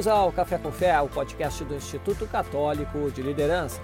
Bem-vindos 0.00 0.18
ao 0.18 0.32
Café 0.32 0.56
com 0.56 0.72
Fé, 0.72 0.98
o 1.02 1.10
podcast 1.10 1.62
do 1.62 1.74
Instituto 1.74 2.26
Católico 2.26 3.10
de 3.10 3.20
Liderança. 3.20 3.82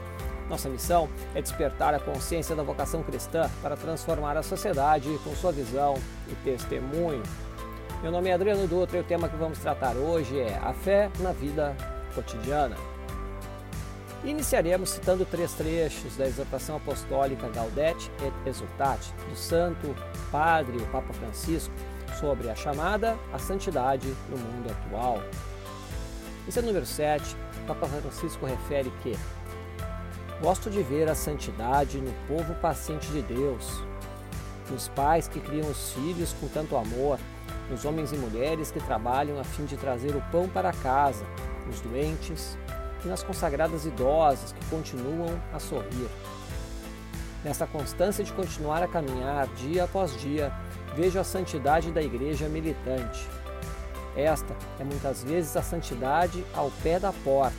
Nossa 0.48 0.66
missão 0.66 1.10
é 1.34 1.42
despertar 1.42 1.92
a 1.92 2.00
consciência 2.00 2.56
da 2.56 2.62
vocação 2.62 3.02
cristã 3.02 3.50
para 3.60 3.76
transformar 3.76 4.34
a 4.34 4.42
sociedade 4.42 5.10
com 5.22 5.36
sua 5.36 5.52
visão 5.52 5.94
e 6.26 6.34
testemunho. 6.36 7.22
Meu 8.00 8.10
nome 8.10 8.30
é 8.30 8.32
Adriano 8.32 8.66
Dutra 8.66 8.96
e 8.96 9.00
o 9.02 9.04
tema 9.04 9.28
que 9.28 9.36
vamos 9.36 9.58
tratar 9.58 9.94
hoje 9.94 10.40
é 10.40 10.58
a 10.64 10.72
fé 10.72 11.10
na 11.20 11.32
vida 11.32 11.76
cotidiana. 12.14 12.76
Iniciaremos 14.24 14.88
citando 14.88 15.26
três 15.26 15.52
trechos 15.52 16.16
da 16.16 16.26
exortação 16.26 16.76
apostólica 16.76 17.46
Gaudete 17.50 18.10
et 18.24 18.48
Exultate, 18.48 19.12
do 19.28 19.36
Santo 19.36 19.94
Padre, 20.32 20.78
Papa 20.90 21.12
Francisco, 21.12 21.74
sobre 22.18 22.48
a 22.48 22.54
chamada 22.54 23.18
à 23.34 23.38
santidade 23.38 24.08
no 24.30 24.38
mundo 24.38 24.70
atual. 24.70 25.20
Esse 26.48 26.58
é 26.60 26.62
o 26.62 26.66
número 26.66 26.86
7, 26.86 27.36
o 27.62 27.66
Papa 27.66 27.86
Francisco 27.86 28.46
refere 28.46 28.92
que 29.02 29.16
Gosto 30.40 30.68
de 30.68 30.82
ver 30.82 31.08
a 31.08 31.14
santidade 31.14 31.98
no 31.98 32.12
povo 32.28 32.54
paciente 32.56 33.08
de 33.08 33.22
Deus, 33.22 33.82
nos 34.70 34.86
pais 34.88 35.26
que 35.26 35.40
criam 35.40 35.66
os 35.68 35.92
filhos 35.92 36.34
com 36.34 36.46
tanto 36.48 36.76
amor, 36.76 37.18
nos 37.70 37.86
homens 37.86 38.12
e 38.12 38.16
mulheres 38.16 38.70
que 38.70 38.78
trabalham 38.78 39.40
a 39.40 39.44
fim 39.44 39.64
de 39.64 39.78
trazer 39.78 40.14
o 40.14 40.20
pão 40.30 40.46
para 40.46 40.72
casa, 40.74 41.24
nos 41.66 41.80
doentes 41.80 42.58
e 43.02 43.08
nas 43.08 43.22
consagradas 43.22 43.86
idosas 43.86 44.52
que 44.52 44.64
continuam 44.66 45.40
a 45.54 45.58
sorrir. 45.58 46.08
Nessa 47.42 47.66
constância 47.66 48.22
de 48.22 48.32
continuar 48.32 48.82
a 48.82 48.88
caminhar 48.88 49.46
dia 49.54 49.84
após 49.84 50.20
dia, 50.20 50.52
vejo 50.94 51.18
a 51.18 51.24
santidade 51.24 51.90
da 51.90 52.02
igreja 52.02 52.46
militante. 52.46 53.26
Esta 54.16 54.56
é 54.80 54.84
muitas 54.84 55.22
vezes 55.22 55.56
a 55.56 55.62
santidade 55.62 56.42
ao 56.54 56.70
pé 56.82 56.98
da 56.98 57.12
porta, 57.12 57.54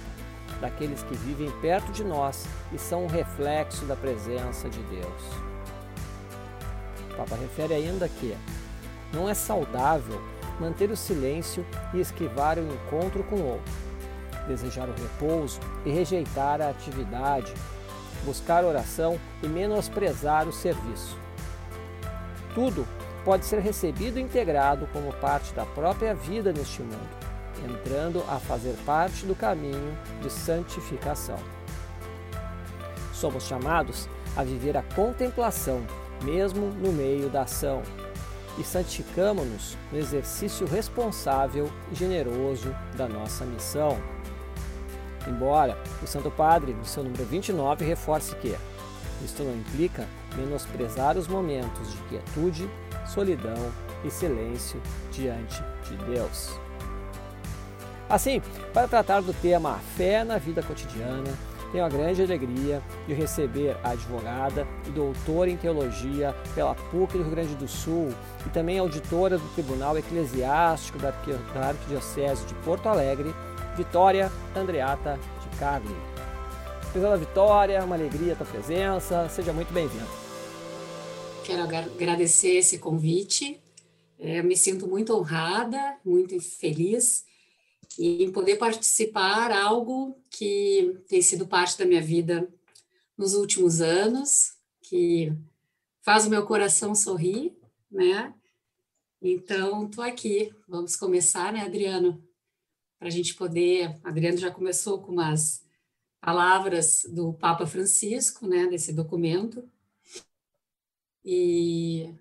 daqueles 0.59 1.03
que 1.03 1.15
vivem 1.15 1.51
perto 1.61 1.91
de 1.91 2.03
nós 2.03 2.45
e 2.73 2.79
são 2.79 3.03
um 3.03 3.07
reflexo 3.07 3.85
da 3.85 3.95
presença 3.95 4.67
de 4.67 4.81
Deus. 4.83 5.21
O 7.11 7.15
Papa 7.15 7.35
refere 7.35 7.75
ainda 7.75 8.09
que 8.09 8.35
não 9.13 9.29
é 9.29 9.35
saudável 9.35 10.19
manter 10.59 10.89
o 10.89 10.97
silêncio 10.97 11.63
e 11.93 11.99
esquivar 11.99 12.57
o 12.57 12.73
encontro 12.73 13.23
com 13.23 13.35
o 13.35 13.45
outro, 13.51 13.73
desejar 14.47 14.89
o 14.89 14.93
repouso 14.93 15.59
e 15.85 15.91
rejeitar 15.91 16.59
a 16.59 16.69
atividade, 16.69 17.53
buscar 18.25 18.63
oração 18.63 19.19
e 19.43 19.47
menosprezar 19.47 20.47
o 20.47 20.53
serviço. 20.53 21.17
Tudo 22.55 22.87
pode 23.27 23.45
ser 23.45 23.59
recebido 23.59 24.17
e 24.17 24.21
integrado 24.21 24.87
como 24.93 25.11
parte 25.11 25.53
da 25.53 25.65
própria 25.65 26.15
vida 26.15 26.53
neste 26.53 26.81
mundo 26.81 27.27
entrando 27.65 28.23
a 28.29 28.39
fazer 28.39 28.75
parte 28.85 29.25
do 29.25 29.35
caminho 29.35 29.97
de 30.21 30.29
santificação. 30.29 31.37
Somos 33.13 33.43
chamados 33.43 34.07
a 34.35 34.43
viver 34.43 34.77
a 34.77 34.83
contemplação, 34.83 35.81
mesmo 36.23 36.67
no 36.67 36.91
meio 36.91 37.29
da 37.29 37.41
ação, 37.41 37.81
e 38.57 38.63
santificamos-nos 38.63 39.77
no 39.91 39.97
exercício 39.97 40.67
responsável 40.67 41.69
e 41.91 41.95
generoso 41.95 42.73
da 42.95 43.07
nossa 43.07 43.45
missão. 43.45 43.97
Embora 45.27 45.77
o 46.01 46.07
Santo 46.07 46.31
Padre, 46.31 46.73
no 46.73 46.85
seu 46.85 47.03
número 47.03 47.25
29, 47.25 47.83
reforce 47.83 48.35
que 48.35 48.55
isto 49.23 49.43
não 49.43 49.53
implica 49.53 50.07
menosprezar 50.35 51.17
os 51.17 51.27
momentos 51.27 51.91
de 51.91 51.97
quietude, 52.03 52.69
solidão 53.07 53.71
e 54.03 54.11
silêncio 54.11 54.81
diante 55.11 55.63
de 55.83 55.95
Deus. 56.05 56.59
Assim, 58.09 58.41
para 58.73 58.87
tratar 58.87 59.21
do 59.21 59.33
tema 59.33 59.79
fé 59.95 60.23
na 60.23 60.37
vida 60.37 60.63
cotidiana, 60.63 61.33
tenho 61.71 61.83
a 61.83 61.89
grande 61.89 62.21
alegria 62.21 62.81
de 63.05 63.13
receber 63.13 63.75
a 63.83 63.89
advogada 63.89 64.65
e 64.85 64.89
doutora 64.91 65.49
em 65.49 65.57
teologia 65.57 66.33
pela 66.55 66.73
PUC 66.73 67.17
do 67.17 67.23
Rio 67.23 67.31
Grande 67.31 67.55
do 67.55 67.67
Sul 67.67 68.13
e 68.45 68.49
também 68.49 68.79
auditora 68.79 69.37
do 69.37 69.47
Tribunal 69.53 69.97
Eclesiástico 69.97 70.97
da 70.97 71.09
Arquidiocese 71.09 72.45
de 72.45 72.53
Porto 72.55 72.87
Alegre, 72.87 73.35
Vitória 73.75 74.31
Andreata 74.55 75.19
de 75.41 75.57
Carli. 75.57 75.95
Prezada 76.93 77.17
Vitória, 77.17 77.83
uma 77.83 77.95
alegria 77.95 78.33
a 78.33 78.35
tua 78.37 78.45
presença, 78.45 79.27
seja 79.27 79.51
muito 79.51 79.73
bem-vinda. 79.73 80.26
Quero 81.47 81.61
agradecer 81.61 82.57
esse 82.57 82.77
convite, 82.77 83.57
é, 84.19 84.43
me 84.43 84.57
sinto 84.57 84.85
muito 84.85 85.15
honrada, 85.15 85.97
muito 86.03 86.37
feliz 86.41 87.23
em 87.97 88.29
poder 88.33 88.57
participar 88.57 89.49
algo 89.53 90.21
que 90.29 90.99
tem 91.07 91.21
sido 91.21 91.47
parte 91.47 91.77
da 91.77 91.85
minha 91.85 92.01
vida 92.01 92.45
nos 93.17 93.33
últimos 93.33 93.79
anos, 93.79 94.57
que 94.81 95.31
faz 96.01 96.27
o 96.27 96.29
meu 96.29 96.45
coração 96.45 96.93
sorrir, 96.93 97.57
né? 97.89 98.33
Então, 99.21 99.85
estou 99.85 100.03
aqui. 100.03 100.53
Vamos 100.67 100.97
começar, 100.97 101.53
né, 101.53 101.61
Adriano? 101.61 102.21
Para 102.99 103.07
a 103.07 103.11
gente 103.11 103.33
poder. 103.33 103.97
Adriano 104.03 104.37
já 104.37 104.51
começou 104.51 104.99
com 104.99 105.13
umas 105.13 105.63
palavras 106.19 107.05
do 107.09 107.31
Papa 107.31 107.65
Francisco, 107.65 108.45
né, 108.45 108.67
desse 108.67 108.91
documento. 108.91 109.63
E 111.29 112.15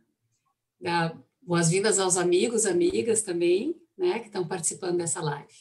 boas-vindas 1.41 2.01
aos 2.01 2.17
amigos, 2.17 2.67
amigas 2.67 3.23
também, 3.23 3.81
né, 3.97 4.19
que 4.19 4.27
estão 4.27 4.45
participando 4.45 4.97
dessa 4.97 5.23
live. 5.23 5.55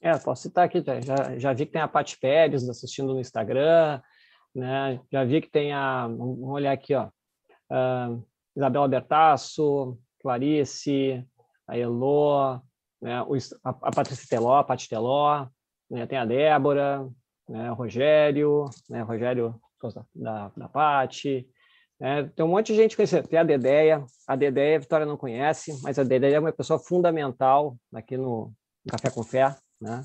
É, 0.00 0.16
posso 0.16 0.42
citar 0.42 0.66
aqui, 0.66 0.80
já, 1.04 1.36
já 1.40 1.52
vi 1.52 1.66
que 1.66 1.72
tem 1.72 1.82
a 1.82 1.88
Paty 1.88 2.16
Pérez 2.20 2.68
assistindo 2.68 3.14
no 3.14 3.18
Instagram, 3.18 4.00
né, 4.54 5.00
já 5.10 5.24
vi 5.24 5.40
que 5.40 5.50
tem 5.50 5.72
a, 5.72 6.06
vamos 6.06 6.38
olhar 6.50 6.70
aqui, 6.70 6.94
ó, 6.94 7.08
uh, 7.08 8.24
Isabela 8.54 8.86
Bertasso, 8.86 9.98
Clarice, 10.20 11.26
a 11.66 11.76
Elô, 11.76 12.60
né, 13.00 13.16
a, 13.64 13.70
a 13.70 13.90
Patrícia 13.90 14.28
Teló, 14.28 14.58
a 14.58 14.62
Paty 14.62 14.88
Teló, 14.88 15.48
né, 15.90 16.06
tem 16.06 16.16
a 16.16 16.24
Débora, 16.24 17.10
né, 17.48 17.70
Rogério, 17.70 18.66
né, 18.88 19.02
Rogério 19.02 19.60
da, 20.14 20.52
da 20.56 20.68
Paty, 20.68 21.44
é, 22.04 22.24
tem 22.24 22.44
um 22.44 22.48
monte 22.48 22.72
de 22.72 22.74
gente 22.74 22.96
conhecendo. 22.96 23.28
Tem 23.28 23.38
a 23.38 23.44
Dedéia. 23.44 24.04
A 24.26 24.34
Dedéia 24.34 24.76
a 24.76 24.80
Vitória 24.80 25.06
não 25.06 25.16
conhece, 25.16 25.80
mas 25.84 26.00
a 26.00 26.02
Dedéia 26.02 26.34
é 26.34 26.40
uma 26.40 26.52
pessoa 26.52 26.76
fundamental 26.76 27.76
aqui 27.94 28.16
no, 28.16 28.52
Café 28.90 29.08
com 29.08 29.22
Fé. 29.22 29.54
Né? 29.80 30.02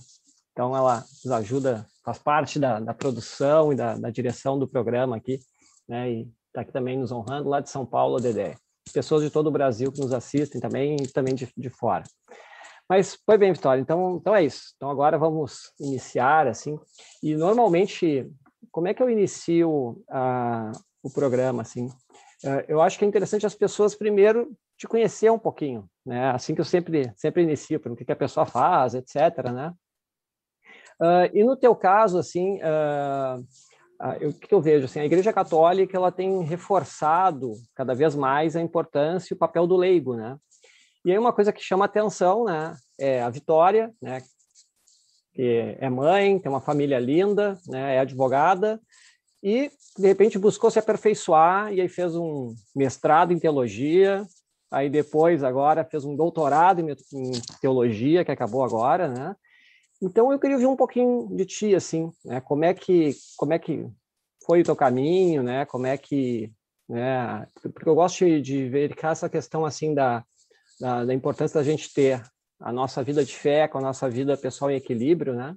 Então, 0.52 0.78
ela 0.78 1.04
nos 1.26 1.32
ajuda, 1.32 1.88
faz 2.06 2.20
parte 2.20 2.60
da, 2.60 2.80
da 2.80 2.94
produção 2.94 3.74
e 3.74 3.76
da, 3.76 3.98
da, 3.98 4.12
direção 4.12 4.60
do 4.60 4.68
programa 4.68 5.16
aqui. 5.18 5.40
Né? 5.90 6.12
E 6.12 6.32
está 6.50 6.62
aqui 6.62 6.72
também 6.72 7.00
nos 7.00 7.12
honrando, 7.12 7.50
lá 7.50 7.62
de 7.62 7.70
São 7.72 7.84
Paulo, 7.84 8.18
a 8.18 8.22
Dedéia. 8.22 8.56
Pessoas 8.94 9.24
de 9.24 9.32
todo 9.32 9.48
o 9.48 9.52
Brasil 9.52 9.92
que 9.92 10.00
nos 10.00 10.14
assistem 10.14 10.62
também 10.62 10.98
e 11.02 11.08
também 11.08 11.34
de, 11.34 11.52
de 11.58 11.70
fora. 11.70 12.04
Mas 12.88 13.18
foi 13.26 13.40
bem, 13.40 13.52
Vitória. 13.52 13.82
Então, 13.82 14.18
então 14.18 14.36
é 14.36 14.44
isso. 14.44 14.74
Então 14.76 14.92
agora 14.92 15.18
vamos 15.18 15.72
iniciar 15.80 16.48
assim. 16.48 16.80
E 17.24 17.36
normalmente, 17.36 18.32
como 18.72 18.88
é 18.88 18.94
que 18.94 19.02
eu 19.02 19.10
inicio 19.10 20.02
a, 20.08 20.72
o 21.04 21.10
programa, 21.10 21.62
assim. 21.62 21.90
Eh, 22.44 22.66
eu 22.68 22.82
acho 22.82 22.98
que 22.98 23.06
é 23.06 23.08
interessante 23.08 23.46
as 23.46 23.56
pessoas 23.56 23.96
primeiro 23.96 24.56
te 24.78 24.88
conhecer 24.88 25.32
um 25.32 25.40
pouquinho, 25.40 25.90
né? 26.06 26.30
Assim 26.32 26.54
que 26.54 26.62
eu 26.62 26.66
sempre 26.66 27.12
sempre 27.16 27.44
inicio, 27.44 27.80
para 27.80 27.92
o 27.92 27.96
que 27.96 28.12
a 28.12 28.16
pessoa 28.16 28.46
faz, 28.46 28.94
etc, 28.94 29.52
né? 29.54 29.74
Uh, 31.00 31.30
e 31.34 31.44
no 31.44 31.56
teu 31.56 31.76
caso, 31.76 32.18
assim, 32.18 32.58
uh, 32.58 33.40
uh, 33.40 34.30
o 34.30 34.34
que 34.34 34.54
eu 34.54 34.62
vejo, 34.62 34.86
assim, 34.86 35.00
a 35.00 35.06
Igreja 35.06 35.32
Católica 35.32 35.96
ela 35.96 36.12
tem 36.12 36.42
reforçado 36.42 37.54
cada 37.76 37.94
vez 37.94 38.16
mais 38.16 38.56
a 38.56 38.62
importância 38.62 39.34
e 39.34 39.36
o 39.36 39.40
papel 39.40 39.68
do 39.68 39.76
leigo, 39.76 40.16
né? 40.16 40.38
E 41.06 41.12
aí 41.12 41.18
uma 41.18 41.32
coisa 41.32 41.54
que 41.54 41.64
chama 41.64 41.86
atenção, 41.86 42.44
né, 42.44 42.76
é 43.00 43.22
a 43.22 43.30
Vitória, 43.30 43.94
né, 44.02 44.22
que 45.34 45.78
é 45.80 45.90
mãe, 45.90 46.38
tem 46.38 46.52
uma 46.52 46.60
família 46.60 47.00
linda, 47.00 47.58
né, 47.66 47.96
é 47.96 48.00
advogada, 48.00 48.78
e 49.48 49.72
de 49.98 50.06
repente 50.06 50.38
buscou 50.38 50.70
se 50.70 50.78
aperfeiçoar 50.78 51.72
e 51.72 51.80
aí 51.80 51.88
fez 51.88 52.14
um 52.18 52.54
mestrado 52.76 53.32
em 53.32 53.40
teologia, 53.40 54.28
aí 54.70 54.90
depois 54.90 55.42
agora 55.42 55.86
fez 55.86 56.04
um 56.04 56.18
doutorado 56.18 56.82
em 56.82 57.32
teologia 57.62 58.26
que 58.26 58.32
acabou 58.32 58.62
agora, 58.62 59.08
né? 59.08 59.34
Então 60.02 60.34
eu 60.34 60.38
queria 60.38 60.58
ouvir 60.58 60.68
um 60.68 60.76
pouquinho 60.76 61.30
de 61.34 61.46
ti 61.46 61.74
assim, 61.74 62.12
né? 62.26 62.42
Como 62.42 62.66
é 62.66 62.74
que 62.74 63.16
como 63.38 63.54
é 63.54 63.60
que 63.60 63.88
foi 64.46 64.60
o 64.60 64.64
teu 64.66 64.76
caminho, 64.76 65.42
né? 65.42 65.66
Como 65.66 65.88
é 65.88 65.98
que, 65.98 66.52
né? 66.90 67.48
Porque 67.62 67.88
eu 67.88 67.96
gosto 67.96 68.26
de 68.42 68.68
verificar 68.68 69.14
essa 69.14 69.30
questão 69.30 69.64
assim 69.64 69.94
da, 69.94 70.26
da, 70.78 71.06
da 71.06 71.14
importância 71.14 71.58
da 71.58 71.64
gente 71.64 71.94
ter 71.94 72.22
a 72.60 72.74
nossa 72.74 73.02
vida 73.02 73.24
de 73.24 73.34
fé 73.34 73.66
com 73.66 73.78
a 73.78 73.82
nossa 73.82 74.10
vida 74.10 74.36
pessoal 74.36 74.70
em 74.70 74.76
equilíbrio, 74.76 75.36
né? 75.36 75.56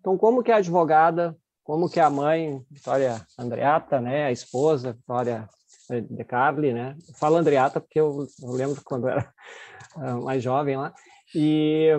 Então 0.00 0.18
como 0.18 0.42
que 0.42 0.50
a 0.50 0.56
advogada 0.56 1.38
como 1.62 1.88
que 1.88 2.00
a 2.00 2.10
mãe, 2.10 2.64
Vitória 2.70 3.24
Andreata, 3.38 4.00
né, 4.00 4.24
a 4.26 4.32
esposa, 4.32 4.92
Vitória 4.92 5.48
de 5.88 6.24
Carli, 6.24 6.72
né, 6.72 6.96
falo 7.14 7.36
Andreata 7.36 7.80
porque 7.80 7.98
eu, 7.98 8.26
eu 8.42 8.50
lembro 8.52 8.80
quando 8.84 9.08
era 9.08 9.32
ah, 9.96 10.16
mais 10.16 10.42
jovem 10.42 10.76
lá, 10.76 10.94
e 11.34 11.90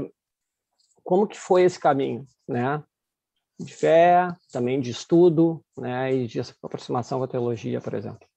como 1.04 1.28
que 1.28 1.38
foi 1.38 1.64
esse 1.64 1.80
caminho, 1.80 2.26
né? 2.48 2.84
De 3.60 3.74
fé, 3.74 4.28
também 4.52 4.80
de 4.80 4.92
estudo, 4.92 5.64
né? 5.78 6.14
E 6.14 6.28
de 6.28 6.40
aproximação 6.40 7.20
com 7.20 7.26
a 7.26 7.28
teologia, 7.28 7.80
por 7.80 7.94
exemplo. 7.94 8.28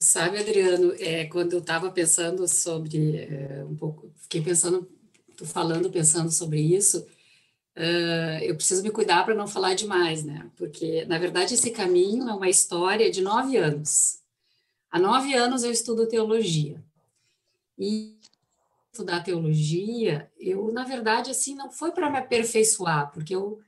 Sabe, 0.00 0.38
Adriano, 0.38 0.94
é, 0.98 1.26
quando 1.26 1.54
eu 1.54 1.58
estava 1.58 1.90
pensando 1.90 2.46
sobre, 2.46 3.16
é, 3.16 3.64
um 3.64 3.76
pouco, 3.76 4.12
fiquei 4.22 4.40
pensando, 4.40 4.88
falando, 5.44 5.90
pensando 5.90 6.30
sobre 6.30 6.60
isso, 6.60 7.04
eu 8.42 8.54
preciso 8.56 8.82
me 8.82 8.90
cuidar 8.90 9.24
para 9.24 9.34
não 9.34 9.46
falar 9.46 9.74
demais, 9.74 10.24
né? 10.24 10.50
Porque, 10.56 11.04
na 11.04 11.18
verdade, 11.18 11.54
esse 11.54 11.70
caminho 11.70 12.28
é 12.28 12.34
uma 12.34 12.48
história 12.48 13.10
de 13.10 13.20
nove 13.20 13.56
anos. 13.56 14.20
Há 14.90 14.98
nove 14.98 15.34
anos 15.34 15.62
eu 15.62 15.70
estudo 15.70 16.08
teologia. 16.08 16.82
E 17.78 18.18
estudar 18.92 19.22
teologia, 19.22 20.30
eu, 20.36 20.72
na 20.72 20.82
verdade, 20.82 21.30
assim, 21.30 21.54
não 21.54 21.70
foi 21.70 21.92
para 21.92 22.10
me 22.10 22.18
aperfeiçoar, 22.18 23.12
porque 23.12 23.34
eu 23.34 23.60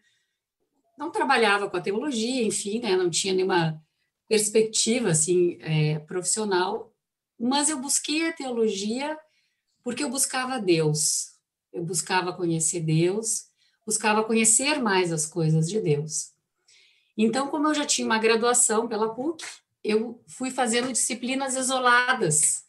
não 0.99 1.11
trabalhava 1.11 1.71
com 1.71 1.77
a 1.77 1.81
teologia, 1.81 2.43
enfim, 2.43 2.81
né? 2.81 2.97
Não 2.97 3.09
tinha 3.09 3.33
nenhuma 3.33 3.81
perspectiva 4.29 5.11
assim 5.11 5.57
é, 5.61 5.99
profissional, 6.01 6.93
mas 7.39 7.69
eu 7.69 7.81
busquei 7.81 8.29
a 8.29 8.33
teologia 8.33 9.19
porque 9.83 10.05
eu 10.05 10.11
buscava 10.11 10.61
Deus, 10.61 11.33
eu 11.73 11.83
buscava 11.83 12.33
conhecer 12.33 12.81
Deus, 12.81 13.50
buscava 13.91 14.23
conhecer 14.23 14.81
mais 14.81 15.13
as 15.13 15.27
coisas 15.27 15.69
de 15.69 15.81
Deus. 15.81 16.33
Então, 17.19 17.49
como 17.49 17.67
eu 17.67 17.75
já 17.75 17.85
tinha 17.85 18.07
uma 18.07 18.21
graduação 18.21 18.87
pela 18.87 19.13
PUC, 19.13 19.45
eu 19.83 20.23
fui 20.29 20.49
fazendo 20.49 20.93
disciplinas 20.93 21.57
isoladas 21.57 22.65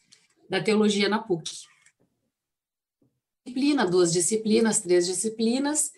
da 0.50 0.60
teologia 0.60 1.08
na 1.08 1.20
PUC. 1.20 1.48
Disciplina, 3.44 3.86
duas 3.86 4.12
disciplinas, 4.12 4.80
três 4.80 5.06
disciplinas, 5.06 5.92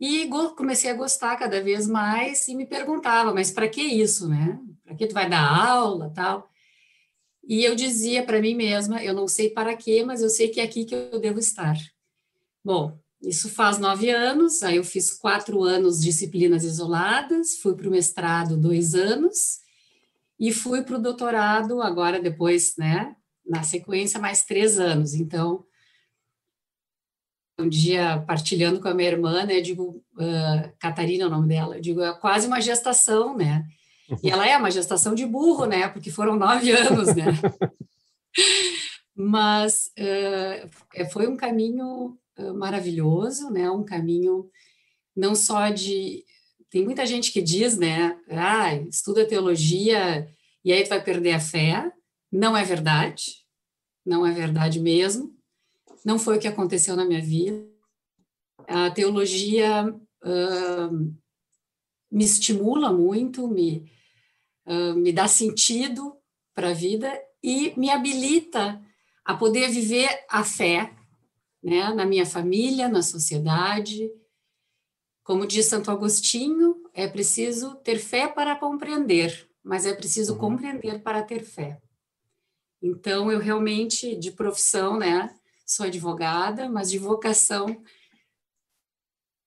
e 0.00 0.28
comecei 0.56 0.90
a 0.90 0.94
gostar 0.94 1.36
cada 1.36 1.62
vez 1.62 1.86
mais 1.86 2.48
e 2.48 2.54
me 2.56 2.66
perguntava, 2.66 3.32
mas 3.32 3.52
para 3.52 3.68
que 3.68 3.80
isso, 3.80 4.28
né? 4.28 4.58
Para 4.84 4.96
que 4.96 5.06
tu 5.06 5.14
vai 5.14 5.30
dar 5.30 5.68
aula, 5.68 6.12
tal? 6.12 6.50
E 7.46 7.64
eu 7.64 7.76
dizia 7.76 8.24
para 8.24 8.40
mim 8.40 8.54
mesma, 8.54 9.04
eu 9.04 9.14
não 9.14 9.28
sei 9.28 9.50
para 9.50 9.76
quê, 9.76 10.04
mas 10.04 10.20
eu 10.20 10.28
sei 10.28 10.48
que 10.48 10.60
é 10.60 10.64
aqui 10.64 10.84
que 10.84 10.96
eu 10.96 11.20
devo 11.20 11.38
estar. 11.38 11.76
Bom, 12.64 12.98
isso 13.22 13.48
faz 13.48 13.78
nove 13.78 14.10
anos, 14.10 14.62
aí 14.62 14.76
eu 14.76 14.84
fiz 14.84 15.12
quatro 15.12 15.62
anos 15.62 16.00
de 16.00 16.06
disciplinas 16.06 16.64
isoladas, 16.64 17.56
fui 17.56 17.74
para 17.74 17.88
o 17.88 17.90
mestrado 17.90 18.56
dois 18.56 18.94
anos, 18.94 19.60
e 20.38 20.52
fui 20.52 20.82
para 20.82 20.96
o 20.96 21.02
doutorado 21.02 21.80
agora 21.80 22.20
depois, 22.20 22.76
né, 22.76 23.16
na 23.44 23.62
sequência, 23.62 24.20
mais 24.20 24.44
três 24.44 24.78
anos. 24.78 25.14
Então, 25.14 25.64
um 27.58 27.68
dia 27.68 28.22
partilhando 28.26 28.80
com 28.80 28.88
a 28.88 28.94
minha 28.94 29.08
irmã, 29.08 29.44
né, 29.44 29.58
eu 29.58 29.62
digo, 29.62 30.04
uh, 30.14 30.72
Catarina 30.78 31.24
é 31.24 31.26
o 31.26 31.30
nome 31.30 31.48
dela, 31.48 31.76
eu 31.76 31.80
digo, 31.80 32.02
é 32.02 32.12
quase 32.18 32.46
uma 32.46 32.60
gestação, 32.60 33.34
né, 33.34 33.66
e 34.22 34.30
ela 34.30 34.46
é 34.46 34.56
uma 34.56 34.70
gestação 34.70 35.14
de 35.14 35.24
burro, 35.24 35.64
né, 35.64 35.88
porque 35.88 36.10
foram 36.10 36.36
nove 36.36 36.70
anos, 36.70 37.14
né, 37.14 37.24
mas 39.16 39.90
uh, 39.98 41.06
foi 41.10 41.26
um 41.26 41.36
caminho 41.36 42.18
maravilhoso, 42.54 43.50
né, 43.50 43.70
um 43.70 43.84
caminho 43.84 44.50
não 45.14 45.34
só 45.34 45.70
de, 45.70 46.24
tem 46.70 46.84
muita 46.84 47.06
gente 47.06 47.32
que 47.32 47.40
diz, 47.40 47.78
né, 47.78 48.18
ah, 48.28 48.74
estuda 48.74 49.26
teologia 49.26 50.28
e 50.64 50.72
aí 50.72 50.82
tu 50.82 50.88
vai 50.88 51.02
perder 51.02 51.32
a 51.32 51.40
fé, 51.40 51.92
não 52.30 52.56
é 52.56 52.64
verdade, 52.64 53.44
não 54.04 54.26
é 54.26 54.32
verdade 54.32 54.80
mesmo, 54.80 55.34
não 56.04 56.18
foi 56.18 56.36
o 56.36 56.40
que 56.40 56.48
aconteceu 56.48 56.96
na 56.96 57.04
minha 57.04 57.22
vida. 57.22 57.64
A 58.66 58.90
teologia 58.90 59.86
uh, 59.86 61.16
me 62.10 62.24
estimula 62.24 62.92
muito, 62.92 63.46
me, 63.46 63.90
uh, 64.66 64.94
me 64.94 65.12
dá 65.12 65.28
sentido 65.28 66.16
para 66.52 66.70
a 66.70 66.74
vida 66.74 67.12
e 67.42 67.72
me 67.76 67.90
habilita 67.90 68.82
a 69.24 69.34
poder 69.34 69.68
viver 69.70 70.08
a 70.28 70.42
fé 70.42 70.95
né, 71.62 71.92
na 71.92 72.04
minha 72.04 72.26
família, 72.26 72.88
na 72.88 73.02
sociedade. 73.02 74.10
Como 75.24 75.46
diz 75.46 75.66
Santo 75.66 75.90
Agostinho, 75.90 76.82
é 76.94 77.08
preciso 77.08 77.74
ter 77.76 77.98
fé 77.98 78.28
para 78.28 78.56
compreender, 78.56 79.48
mas 79.62 79.84
é 79.84 79.92
preciso 79.92 80.34
uhum. 80.34 80.38
compreender 80.38 81.02
para 81.02 81.22
ter 81.22 81.42
fé. 81.42 81.80
Então, 82.80 83.32
eu 83.32 83.40
realmente, 83.40 84.14
de 84.14 84.30
profissão, 84.30 84.98
né, 84.98 85.34
sou 85.66 85.86
advogada, 85.86 86.68
mas 86.68 86.90
de 86.90 86.98
vocação, 86.98 87.82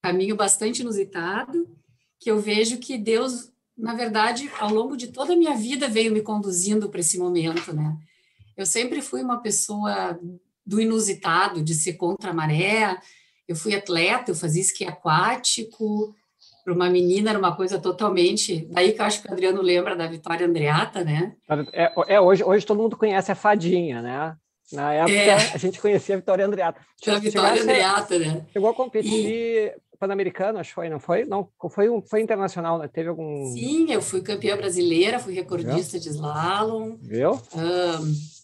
caminho 0.04 0.36
bastante 0.36 0.82
inusitado, 0.82 1.70
que 2.20 2.30
eu 2.30 2.40
vejo 2.40 2.80
que 2.80 2.98
Deus, 2.98 3.52
na 3.78 3.94
verdade, 3.94 4.52
ao 4.60 4.74
longo 4.74 4.98
de 4.98 5.08
toda 5.08 5.34
a 5.34 5.38
minha 5.38 5.56
vida 5.56 5.88
veio 5.88 6.12
me 6.12 6.22
conduzindo 6.22 6.90
para 6.90 7.00
esse 7.00 7.18
momento, 7.18 7.74
né? 7.74 7.98
Eu 8.58 8.66
sempre 8.66 9.02
fui 9.02 9.24
uma 9.24 9.42
pessoa 9.42 10.20
do 10.70 10.80
inusitado, 10.80 11.64
de 11.64 11.74
ser 11.74 11.94
contra 11.94 12.30
a 12.30 12.34
maré. 12.34 12.96
Eu 13.48 13.56
fui 13.56 13.74
atleta, 13.74 14.30
eu 14.30 14.36
fazia 14.36 14.62
esqui 14.62 14.86
aquático. 14.86 16.14
Para 16.64 16.74
uma 16.74 16.90
menina 16.90 17.32
era 17.32 17.40
uma 17.40 17.56
coisa 17.56 17.80
totalmente. 17.80 18.68
Daí 18.70 18.92
que 18.92 19.02
eu 19.02 19.06
acho 19.06 19.24
que 19.24 19.28
o 19.28 19.32
Adriano 19.32 19.62
lembra 19.62 19.96
da 19.96 20.06
Vitória 20.06 20.46
Andreata, 20.46 21.04
né? 21.04 21.34
É, 21.74 21.92
é 22.08 22.22
hoje, 22.22 22.44
hoje 22.44 22.66
todo 22.66 22.80
mundo 22.80 22.96
conhece 22.96 23.32
a 23.32 23.36
fadinha, 23.36 24.04
né? 24.04 24.36
Na 24.72 24.94
época, 24.94 25.14
é. 25.16 25.34
a 25.34 25.58
gente 25.58 25.82
conhecia 25.82 26.14
a 26.14 26.20
Vitória 26.20 26.46
Andreata. 26.46 26.80
A 27.08 27.18
Vitória 27.18 27.64
Andreata, 27.64 28.20
né? 28.20 28.46
Chegou 28.54 28.70
a 28.70 28.74
competir 28.76 29.26
e... 29.26 29.74
Pan-Americano, 30.00 30.60
acho 30.60 30.70
que 30.70 30.76
foi, 30.76 30.90
não 30.90 31.00
foi? 31.00 31.26
Não, 31.26 31.50
foi, 31.72 31.90
um, 31.90 32.02
foi 32.02 32.22
internacional, 32.22 32.78
né? 32.78 32.88
Teve 32.88 33.10
algum... 33.10 33.52
Sim, 33.52 33.92
eu 33.92 34.02
fui 34.02 34.22
campeã 34.22 34.56
brasileira, 34.56 35.20
fui 35.20 35.34
recordista 35.34 35.98
Viu? 35.98 36.02
de 36.02 36.10
slalom. 36.10 36.98
Viu? 37.02 37.32
Um... 37.56 38.39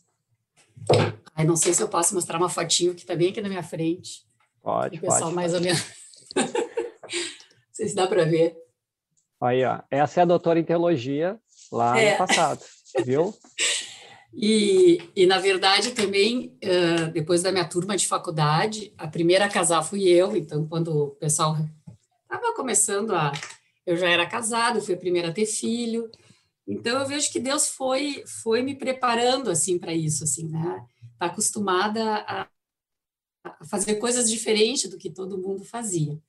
Ai, 1.36 1.46
não 1.46 1.56
sei 1.56 1.74
se 1.74 1.84
eu 1.84 1.88
posso 1.88 2.14
mostrar 2.14 2.38
uma 2.38 2.50
fotinho 2.50 2.94
que 2.94 3.02
está 3.02 3.16
bem 3.16 3.30
aqui 3.30 3.42
na 3.42 3.50
minha 3.50 3.64
frente. 3.64 4.26
Pode, 4.62 4.98
o 4.98 5.02
pessoal 5.02 5.22
pode. 5.24 5.36
mais 5.36 5.52
pode. 5.52 5.68
ou 5.68 5.74
menos... 5.74 5.86
não 6.36 7.74
sei 7.74 7.90
se 7.90 7.96
dá 7.96 8.08
para 8.08 8.26
ver. 8.26 8.56
Aí, 9.42 9.63
ó. 9.63 9.80
Essa 9.92 10.22
é 10.22 10.24
a 10.24 10.25
doutora 10.25 10.60
em 10.60 10.63
teologia 10.63 11.38
lá 11.72 12.00
é. 12.00 12.12
no 12.12 12.18
passado, 12.18 12.63
viu? 13.04 13.34
E, 14.34 15.01
e, 15.15 15.25
na 15.25 15.39
verdade, 15.39 15.92
também, 15.92 16.58
uh, 16.63 17.12
depois 17.12 17.42
da 17.42 17.51
minha 17.51 17.65
turma 17.65 17.96
de 17.96 18.08
faculdade, 18.08 18.94
a 18.98 19.08
primeira 19.08 19.46
a 19.46 19.50
casar 19.50 19.82
fui 19.82 20.10
eu, 20.10 20.36
então, 20.36 20.68
quando 20.68 20.89
o 20.89 21.08
pessoal 21.12 21.58
estava 22.24 22.54
começando 22.54 23.15
a. 23.15 23.32
Eu 23.86 23.96
já 23.96 24.10
era 24.10 24.25
casado, 24.25 24.82
fui 24.82 24.96
a 24.96 24.98
primeira 24.98 25.30
a 25.30 25.32
ter 25.32 25.46
filho, 25.46 26.10
então 26.67 27.00
eu 27.00 27.07
vejo 27.07 27.31
que 27.31 27.39
Deus 27.39 27.69
foi 27.69 28.24
foi 28.43 28.62
me 28.62 28.75
preparando 28.75 29.50
assim 29.51 29.77
para 29.77 29.93
isso, 29.93 30.24
assim, 30.24 30.50
né? 30.50 30.86
Tá 31.19 31.27
acostumada 31.27 32.15
a, 32.27 32.48
a 33.43 33.65
fazer 33.65 33.95
coisas 33.95 34.29
diferentes 34.29 34.89
do 34.89 34.98
que 34.98 35.10
todo 35.10 35.38
mundo 35.38 35.63
fazia. 35.63 36.19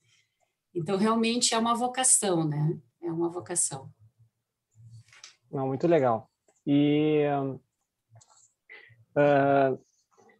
Então 0.73 0.97
realmente 0.97 1.53
é 1.53 1.57
uma 1.57 1.73
vocação, 1.73 2.47
né? 2.47 2.79
É 3.01 3.11
uma 3.11 3.29
vocação. 3.29 3.91
Não, 5.51 5.67
muito 5.67 5.87
legal. 5.87 6.29
E 6.65 7.23
Uh, 9.17 9.79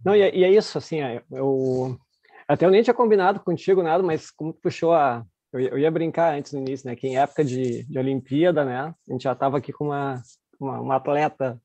não, 0.06 0.16
e, 0.16 0.22
é, 0.22 0.36
e, 0.36 0.44
é 0.44 0.52
isso, 0.52 0.78
assim, 0.78 1.02
é, 1.02 1.24
eu 1.32 2.00
até 2.48 2.66
eu 2.66 2.70
nem 2.70 2.84
tinha 2.84 2.94
combinado 2.94 3.40
contigo 3.40 3.82
nada, 3.82 4.04
mas 4.04 4.30
como 4.30 4.54
tu 4.54 4.60
puxou 4.62 4.94
a 4.94 5.26
eu, 5.60 5.78
ia 5.78 5.92
brincar 5.92 6.36
antes 6.36 6.54
no 6.54 6.60
início, 6.60 6.88
né, 6.90 6.96
que 6.96 7.08
em 7.08 7.18
época 7.18 7.44
de, 7.44 7.84
de 7.84 8.00
Olimpíada, 8.00 8.64
né, 8.66 8.80
a 8.80 9.12
gente 9.12 9.24
já 9.24 9.34
estava 9.34 9.58
aqui 9.58 9.72
com 9.72 9.86
uma, 9.86 10.22
uma, 10.60 10.80
uma 10.82 10.96
atleta 10.96 11.60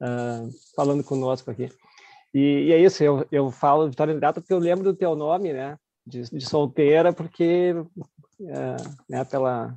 uh, 0.00 0.48
falando 0.74 1.04
conosco 1.04 1.50
aqui. 1.50 1.68
E, 2.34 2.66
e, 2.68 2.72
é 2.72 2.78
isso, 2.78 3.02
eu, 3.02 3.26
eu 3.30 3.50
falo 3.50 3.88
Vitória 3.88 4.12
Ingrata 4.12 4.40
porque 4.40 4.52
eu 4.52 4.58
lembro 4.58 4.84
do 4.84 4.96
teu 4.96 5.14
nome, 5.14 5.52
né, 5.52 5.76
de, 6.06 6.22
de 6.22 6.46
solteira, 6.46 7.12
porque, 7.12 7.74
uh, 7.74 8.98
né, 9.08 9.24
pela... 9.24 9.74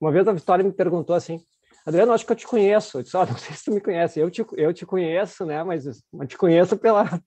Uma 0.00 0.10
vez 0.10 0.26
a 0.26 0.32
Vitória 0.32 0.64
me 0.64 0.72
perguntou 0.72 1.14
assim, 1.14 1.38
Adriano, 1.84 2.12
acho 2.12 2.24
que 2.24 2.32
eu 2.32 2.36
te 2.36 2.46
conheço. 2.46 2.98
Eu 2.98 3.02
disse, 3.02 3.16
oh, 3.16 3.24
não 3.26 3.36
sei 3.36 3.56
se 3.56 3.64
tu 3.64 3.72
me 3.72 3.80
conhece. 3.80 4.20
Eu 4.20 4.30
te, 4.30 4.44
eu 4.56 4.72
te 4.72 4.86
conheço, 4.86 5.44
né? 5.44 5.62
Mas 5.62 5.84
te 6.26 6.36
conheço 6.36 6.76
pela, 6.76 7.20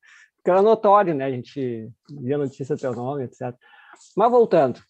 pela 0.43 0.61
notório, 0.61 1.13
né? 1.13 1.25
A 1.25 1.31
gente 1.31 1.89
via 2.21 2.37
notícia 2.37 2.77
teu 2.77 2.93
nome, 2.93 3.23
etc. 3.23 3.55
Mas 4.15 4.31
voltando. 4.31 4.81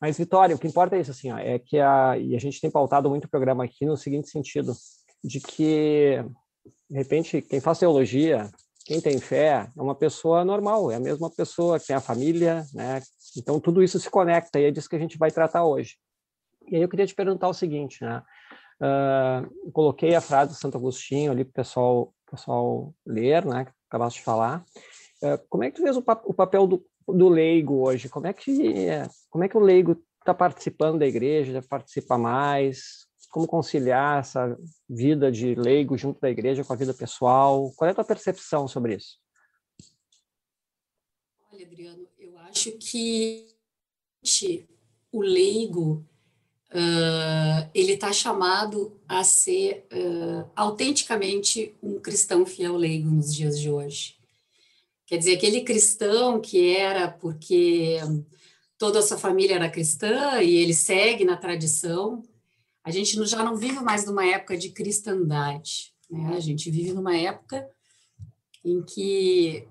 Mas, 0.00 0.16
Vitória, 0.16 0.54
o 0.54 0.58
que 0.58 0.66
importa 0.66 0.96
é 0.96 1.00
isso, 1.00 1.10
assim, 1.10 1.30
ó, 1.30 1.38
é 1.38 1.58
que 1.58 1.78
a, 1.78 2.16
e 2.18 2.34
a 2.34 2.38
gente 2.38 2.60
tem 2.60 2.70
pautado 2.70 3.08
muito 3.08 3.24
o 3.26 3.30
programa 3.30 3.64
aqui 3.64 3.84
no 3.84 3.96
seguinte 3.96 4.28
sentido, 4.28 4.72
de 5.22 5.40
que, 5.40 6.24
de 6.88 6.96
repente, 6.96 7.42
quem 7.42 7.60
faz 7.60 7.78
teologia, 7.78 8.50
quem 8.84 9.00
tem 9.00 9.18
fé, 9.18 9.70
é 9.76 9.82
uma 9.82 9.94
pessoa 9.94 10.44
normal, 10.44 10.90
é 10.90 10.96
a 10.96 11.00
mesma 11.00 11.30
pessoa 11.30 11.78
que 11.78 11.86
tem 11.86 11.96
a 11.96 12.00
família, 12.00 12.64
né? 12.74 13.02
Então, 13.36 13.60
tudo 13.60 13.82
isso 13.82 14.00
se 14.00 14.10
conecta 14.10 14.58
e 14.58 14.64
é 14.64 14.70
disso 14.70 14.88
que 14.88 14.96
a 14.96 15.00
gente 15.00 15.18
vai 15.18 15.30
tratar 15.30 15.64
hoje. 15.64 15.96
E 16.68 16.76
aí 16.76 16.82
eu 16.82 16.88
queria 16.88 17.06
te 17.06 17.14
perguntar 17.14 17.48
o 17.48 17.54
seguinte, 17.54 18.02
né? 18.02 18.22
Uh, 18.80 19.70
coloquei 19.72 20.14
a 20.14 20.20
frase 20.20 20.52
do 20.52 20.58
Santo 20.58 20.78
Agostinho 20.78 21.30
ali 21.30 21.44
para 21.44 21.50
o 21.50 21.54
pessoal, 21.54 22.14
pessoal 22.30 22.94
ler, 23.06 23.44
né? 23.44 23.66
Acabaste 23.88 24.20
de 24.20 24.24
falar. 24.24 24.64
Uh, 25.22 25.38
como 25.48 25.64
é 25.64 25.70
que 25.70 25.76
tu 25.76 25.82
vês 25.82 25.96
o, 25.96 26.04
o, 26.24 26.32
papel 26.32 26.66
do 26.66 26.82
do 27.12 27.28
leigo 27.28 27.86
hoje? 27.86 28.08
Como 28.08 28.26
é 28.26 28.32
que 28.32 28.56
como 29.28 29.44
é 29.44 29.48
que 29.48 29.56
o 29.56 29.60
leigo 29.60 29.96
está 30.18 30.34
participando 30.34 30.98
da 30.98 31.06
igreja? 31.06 31.62
Participa 31.62 32.16
mais? 32.18 33.06
Como 33.30 33.46
conciliar 33.46 34.20
essa 34.20 34.58
vida 34.88 35.30
de 35.30 35.54
leigo 35.54 35.96
junto 35.96 36.20
da 36.20 36.30
igreja 36.30 36.64
com 36.64 36.72
a 36.72 36.76
vida 36.76 36.92
pessoal? 36.92 37.72
Qual 37.76 37.88
é 37.88 37.92
a 37.92 37.94
tua 37.94 38.04
percepção 38.04 38.66
sobre 38.66 38.96
isso? 38.96 39.18
Olha, 41.52 41.66
Adriano, 41.66 42.06
eu 42.18 42.38
acho 42.38 42.72
que 42.72 43.46
o 45.12 45.20
leigo 45.22 46.04
uh, 46.70 47.70
ele 47.74 47.92
está 47.92 48.12
chamado 48.12 49.00
a 49.08 49.24
ser 49.24 49.86
uh, 49.92 50.50
autenticamente 50.54 51.74
um 51.82 51.98
cristão 51.98 52.46
fiel 52.46 52.76
leigo 52.76 53.10
nos 53.10 53.34
dias 53.34 53.58
de 53.58 53.70
hoje. 53.70 54.19
Quer 55.10 55.18
dizer, 55.18 55.34
aquele 55.34 55.62
cristão 55.62 56.40
que 56.40 56.76
era 56.76 57.10
porque 57.10 57.98
toda 58.78 59.00
a 59.00 59.02
sua 59.02 59.18
família 59.18 59.56
era 59.56 59.68
cristã 59.68 60.40
e 60.40 60.54
ele 60.54 60.72
segue 60.72 61.24
na 61.24 61.36
tradição, 61.36 62.22
a 62.84 62.92
gente 62.92 63.20
já 63.26 63.42
não 63.42 63.56
vive 63.56 63.80
mais 63.80 64.06
numa 64.06 64.24
época 64.24 64.56
de 64.56 64.70
cristandade. 64.70 65.92
Né? 66.08 66.36
A 66.36 66.38
gente 66.38 66.70
vive 66.70 66.92
numa 66.92 67.16
época 67.16 67.68
em 68.64 68.84
que, 68.84 69.66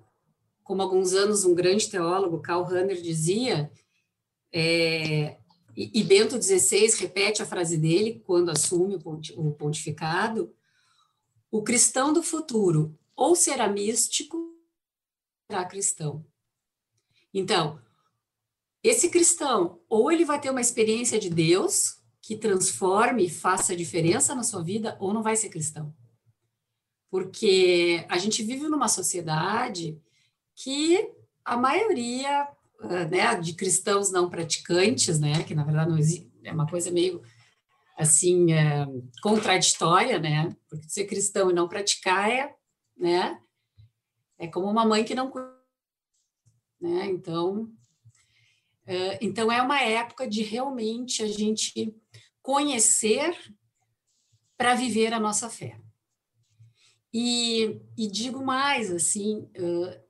como 0.62 0.82
alguns 0.82 1.14
anos 1.14 1.46
um 1.46 1.56
grande 1.56 1.88
teólogo, 1.88 2.42
Karl 2.42 2.64
Rahner, 2.64 3.02
dizia, 3.02 3.72
é, 4.52 5.38
e, 5.74 6.04
Bento 6.04 6.36
XVI 6.36 6.98
repete 7.00 7.42
a 7.42 7.46
frase 7.46 7.78
dele 7.78 8.22
quando 8.26 8.52
assume 8.52 9.00
o 9.38 9.52
pontificado: 9.54 10.54
o 11.50 11.64
cristão 11.64 12.12
do 12.12 12.22
futuro 12.22 12.94
ou 13.16 13.38
será 13.38 13.70
místico, 13.70 14.49
será 15.50 15.66
cristão. 15.66 16.24
Então, 17.34 17.82
esse 18.84 19.10
cristão, 19.10 19.82
ou 19.90 20.12
ele 20.12 20.24
vai 20.24 20.40
ter 20.40 20.52
uma 20.52 20.62
experiência 20.62 21.20
de 21.20 21.30
Deus 21.30 21.98
que 22.22 22.38
transforme 22.38 23.26
e 23.26 23.30
faça 23.30 23.76
diferença 23.76 24.36
na 24.36 24.44
sua 24.44 24.64
vida, 24.64 24.96
ou 25.00 25.12
não 25.12 25.24
vai 25.24 25.36
ser 25.36 25.50
cristão. 25.50 25.94
Porque 27.10 28.06
a 28.08 28.20
gente 28.20 28.44
vive 28.44 28.68
numa 28.68 28.88
sociedade 28.88 30.00
que 30.56 31.12
a 31.44 31.58
maioria 31.58 32.48
ah, 32.82 33.06
né, 33.06 33.36
de 33.36 33.54
cristãos 33.54 34.12
não 34.12 34.30
praticantes, 34.30 35.20
né, 35.20 35.44
que 35.44 35.56
na 35.56 35.64
verdade 35.64 35.90
não 35.90 35.98
é 36.44 36.54
uma 36.54 36.68
coisa 36.68 36.92
meio 36.92 37.24
assim 37.98 38.54
é, 38.54 38.86
contraditória, 39.24 40.20
né, 40.20 40.56
porque 40.70 40.88
ser 40.88 41.06
cristão 41.06 41.50
e 41.50 41.54
não 41.54 41.68
praticar 41.68 42.30
é, 42.30 42.56
né, 42.96 43.42
é 44.40 44.48
como 44.48 44.68
uma 44.68 44.86
mãe 44.86 45.04
que 45.04 45.14
não, 45.14 45.32
né, 46.80 47.06
então, 47.08 47.70
é, 48.86 49.20
então 49.24 49.52
é 49.52 49.62
uma 49.62 49.82
época 49.82 50.28
de 50.28 50.42
realmente 50.42 51.22
a 51.22 51.28
gente 51.28 51.94
conhecer 52.42 53.38
para 54.58 54.74
viver 54.74 55.14
a 55.14 55.20
nossa 55.20 55.50
fé. 55.50 55.80
E, 57.14 57.82
e 57.98 58.08
digo 58.08 58.44
mais, 58.44 58.92
assim, 58.92 59.50
uh, 59.58 60.04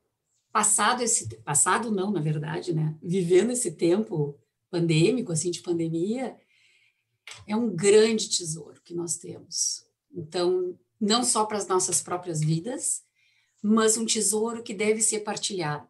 passado 0.52 1.02
esse 1.02 1.28
passado 1.42 1.92
não, 1.92 2.12
na 2.12 2.22
verdade, 2.22 2.74
né? 2.74 2.98
Vivendo 3.02 3.52
esse 3.52 3.72
tempo 3.72 4.38
pandêmico, 4.70 5.32
assim, 5.32 5.52
de 5.52 5.62
pandemia, 5.62 6.38
é 7.48 7.56
um 7.56 7.74
grande 7.74 8.30
tesouro 8.30 8.82
que 8.84 8.94
nós 8.94 9.18
temos. 9.18 9.86
Então, 10.12 10.78
não 11.00 11.24
só 11.24 11.46
para 11.46 11.58
as 11.58 11.68
nossas 11.68 12.02
próprias 12.02 12.42
vidas, 12.42 13.04
mas 13.62 13.98
um 13.98 14.06
tesouro 14.06 14.64
que 14.64 14.74
deve 14.74 15.02
ser 15.02 15.22
partilhado. 15.22 15.90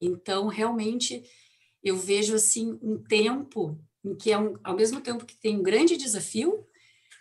Então, 0.00 0.46
realmente, 0.48 1.22
eu 1.82 1.96
vejo 1.96 2.34
assim 2.34 2.78
um 2.82 3.02
tempo 3.02 3.78
em 4.04 4.14
que, 4.14 4.32
é 4.32 4.38
um, 4.38 4.56
ao 4.64 4.74
mesmo 4.74 5.00
tempo 5.00 5.26
que 5.26 5.36
tem 5.36 5.58
um 5.58 5.62
grande 5.62 5.96
desafio, 5.96 6.66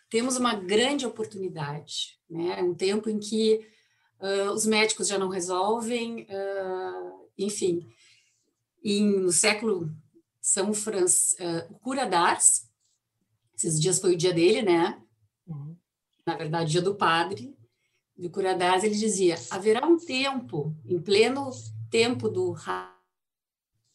temos 0.09 0.37
uma 0.37 0.55
grande 0.55 1.05
oportunidade, 1.05 2.19
né? 2.29 2.61
Um 2.63 2.73
tempo 2.73 3.09
em 3.09 3.19
que 3.19 3.67
uh, 4.19 4.51
os 4.51 4.65
médicos 4.65 5.07
já 5.07 5.17
não 5.17 5.29
resolvem, 5.29 6.23
uh, 6.23 7.29
enfim. 7.37 7.87
Em, 8.83 9.05
no 9.19 9.31
século 9.31 9.93
São 10.41 10.73
Francisco, 10.73 11.43
uh, 11.43 11.79
Cura 11.79 12.05
d'Ars, 12.05 12.69
esses 13.55 13.79
dias 13.79 13.99
foi 13.99 14.13
o 14.13 14.17
dia 14.17 14.33
dele, 14.33 14.61
né? 14.61 15.01
Uhum. 15.45 15.75
Na 16.25 16.37
verdade, 16.37 16.71
dia 16.71 16.81
do 16.81 16.95
padre, 16.95 17.53
de 18.19 18.27
Cura 18.29 18.53
d'Ars, 18.53 18.83
ele 18.83 18.95
dizia: 18.95 19.35
haverá 19.49 19.87
um 19.87 19.97
tempo, 19.97 20.75
em 20.85 20.99
pleno 21.01 21.49
tempo 21.89 22.27
do 22.27 22.53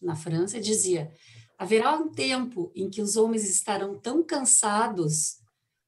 na 0.00 0.16
França, 0.16 0.58
dizia: 0.58 1.12
haverá 1.58 1.94
um 1.94 2.08
tempo 2.08 2.72
em 2.74 2.88
que 2.88 3.02
os 3.02 3.16
homens 3.16 3.48
estarão 3.48 3.98
tão 3.98 4.22
cansados 4.22 5.40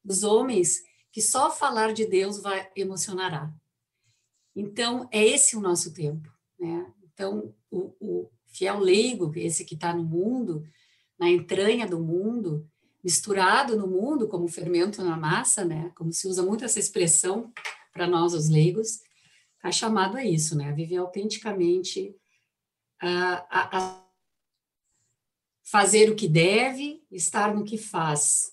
dos 0.05 0.23
homens 0.23 0.83
que 1.11 1.23
só 1.23 1.51
falar 1.51 1.95
de 1.95 2.05
Deus 2.07 2.39
vai 2.39 2.71
emocionará. 2.77 3.51
Então, 4.55 5.09
é 5.11 5.25
esse 5.25 5.57
o 5.57 5.61
nosso 5.61 5.93
tempo. 5.95 6.31
Né? 6.59 6.87
Então, 7.03 7.55
o, 7.71 7.95
o 8.01 8.31
fiel 8.49 8.79
leigo, 8.79 9.33
esse 9.35 9.65
que 9.65 9.75
está 9.75 9.95
no 9.95 10.05
mundo, 10.05 10.63
na 11.19 11.29
entranha 11.29 11.87
do 11.87 11.99
mundo, 11.99 12.69
misturado 13.03 13.77
no 13.77 13.87
mundo 13.87 14.29
como 14.29 14.49
fermento 14.49 15.03
na 15.03 15.17
massa, 15.17 15.65
né? 15.65 15.91
como 15.95 16.13
se 16.13 16.29
usa 16.29 16.43
muito 16.43 16.65
essa 16.65 16.79
expressão 16.79 17.53
para 17.97 18.07
nós, 18.07 18.35
os 18.35 18.51
leigos, 18.51 19.01
está 19.57 19.73
chamado 19.73 20.19
a 20.19 20.25
isso, 20.25 20.55
né? 20.55 20.69
a 20.69 20.75
viver 20.75 20.99
autenticamente, 20.99 22.15
a, 23.01 23.37
a, 23.51 23.79
a 23.79 24.07
fazer 25.65 26.11
o 26.11 26.15
que 26.15 26.29
deve, 26.29 27.03
estar 27.11 27.55
no 27.55 27.65
que 27.65 27.79
faz, 27.79 28.53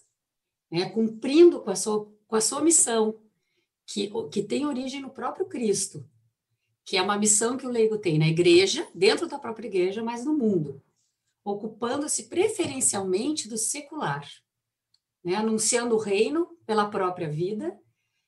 né? 0.72 0.90
cumprindo 0.90 1.62
com 1.62 1.70
a 1.70 1.76
sua, 1.76 2.10
com 2.26 2.36
a 2.38 2.42
sua 2.42 2.62
missão, 2.62 3.20
que, 3.86 4.10
que 4.32 4.42
tem 4.42 4.66
origem 4.66 5.02
no 5.02 5.10
próprio 5.10 5.46
Cristo, 5.46 6.10
que 6.86 6.96
é 6.96 7.02
uma 7.02 7.18
missão 7.18 7.58
que 7.58 7.68
o 7.68 7.72
leigo 7.72 7.98
tem 7.98 8.18
na 8.18 8.28
igreja, 8.28 8.88
dentro 8.96 9.28
da 9.28 9.38
própria 9.38 9.68
igreja, 9.68 10.02
mas 10.02 10.24
no 10.24 10.34
mundo, 10.34 10.82
ocupando-se 11.44 12.30
preferencialmente 12.30 13.50
do 13.50 13.58
secular, 13.58 14.26
né? 15.22 15.36
anunciando 15.36 15.96
o 15.96 16.00
reino 16.00 16.58
pela 16.66 16.90
própria 16.90 17.30
vida, 17.30 17.78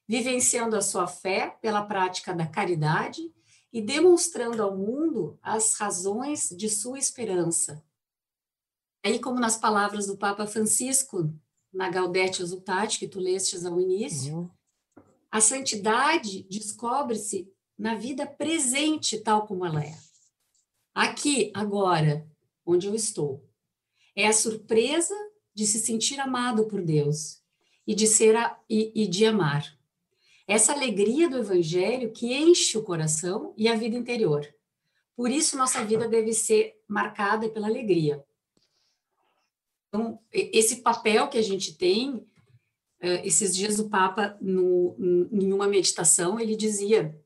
vivenciando 0.08 0.76
a 0.76 0.82
sua 0.82 1.08
fé 1.08 1.58
pela 1.62 1.86
prática 1.86 2.34
da 2.34 2.46
caridade 2.46 3.34
e 3.72 3.82
demonstrando 3.82 4.62
ao 4.62 4.76
mundo 4.76 5.38
as 5.42 5.74
razões 5.74 6.50
de 6.50 6.70
sua 6.70 7.00
esperança. 7.00 7.84
Aí, 9.04 9.20
como 9.20 9.40
nas 9.40 9.58
palavras 9.58 10.08
do 10.08 10.18
Papa 10.18 10.48
Francisco, 10.48 11.34
na 11.74 11.90
Gaudete 11.90 12.42
Exultate, 12.42 12.98
que 13.00 13.08
tu 13.08 13.20
lestes 13.20 13.66
ao 13.66 13.80
início, 13.80 14.38
uhum. 14.38 14.50
A 15.36 15.42
santidade 15.42 16.44
descobre-se 16.44 17.52
na 17.78 17.94
vida 17.94 18.26
presente, 18.26 19.20
tal 19.20 19.46
como 19.46 19.66
ela 19.66 19.84
é. 19.84 19.94
Aqui, 20.94 21.52
agora, 21.54 22.26
onde 22.66 22.88
eu 22.88 22.96
estou. 22.96 23.46
É 24.16 24.28
a 24.28 24.32
surpresa 24.32 25.14
de 25.54 25.68
se 25.68 25.80
sentir 25.80 26.22
amado 26.22 26.70
por 26.70 26.82
Deus 26.82 27.44
e 27.86 27.94
de 27.94 28.08
ser 28.08 28.38
a, 28.38 28.58
e, 28.70 28.94
e 28.96 29.06
de 29.08 29.26
amar. 29.26 29.78
Essa 30.48 30.74
alegria 30.74 31.30
do 31.30 31.38
evangelho 31.38 32.12
que 32.12 32.34
enche 32.34 32.78
o 32.78 32.84
coração 32.84 33.54
e 33.58 33.68
a 33.68 33.76
vida 33.76 33.96
interior. 33.96 34.48
Por 35.16 35.32
isso 35.32 35.58
nossa 35.58 35.84
vida 35.84 36.08
deve 36.08 36.34
ser 36.34 36.80
marcada 36.88 37.50
pela 37.50 37.68
alegria. 37.68 38.24
Então, 39.88 40.20
esse 40.32 40.78
papel 40.78 41.30
que 41.30 41.38
a 41.38 41.42
gente 41.42 41.74
tem 41.76 42.24
eh, 43.00 43.26
esses 43.26 43.56
dias 43.56 43.80
o 43.80 43.90
Papa, 43.90 44.38
no, 44.42 44.96
em 45.32 45.54
uma 45.54 45.68
meditação, 45.68 46.40
ele 46.40 46.56
dizia 46.56 47.18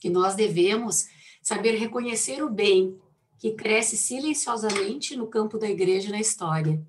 que 0.00 0.10
nós 0.10 0.34
devemos 0.34 1.06
saber 1.42 1.76
reconhecer 1.76 2.42
o 2.42 2.50
bem 2.50 3.00
que 3.38 3.52
cresce 3.52 3.96
silenciosamente 3.96 5.16
no 5.16 5.26
campo 5.26 5.58
da 5.58 5.68
igreja 5.68 6.08
e 6.08 6.12
na 6.12 6.20
história. 6.20 6.84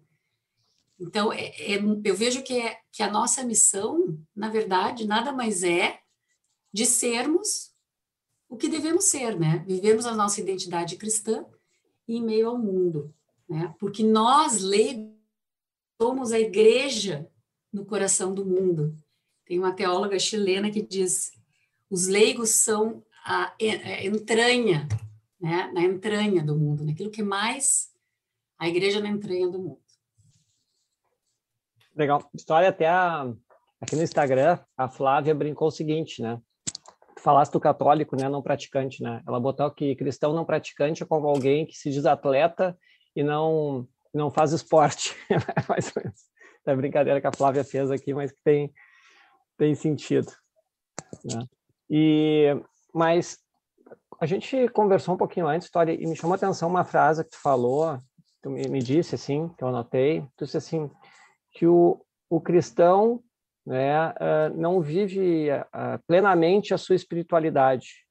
Então, 1.00 1.32
é, 1.32 1.48
é, 1.60 1.80
eu 2.04 2.16
vejo 2.16 2.42
que, 2.44 2.60
é, 2.60 2.80
que 2.92 3.04
a 3.04 3.12
nossa 3.12 3.44
missão, 3.44 4.18
na 4.36 4.50
verdade, 4.50 5.06
nada 5.06 5.32
mais 5.32 5.64
é 5.64 6.00
de 6.74 6.86
sermos 6.86 7.72
o 8.50 8.56
que 8.56 8.70
devemos 8.70 9.06
ser, 9.06 9.38
né? 9.38 9.64
Vivemos 9.68 10.06
a 10.06 10.16
nossa 10.16 10.40
identidade 10.40 10.96
cristã 10.96 11.46
em 12.08 12.24
meio 12.24 12.50
ao 12.50 12.58
mundo, 12.58 13.14
né? 13.48 13.76
Porque 13.80 14.04
nós, 14.04 14.62
leigos, 14.62 15.12
somos 16.02 16.32
a 16.32 16.40
igreja 16.40 17.30
no 17.74 17.86
coração 17.86 18.34
do 18.34 18.46
mundo. 18.46 18.96
Tem 19.46 19.60
uma 19.60 19.74
teóloga 19.74 20.18
chilena 20.18 20.72
que 20.72 20.82
diz: 20.82 21.32
os 21.90 22.08
leigos 22.08 22.52
são 22.52 23.04
a, 23.26 23.54
entranha, 24.04 24.88
né, 25.40 25.70
na 25.74 25.84
entranha 25.84 26.44
do 26.44 26.56
mundo, 26.56 26.86
naquilo 26.86 27.12
que 27.12 27.22
mais 27.22 27.92
a 28.58 28.68
igreja 28.68 29.02
na 29.02 29.10
entranha 29.10 29.48
do 29.50 29.60
mundo. 29.60 29.87
Legal. 31.98 32.30
História 32.34 32.70
até 32.70 32.88
a, 32.88 33.28
aqui 33.82 33.96
no 33.96 34.04
Instagram, 34.04 34.60
a 34.78 34.88
Flávia 34.88 35.34
brincou 35.34 35.68
o 35.68 35.72
seguinte, 35.72 36.22
né? 36.22 36.40
falaste 37.20 37.52
do 37.52 37.60
católico, 37.60 38.16
né, 38.16 38.30
não 38.30 38.42
praticante, 38.42 39.02
né? 39.04 39.22
Ela 39.28 39.40
botou 39.40 39.70
que 39.72 39.96
cristão 39.96 40.34
não 40.34 40.46
praticante 40.46 41.04
é 41.04 41.06
como 41.06 41.28
alguém 41.28 41.66
que 41.66 41.76
se 41.76 41.90
diz 41.90 42.06
atleta 42.06 42.78
e 43.16 43.24
não 43.24 43.88
não 44.14 44.32
faz 44.32 44.52
esporte. 44.52 45.14
Mais 45.68 45.92
ou 45.96 46.02
menos. 46.02 46.22
É 46.66 46.76
brincadeira 46.76 47.20
que 47.22 47.28
a 47.28 47.32
Flávia 47.32 47.64
fez 47.64 47.92
aqui, 47.92 48.14
mas 48.14 48.32
que 48.32 48.40
tem 48.44 48.74
tem 49.58 49.76
sentido. 49.76 50.32
Né? 51.26 51.46
E 51.90 52.56
mas 52.94 53.40
a 54.20 54.26
gente 54.26 54.68
conversou 54.70 55.16
um 55.16 55.18
pouquinho 55.18 55.48
antes, 55.48 55.68
história, 55.68 55.94
e 55.94 56.08
me 56.08 56.16
chamou 56.16 56.34
a 56.34 56.38
atenção 56.38 56.70
uma 56.70 56.84
frase 56.84 57.24
que 57.24 57.32
tu 57.32 57.42
falou, 57.42 58.00
tu 58.42 58.50
me, 58.50 58.68
me 58.68 58.80
disse 58.80 59.16
assim, 59.16 59.50
que 59.50 59.64
eu 59.64 59.68
anotei, 59.68 60.22
tu 60.36 60.46
disse 60.46 60.58
assim 60.58 60.90
que 61.58 61.66
o, 61.66 62.00
o 62.30 62.40
cristão 62.40 63.24
né, 63.66 64.10
uh, 64.10 64.56
não 64.56 64.80
vive 64.80 65.50
uh, 65.50 66.00
plenamente 66.06 66.72
a 66.72 66.78
sua 66.78 66.96
espiritualidade. 66.96 68.06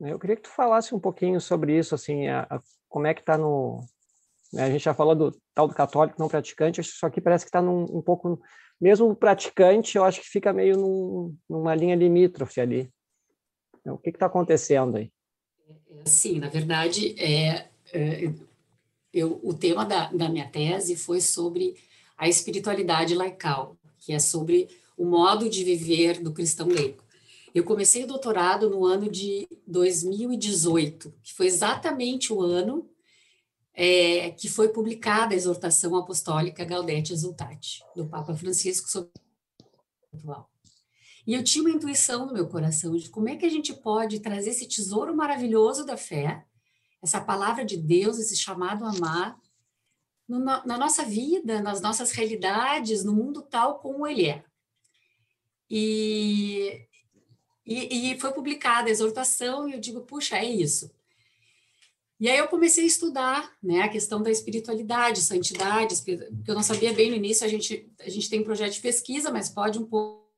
Né? 0.00 0.12
Eu 0.12 0.18
queria 0.18 0.36
que 0.36 0.42
tu 0.42 0.48
falasse 0.48 0.94
um 0.94 0.98
pouquinho 0.98 1.38
sobre 1.38 1.78
isso, 1.78 1.94
assim, 1.94 2.28
a, 2.28 2.46
a, 2.48 2.60
como 2.88 3.06
é 3.06 3.12
que 3.12 3.20
está 3.20 3.36
no... 3.36 3.84
Né, 4.54 4.64
a 4.64 4.70
gente 4.70 4.84
já 4.84 4.94
falou 4.94 5.14
do 5.14 5.38
tal 5.54 5.68
do 5.68 5.74
católico 5.74 6.18
não 6.18 6.28
praticante, 6.28 6.80
isso 6.80 7.04
aqui 7.04 7.20
parece 7.20 7.44
que 7.44 7.50
está 7.50 7.60
um 7.60 8.00
pouco... 8.00 8.40
Mesmo 8.80 9.14
praticante, 9.14 9.98
eu 9.98 10.04
acho 10.04 10.20
que 10.22 10.28
fica 10.28 10.52
meio 10.52 10.76
num, 10.76 11.36
numa 11.50 11.74
linha 11.74 11.96
limítrofe 11.96 12.60
ali. 12.60 12.88
Então, 13.80 13.96
o 13.96 13.98
que 13.98 14.10
está 14.10 14.26
acontecendo 14.26 14.96
aí? 14.96 15.12
Sim, 16.06 16.38
na 16.38 16.48
verdade, 16.48 17.14
é, 17.18 17.68
é 17.92 18.32
eu, 19.12 19.40
o 19.42 19.52
tema 19.52 19.84
da, 19.84 20.10
da 20.12 20.28
minha 20.28 20.48
tese 20.48 20.96
foi 20.96 21.20
sobre 21.20 21.74
a 22.18 22.28
espiritualidade 22.28 23.14
laical, 23.14 23.78
que 23.98 24.12
é 24.12 24.18
sobre 24.18 24.68
o 24.96 25.04
modo 25.04 25.48
de 25.48 25.62
viver 25.62 26.20
do 26.20 26.32
cristão 26.32 26.66
leigo. 26.66 27.04
Eu 27.54 27.64
comecei 27.64 28.04
o 28.04 28.06
doutorado 28.06 28.68
no 28.68 28.84
ano 28.84 29.08
de 29.08 29.48
2018, 29.66 31.14
que 31.22 31.32
foi 31.32 31.46
exatamente 31.46 32.32
o 32.32 32.42
ano 32.42 32.90
é, 33.72 34.32
que 34.32 34.48
foi 34.48 34.68
publicada 34.68 35.32
a 35.32 35.36
exortação 35.36 35.94
apostólica 35.96 36.64
Gaudete 36.64 37.12
Exultate, 37.12 37.80
do 37.94 38.06
Papa 38.06 38.34
Francisco 38.34 38.88
sobre. 38.88 39.12
E 41.24 41.34
eu 41.34 41.44
tinha 41.44 41.62
uma 41.62 41.70
intuição 41.70 42.26
no 42.26 42.32
meu 42.32 42.48
coração 42.48 42.96
de 42.96 43.08
como 43.08 43.28
é 43.28 43.36
que 43.36 43.46
a 43.46 43.50
gente 43.50 43.72
pode 43.72 44.18
trazer 44.18 44.50
esse 44.50 44.66
tesouro 44.66 45.14
maravilhoso 45.14 45.86
da 45.86 45.96
fé, 45.96 46.44
essa 47.02 47.20
palavra 47.20 47.64
de 47.64 47.76
Deus, 47.76 48.18
esse 48.18 48.36
chamado 48.36 48.84
a 48.84 48.90
amar, 48.90 49.38
no, 50.28 50.38
na 50.40 50.76
nossa 50.78 51.04
vida, 51.04 51.62
nas 51.62 51.80
nossas 51.80 52.12
realidades, 52.12 53.02
no 53.02 53.12
mundo 53.12 53.40
tal 53.42 53.78
como 53.78 54.06
ele 54.06 54.26
é. 54.26 54.44
E, 55.70 56.86
e, 57.64 58.12
e 58.12 58.20
foi 58.20 58.32
publicada 58.32 58.88
a 58.88 58.90
exortação 58.90 59.68
e 59.68 59.72
eu 59.72 59.80
digo, 59.80 60.02
puxa, 60.02 60.36
é 60.36 60.44
isso. 60.44 60.90
E 62.20 62.28
aí 62.28 62.36
eu 62.36 62.48
comecei 62.48 62.84
a 62.84 62.86
estudar, 62.86 63.56
né, 63.62 63.82
a 63.82 63.88
questão 63.88 64.20
da 64.20 64.30
espiritualidade, 64.30 65.20
santidade, 65.20 65.94
porque 65.96 66.28
eu 66.48 66.54
não 66.54 66.64
sabia 66.64 66.92
bem 66.92 67.10
no 67.10 67.16
início, 67.16 67.46
a 67.46 67.48
gente, 67.48 67.88
a 68.00 68.10
gente 68.10 68.28
tem 68.28 68.40
um 68.40 68.44
projeto 68.44 68.72
de 68.72 68.80
pesquisa, 68.80 69.30
mas 69.30 69.48
pode 69.48 69.78
um 69.78 69.86
pouco 69.86 70.28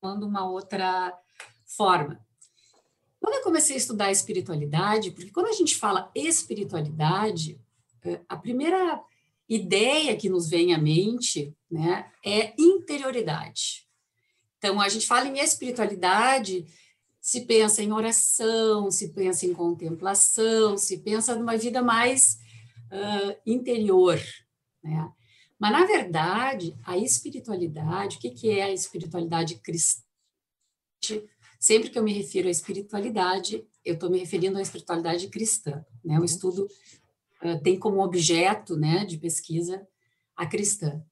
tomando 0.00 0.26
uma 0.26 0.50
outra 0.50 1.16
forma. 1.64 2.20
Quando 3.20 3.34
eu 3.34 3.42
comecei 3.42 3.76
a 3.76 3.78
estudar 3.78 4.06
a 4.06 4.10
espiritualidade, 4.12 5.12
porque 5.12 5.30
quando 5.30 5.46
a 5.46 5.52
gente 5.52 5.76
fala 5.76 6.10
espiritualidade, 6.12 7.60
eh, 8.04 8.20
a 8.28 8.36
primeira 8.36 9.00
ideia 9.54 10.16
que 10.16 10.28
nos 10.28 10.48
vem 10.48 10.74
à 10.74 10.78
mente 10.78 11.54
né, 11.70 12.10
é 12.24 12.54
interioridade. 12.58 13.86
Então, 14.58 14.80
a 14.80 14.88
gente 14.88 15.06
fala 15.06 15.28
em 15.28 15.38
espiritualidade, 15.38 16.66
se 17.20 17.42
pensa 17.42 17.82
em 17.82 17.92
oração, 17.92 18.90
se 18.90 19.08
pensa 19.08 19.46
em 19.46 19.52
contemplação, 19.52 20.76
se 20.78 20.98
pensa 20.98 21.34
numa 21.34 21.56
vida 21.56 21.82
mais 21.82 22.38
uh, 22.90 23.36
interior, 23.44 24.20
né? 24.82 25.10
Mas, 25.58 25.72
na 25.72 25.86
verdade, 25.86 26.76
a 26.82 26.98
espiritualidade, 26.98 28.16
o 28.16 28.20
que, 28.20 28.30
que 28.30 28.50
é 28.50 28.64
a 28.64 28.72
espiritualidade 28.72 29.54
cristã? 29.56 30.02
Sempre 31.60 31.88
que 31.88 31.96
eu 31.96 32.02
me 32.02 32.12
refiro 32.12 32.48
à 32.48 32.50
espiritualidade, 32.50 33.64
eu 33.84 33.94
estou 33.94 34.10
me 34.10 34.18
referindo 34.18 34.58
à 34.58 34.60
espiritualidade 34.62 35.28
cristã. 35.28 35.84
Né? 36.04 36.18
O 36.18 36.24
estudo 36.24 36.64
uh, 36.64 36.68
tem 37.62 37.78
como 37.78 38.02
objeto 38.02 38.76
né, 38.76 39.04
de 39.04 39.18
pesquisa 39.18 39.86
a 40.36 40.46
cristã. 40.46 41.04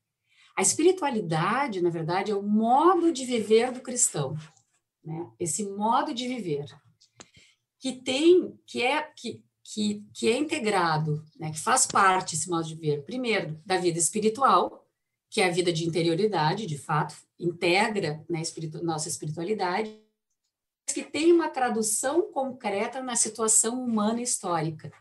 A 0.57 0.63
espiritualidade, 0.63 1.81
na 1.81 1.91
verdade, 1.91 2.31
é 2.31 2.35
o 2.35 2.43
modo 2.43 3.13
de 3.13 3.25
viver 3.25 3.73
do 3.73 3.81
cristão, 3.81 4.37
né? 5.05 5.31
Esse 5.39 5.65
modo 5.65 6.13
de 6.13 6.29
viver 6.29 6.67
que 7.79 7.93
tem, 7.93 8.59
que 8.67 8.83
é 8.83 9.03
que, 9.03 9.43
que, 9.65 10.05
que 10.13 10.29
é 10.29 10.37
integrado, 10.37 11.25
né? 11.39 11.51
Que 11.51 11.59
faz 11.59 11.87
parte 11.87 12.35
esse 12.35 12.49
modo 12.51 12.67
de 12.67 12.75
viver, 12.75 13.05
primeiro 13.05 13.61
da 13.65 13.79
vida 13.79 13.99
espiritual, 13.99 14.87
que 15.31 15.41
é 15.41 15.47
a 15.47 15.51
vida 15.51 15.73
de 15.73 15.87
interioridade, 15.87 16.67
de 16.67 16.77
fato, 16.77 17.17
integra 17.39 18.23
né, 18.29 18.43
espiritu, 18.43 18.85
nossa 18.85 19.09
espiritualidade, 19.09 19.99
que 20.93 21.05
tem 21.05 21.33
uma 21.33 21.49
tradução 21.49 22.31
concreta 22.33 23.01
na 23.01 23.15
situação 23.15 23.83
humana 23.83 24.21
histórica. 24.21 24.93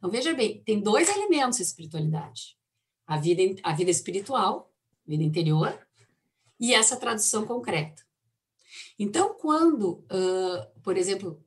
Então, 0.00 0.10
veja 0.10 0.32
bem, 0.32 0.62
tem 0.64 0.80
dois 0.80 1.10
elementos 1.10 1.60
a 1.60 1.62
espiritualidade. 1.62 2.56
A 3.06 3.18
vida, 3.18 3.42
a 3.62 3.74
vida 3.74 3.90
espiritual, 3.90 4.72
vida 5.06 5.22
interior, 5.22 5.78
e 6.58 6.74
essa 6.74 6.96
tradução 6.96 7.46
concreta. 7.46 8.02
Então, 8.98 9.34
quando, 9.34 10.06
uh, 10.10 10.80
por 10.82 10.96
exemplo, 10.96 11.44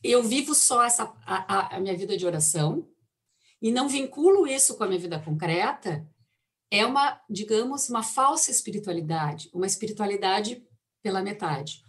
eu 0.00 0.22
vivo 0.22 0.54
só 0.54 0.84
essa, 0.84 1.12
a, 1.26 1.76
a, 1.76 1.80
minha 1.80 1.96
vida 1.96 2.16
de 2.16 2.24
oração 2.24 2.88
e 3.60 3.72
não 3.72 3.88
vinculo 3.88 4.46
isso 4.46 4.76
com 4.76 4.84
a 4.84 4.86
minha 4.86 5.00
vida 5.00 5.18
concreta, 5.18 6.08
é 6.70 6.86
uma, 6.86 7.20
digamos, 7.28 7.88
uma 7.88 8.02
falsa 8.02 8.50
espiritualidade, 8.50 9.50
uma 9.52 9.66
espiritualidade 9.66 10.64
pela 11.02 11.20
metade. 11.20 11.82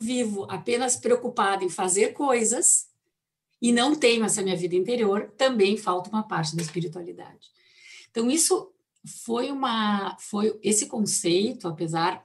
Vivo 0.00 0.44
apenas 0.50 0.96
preocupado 0.96 1.64
em 1.64 1.68
fazer 1.68 2.12
coisas 2.14 2.88
e 3.60 3.72
não 3.72 3.94
tenho 3.94 4.24
essa 4.24 4.42
minha 4.42 4.56
vida 4.56 4.74
interior, 4.74 5.32
também 5.36 5.76
falta 5.76 6.10
uma 6.10 6.22
parte 6.22 6.54
da 6.54 6.62
espiritualidade. 6.62 7.48
Então, 8.10 8.30
isso 8.30 8.72
foi 9.24 9.50
uma 9.50 10.16
foi 10.18 10.58
esse 10.62 10.86
conceito, 10.86 11.68
apesar 11.68 12.24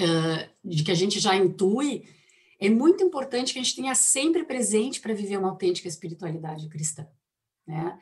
uh, 0.00 0.68
de 0.68 0.82
que 0.82 0.90
a 0.90 0.94
gente 0.94 1.20
já 1.20 1.36
intui, 1.36 2.04
é 2.60 2.68
muito 2.68 3.02
importante 3.02 3.52
que 3.52 3.58
a 3.58 3.62
gente 3.62 3.76
tenha 3.76 3.94
sempre 3.94 4.44
presente 4.44 5.00
para 5.00 5.14
viver 5.14 5.38
uma 5.38 5.50
autêntica 5.50 5.88
espiritualidade 5.88 6.68
cristã. 6.68 7.06
Né? 7.66 7.98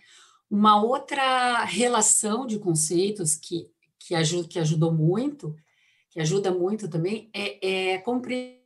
Uma 0.50 0.82
outra 0.82 1.64
relação 1.64 2.46
de 2.46 2.58
conceitos 2.58 3.34
que, 3.34 3.70
que, 3.98 4.14
ajuda, 4.14 4.48
que 4.48 4.58
ajudou 4.58 4.92
muito, 4.92 5.56
que 6.10 6.20
ajuda 6.20 6.52
muito 6.52 6.88
também, 6.88 7.30
é, 7.32 7.94
é 7.94 7.98
compreender 7.98 8.62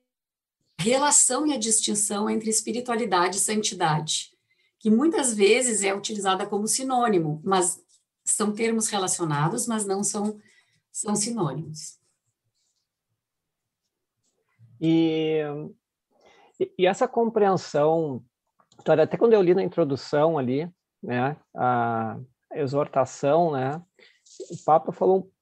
relação 0.87 1.46
e 1.46 1.53
a 1.53 1.59
distinção 1.59 2.31
entre 2.31 2.49
espiritualidade 2.49 3.37
e 3.37 3.40
santidade, 3.40 4.31
que 4.79 4.90
muitas 4.90 5.35
vezes 5.35 5.83
é 5.83 5.92
utilizada 5.92 6.46
como 6.46 6.68
sinônimo, 6.68 7.40
mas 7.44 7.83
são 8.25 8.53
termos 8.53 8.88
relacionados, 8.88 9.66
mas 9.66 9.85
não 9.85 10.05
são, 10.05 10.40
são 10.92 11.16
sinônimos. 11.16 11.99
E, 14.81 15.40
e 16.79 16.87
essa 16.87 17.09
compreensão, 17.09 18.25
até 18.85 19.16
quando 19.16 19.33
eu 19.33 19.42
li 19.42 19.55
na 19.55 19.64
introdução 19.64 20.38
ali, 20.38 20.70
né, 21.03 21.37
a 21.55 22.18
exortação, 22.53 23.53
né, 23.53 23.83
o 24.51 24.64
Papa 24.64 24.92
falou 24.92 25.33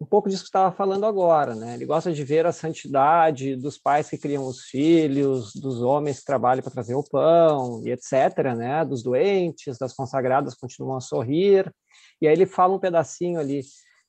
um 0.00 0.06
pouco 0.06 0.28
disso 0.28 0.42
que 0.42 0.48
estava 0.48 0.74
falando 0.74 1.04
agora, 1.04 1.54
né? 1.54 1.74
Ele 1.74 1.84
gosta 1.84 2.12
de 2.12 2.24
ver 2.24 2.46
a 2.46 2.52
santidade 2.52 3.56
dos 3.56 3.78
pais 3.78 4.08
que 4.08 4.18
criam 4.18 4.46
os 4.46 4.62
filhos, 4.62 5.52
dos 5.54 5.82
homens 5.82 6.20
que 6.20 6.24
trabalham 6.24 6.62
para 6.62 6.72
trazer 6.72 6.94
o 6.94 7.04
pão 7.04 7.82
e 7.84 7.90
etc, 7.90 8.54
né? 8.56 8.84
Dos 8.84 9.02
doentes, 9.02 9.78
das 9.78 9.94
consagradas 9.94 10.54
continuam 10.54 10.96
a 10.96 11.00
sorrir. 11.00 11.72
E 12.20 12.26
aí 12.26 12.32
ele 12.32 12.46
fala 12.46 12.74
um 12.74 12.78
pedacinho 12.78 13.38
ali 13.38 13.62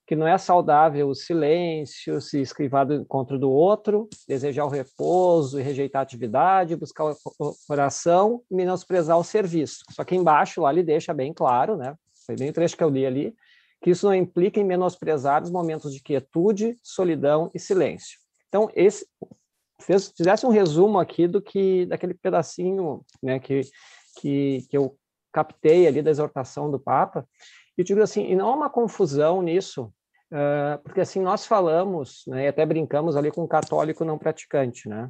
que 0.07 0.15
não 0.15 0.27
é 0.27 0.35
saudável 0.39 1.07
o 1.07 1.13
silêncio, 1.13 2.19
se 2.19 2.41
esquivar 2.41 2.83
do 2.83 2.95
encontro 2.95 3.37
do 3.37 3.51
outro, 3.51 4.09
desejar 4.27 4.65
o 4.65 4.69
repouso 4.69 5.59
e 5.59 5.63
rejeitar 5.63 5.99
a 5.99 6.03
atividade, 6.03 6.75
buscar 6.75 7.11
o 7.11 7.53
coração 7.67 8.41
menosprezar 8.49 9.19
o 9.19 9.23
serviço. 9.23 9.83
Só 9.91 10.03
que 10.03 10.15
embaixo 10.15 10.61
lá 10.61 10.71
ele 10.71 10.81
deixa 10.81 11.13
bem 11.13 11.31
claro, 11.31 11.77
né? 11.77 11.93
Foi 12.25 12.35
bem 12.35 12.49
o 12.49 12.53
trecho 12.53 12.75
que 12.75 12.83
eu 12.83 12.89
li 12.89 13.05
ali, 13.05 13.35
que 13.81 13.89
isso 13.89 14.05
não 14.05 14.13
implica 14.13 14.59
em 14.59 14.63
menosprezar 14.63 15.43
os 15.43 15.51
momentos 15.51 15.93
de 15.93 16.01
quietude, 16.01 16.77
solidão 16.83 17.49
e 17.53 17.59
silêncio. 17.59 18.19
Então, 18.47 18.69
esse 18.75 19.07
fez, 19.81 20.11
fizesse 20.15 20.45
um 20.45 20.49
resumo 20.49 20.99
aqui 20.99 21.27
do 21.27 21.41
que 21.41 21.85
daquele 21.85 22.13
pedacinho, 22.13 23.05
né, 23.21 23.39
que, 23.39 23.61
que, 24.19 24.65
que 24.69 24.77
eu 24.77 24.97
captei 25.31 25.87
ali 25.87 26.01
da 26.01 26.11
exortação 26.11 26.69
do 26.69 26.79
Papa, 26.79 27.27
e 27.77 27.83
digo 27.83 28.01
assim, 28.01 28.25
e 28.25 28.35
não 28.35 28.49
há 28.49 28.55
uma 28.55 28.69
confusão 28.69 29.41
nisso, 29.41 29.93
porque 30.83 30.99
assim 31.01 31.21
nós 31.21 31.45
falamos, 31.45 32.23
né, 32.27 32.45
e 32.45 32.47
até 32.47 32.65
brincamos 32.65 33.15
ali 33.15 33.31
com 33.31 33.43
um 33.43 33.47
católico 33.47 34.03
não 34.03 34.17
praticante, 34.17 34.89
né? 34.89 35.09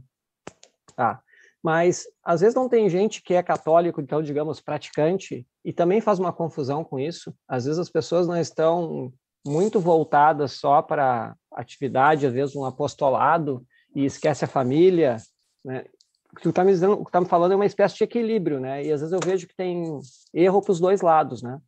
Tá. 0.95 1.21
Mas 1.61 2.05
às 2.23 2.41
vezes 2.41 2.55
não 2.55 2.69
tem 2.69 2.89
gente 2.89 3.21
que 3.21 3.33
é 3.33 3.43
católico, 3.43 3.99
então 3.99 4.21
digamos 4.21 4.61
praticante, 4.61 5.45
e 5.63 5.73
também 5.73 5.99
faz 5.99 6.19
uma 6.19 6.31
confusão 6.31 6.83
com 6.83 6.99
isso. 6.99 7.33
Às 7.47 7.65
vezes 7.65 7.79
as 7.79 7.89
pessoas 7.89 8.27
não 8.27 8.37
estão 8.37 9.11
muito 9.45 9.79
voltadas 9.79 10.53
só 10.53 10.81
para 10.81 11.35
atividade, 11.51 12.25
às 12.25 12.33
vezes 12.33 12.55
um 12.55 12.65
apostolado 12.65 13.65
e 13.95 14.05
esquece 14.05 14.45
a 14.45 14.47
família, 14.47 15.17
né? 15.63 15.85
O 16.31 16.35
que 16.35 16.43
tu 16.43 16.49
está 16.49 16.63
me 16.63 16.71
dizendo, 16.71 16.93
o 16.93 17.03
que 17.03 17.11
tá 17.11 17.19
me 17.19 17.27
falando 17.27 17.53
é 17.53 17.55
uma 17.55 17.65
espécie 17.65 17.95
de 17.95 18.03
equilíbrio, 18.03 18.59
né? 18.59 18.85
E 18.85 18.91
às 18.91 19.01
vezes 19.01 19.11
eu 19.11 19.19
vejo 19.19 19.47
que 19.47 19.55
tem 19.55 19.99
erro 20.31 20.61
para 20.61 20.71
os 20.71 20.79
dois 20.79 21.01
lados, 21.01 21.41
né? 21.41 21.59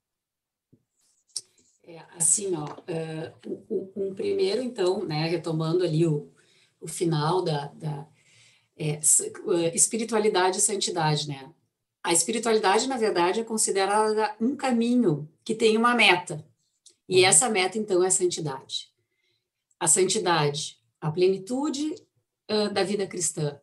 É, 1.83 1.99
assim, 2.15 2.55
ó, 2.55 2.65
uh, 2.65 3.49
um, 3.69 3.91
um, 3.97 4.13
primeiro, 4.13 4.61
então, 4.61 5.03
né, 5.03 5.27
retomando 5.27 5.83
ali 5.83 6.05
o, 6.05 6.31
o 6.79 6.87
final 6.87 7.41
da, 7.41 7.71
da 7.73 8.07
é, 8.81 9.75
espiritualidade 9.75 10.57
e 10.57 10.61
santidade, 10.61 11.27
né? 11.27 11.53
A 12.03 12.11
espiritualidade, 12.11 12.87
na 12.87 12.97
verdade, 12.97 13.41
é 13.41 13.43
considerada 13.43 14.35
um 14.41 14.55
caminho 14.55 15.29
que 15.43 15.53
tem 15.53 15.77
uma 15.77 15.93
meta. 15.93 16.43
E 17.07 17.21
uhum. 17.21 17.27
essa 17.27 17.47
meta, 17.47 17.77
então, 17.77 18.03
é 18.03 18.07
a 18.07 18.11
santidade. 18.11 18.91
A 19.79 19.87
santidade, 19.87 20.79
a 20.99 21.11
plenitude 21.11 21.93
uh, 22.49 22.73
da 22.73 22.83
vida 22.83 23.05
cristã, 23.05 23.59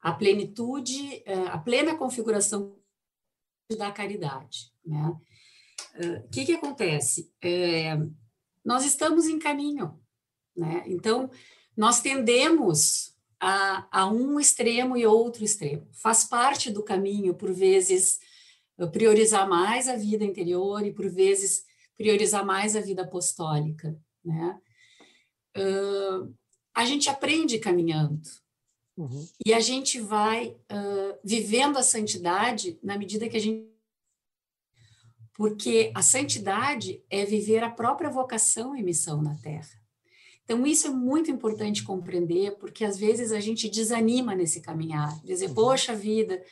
a 0.00 0.12
plenitude, 0.12 1.24
uh, 1.26 1.48
a 1.48 1.58
plena 1.58 1.96
configuração 1.96 2.76
da 3.76 3.90
caridade, 3.90 4.72
né? 4.84 5.08
O 5.94 6.06
uh, 6.06 6.28
que 6.30 6.44
que 6.44 6.52
acontece? 6.52 7.32
É, 7.42 7.96
nós 8.64 8.84
estamos 8.84 9.26
em 9.26 9.40
caminho, 9.40 10.00
né? 10.56 10.84
Então, 10.86 11.28
nós 11.76 12.00
tendemos 12.00 13.11
a, 13.44 13.88
a 13.90 14.06
um 14.06 14.38
extremo 14.38 14.96
e 14.96 15.04
outro 15.04 15.42
extremo. 15.42 15.88
Faz 15.90 16.22
parte 16.22 16.70
do 16.70 16.80
caminho, 16.80 17.34
por 17.34 17.52
vezes, 17.52 18.20
priorizar 18.92 19.48
mais 19.48 19.88
a 19.88 19.96
vida 19.96 20.24
interior 20.24 20.86
e, 20.86 20.92
por 20.92 21.08
vezes, 21.10 21.64
priorizar 21.96 22.46
mais 22.46 22.76
a 22.76 22.80
vida 22.80 23.02
apostólica, 23.02 23.98
né? 24.24 24.60
Uh, 25.56 26.32
a 26.72 26.84
gente 26.84 27.10
aprende 27.10 27.58
caminhando 27.58 28.22
uhum. 28.96 29.28
e 29.44 29.52
a 29.52 29.60
gente 29.60 30.00
vai 30.00 30.48
uh, 30.48 31.18
vivendo 31.22 31.76
a 31.76 31.82
santidade 31.82 32.78
na 32.82 32.96
medida 32.96 33.28
que 33.28 33.36
a 33.36 33.40
gente 33.40 33.70
porque 35.34 35.90
a 35.94 36.02
santidade 36.02 37.02
é 37.10 37.24
viver 37.24 37.64
a 37.64 37.70
própria 37.70 38.08
vocação 38.08 38.76
e 38.76 38.82
missão 38.82 39.20
na 39.20 39.34
Terra. 39.36 39.81
Então, 40.44 40.66
isso 40.66 40.88
é 40.88 40.90
muito 40.90 41.30
importante 41.30 41.84
compreender, 41.84 42.56
porque 42.58 42.84
às 42.84 42.98
vezes 42.98 43.32
a 43.32 43.40
gente 43.40 43.68
desanima 43.68 44.34
nesse 44.34 44.60
caminhar, 44.60 45.20
dizer, 45.24 45.48
uhum. 45.48 45.54
poxa 45.54 45.94
vida, 45.94 46.42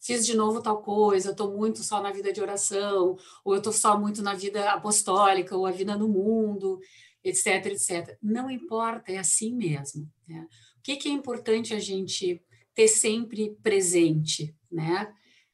fiz 0.00 0.24
de 0.24 0.34
novo 0.34 0.62
tal 0.62 0.80
coisa, 0.82 1.28
eu 1.28 1.32
estou 1.32 1.56
muito 1.56 1.82
só 1.82 2.00
na 2.02 2.12
vida 2.12 2.32
de 2.32 2.40
oração, 2.40 3.18
ou 3.44 3.54
eu 3.54 3.58
estou 3.58 3.72
só 3.72 3.98
muito 3.98 4.22
na 4.22 4.34
vida 4.34 4.70
apostólica, 4.70 5.56
ou 5.56 5.66
a 5.66 5.70
vida 5.70 5.96
no 5.96 6.08
mundo, 6.08 6.80
etc, 7.22 7.66
etc. 7.66 8.16
Não 8.22 8.50
importa, 8.50 9.12
é 9.12 9.18
assim 9.18 9.54
mesmo. 9.54 10.10
Né? 10.26 10.46
O 10.78 10.82
que, 10.82 10.96
que 10.96 11.08
é 11.08 11.12
importante 11.12 11.74
a 11.74 11.78
gente 11.78 12.42
ter 12.74 12.88
sempre 12.88 13.56
presente 13.62 14.54
né, 14.70 15.12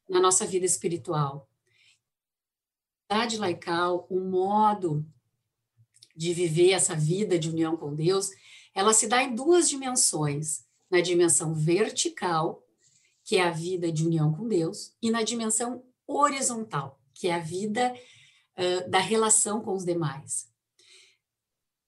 na 0.09 0.21
nossa 0.21 0.47
vida 0.47 0.65
espiritual? 0.65 1.49
A 3.09 3.27
laical, 3.39 4.07
o 4.11 4.21
modo 4.21 5.05
de 6.17 6.33
viver 6.33 6.71
essa 6.71 6.95
vida 6.95 7.39
de 7.39 7.51
união 7.51 7.77
com 7.77 7.95
Deus, 7.95 8.31
ela 8.75 8.93
se 8.93 9.07
dá 9.07 9.23
em 9.23 9.35
duas 9.35 9.69
dimensões: 9.69 10.65
na 10.91 11.01
dimensão 11.01 11.55
vertical, 11.55 12.63
que 13.25 13.37
é 13.37 13.43
a 13.43 13.51
vida 13.51 13.93
de 13.93 14.05
união 14.05 14.33
com 14.33 14.49
Deus, 14.49 14.93
e 15.03 15.11
na 15.11 15.23
dimensão 15.23 15.83
horizontal, 16.07 17.01
que 17.13 17.29
é 17.29 17.35
a 17.35 17.41
vida 17.41 17.95
uh, 18.57 18.91
da 18.91 18.99
relação 18.99 19.61
com 19.61 19.75
os 19.75 19.85
demais. 19.85 20.49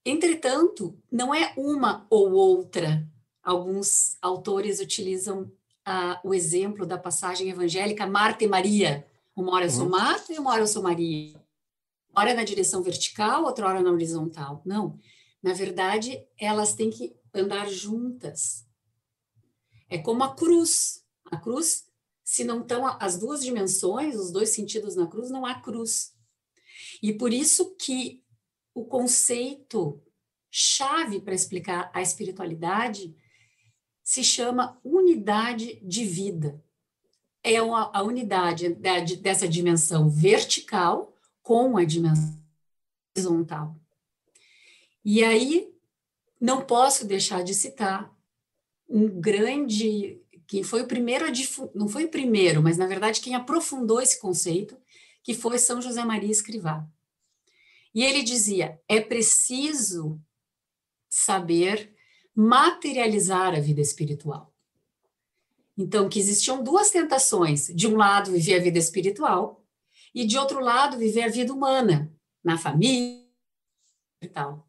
Entretanto, 0.05 0.99
não 1.11 1.35
é 1.35 1.53
uma 1.57 2.07
ou 2.09 2.33
outra. 2.33 3.07
Alguns 3.43 4.17
autores 4.23 4.81
utilizam 4.81 5.43
uh, 5.43 6.19
o 6.25 6.35
exemplo 6.35 6.87
da 6.87 6.99
passagem 6.99 7.51
evangélica 7.51 8.07
Marta 8.07 8.45
e 8.45 8.49
Maria. 8.49 9.07
Uma 9.37 9.55
hora 9.55 9.67
eu 9.67 9.71
sou 9.71 9.85
uhum. 9.85 9.91
Marta 9.91 10.33
e 10.33 10.39
uma 10.39 10.51
hora 10.51 10.63
eu 10.63 10.67
sou 10.67 10.83
Maria. 10.83 11.35
Hora 12.19 12.35
na 12.35 12.43
direção 12.43 12.83
vertical, 12.83 13.45
outra 13.45 13.69
hora 13.69 13.81
na 13.81 13.93
horizontal. 13.93 14.61
Não. 14.67 14.99
Na 15.41 15.53
verdade, 15.53 16.21
elas 16.37 16.75
têm 16.75 16.91
que 16.91 17.15
andar 17.33 17.71
juntas. 17.71 18.67
É 19.89 19.99
como 19.99 20.25
a 20.25 20.35
cruz. 20.35 21.07
A 21.27 21.37
cruz, 21.37 21.87
se 22.25 22.43
não 22.43 22.63
estão 22.63 22.85
as 23.01 23.17
duas 23.17 23.41
dimensões, 23.41 24.17
os 24.17 24.33
dois 24.33 24.49
sentidos 24.49 24.97
na 24.97 25.07
cruz, 25.07 25.31
não 25.31 25.47
há 25.47 25.61
cruz. 25.61 26.13
E 27.01 27.13
por 27.13 27.33
isso 27.33 27.77
que 27.77 28.25
o 28.75 28.85
conceito 28.85 30.03
chave 30.51 31.21
para 31.21 31.37
explicar 31.37 31.89
a 31.95 32.03
espiritualidade 32.03 33.15
se 34.03 34.25
chama 34.25 34.77
unidade 34.83 35.81
de 35.87 36.05
vida. 36.05 36.61
É 37.45 37.59
a 37.59 38.03
unidade 38.03 38.71
dessa 38.71 39.47
dimensão 39.47 40.11
vertical 40.11 41.08
com 41.49 41.79
a 41.79 41.85
dimensão 41.85 42.39
horizontal. 43.17 43.75
E 45.03 45.25
aí, 45.25 45.73
não 46.39 46.63
posso 46.63 47.07
deixar 47.07 47.43
de 47.43 47.55
citar 47.55 48.15
um 48.87 49.09
grande 49.19 50.21
quem 50.47 50.63
foi 50.63 50.83
o 50.83 50.87
primeiro 50.87 51.25
a 51.25 51.33
não 51.75 51.89
foi 51.89 52.05
o 52.05 52.11
primeiro, 52.11 52.63
mas 52.63 52.77
na 52.77 52.87
verdade 52.87 53.23
quem 53.23 53.35
aprofundou 53.35 53.99
esse 53.99 54.21
conceito, 54.21 54.77
que 55.23 55.33
foi 55.33 55.59
São 55.59 55.81
José 55.81 56.05
Maria 56.05 56.31
Escrivá. 56.31 56.87
E 57.95 58.05
ele 58.05 58.23
dizia: 58.23 58.79
é 58.87 59.01
preciso 59.01 60.21
saber 61.09 61.95
materializar 62.35 63.55
a 63.55 63.61
vida 63.61 63.81
espiritual. 63.81 64.55
Então, 65.79 66.11
que 66.11 66.19
existiam 66.19 66.63
duas 66.63 66.91
tentações: 66.91 67.69
de 67.75 67.87
um 67.87 67.97
lado, 67.97 68.33
viver 68.33 68.57
a 68.57 68.63
vida 68.63 68.79
espiritual, 68.79 69.58
e 70.15 70.27
de 70.27 70.39
outro 70.39 70.61
lado, 70.61 70.99
viver 70.99 71.23
a 71.23 71.29
vida 71.29 71.53
humana, 71.53 72.13
na 72.43 72.57
família 72.57 73.25
e 74.23 74.29
tal. 74.29 74.69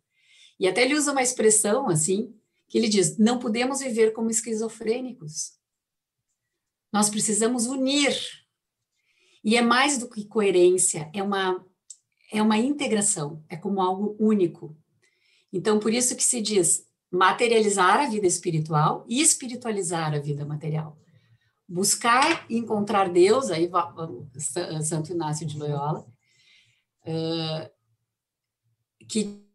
E 0.60 0.67
até 0.67 0.84
ele 0.84 0.95
usa 0.95 1.12
uma 1.12 1.21
expressão 1.21 1.89
assim, 1.89 2.36
que 2.67 2.78
ele 2.78 2.89
diz: 2.89 3.17
não 3.17 3.39
podemos 3.39 3.80
viver 3.80 4.12
como 4.12 4.30
esquizofrênicos. 4.30 5.54
Nós 6.91 7.10
precisamos 7.10 7.65
unir. 7.65 8.15
E 9.43 9.56
é 9.56 9.62
mais 9.62 9.97
do 9.97 10.10
que 10.10 10.25
coerência, 10.25 11.10
é 11.13 11.23
uma 11.23 11.65
é 12.32 12.41
uma 12.43 12.58
integração, 12.58 13.43
é 13.49 13.58
como 13.58 13.82
algo 13.82 14.15
único. 14.19 14.78
Então, 15.52 15.80
por 15.80 15.91
isso 15.91 16.15
que 16.15 16.23
se 16.23 16.39
diz 16.39 16.86
materializar 17.12 18.02
a 18.02 18.10
vida 18.10 18.28
espiritual 18.28 19.04
e 19.10 19.19
espiritualizar 19.19 20.13
a 20.13 20.19
vida 20.19 20.45
material. 20.45 20.95
Buscar 21.69 22.45
e 22.49 22.58
encontrar 22.58 23.10
Deus, 23.10 23.51
aí 23.51 23.69
Santo 24.84 25.12
Inácio 25.12 25.45
de 25.45 25.58
Loyola, 25.58 26.05
uh, 27.05 27.69
que 29.08 29.47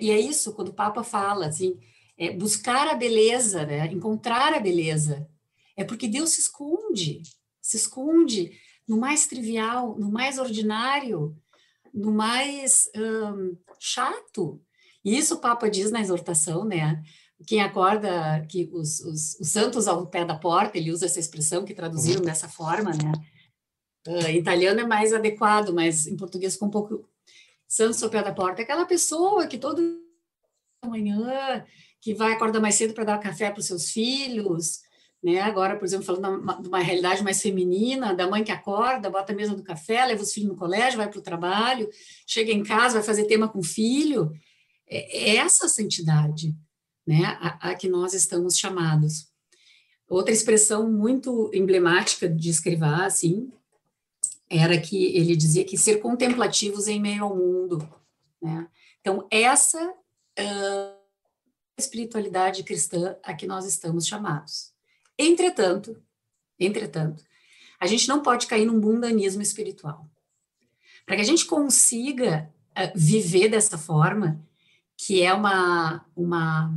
e 0.00 0.10
é 0.10 0.18
isso 0.18 0.52
quando 0.54 0.68
o 0.68 0.74
Papa 0.74 1.04
fala 1.04 1.46
assim, 1.46 1.78
é 2.18 2.30
buscar 2.30 2.88
a 2.88 2.94
beleza, 2.94 3.64
né? 3.64 3.86
encontrar 3.86 4.52
a 4.52 4.60
beleza, 4.60 5.28
é 5.76 5.84
porque 5.84 6.08
Deus 6.08 6.30
se 6.30 6.40
esconde, 6.40 7.22
se 7.60 7.76
esconde 7.76 8.58
no 8.86 8.96
mais 8.98 9.26
trivial, 9.26 9.96
no 9.98 10.10
mais 10.10 10.38
ordinário, 10.38 11.36
no 11.92 12.12
mais 12.12 12.90
um, 12.96 13.56
chato. 13.78 14.60
E 15.04 15.16
isso 15.16 15.34
o 15.34 15.40
Papa 15.40 15.68
diz 15.68 15.90
na 15.90 16.00
exortação, 16.00 16.64
né? 16.64 17.02
Quem 17.46 17.60
acorda, 17.60 18.44
que 18.48 18.70
os, 18.72 19.00
os, 19.00 19.38
os 19.40 19.48
santos 19.48 19.86
ao 19.86 20.06
pé 20.06 20.24
da 20.24 20.36
porta, 20.36 20.78
ele 20.78 20.90
usa 20.90 21.06
essa 21.06 21.20
expressão 21.20 21.64
que 21.64 21.74
traduziram 21.74 22.20
uhum. 22.20 22.26
dessa 22.26 22.48
forma, 22.48 22.90
né? 22.90 23.12
Uh, 24.06 24.30
italiano 24.30 24.80
é 24.80 24.86
mais 24.86 25.12
adequado, 25.12 25.72
mas 25.72 26.06
em 26.06 26.16
português 26.16 26.54
ficou 26.54 26.68
um 26.68 26.70
pouco 26.70 27.08
santos 27.66 28.02
ao 28.02 28.10
pé 28.10 28.22
da 28.22 28.32
porta. 28.32 28.60
É 28.60 28.64
aquela 28.64 28.84
pessoa 28.84 29.46
que 29.46 29.58
todo 29.58 29.80
manhã 30.86 31.64
que 32.00 32.14
vai 32.14 32.32
acordar 32.32 32.60
mais 32.60 32.74
cedo 32.74 32.92
para 32.92 33.04
dar 33.04 33.18
café 33.18 33.50
para 33.50 33.60
os 33.60 33.66
seus 33.66 33.90
filhos, 33.90 34.82
né? 35.22 35.40
Agora, 35.40 35.76
por 35.76 35.86
exemplo, 35.86 36.04
falando 36.04 36.60
de 36.60 36.68
uma 36.68 36.80
realidade 36.80 37.24
mais 37.24 37.40
feminina, 37.40 38.12
da 38.12 38.28
mãe 38.28 38.44
que 38.44 38.52
acorda, 38.52 39.08
bota 39.08 39.32
a 39.32 39.36
mesa 39.36 39.56
do 39.56 39.62
café, 39.62 40.04
leva 40.04 40.22
os 40.22 40.32
filhos 40.34 40.50
no 40.50 40.56
colégio, 40.56 40.98
vai 40.98 41.08
para 41.08 41.18
o 41.18 41.22
trabalho, 41.22 41.88
chega 42.26 42.52
em 42.52 42.62
casa, 42.62 42.96
vai 42.98 43.02
fazer 43.02 43.24
tema 43.24 43.48
com 43.48 43.60
o 43.60 43.64
filho. 43.64 44.30
É, 44.86 45.30
é 45.30 45.36
essa 45.36 45.66
santidade, 45.66 46.54
né? 47.06 47.24
A, 47.40 47.70
a, 47.70 47.74
que 47.74 47.88
nós 47.88 48.14
estamos 48.14 48.58
chamados. 48.58 49.28
Outra 50.08 50.32
expressão 50.32 50.90
muito 50.90 51.50
emblemática 51.52 52.28
de 52.28 52.50
Escrivá, 52.50 53.06
assim, 53.06 53.50
era 54.48 54.80
que 54.80 55.16
ele 55.16 55.34
dizia 55.34 55.64
que 55.64 55.76
ser 55.76 55.96
contemplativos 55.96 56.86
em 56.86 57.00
meio 57.00 57.24
ao 57.24 57.36
mundo, 57.36 57.88
né? 58.40 58.68
Então, 59.00 59.26
essa 59.30 59.82
uh, 59.88 61.04
espiritualidade 61.76 62.62
cristã 62.62 63.16
a 63.22 63.34
que 63.34 63.46
nós 63.46 63.66
estamos 63.66 64.06
chamados. 64.06 64.72
Entretanto, 65.18 66.02
entretanto, 66.58 67.24
a 67.78 67.86
gente 67.86 68.08
não 68.08 68.22
pode 68.22 68.46
cair 68.46 68.64
num 68.64 68.80
mundanismo 68.80 69.42
espiritual. 69.42 70.08
Para 71.04 71.16
que 71.16 71.22
a 71.22 71.26
gente 71.26 71.44
consiga 71.44 72.50
uh, 72.70 72.92
viver 72.94 73.48
dessa 73.48 73.76
forma, 73.76 74.40
que 74.96 75.22
é 75.22 75.34
uma, 75.34 76.04
uma, 76.16 76.74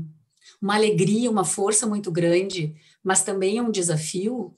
uma 0.61 0.75
alegria, 0.75 1.29
uma 1.29 1.45
força 1.45 1.85
muito 1.85 2.11
grande, 2.11 2.75
mas 3.03 3.23
também 3.23 3.57
é 3.57 3.61
um 3.61 3.71
desafio, 3.71 4.55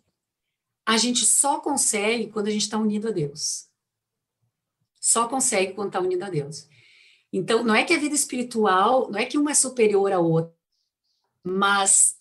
a 0.86 0.98
gente 0.98 1.26
só 1.26 1.60
consegue 1.60 2.28
quando 2.28 2.48
a 2.48 2.52
gente 2.52 2.64
está 2.64 2.78
unido 2.78 3.10
a 3.10 3.12
Deus. 3.12 3.68
Só 5.00 5.28
consegue 5.28 5.74
quando 5.74 5.90
está 5.90 6.00
unido 6.00 6.24
a 6.24 6.30
Deus. 6.30 6.68
Então, 7.32 7.64
não 7.64 7.76
é 7.76 7.84
que 7.84 7.94
a 7.94 8.00
vida 8.00 8.16
espiritual, 8.16 9.10
não 9.12 9.20
é 9.20 9.26
que 9.26 9.38
uma 9.38 9.52
é 9.52 9.54
superior 9.54 10.12
à 10.12 10.20
outra, 10.20 10.54
mas 11.44 12.16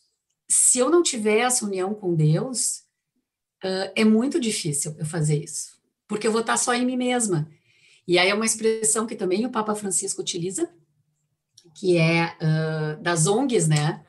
se 0.50 0.78
eu 0.78 0.90
não 0.90 1.02
tiver 1.02 1.38
essa 1.38 1.64
união 1.64 1.94
com 1.94 2.14
Deus, 2.14 2.80
uh, 3.64 3.92
é 3.94 4.04
muito 4.04 4.38
difícil 4.38 4.94
eu 4.98 5.06
fazer 5.06 5.42
isso, 5.42 5.80
porque 6.06 6.26
eu 6.26 6.32
vou 6.32 6.40
estar 6.42 6.56
só 6.56 6.74
em 6.74 6.84
mim 6.84 6.96
mesma. 6.96 7.50
E 8.06 8.18
aí 8.18 8.28
é 8.28 8.34
uma 8.34 8.46
expressão 8.46 9.06
que 9.06 9.16
também 9.16 9.44
o 9.46 9.50
Papa 9.50 9.74
Francisco 9.74 10.20
utiliza, 10.20 10.70
que 11.78 11.96
é 11.96 12.36
uh, 12.42 13.02
das 13.02 13.26
ONGs, 13.26 13.68
né? 13.68 14.04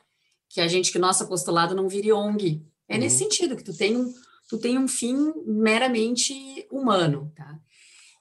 Que 0.49 0.59
a 0.59 0.67
gente, 0.67 0.91
que 0.91 0.97
o 0.97 1.01
nosso 1.01 1.23
apostolado 1.23 1.75
não 1.75 1.87
vire 1.87 2.11
ONG. 2.11 2.65
É 2.87 2.95
uhum. 2.95 3.01
nesse 3.01 3.19
sentido, 3.19 3.55
que 3.55 3.63
tu 3.63 3.75
tem 3.77 3.95
um, 3.95 4.13
tu 4.49 4.57
tem 4.57 4.77
um 4.77 4.87
fim 4.87 5.31
meramente 5.45 6.33
humano, 6.71 7.31
tá? 7.35 7.59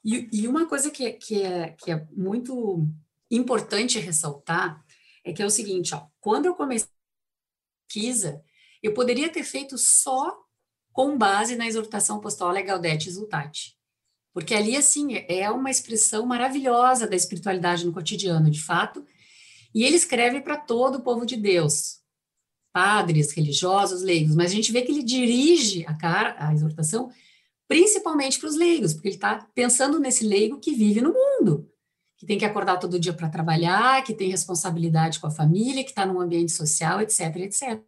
E, 0.05 0.29
e 0.33 0.49
uma 0.49 0.67
coisa 0.67 0.91
que, 0.91 1.13
que, 1.13 1.43
é, 1.43 1.71
que 1.71 1.91
é 1.91 2.07
muito 2.13 2.87
importante 3.31 3.99
ressaltar 3.99 4.85
é 5.25 5.33
que 5.33 5.43
é 5.43 5.47
o 5.47 5.51
seguinte, 5.51 5.95
ó, 5.95 6.07
quando 6.21 6.47
eu 6.47 6.55
comecei 6.55 6.89
a 6.89 7.87
pesquisa, 7.87 8.43
eu 8.83 8.95
poderia 8.95 9.29
ter 9.29 9.43
feito 9.43 9.77
só 9.77 10.37
com 10.93 11.17
base 11.17 11.57
na 11.57 11.67
exortação 11.67 12.19
apostólica 12.19 12.69
Gaudete 12.69 13.09
Exultate. 13.09 13.77
Porque 14.33 14.55
ali, 14.55 14.77
assim, 14.77 15.25
é 15.29 15.51
uma 15.51 15.71
expressão 15.71 16.25
maravilhosa 16.27 17.07
da 17.07 17.17
espiritualidade 17.17 17.85
no 17.85 17.93
cotidiano, 17.93 18.51
de 18.51 18.63
fato, 18.63 19.05
e 19.75 19.85
ele 19.85 19.97
escreve 19.97 20.41
para 20.41 20.57
todo 20.57 20.97
o 20.97 21.03
povo 21.03 21.27
de 21.27 21.37
Deus, 21.37 22.01
padres, 22.73 23.33
religiosos, 23.33 24.03
leigos, 24.03 24.35
mas 24.35 24.51
a 24.51 24.55
gente 24.55 24.73
vê 24.73 24.83
que 24.83 24.93
ele 24.93 25.03
dirige 25.03 25.85
a, 25.87 25.95
cara, 25.95 26.37
a 26.39 26.53
exortação 26.55 27.11
principalmente 27.69 28.41
para 28.41 28.49
os 28.49 28.57
leigos, 28.57 28.95
porque 28.95 29.09
ele 29.09 29.15
está 29.17 29.47
pensando 29.55 30.01
nesse 30.01 30.25
leigo 30.27 30.59
que 30.59 30.75
vive 30.75 31.03
no 31.03 31.13
mundo, 31.13 31.71
que 32.17 32.27
tem 32.27 32.39
que 32.39 32.45
acordar 32.45 32.79
todo 32.79 32.99
dia 32.99 33.13
para 33.13 33.29
trabalhar, 33.29 34.03
que 34.03 34.15
tem 34.15 34.31
responsabilidade 34.31 35.21
com 35.21 35.27
a 35.27 35.31
família, 35.31 35.85
que 35.85 35.91
está 35.91 36.07
num 36.07 36.21
ambiente 36.21 36.51
social, 36.51 37.01
etc, 37.03 37.37
etc. 37.37 37.83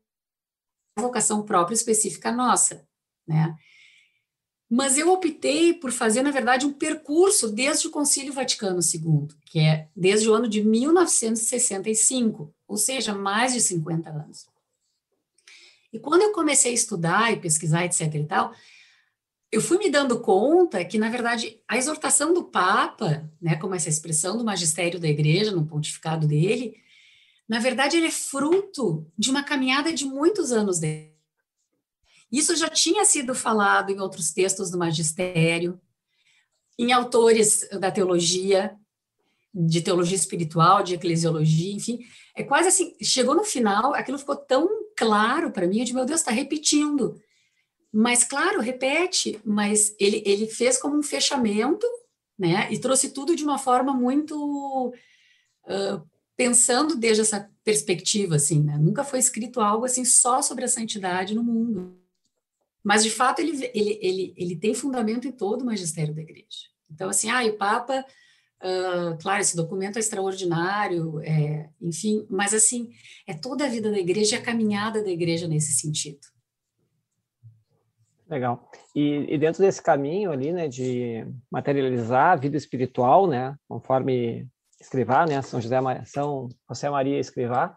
A 0.97 1.03
vocação 1.03 1.43
própria 1.43 1.75
específica 1.75 2.31
nossa, 2.31 2.87
né? 3.27 3.57
Mas 4.71 4.97
eu 4.97 5.11
optei 5.11 5.75
por 5.75 5.90
fazer, 5.90 6.23
na 6.23 6.31
verdade, 6.31 6.64
um 6.64 6.73
percurso 6.73 7.51
desde 7.51 7.88
o 7.88 7.90
Concílio 7.90 8.33
Vaticano 8.33 8.79
II, 8.81 9.27
que 9.50 9.58
é 9.58 9.88
desde 9.96 10.30
o 10.30 10.32
ano 10.34 10.48
de 10.48 10.62
1965, 10.62 12.54
ou 12.68 12.76
seja, 12.76 13.12
mais 13.12 13.52
de 13.52 13.60
50 13.60 14.08
anos. 14.08 14.46
E 15.92 15.98
quando 15.98 16.22
eu 16.22 16.30
comecei 16.32 16.70
a 16.70 16.74
estudar 16.74 17.32
e 17.32 17.40
pesquisar, 17.40 17.84
etc 17.84 18.14
e 18.14 18.24
tal, 18.26 18.54
eu 19.50 19.60
fui 19.60 19.76
me 19.78 19.90
dando 19.90 20.20
conta 20.20 20.84
que, 20.84 20.98
na 20.98 21.10
verdade, 21.10 21.60
a 21.66 21.76
exortação 21.76 22.32
do 22.32 22.44
Papa, 22.44 23.28
né, 23.42 23.56
como 23.56 23.74
essa 23.74 23.88
expressão 23.88 24.38
do 24.38 24.44
magistério 24.44 25.00
da 25.00 25.08
igreja, 25.08 25.50
no 25.50 25.66
pontificado 25.66 26.28
dele, 26.28 26.80
na 27.48 27.58
verdade, 27.58 27.96
ele 27.96 28.06
é 28.06 28.12
fruto 28.12 29.04
de 29.18 29.30
uma 29.30 29.42
caminhada 29.42 29.92
de 29.92 30.04
muitos 30.04 30.52
anos 30.52 30.78
dele. 30.78 31.10
Isso 32.30 32.54
já 32.54 32.68
tinha 32.68 33.04
sido 33.04 33.34
falado 33.34 33.90
em 33.90 33.98
outros 33.98 34.30
textos 34.30 34.70
do 34.70 34.78
magistério, 34.78 35.80
em 36.78 36.92
autores 36.92 37.68
da 37.80 37.90
teologia, 37.90 38.78
de 39.52 39.80
teologia 39.80 40.16
espiritual, 40.16 40.82
de 40.82 40.94
eclesiologia, 40.94 41.74
enfim. 41.74 41.98
É 42.36 42.42
quase 42.42 42.68
assim, 42.68 42.94
chegou 43.02 43.34
no 43.34 43.44
final, 43.44 43.94
aquilo 43.94 44.18
ficou 44.18 44.36
tão 44.36 44.68
claro 44.96 45.50
para 45.50 45.66
mim, 45.66 45.82
disse, 45.82 45.94
meu 45.94 46.04
Deus, 46.04 46.20
está 46.20 46.30
repetindo. 46.30 47.20
Mas, 47.92 48.22
claro, 48.22 48.60
repete, 48.60 49.40
mas 49.44 49.94
ele, 49.98 50.22
ele 50.24 50.46
fez 50.46 50.78
como 50.78 50.96
um 50.96 51.02
fechamento, 51.02 51.86
né? 52.38 52.72
E 52.72 52.78
trouxe 52.78 53.10
tudo 53.10 53.34
de 53.34 53.42
uma 53.42 53.58
forma 53.58 53.92
muito 53.92 54.94
uh, 55.64 56.08
pensando 56.36 56.96
desde 56.96 57.22
essa 57.22 57.50
perspectiva, 57.64 58.36
assim, 58.36 58.62
né? 58.62 58.78
Nunca 58.78 59.02
foi 59.02 59.18
escrito 59.18 59.60
algo 59.60 59.84
assim 59.84 60.04
só 60.04 60.40
sobre 60.40 60.64
a 60.64 60.68
santidade 60.68 61.34
no 61.34 61.42
mundo. 61.42 61.98
Mas, 62.82 63.02
de 63.02 63.10
fato, 63.10 63.40
ele, 63.40 63.70
ele, 63.74 63.98
ele, 64.00 64.34
ele 64.36 64.56
tem 64.56 64.72
fundamento 64.72 65.26
em 65.26 65.32
todo 65.32 65.62
o 65.62 65.66
magistério 65.66 66.14
da 66.14 66.22
igreja. 66.22 66.70
Então, 66.90 67.10
assim, 67.10 67.28
ah, 67.28 67.44
o 67.44 67.56
Papa, 67.56 68.04
uh, 68.62 69.18
claro, 69.20 69.40
esse 69.40 69.57
documento 69.57 69.96
é 69.96 70.01
extraordinário, 70.01 71.20
é, 71.20 71.68
enfim, 71.81 72.27
mas, 72.31 72.55
assim, 72.55 72.90
é 73.27 73.35
toda 73.35 73.64
a 73.64 73.68
vida 73.68 73.90
da 73.90 73.99
igreja, 73.99 74.37
a 74.37 74.42
caminhada 74.42 75.03
da 75.03 75.11
igreja 75.11 75.49
nesse 75.49 75.73
sentido. 75.73 76.20
Legal. 78.29 78.70
E, 78.94 79.27
e, 79.29 79.38
dentro 79.38 79.61
desse 79.61 79.83
caminho 79.83 80.31
ali, 80.31 80.53
né, 80.53 80.68
de 80.68 81.27
materializar 81.51 82.33
a 82.33 82.37
vida 82.37 82.57
espiritual, 82.57 83.27
né, 83.27 83.57
conforme 83.68 84.46
Escrivá, 84.81 85.27
né, 85.27 85.42
São 85.42 85.61
José, 85.61 85.77
São 86.07 86.49
José 86.68 86.88
Maria 86.88 87.18
Escrivá, 87.18 87.75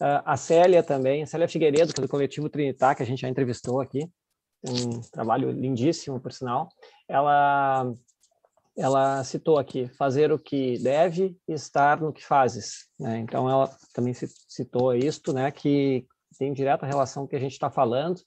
uh, 0.00 0.22
a 0.24 0.36
Célia 0.36 0.82
também, 0.82 1.22
a 1.22 1.26
Célia 1.26 1.48
Figueiredo, 1.48 1.94
que 1.94 2.00
é 2.00 2.02
do 2.02 2.08
coletivo 2.08 2.50
Trinitar, 2.50 2.96
que 2.96 3.02
a 3.04 3.06
gente 3.06 3.20
já 3.20 3.28
entrevistou 3.28 3.80
aqui, 3.80 4.10
um 4.68 5.00
trabalho 5.12 5.50
lindíssimo, 5.50 6.20
por 6.20 6.32
sinal, 6.32 6.68
ela 7.08 7.92
ela 8.76 9.22
citou 9.24 9.58
aqui 9.58 9.88
fazer 9.98 10.32
o 10.32 10.38
que 10.38 10.78
deve 10.78 11.36
e 11.48 11.52
estar 11.52 12.00
no 12.00 12.12
que 12.12 12.24
fazes, 12.24 12.88
né? 12.98 13.18
Então 13.18 13.48
ela 13.48 13.70
também 13.92 14.14
citou 14.14 14.94
isto, 14.94 15.32
né, 15.32 15.50
que 15.50 16.06
tem 16.38 16.52
direta 16.52 16.86
relação 16.86 17.22
com 17.22 17.26
o 17.26 17.28
que 17.28 17.36
a 17.36 17.40
gente 17.40 17.52
está 17.52 17.70
falando, 17.70 18.20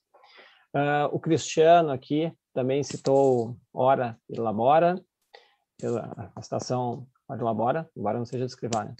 Uh, 0.76 1.08
o 1.14 1.20
Cristiano 1.22 1.90
aqui 1.90 2.30
também 2.54 2.84
citou 2.84 3.56
Hora 3.74 4.20
e 4.30 4.38
Labora, 4.38 5.02
a 6.36 6.40
estação 6.42 7.08
Hora 7.30 7.40
e 7.40 7.44
Labora, 7.46 7.90
embora 7.96 8.18
não 8.18 8.26
seja 8.26 8.46
descrever, 8.46 8.84
né? 8.84 8.96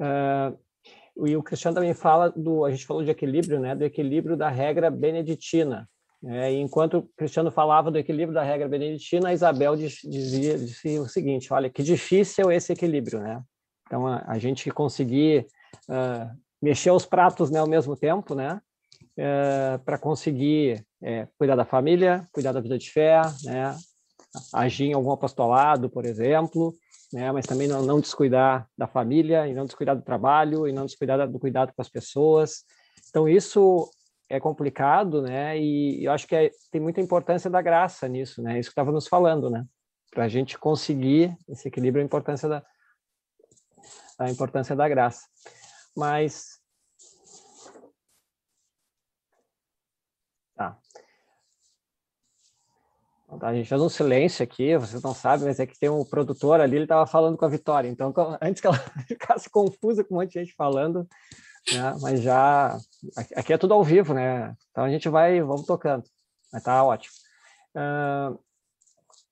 Uh, 0.00 1.26
e 1.26 1.36
o 1.36 1.42
Cristiano 1.42 1.74
também 1.74 1.92
fala 1.92 2.30
do, 2.30 2.64
a 2.64 2.70
gente 2.70 2.86
falou 2.86 3.02
de 3.02 3.10
equilíbrio, 3.10 3.58
né, 3.58 3.74
do 3.74 3.82
equilíbrio 3.82 4.36
da 4.36 4.48
regra 4.48 4.92
beneditina. 4.92 5.90
E 6.22 6.54
enquanto 6.54 6.98
o 6.98 7.02
Cristiano 7.16 7.50
falava 7.50 7.90
do 7.90 7.98
equilíbrio 7.98 8.34
da 8.34 8.42
regra 8.42 8.68
beneditina, 8.68 9.28
a 9.28 9.32
Isabel 9.32 9.76
dizia, 9.76 10.58
dizia 10.58 11.00
o 11.00 11.08
seguinte, 11.08 11.52
olha, 11.52 11.70
que 11.70 11.82
difícil 11.82 12.50
esse 12.50 12.72
equilíbrio, 12.72 13.20
né? 13.20 13.42
Então, 13.86 14.06
a, 14.06 14.24
a 14.26 14.38
gente 14.38 14.70
conseguir 14.70 15.46
uh, 15.88 16.36
mexer 16.60 16.90
os 16.90 17.06
pratos 17.06 17.50
né, 17.50 17.60
ao 17.60 17.68
mesmo 17.68 17.96
tempo, 17.96 18.34
né? 18.34 18.60
Uh, 19.16 19.78
para 19.84 19.98
conseguir 19.98 20.84
é, 21.02 21.28
cuidar 21.38 21.56
da 21.56 21.64
família, 21.64 22.28
cuidar 22.32 22.52
da 22.52 22.60
vida 22.60 22.78
de 22.78 22.90
fé, 22.90 23.22
né? 23.44 23.76
agir 24.52 24.86
em 24.86 24.92
algum 24.92 25.10
apostolado, 25.10 25.88
por 25.88 26.04
exemplo, 26.04 26.74
né? 27.12 27.32
mas 27.32 27.46
também 27.46 27.66
não, 27.66 27.82
não 27.82 28.00
descuidar 28.00 28.68
da 28.76 28.86
família, 28.86 29.46
e 29.46 29.54
não 29.54 29.64
descuidar 29.64 29.96
do 29.96 30.02
trabalho, 30.02 30.68
e 30.68 30.72
não 30.72 30.86
descuidar 30.86 31.28
do 31.28 31.38
cuidado 31.38 31.72
com 31.74 31.82
as 31.82 31.88
pessoas. 31.88 32.64
Então, 33.08 33.28
isso 33.28 33.88
é 34.28 34.38
complicado, 34.38 35.22
né? 35.22 35.58
E 35.58 36.04
eu 36.04 36.12
acho 36.12 36.26
que 36.26 36.34
é, 36.34 36.50
tem 36.70 36.80
muita 36.80 37.00
importância 37.00 37.48
da 37.48 37.62
graça 37.62 38.06
nisso, 38.06 38.42
né? 38.42 38.58
Isso 38.58 38.68
que 38.68 38.72
estava 38.72 38.92
nos 38.92 39.08
falando, 39.08 39.48
né? 39.48 39.64
Para 40.10 40.24
a 40.24 40.28
gente 40.28 40.58
conseguir 40.58 41.36
esse 41.48 41.68
equilíbrio, 41.68 42.02
a 42.02 42.06
importância 42.06 42.48
da 42.48 42.64
a 44.18 44.30
importância 44.30 44.74
da 44.74 44.88
graça. 44.88 45.26
Mas 45.96 46.58
tá. 50.56 50.76
A 53.42 53.54
gente 53.54 53.68
fez 53.68 53.80
um 53.80 53.88
silêncio 53.88 54.42
aqui, 54.42 54.76
vocês 54.76 55.02
não 55.02 55.14
sabem, 55.14 55.46
mas 55.46 55.60
é 55.60 55.66
que 55.66 55.78
tem 55.78 55.88
um 55.88 56.04
produtor 56.04 56.60
ali, 56.60 56.76
ele 56.76 56.84
estava 56.84 57.06
falando 57.06 57.36
com 57.36 57.44
a 57.44 57.48
Vitória. 57.48 57.88
Então, 57.88 58.12
antes 58.40 58.60
que 58.60 58.66
ela 58.66 58.78
ficasse 59.06 59.48
confusa 59.48 60.02
com 60.02 60.14
um 60.14 60.18
monte 60.18 60.32
de 60.32 60.40
gente 60.40 60.54
falando, 60.54 61.06
né? 61.74 61.96
mas 62.00 62.20
já. 62.20 62.78
Aqui 63.36 63.52
é 63.52 63.58
tudo 63.58 63.74
ao 63.74 63.84
vivo, 63.84 64.14
né? 64.14 64.54
Então 64.70 64.84
a 64.84 64.90
gente 64.90 65.08
vai, 65.08 65.40
vamos 65.40 65.66
tocando. 65.66 66.04
Mas 66.52 66.62
tá 66.62 66.82
ótimo. 66.84 67.14
Uh, 67.74 68.38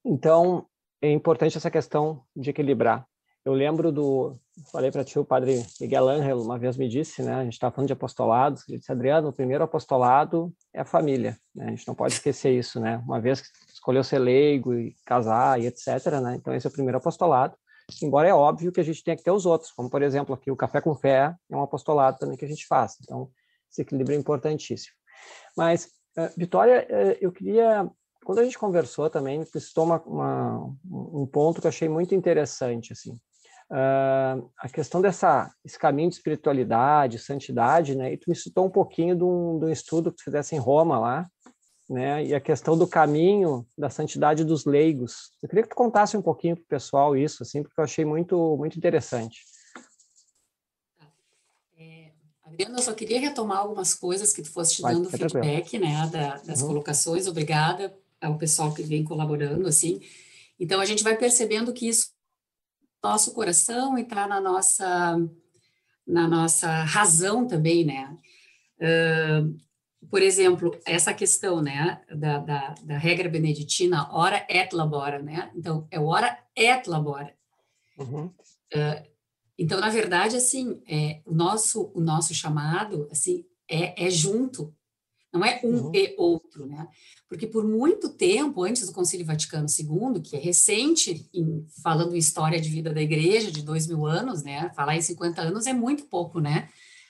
então, 0.04 0.66
é 1.02 1.10
importante 1.10 1.56
essa 1.56 1.70
questão 1.70 2.22
de 2.34 2.50
equilibrar. 2.50 3.06
Eu 3.44 3.52
lembro 3.52 3.92
do, 3.92 4.36
falei 4.72 4.90
para 4.90 5.04
ti, 5.04 5.18
o 5.18 5.24
padre 5.24 5.64
Miguel 5.80 6.08
Ángel 6.08 6.40
uma 6.40 6.58
vez 6.58 6.76
me 6.76 6.88
disse, 6.88 7.22
né, 7.22 7.34
a 7.34 7.44
gente 7.44 7.52
estava 7.52 7.72
falando 7.72 7.86
de 7.86 7.92
apostolado, 7.92 8.60
ele 8.68 8.78
disse, 8.78 8.90
Adriano, 8.90 9.28
o 9.28 9.32
primeiro 9.32 9.62
apostolado 9.62 10.52
é 10.74 10.80
a 10.80 10.84
família, 10.84 11.36
né, 11.54 11.66
a 11.66 11.70
gente 11.70 11.86
não 11.86 11.94
pode 11.94 12.14
esquecer 12.14 12.50
isso, 12.58 12.80
né, 12.80 13.00
uma 13.06 13.20
vez 13.20 13.40
que 13.40 13.48
escolheu 13.72 14.02
ser 14.02 14.18
leigo 14.18 14.74
e 14.74 14.96
casar 15.04 15.60
e 15.60 15.66
etc, 15.66 15.86
né, 16.20 16.34
então 16.34 16.52
esse 16.52 16.66
é 16.66 16.70
o 16.70 16.72
primeiro 16.72 16.98
apostolado, 16.98 17.56
embora 18.02 18.28
é 18.28 18.34
óbvio 18.34 18.72
que 18.72 18.80
a 18.80 18.84
gente 18.84 19.02
tenha 19.02 19.16
que 19.16 19.22
ter 19.22 19.30
os 19.30 19.46
outros, 19.46 19.70
como 19.72 19.88
por 19.88 20.02
exemplo 20.02 20.34
aqui 20.34 20.50
o 20.50 20.56
café 20.56 20.80
com 20.80 20.94
fé 20.94 21.34
é 21.50 21.56
um 21.56 21.62
apostolado 21.62 22.18
também 22.18 22.36
que 22.36 22.44
a 22.44 22.48
gente 22.48 22.66
faz. 22.66 22.96
Então, 23.02 23.30
esse 23.70 23.82
equilíbrio 23.82 24.16
é 24.16 24.20
importantíssimo. 24.20 24.94
Mas, 25.56 25.86
uh, 26.16 26.30
Vitória, 26.36 26.86
uh, 26.90 27.18
eu 27.20 27.32
queria, 27.32 27.88
quando 28.24 28.40
a 28.40 28.44
gente 28.44 28.58
conversou 28.58 29.08
também, 29.08 29.44
citou 29.44 29.84
uma, 29.84 30.02
uma, 30.02 30.76
um 30.84 31.26
ponto 31.26 31.60
que 31.60 31.66
eu 31.66 31.70
achei 31.70 31.88
muito 31.88 32.14
interessante, 32.14 32.92
assim, 32.92 33.12
uh, 33.70 34.50
a 34.58 34.68
questão 34.68 35.00
dessa, 35.00 35.50
esse 35.64 35.78
caminho 35.78 36.10
de 36.10 36.16
espiritualidade, 36.16 37.18
santidade, 37.18 37.94
né, 37.94 38.12
e 38.12 38.16
tu 38.16 38.28
me 38.28 38.36
citou 38.36 38.66
um 38.66 38.70
pouquinho 38.70 39.16
de 39.16 39.24
um, 39.24 39.58
de 39.58 39.66
um 39.66 39.70
estudo 39.70 40.10
que 40.10 40.18
tu 40.18 40.24
fizesse 40.24 40.54
em 40.54 40.58
Roma 40.58 40.98
lá, 40.98 41.26
né, 41.88 42.24
e 42.24 42.34
a 42.34 42.40
questão 42.40 42.76
do 42.76 42.86
caminho 42.86 43.66
da 43.76 43.88
santidade 43.88 44.44
dos 44.44 44.64
leigos. 44.64 45.32
Eu 45.42 45.48
queria 45.48 45.62
que 45.62 45.70
tu 45.70 45.76
contasse 45.76 46.16
um 46.16 46.22
pouquinho 46.22 46.56
para 46.56 46.62
o 46.62 46.66
pessoal 46.66 47.16
isso, 47.16 47.42
assim, 47.42 47.62
porque 47.62 47.80
eu 47.80 47.84
achei 47.84 48.04
muito, 48.04 48.56
muito 48.56 48.76
interessante. 48.76 49.44
Adriana, 52.46 52.78
eu 52.78 52.82
só 52.82 52.94
queria 52.94 53.20
retomar 53.20 53.58
algumas 53.58 53.92
coisas 53.92 54.32
que 54.32 54.40
tu 54.40 54.50
foste 54.50 54.80
Vai, 54.80 54.94
dando 54.94 55.10
feedback, 55.10 55.78
né, 55.78 56.08
da, 56.10 56.36
das 56.38 56.62
uhum. 56.62 56.68
colocações. 56.68 57.26
Obrigada 57.26 57.94
ao 58.20 58.38
pessoal 58.38 58.72
que 58.72 58.82
vem 58.82 59.04
colaborando, 59.04 59.68
assim. 59.68 60.00
Então, 60.58 60.80
a 60.80 60.84
gente 60.86 61.04
vai 61.04 61.16
percebendo 61.16 61.72
que 61.72 61.88
isso 61.88 62.14
nosso 63.02 63.32
coração 63.34 63.96
e 63.96 64.02
está 64.02 64.26
na 64.26 64.40
nossa 64.40 65.16
na 66.06 66.28
nossa 66.28 66.84
razão 66.84 67.46
também, 67.46 67.84
né? 67.84 68.16
Uh, 68.78 69.56
por 70.10 70.22
exemplo, 70.22 70.78
essa 70.84 71.12
questão, 71.12 71.60
né, 71.60 72.00
da, 72.14 72.38
da, 72.38 72.74
da, 72.82 72.98
regra 72.98 73.28
beneditina, 73.28 74.08
ora 74.12 74.46
et 74.48 74.74
labora, 74.74 75.20
né? 75.20 75.50
Então, 75.54 75.86
é 75.90 75.98
ora 75.98 76.38
et 76.54 76.88
labora. 76.88 77.34
Uhum. 77.98 78.26
Uh, 78.26 79.06
então, 79.58 79.80
na 79.80 79.88
verdade, 79.88 80.36
assim, 80.36 80.82
é, 80.86 81.20
o, 81.24 81.34
nosso, 81.34 81.90
o 81.94 82.00
nosso 82.00 82.34
chamado, 82.34 83.08
assim, 83.10 83.44
é, 83.68 84.06
é 84.06 84.10
junto, 84.10 84.74
não 85.32 85.44
é 85.44 85.60
um 85.64 85.86
uhum. 85.86 85.92
e 85.94 86.14
outro, 86.16 86.66
né? 86.66 86.88
Porque 87.28 87.46
por 87.46 87.66
muito 87.66 88.10
tempo, 88.10 88.62
antes 88.62 88.86
do 88.86 88.92
Concílio 88.92 89.26
Vaticano 89.26 89.66
II, 89.68 90.20
que 90.22 90.36
é 90.36 90.38
recente, 90.38 91.28
em, 91.34 91.66
falando 91.82 92.14
em 92.14 92.18
história 92.18 92.60
de 92.60 92.68
vida 92.68 92.92
da 92.92 93.02
igreja, 93.02 93.50
de 93.50 93.62
dois 93.62 93.86
mil 93.86 94.06
anos, 94.06 94.42
né? 94.42 94.70
Falar 94.74 94.96
em 94.96 95.02
50 95.02 95.42
anos 95.42 95.66
é 95.66 95.72
muito 95.72 96.04
pouco, 96.04 96.38
né? 96.40 96.68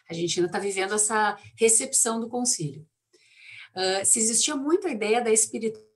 A 0.08 0.14
gente 0.14 0.38
ainda 0.38 0.48
está 0.48 0.58
vivendo 0.58 0.94
essa 0.94 1.38
recepção 1.56 2.20
do 2.20 2.28
concílio. 2.28 2.86
Uh, 3.74 4.04
se 4.04 4.18
existia 4.18 4.56
muito 4.56 4.86
a 4.86 4.90
ideia 4.90 5.20
da 5.20 5.30
espiritualidade 5.30 5.86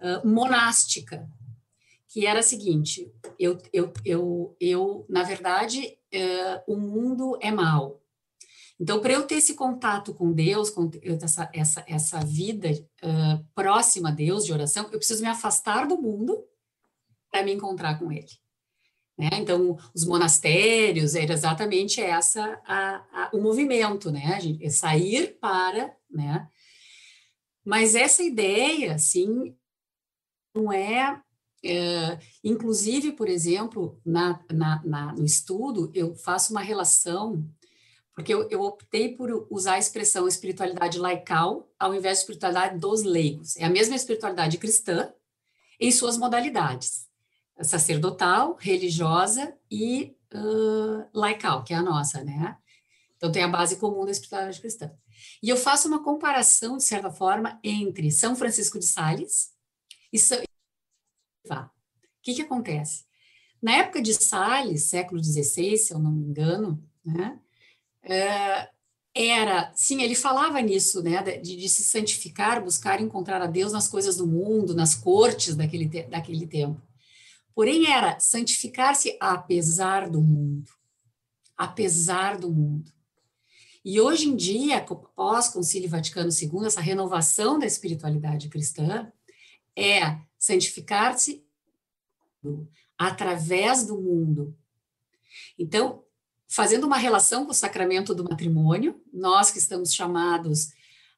uh, 0.00 0.26
monástica, 0.26 1.28
que 2.08 2.26
era 2.26 2.40
a 2.40 2.42
seguinte: 2.42 3.12
eu, 3.38 3.58
eu, 3.72 3.92
eu, 4.04 4.56
eu 4.60 5.06
na 5.08 5.22
verdade, 5.22 5.98
uh, 6.14 6.72
o 6.72 6.76
mundo 6.76 7.38
é 7.40 7.50
mal. 7.50 8.00
Então, 8.78 8.98
para 9.00 9.12
eu 9.12 9.26
ter 9.26 9.34
esse 9.34 9.54
contato 9.54 10.14
com 10.14 10.32
Deus, 10.32 10.70
com 10.70 10.90
essa, 11.02 11.50
essa, 11.52 11.84
essa 11.86 12.20
vida 12.24 12.70
uh, 12.70 13.44
próxima 13.54 14.08
a 14.08 14.12
Deus, 14.12 14.46
de 14.46 14.54
oração, 14.54 14.84
eu 14.84 14.98
preciso 14.98 15.20
me 15.20 15.28
afastar 15.28 15.86
do 15.86 16.00
mundo 16.00 16.42
para 17.30 17.44
me 17.44 17.52
encontrar 17.52 17.98
com 17.98 18.10
Ele. 18.10 18.30
Né? 19.20 19.28
Então, 19.34 19.76
os 19.94 20.06
monastérios 20.06 21.14
era 21.14 21.34
exatamente 21.34 22.00
essa 22.00 22.58
a, 22.66 23.04
a, 23.12 23.30
o 23.34 23.38
movimento, 23.42 24.10
né? 24.10 24.32
A 24.34 24.40
gente, 24.40 24.64
é 24.64 24.70
sair 24.70 25.36
para, 25.38 25.94
né? 26.10 26.48
Mas 27.62 27.94
essa 27.94 28.22
ideia, 28.22 28.94
assim, 28.94 29.54
não 30.54 30.72
é 30.72 31.20
é, 31.62 32.18
inclusive, 32.42 33.12
por 33.12 33.28
exemplo, 33.28 34.00
na, 34.06 34.42
na, 34.50 34.82
na, 34.82 35.12
no 35.12 35.26
estudo, 35.26 35.90
eu 35.94 36.14
faço 36.14 36.52
uma 36.54 36.62
relação, 36.62 37.46
porque 38.14 38.32
eu, 38.32 38.48
eu, 38.48 38.62
optei 38.62 39.14
por 39.14 39.46
usar 39.50 39.74
a 39.74 39.78
expressão 39.78 40.26
espiritualidade 40.26 40.98
laical 40.98 41.70
ao 41.78 41.94
invés 41.94 42.16
de 42.16 42.22
espiritualidade 42.22 42.78
dos 42.78 43.02
leigos. 43.02 43.54
É 43.58 43.64
a 43.64 43.70
mesma 43.70 43.94
espiritualidade 43.94 44.56
cristã 44.56 45.12
em 45.78 45.92
suas 45.92 46.16
modalidades: 46.16 47.09
sacerdotal, 47.62 48.56
religiosa 48.58 49.54
e 49.70 50.16
uh, 50.34 51.08
laical, 51.12 51.64
que 51.64 51.72
é 51.72 51.76
a 51.76 51.82
nossa, 51.82 52.22
né? 52.24 52.56
Então, 53.16 53.30
tem 53.30 53.42
a 53.42 53.48
base 53.48 53.76
comum 53.76 54.04
da 54.04 54.10
espiritualidade 54.10 54.60
cristã. 54.60 54.90
E 55.42 55.48
eu 55.48 55.56
faço 55.56 55.88
uma 55.88 56.02
comparação, 56.02 56.76
de 56.76 56.84
certa 56.84 57.10
forma, 57.10 57.60
entre 57.62 58.10
São 58.10 58.34
Francisco 58.34 58.78
de 58.78 58.86
Sales 58.86 59.50
e, 60.12 60.18
o 60.18 61.68
que, 62.22 62.34
que 62.34 62.42
acontece? 62.42 63.04
Na 63.62 63.72
época 63.72 64.00
de 64.00 64.14
Sales, 64.14 64.84
século 64.84 65.22
XVI, 65.22 65.76
se 65.76 65.92
eu 65.92 65.98
não 65.98 66.12
me 66.12 66.22
engano, 66.22 66.82
né, 67.04 67.38
era, 69.14 69.72
sim, 69.74 70.02
ele 70.02 70.14
falava 70.14 70.60
nisso, 70.60 71.02
né, 71.02 71.22
de, 71.38 71.56
de, 71.56 71.68
se 71.68 71.82
santificar, 71.84 72.62
buscar 72.62 73.00
encontrar 73.00 73.42
a 73.42 73.46
Deus 73.46 73.72
nas 73.72 73.88
coisas 73.88 74.16
do 74.16 74.26
mundo, 74.26 74.74
nas 74.74 74.94
cortes 74.94 75.54
daquele, 75.54 75.86
daquele 75.86 76.46
tempo. 76.46 76.80
Porém, 77.54 77.86
era 77.86 78.18
santificar-se 78.18 79.16
apesar 79.20 80.08
do 80.08 80.20
mundo, 80.20 80.70
apesar 81.56 82.38
do 82.38 82.50
mundo. 82.50 82.92
E 83.84 84.00
hoje 84.00 84.28
em 84.28 84.36
dia, 84.36 84.84
pós-Concílio 85.16 85.88
Vaticano 85.88 86.30
II, 86.30 86.66
essa 86.66 86.80
renovação 86.80 87.58
da 87.58 87.66
espiritualidade 87.66 88.48
cristã 88.48 89.10
é 89.74 90.18
santificar-se 90.38 91.44
através 92.98 93.86
do 93.86 93.98
mundo. 93.98 94.56
Então, 95.58 96.04
fazendo 96.46 96.86
uma 96.86 96.98
relação 96.98 97.44
com 97.44 97.52
o 97.52 97.54
sacramento 97.54 98.14
do 98.14 98.24
matrimônio, 98.24 99.00
nós 99.12 99.50
que 99.50 99.58
estamos 99.58 99.94
chamados 99.94 100.68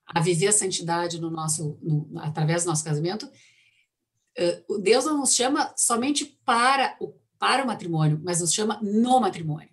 a 0.07 0.21
viver 0.21 0.49
a 0.49 0.53
santidade 0.53 1.21
no 1.21 1.31
nosso, 1.31 1.79
no, 1.83 2.09
através 2.18 2.64
do 2.64 2.68
nosso 2.68 2.85
casamento, 2.85 3.29
Deus 4.81 5.05
não 5.05 5.18
nos 5.18 5.35
chama 5.35 5.73
somente 5.77 6.25
para 6.45 6.97
o, 7.01 7.14
para 7.38 7.64
o 7.64 7.66
matrimônio, 7.66 8.21
mas 8.23 8.40
nos 8.40 8.53
chama 8.53 8.81
no 8.83 9.21
matrimônio. 9.21 9.71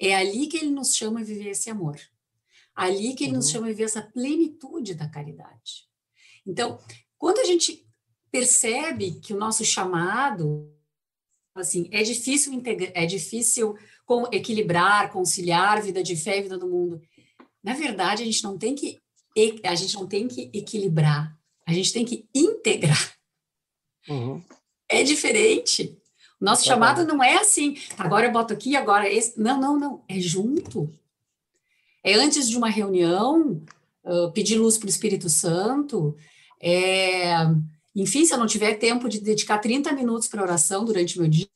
É 0.00 0.14
ali 0.14 0.46
que 0.46 0.56
ele 0.56 0.70
nos 0.70 0.96
chama 0.96 1.20
a 1.20 1.24
viver 1.24 1.50
esse 1.50 1.70
amor. 1.70 2.00
Ali 2.74 3.14
que 3.14 3.24
ele 3.24 3.32
uhum. 3.32 3.38
nos 3.38 3.50
chama 3.50 3.66
a 3.66 3.70
viver 3.70 3.84
essa 3.84 4.02
plenitude 4.02 4.94
da 4.94 5.08
caridade. 5.08 5.86
Então, 6.46 6.80
quando 7.18 7.38
a 7.38 7.44
gente 7.44 7.86
percebe 8.32 9.20
que 9.20 9.34
o 9.34 9.38
nosso 9.38 9.64
chamado, 9.64 10.72
assim, 11.54 11.88
é 11.92 12.02
difícil 12.02 12.52
integrar, 12.52 12.92
é 12.94 13.04
difícil 13.04 13.76
com, 14.06 14.26
equilibrar, 14.32 15.12
conciliar 15.12 15.82
vida 15.82 16.02
de 16.02 16.16
fé 16.16 16.38
e 16.38 16.42
vida 16.42 16.56
do 16.56 16.68
mundo. 16.68 17.00
Na 17.62 17.74
verdade, 17.74 18.22
a 18.22 18.26
gente 18.26 18.42
não 18.42 18.56
tem 18.56 18.74
que 18.74 18.98
a 19.62 19.74
gente 19.76 19.94
não 19.94 20.08
tem 20.08 20.26
que 20.26 20.50
equilibrar, 20.52 21.38
a 21.64 21.72
gente 21.72 21.92
tem 21.92 22.04
que 22.04 22.28
integrar. 22.34 23.19
Uhum. 24.10 24.42
É 24.88 25.02
diferente. 25.02 25.96
O 26.40 26.44
nosso 26.44 26.64
tá 26.64 26.68
chamado 26.68 27.02
bom. 27.02 27.14
não 27.14 27.24
é 27.24 27.38
assim, 27.38 27.76
agora 27.96 28.26
eu 28.26 28.32
boto 28.32 28.52
aqui, 28.52 28.76
agora 28.76 29.08
esse. 29.08 29.38
Não, 29.40 29.60
não, 29.60 29.78
não. 29.78 30.04
É 30.08 30.18
junto. 30.18 30.92
É 32.02 32.14
antes 32.14 32.48
de 32.48 32.56
uma 32.56 32.68
reunião, 32.68 33.62
uh, 34.04 34.32
pedir 34.32 34.58
luz 34.58 34.76
para 34.76 34.86
o 34.86 34.90
Espírito 34.90 35.28
Santo, 35.28 36.16
é 36.60 37.34
enfim, 37.94 38.24
se 38.24 38.32
eu 38.32 38.38
não 38.38 38.46
tiver 38.46 38.74
tempo 38.74 39.08
de 39.08 39.20
dedicar 39.20 39.58
30 39.58 39.92
minutos 39.92 40.28
para 40.28 40.42
oração 40.42 40.84
durante 40.84 41.18
o 41.18 41.22
meu 41.22 41.30
dia, 41.30 41.48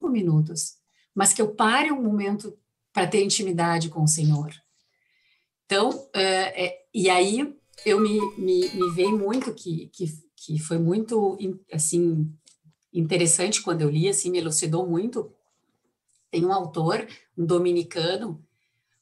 5 0.00 0.10
minutos, 0.10 0.76
mas 1.14 1.32
que 1.32 1.40
eu 1.40 1.54
pare 1.54 1.92
um 1.92 2.02
momento 2.02 2.56
para 2.92 3.06
ter 3.06 3.22
intimidade 3.22 3.88
com 3.88 4.02
o 4.02 4.08
Senhor. 4.08 4.50
Então, 5.64 6.08
é, 6.12 6.66
é, 6.66 6.86
e 6.92 7.08
aí 7.08 7.54
eu 7.84 8.00
me, 8.00 8.18
me, 8.36 8.68
me 8.70 8.90
veio 8.94 9.16
muito 9.16 9.54
que, 9.54 9.88
que, 9.92 10.06
que 10.44 10.58
foi 10.58 10.78
muito, 10.78 11.36
assim, 11.72 12.32
interessante 12.92 13.60
quando 13.60 13.82
eu 13.82 13.90
li, 13.90 14.08
assim, 14.08 14.30
me 14.30 14.38
elucidou 14.38 14.86
muito. 14.88 15.32
Tem 16.30 16.44
um 16.44 16.52
autor, 16.52 17.06
um 17.36 17.44
dominicano, 17.44 18.44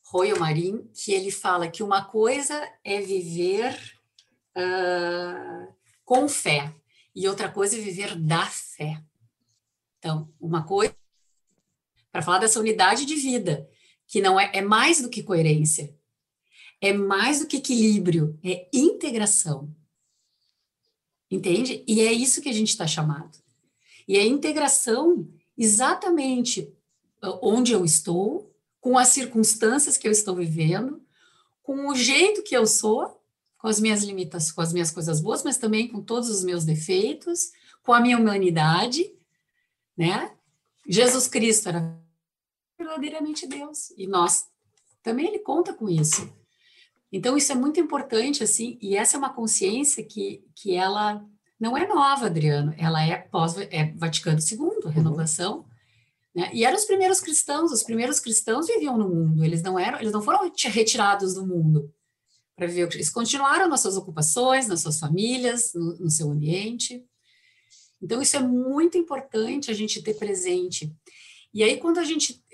Royo 0.03 0.41
Marim, 0.41 0.89
que 0.95 1.13
ele 1.13 1.31
fala 1.31 1.69
que 1.69 1.83
uma 1.83 2.05
coisa 2.05 2.55
é 2.83 3.01
viver 3.01 3.75
uh, 4.57 5.75
com 6.05 6.29
fé, 6.29 6.75
e 7.15 7.29
outra 7.29 7.51
coisa 7.51 7.77
é 7.77 7.81
viver 7.81 8.17
da 8.17 8.47
fé. 8.47 9.03
Então, 9.99 10.33
uma 10.41 10.65
coisa 10.65 10.95
para 12.11 12.23
falar 12.23 12.39
dessa 12.39 12.61
unidade 12.61 13.05
de 13.05 13.15
vida, 13.15 13.69
que 14.07 14.23
não 14.23 14.41
é, 14.41 14.51
é 14.55 14.63
mais 14.63 15.03
do 15.03 15.11
que 15.11 15.23
coerência, 15.23 15.95
é 16.81 16.93
mais 16.93 17.41
do 17.41 17.47
que 17.47 17.59
equilíbrio, 17.59 18.39
é 18.43 18.69
integração. 18.73 19.75
Entende? 21.31 21.85
E 21.87 22.01
é 22.01 22.13
isso 22.13 22.41
que 22.41 22.49
a 22.49 22.53
gente 22.53 22.69
está 22.69 22.87
chamado. 22.87 23.37
E 24.07 24.17
a 24.17 24.25
integração 24.25 25.29
exatamente 25.59 26.73
ah, 27.23 27.39
onde 27.43 27.73
eu 27.73 27.85
estou, 27.85 28.55
com 28.81 28.97
as 28.97 29.09
circunstâncias 29.09 29.97
que 29.97 30.07
eu 30.07 30.13
estou 30.13 30.37
vivendo, 30.37 31.03
com 31.63 31.89
o 31.89 31.95
jeito 31.97 32.43
que 32.43 32.57
eu 32.57 32.67
sou 32.67 33.17
com 33.59 33.69
as 33.69 33.81
minhas 33.81 34.05
limitações, 34.05 34.53
com 34.53 34.61
as 34.61 34.73
minhas 34.73 34.93
coisas 34.93 35.21
boas, 35.21 35.43
mas 35.43 35.57
também 35.57 35.89
com 35.89 36.01
todos 36.01 36.29
os 36.29 36.45
meus 36.45 36.65
defeitos, 36.65 37.51
com 37.83 37.93
a 37.93 38.01
minha 38.01 38.17
humanidade, 38.17 39.13
né? 39.97 40.33
Jesus 40.87 41.27
Cristo 41.27 41.69
era 41.69 41.99
verdadeiramente 42.79 43.45
Deus 43.45 43.91
e 43.97 44.07
nós 44.07 44.47
também 45.03 45.27
ele 45.27 45.41
conta 45.41 45.73
com 45.75 45.89
isso. 45.89 46.33
Então 47.17 47.35
isso 47.35 47.51
é 47.51 47.55
muito 47.55 47.81
importante 47.81 48.45
assim, 48.45 48.77
e 48.79 48.95
essa 48.95 49.17
é 49.17 49.19
uma 49.19 49.33
consciência 49.33 50.05
que 50.05 50.45
que 50.55 50.75
ela 50.75 51.25
não 51.59 51.75
é 51.75 51.87
nova, 51.87 52.27
Adriano, 52.27 52.75
ela 52.77 53.03
é 53.03 53.17
pós 53.17 53.57
é 53.57 53.91
Vaticano 53.97 54.39
II, 54.39 54.59
uhum. 54.59 54.91
renovação. 54.91 55.61
Uhum. 55.61 55.65
Né? 56.35 56.51
E 56.53 56.63
eram 56.63 56.77
os 56.77 56.85
primeiros 56.85 57.19
cristãos, 57.19 57.73
os 57.73 57.83
primeiros 57.83 58.21
cristãos 58.21 58.67
viviam 58.67 58.99
no 58.99 59.09
mundo, 59.09 59.43
eles 59.43 59.63
não 59.63 59.79
eram, 59.79 59.99
eles 59.99 60.13
não 60.13 60.21
foram 60.21 60.53
retirados 60.67 61.33
do 61.33 61.47
mundo 61.47 61.91
para 62.55 62.67
viver, 62.67 62.87
eles 62.93 63.09
continuaram 63.09 63.67
nas 63.67 63.81
suas 63.81 63.97
ocupações, 63.97 64.69
nas 64.69 64.83
suas 64.83 64.99
famílias, 64.99 65.73
no, 65.73 65.97
no 65.97 66.11
seu 66.11 66.31
ambiente. 66.31 67.03
Então 68.03 68.21
isso 68.21 68.37
é 68.37 68.41
muito 68.41 68.99
importante 68.99 69.71
a 69.71 69.75
gente 69.75 70.03
ter 70.03 70.13
presente. 70.19 70.95
E 71.55 71.63
aí 71.63 71.79
quando 71.79 71.97
a 71.97 72.05
gente 72.05 72.45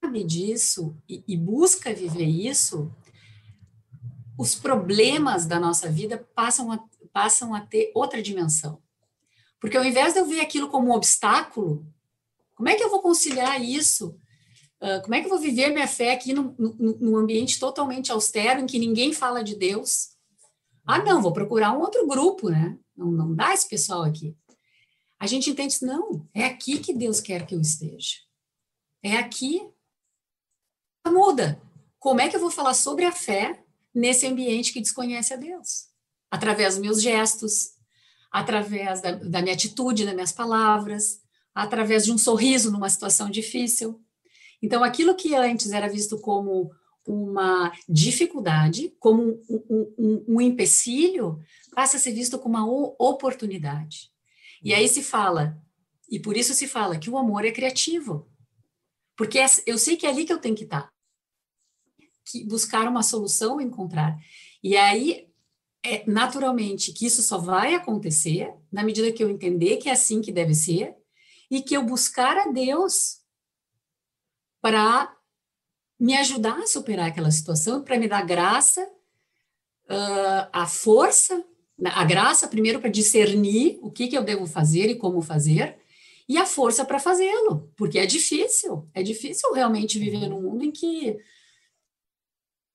sabe 0.00 0.22
disso 0.22 0.96
e, 1.08 1.24
e 1.26 1.36
busca 1.36 1.92
viver 1.92 2.28
isso, 2.28 2.92
os 4.38 4.54
problemas 4.54 5.46
da 5.46 5.60
nossa 5.60 5.90
vida 5.90 6.26
passam 6.34 6.72
a, 6.72 6.82
passam 7.12 7.54
a 7.54 7.60
ter 7.60 7.92
outra 7.94 8.22
dimensão. 8.22 8.80
Porque 9.60 9.76
ao 9.76 9.84
invés 9.84 10.12
de 10.12 10.18
eu 10.18 10.26
ver 10.26 10.40
aquilo 10.40 10.68
como 10.68 10.88
um 10.88 10.94
obstáculo, 10.94 11.86
como 12.54 12.68
é 12.68 12.74
que 12.74 12.82
eu 12.82 12.90
vou 12.90 13.00
conciliar 13.00 13.62
isso? 13.62 14.18
Uh, 14.80 15.00
como 15.02 15.14
é 15.14 15.20
que 15.20 15.26
eu 15.26 15.30
vou 15.30 15.38
viver 15.38 15.70
minha 15.70 15.86
fé 15.86 16.12
aqui 16.12 16.32
num, 16.32 16.54
num, 16.58 17.16
ambiente 17.16 17.60
totalmente 17.60 18.10
austero, 18.10 18.60
em 18.60 18.66
que 18.66 18.78
ninguém 18.78 19.12
fala 19.12 19.44
de 19.44 19.54
Deus? 19.54 20.16
Ah, 20.84 20.98
não, 20.98 21.22
vou 21.22 21.32
procurar 21.32 21.72
um 21.72 21.80
outro 21.80 22.04
grupo, 22.06 22.50
né? 22.50 22.76
Não, 22.96 23.12
não 23.12 23.34
dá 23.34 23.54
esse 23.54 23.68
pessoal 23.68 24.02
aqui. 24.02 24.36
A 25.20 25.26
gente 25.28 25.48
entende, 25.48 25.76
não, 25.82 26.28
é 26.34 26.44
aqui 26.44 26.80
que 26.80 26.92
Deus 26.92 27.20
quer 27.20 27.46
que 27.46 27.54
eu 27.54 27.60
esteja. 27.60 28.16
É 29.00 29.16
aqui. 29.16 29.68
Muda. 31.06 31.60
Como 32.00 32.20
é 32.20 32.28
que 32.28 32.34
eu 32.34 32.40
vou 32.40 32.50
falar 32.50 32.74
sobre 32.74 33.04
a 33.04 33.12
fé 33.12 33.61
nesse 33.94 34.26
ambiente 34.26 34.72
que 34.72 34.80
desconhece 34.80 35.34
a 35.34 35.36
Deus? 35.36 35.86
Através 36.30 36.74
dos 36.74 36.82
meus 36.82 37.02
gestos, 37.02 37.70
através 38.30 39.00
da, 39.00 39.12
da 39.12 39.42
minha 39.42 39.54
atitude, 39.54 40.04
das 40.04 40.14
minhas 40.14 40.32
palavras, 40.32 41.20
através 41.54 42.04
de 42.04 42.12
um 42.12 42.18
sorriso 42.18 42.70
numa 42.70 42.88
situação 42.88 43.28
difícil. 43.28 44.00
Então, 44.62 44.82
aquilo 44.82 45.14
que 45.14 45.34
antes 45.34 45.72
era 45.72 45.88
visto 45.88 46.18
como 46.18 46.70
uma 47.06 47.72
dificuldade, 47.88 48.94
como 48.98 49.22
um, 49.22 49.42
um, 49.48 49.94
um, 49.98 50.24
um 50.28 50.40
empecilho, 50.40 51.38
passa 51.74 51.96
a 51.96 52.00
ser 52.00 52.12
visto 52.12 52.38
como 52.38 52.56
uma 52.56 52.94
oportunidade. 52.98 54.10
E 54.62 54.72
aí 54.72 54.88
se 54.88 55.02
fala, 55.02 55.60
e 56.08 56.20
por 56.20 56.36
isso 56.36 56.54
se 56.54 56.68
fala 56.68 56.98
que 56.98 57.10
o 57.10 57.18
amor 57.18 57.44
é 57.44 57.50
criativo. 57.50 58.30
Porque 59.16 59.38
é, 59.38 59.46
eu 59.66 59.76
sei 59.76 59.96
que 59.96 60.06
é 60.06 60.10
ali 60.10 60.24
que 60.24 60.32
eu 60.32 60.38
tenho 60.38 60.54
que 60.54 60.64
estar. 60.64 60.91
Que 62.24 62.44
buscar 62.44 62.88
uma 62.88 63.02
solução, 63.02 63.60
encontrar. 63.60 64.18
E 64.62 64.76
aí, 64.76 65.28
é, 65.84 66.04
naturalmente, 66.06 66.92
que 66.92 67.06
isso 67.06 67.22
só 67.22 67.38
vai 67.38 67.74
acontecer 67.74 68.52
na 68.70 68.82
medida 68.82 69.12
que 69.12 69.22
eu 69.22 69.30
entender 69.30 69.78
que 69.78 69.88
é 69.88 69.92
assim 69.92 70.20
que 70.20 70.30
deve 70.32 70.54
ser 70.54 70.94
e 71.50 71.60
que 71.60 71.76
eu 71.76 71.84
buscar 71.84 72.36
a 72.38 72.46
Deus 72.48 73.20
para 74.60 75.14
me 75.98 76.16
ajudar 76.16 76.58
a 76.58 76.66
superar 76.66 77.08
aquela 77.08 77.30
situação, 77.30 77.82
para 77.82 77.98
me 77.98 78.08
dar 78.08 78.24
graça, 78.24 78.82
uh, 79.90 80.48
a 80.52 80.66
força, 80.66 81.44
né, 81.78 81.90
a 81.94 82.04
graça 82.04 82.48
primeiro 82.48 82.80
para 82.80 82.90
discernir 82.90 83.78
o 83.82 83.90
que, 83.90 84.08
que 84.08 84.16
eu 84.16 84.24
devo 84.24 84.46
fazer 84.46 84.88
e 84.88 84.96
como 84.96 85.20
fazer, 85.20 85.76
e 86.28 86.38
a 86.38 86.46
força 86.46 86.84
para 86.84 86.98
fazê-lo, 86.98 87.70
porque 87.76 87.98
é 87.98 88.06
difícil, 88.06 88.88
é 88.94 89.02
difícil 89.02 89.52
realmente 89.52 89.98
viver 89.98 90.28
num 90.28 90.40
mundo 90.40 90.64
em 90.64 90.70
que 90.70 91.18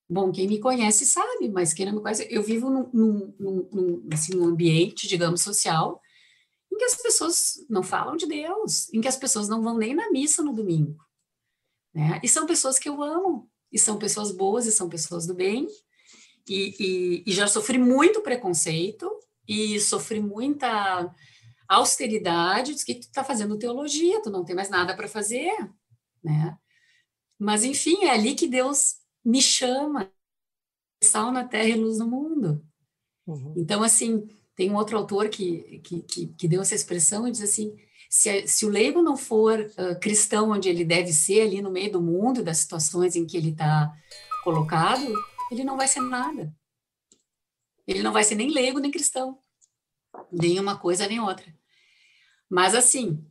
Bom, 0.08 0.32
quem 0.32 0.48
me 0.48 0.58
conhece 0.58 1.04
sabe, 1.04 1.48
mas 1.50 1.74
quem 1.74 1.84
não 1.84 1.94
me 1.94 2.00
conhece, 2.00 2.26
eu 2.30 2.42
vivo 2.42 2.70
num, 2.70 2.90
num, 2.92 3.68
num, 3.70 4.08
assim, 4.10 4.34
num 4.34 4.46
ambiente, 4.46 5.06
digamos, 5.06 5.42
social, 5.42 6.00
em 6.72 6.76
que 6.78 6.84
as 6.84 6.96
pessoas 6.96 7.66
não 7.68 7.82
falam 7.82 8.16
de 8.16 8.26
Deus, 8.26 8.92
em 8.94 9.00
que 9.02 9.08
as 9.08 9.16
pessoas 9.16 9.48
não 9.48 9.62
vão 9.62 9.76
nem 9.76 9.94
na 9.94 10.10
missa 10.10 10.42
no 10.42 10.54
domingo. 10.54 10.96
Né? 11.94 12.20
E 12.22 12.28
são 12.28 12.46
pessoas 12.46 12.78
que 12.78 12.88
eu 12.88 13.02
amo, 13.02 13.50
e 13.70 13.78
são 13.78 13.98
pessoas 13.98 14.32
boas, 14.32 14.64
e 14.64 14.72
são 14.72 14.88
pessoas 14.88 15.26
do 15.26 15.34
bem, 15.34 15.66
e, 16.48 16.74
e, 16.80 17.24
e 17.26 17.32
já 17.32 17.46
sofri 17.46 17.78
muito 17.78 18.22
preconceito, 18.22 19.10
e 19.46 19.78
sofri 19.80 20.20
muita 20.20 21.14
austeridade, 21.68 22.74
diz 22.74 22.82
que 22.82 22.94
tu 22.94 23.02
está 23.02 23.22
fazendo 23.22 23.58
teologia, 23.58 24.22
tu 24.22 24.30
não 24.30 24.44
tem 24.44 24.56
mais 24.56 24.70
nada 24.70 24.96
para 24.96 25.06
fazer, 25.06 25.52
né? 26.24 26.56
Mas, 27.38 27.62
enfim, 27.62 28.04
é 28.04 28.10
ali 28.10 28.34
que 28.34 28.48
Deus 28.48 28.96
me 29.28 29.42
chama, 29.42 30.10
sal 31.04 31.30
na 31.30 31.44
terra 31.44 31.68
e 31.68 31.74
luz 31.74 31.98
no 31.98 32.08
mundo. 32.08 32.66
Uhum. 33.26 33.52
Então, 33.58 33.82
assim, 33.82 34.26
tem 34.56 34.70
um 34.70 34.76
outro 34.76 34.96
autor 34.96 35.28
que, 35.28 35.80
que, 35.80 36.00
que, 36.00 36.26
que 36.28 36.48
deu 36.48 36.62
essa 36.62 36.74
expressão 36.74 37.28
e 37.28 37.30
diz 37.30 37.42
assim: 37.42 37.76
se, 38.08 38.46
se 38.46 38.64
o 38.64 38.70
leigo 38.70 39.02
não 39.02 39.18
for 39.18 39.60
uh, 39.60 40.00
cristão 40.00 40.50
onde 40.50 40.70
ele 40.70 40.82
deve 40.82 41.12
ser, 41.12 41.42
ali 41.42 41.60
no 41.60 41.70
meio 41.70 41.92
do 41.92 42.00
mundo, 42.00 42.42
das 42.42 42.56
situações 42.56 43.16
em 43.16 43.26
que 43.26 43.36
ele 43.36 43.50
está 43.50 43.94
colocado, 44.42 45.12
ele 45.52 45.62
não 45.62 45.76
vai 45.76 45.86
ser 45.86 46.00
nada. 46.00 46.56
Ele 47.86 48.02
não 48.02 48.12
vai 48.12 48.24
ser 48.24 48.34
nem 48.34 48.50
leigo, 48.50 48.78
nem 48.78 48.90
cristão. 48.90 49.38
Nem 50.32 50.58
uma 50.58 50.78
coisa, 50.78 51.06
nem 51.06 51.20
outra. 51.20 51.54
Mas, 52.48 52.74
assim, 52.74 53.22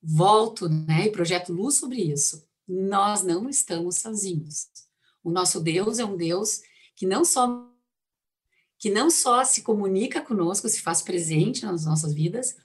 volto 0.00 0.68
né, 0.68 1.06
e 1.06 1.12
projeto 1.12 1.52
luz 1.52 1.74
sobre 1.74 2.00
isso. 2.00 2.48
Nós 2.68 3.24
não 3.24 3.48
estamos 3.48 3.96
sozinhos. 3.96 4.68
O 5.22 5.30
nosso 5.30 5.60
Deus 5.60 5.98
é 5.98 6.04
um 6.04 6.16
Deus 6.16 6.60
que 6.94 7.06
não 7.06 7.24
só 7.24 7.68
que 8.78 8.88
não 8.88 9.10
só 9.10 9.44
se 9.44 9.62
comunica 9.62 10.22
conosco, 10.22 10.66
se 10.66 10.80
faz 10.80 11.02
presente 11.02 11.66
nas 11.66 11.84
nossas 11.84 12.14
vidas, 12.14 12.56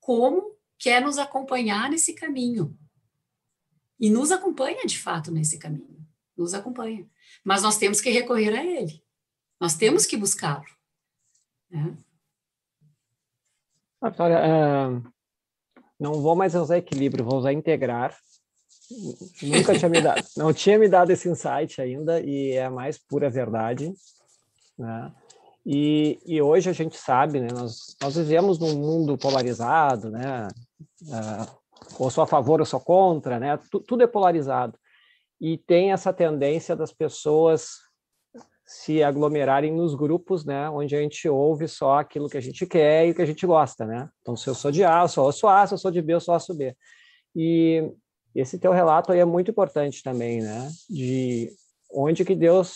como 0.00 0.56
quer 0.76 1.00
nos 1.00 1.18
acompanhar 1.18 1.88
nesse 1.88 2.14
caminho. 2.14 2.76
E 4.00 4.10
nos 4.10 4.32
acompanha 4.32 4.84
de 4.84 4.98
fato 4.98 5.30
nesse 5.30 5.60
caminho. 5.60 6.04
Nos 6.36 6.52
acompanha. 6.52 7.08
Mas 7.44 7.62
nós 7.62 7.78
temos 7.78 8.00
que 8.00 8.10
recorrer 8.10 8.58
a 8.58 8.64
Ele. 8.64 9.04
Nós 9.60 9.76
temos 9.76 10.04
que 10.04 10.16
buscá-lo. 10.16 10.64
Né? 11.70 11.96
É, 14.02 15.12
não 16.00 16.14
vou 16.14 16.34
mais 16.34 16.56
usar 16.56 16.78
equilíbrio, 16.78 17.24
vou 17.24 17.38
usar 17.38 17.52
integrar. 17.52 18.18
Nunca 19.42 19.78
tinha 19.78 19.88
me 19.88 20.00
dado, 20.00 20.22
não 20.36 20.52
tinha 20.52 20.78
me 20.78 20.88
dado 20.88 21.10
esse 21.10 21.28
insight 21.28 21.80
ainda 21.80 22.20
e 22.20 22.52
é 22.52 22.64
a 22.64 22.70
mais 22.70 22.98
pura 22.98 23.30
verdade. 23.30 23.92
Né? 24.78 25.12
E, 25.64 26.18
e 26.26 26.42
hoje 26.42 26.68
a 26.68 26.72
gente 26.72 26.96
sabe, 26.96 27.40
né, 27.40 27.48
nós, 27.52 27.96
nós 28.00 28.16
vivemos 28.16 28.58
num 28.58 28.74
mundo 28.74 29.16
polarizado, 29.16 30.10
né, 30.10 30.48
uh, 31.02 31.56
ou 31.98 32.10
sou 32.10 32.24
a 32.24 32.26
favor 32.26 32.58
ou 32.58 32.66
sou 32.66 32.80
contra, 32.80 33.38
né, 33.38 33.58
tu, 33.70 33.78
tudo 33.78 34.02
é 34.02 34.06
polarizado. 34.06 34.76
E 35.40 35.56
tem 35.56 35.92
essa 35.92 36.12
tendência 36.12 36.74
das 36.74 36.92
pessoas 36.92 37.78
se 38.64 39.02
aglomerarem 39.02 39.72
nos 39.72 39.94
grupos, 39.94 40.44
né, 40.44 40.68
onde 40.70 40.96
a 40.96 41.00
gente 41.00 41.28
ouve 41.28 41.68
só 41.68 41.98
aquilo 41.98 42.28
que 42.28 42.38
a 42.38 42.42
gente 42.42 42.66
quer 42.66 43.06
e 43.06 43.10
o 43.12 43.14
que 43.14 43.22
a 43.22 43.26
gente 43.26 43.46
gosta, 43.46 43.84
né? 43.84 44.08
Então, 44.20 44.34
se 44.34 44.48
eu 44.48 44.54
sou 44.54 44.70
de 44.70 44.82
A, 44.84 45.02
eu 45.02 45.08
sou, 45.08 45.48
A, 45.48 45.66
se 45.66 45.74
eu 45.74 45.78
sou 45.78 45.90
de 45.90 46.00
B, 46.00 46.14
eu 46.14 46.20
sou 46.20 46.34
A, 46.34 46.40
sou 46.40 46.56
B. 46.56 46.74
E 47.36 47.92
esse 48.34 48.58
teu 48.58 48.72
relato 48.72 49.12
aí 49.12 49.18
é 49.20 49.24
muito 49.24 49.50
importante 49.50 50.02
também, 50.02 50.40
né? 50.40 50.70
De 50.88 51.50
onde 51.92 52.24
que 52.24 52.34
Deus 52.34 52.74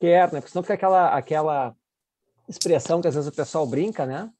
quer, 0.00 0.32
né? 0.32 0.40
Porque 0.40 0.50
senão 0.50 0.62
fica 0.62 0.74
aquela, 0.74 1.14
aquela 1.14 1.74
expressão 2.48 3.00
que 3.00 3.08
às 3.08 3.14
vezes 3.14 3.28
o 3.28 3.34
pessoal 3.34 3.66
brinca, 3.66 4.06
né? 4.06 4.30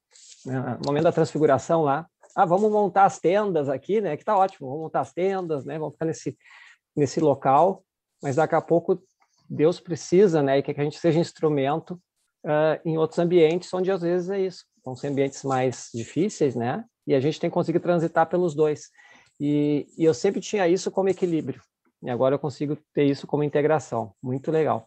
No 0.45 0.87
momento 0.87 1.05
da 1.05 1.13
transfiguração 1.13 1.83
lá, 1.83 2.07
ah, 2.35 2.47
vamos 2.47 2.71
montar 2.71 3.05
as 3.05 3.19
tendas 3.19 3.69
aqui, 3.69 4.01
né? 4.01 4.17
Que 4.17 4.25
tá 4.25 4.37
ótimo, 4.37 4.69
vamos 4.69 4.85
montar 4.85 5.01
as 5.01 5.13
tendas, 5.13 5.65
né? 5.65 5.79
Vamos 5.79 5.95
ficar 5.95 6.07
nesse 6.07 6.37
nesse 6.97 7.21
local, 7.21 7.85
mas 8.23 8.37
daqui 8.37 8.55
a 8.55 8.61
pouco 8.61 9.03
Deus 9.49 9.81
precisa, 9.81 10.43
né? 10.43 10.59
E 10.59 10.63
que 10.63 10.71
a 10.71 10.85
gente 10.85 10.99
seja 10.99 11.19
instrumento 11.19 12.01
uh, 12.45 12.81
em 12.85 12.99
outros 12.99 13.19
ambientes 13.19 13.73
onde 13.73 13.91
às 13.91 14.03
vezes 14.03 14.31
é 14.31 14.41
isso, 14.41 14.65
vão 14.85 14.95
ser 14.95 15.09
ambientes 15.09 15.43
mais 15.43 15.89
difíceis, 15.95 16.55
né? 16.55 16.85
E 17.07 17.15
a 17.15 17.21
gente 17.21 17.41
tem 17.41 17.51
que 17.51 17.55
conseguir 17.55 17.81
transitar 17.81 18.29
pelos 18.29 18.55
dois. 18.55 18.91
E, 19.41 19.89
e 19.97 20.05
eu 20.05 20.13
sempre 20.13 20.41
tinha 20.41 20.69
isso 20.69 20.91
como 20.91 21.09
equilíbrio. 21.09 21.63
E 22.03 22.11
agora 22.11 22.35
eu 22.35 22.39
consigo 22.39 22.77
ter 22.93 23.05
isso 23.05 23.27
como 23.27 23.43
integração. 23.43 24.13
Muito 24.23 24.51
legal. 24.51 24.87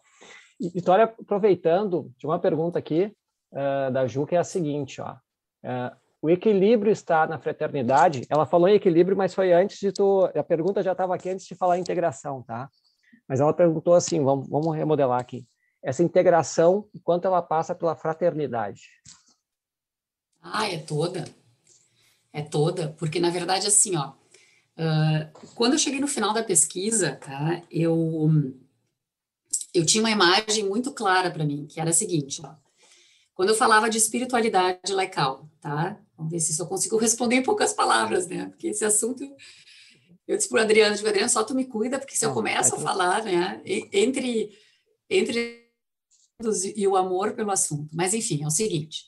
Vitória, 0.72 1.04
aproveitando 1.04 2.12
de 2.16 2.26
uma 2.26 2.38
pergunta 2.38 2.78
aqui 2.78 3.12
uh, 3.52 3.92
da 3.92 4.06
Ju, 4.06 4.24
que 4.24 4.36
é 4.36 4.38
a 4.38 4.44
seguinte, 4.44 5.00
ó. 5.00 5.14
Uh, 5.64 5.96
o 6.22 6.30
equilíbrio 6.30 6.90
está 6.90 7.26
na 7.26 7.38
fraternidade. 7.38 8.24
Ela 8.30 8.46
falou 8.46 8.68
em 8.68 8.76
equilíbrio, 8.76 9.16
mas 9.16 9.34
foi 9.34 9.52
antes 9.52 9.78
de 9.78 9.92
tu. 9.92 10.24
A 10.34 10.42
pergunta 10.42 10.82
já 10.82 10.92
estava 10.92 11.14
aqui 11.14 11.28
antes 11.28 11.46
de 11.46 11.54
falar 11.54 11.78
integração, 11.78 12.42
tá? 12.42 12.70
Mas 13.28 13.40
ela 13.40 13.52
perguntou 13.52 13.94
assim: 13.94 14.24
vamos, 14.24 14.48
vamos 14.48 14.74
remodelar 14.74 15.20
aqui. 15.20 15.44
Essa 15.82 16.02
integração, 16.02 16.88
quanto 17.02 17.26
ela 17.26 17.42
passa 17.42 17.74
pela 17.74 17.94
fraternidade? 17.94 18.82
Ah, 20.40 20.66
é 20.70 20.78
toda. 20.78 21.24
é 22.32 22.42
toda, 22.42 22.94
porque 22.98 23.20
na 23.20 23.30
verdade 23.30 23.66
assim, 23.66 23.94
ó, 23.96 24.12
uh, 24.78 25.48
quando 25.54 25.74
eu 25.74 25.78
cheguei 25.78 26.00
no 26.00 26.08
final 26.08 26.32
da 26.32 26.42
pesquisa, 26.42 27.16
tá, 27.16 27.62
eu 27.70 28.30
eu 29.72 29.84
tinha 29.84 30.02
uma 30.02 30.10
imagem 30.10 30.64
muito 30.68 30.92
clara 30.92 31.30
para 31.30 31.44
mim, 31.44 31.66
que 31.66 31.80
era 31.80 31.90
a 31.90 31.92
seguinte, 31.92 32.40
ó, 32.44 32.54
quando 33.34 33.48
eu 33.48 33.54
falava 33.56 33.90
de 33.90 33.98
espiritualidade 33.98 34.92
laical, 34.92 35.48
tá? 35.60 35.98
Vamos 36.16 36.30
ver 36.30 36.38
se 36.38 36.60
eu 36.60 36.66
consigo 36.66 36.96
responder 36.96 37.36
em 37.36 37.42
poucas 37.42 37.72
palavras, 37.72 38.28
né? 38.28 38.46
Porque 38.46 38.68
esse 38.68 38.84
assunto 38.84 39.24
eu 40.26 40.36
disse 40.36 40.48
para 40.48 40.58
o 40.58 40.62
Adriano, 40.62 40.96
digo, 40.96 41.08
Adriano, 41.08 41.28
só 41.28 41.44
tu 41.44 41.54
me 41.54 41.66
cuida, 41.66 41.98
porque 41.98 42.16
se 42.16 42.24
eu 42.24 42.32
começo 42.32 42.74
a 42.74 42.80
falar, 42.80 43.22
né, 43.24 43.60
entre, 43.92 44.56
entre 45.08 45.64
e 46.74 46.88
o 46.88 46.96
amor 46.96 47.34
pelo 47.34 47.50
assunto. 47.50 47.94
Mas, 47.94 48.14
enfim, 48.14 48.42
é 48.42 48.46
o 48.46 48.50
seguinte, 48.50 49.04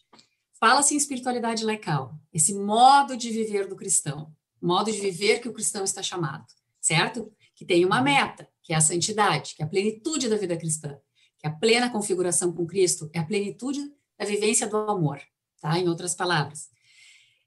fala-se 0.61 0.95
em 0.95 0.99
espiritualidade 0.99 1.65
laical, 1.65 2.15
esse 2.33 2.55
modo 2.55 3.17
de 3.17 3.31
viver 3.31 3.67
do 3.67 3.77
cristão, 3.77 4.31
modo 4.61 4.91
de 4.91 4.99
viver 4.99 5.41
que 5.41 5.49
o 5.49 5.53
cristão 5.53 5.85
está 5.85 6.03
chamado, 6.03 6.45
certo? 6.81 7.33
Que 7.55 7.65
tem 7.65 7.85
uma 7.85 7.99
uhum. 7.99 8.05
meta, 8.05 8.49
que 8.63 8.73
é 8.73 8.77
a 8.77 8.81
santidade, 8.81 9.55
que 9.55 9.63
é 9.63 9.65
a 9.65 9.69
plenitude 9.69 10.29
da 10.29 10.37
vida 10.37 10.57
cristã, 10.57 10.99
que 11.39 11.47
é 11.47 11.51
a 11.51 11.53
plena 11.53 11.91
configuração 11.91 12.53
com 12.53 12.67
Cristo, 12.67 13.11
é 13.13 13.19
a 13.19 13.25
plenitude 13.25 13.81
da 14.19 14.25
vivência 14.25 14.67
do 14.67 14.77
amor, 14.77 15.21
tá? 15.61 15.79
Em 15.79 15.89
outras 15.89 16.15
palavras. 16.15 16.69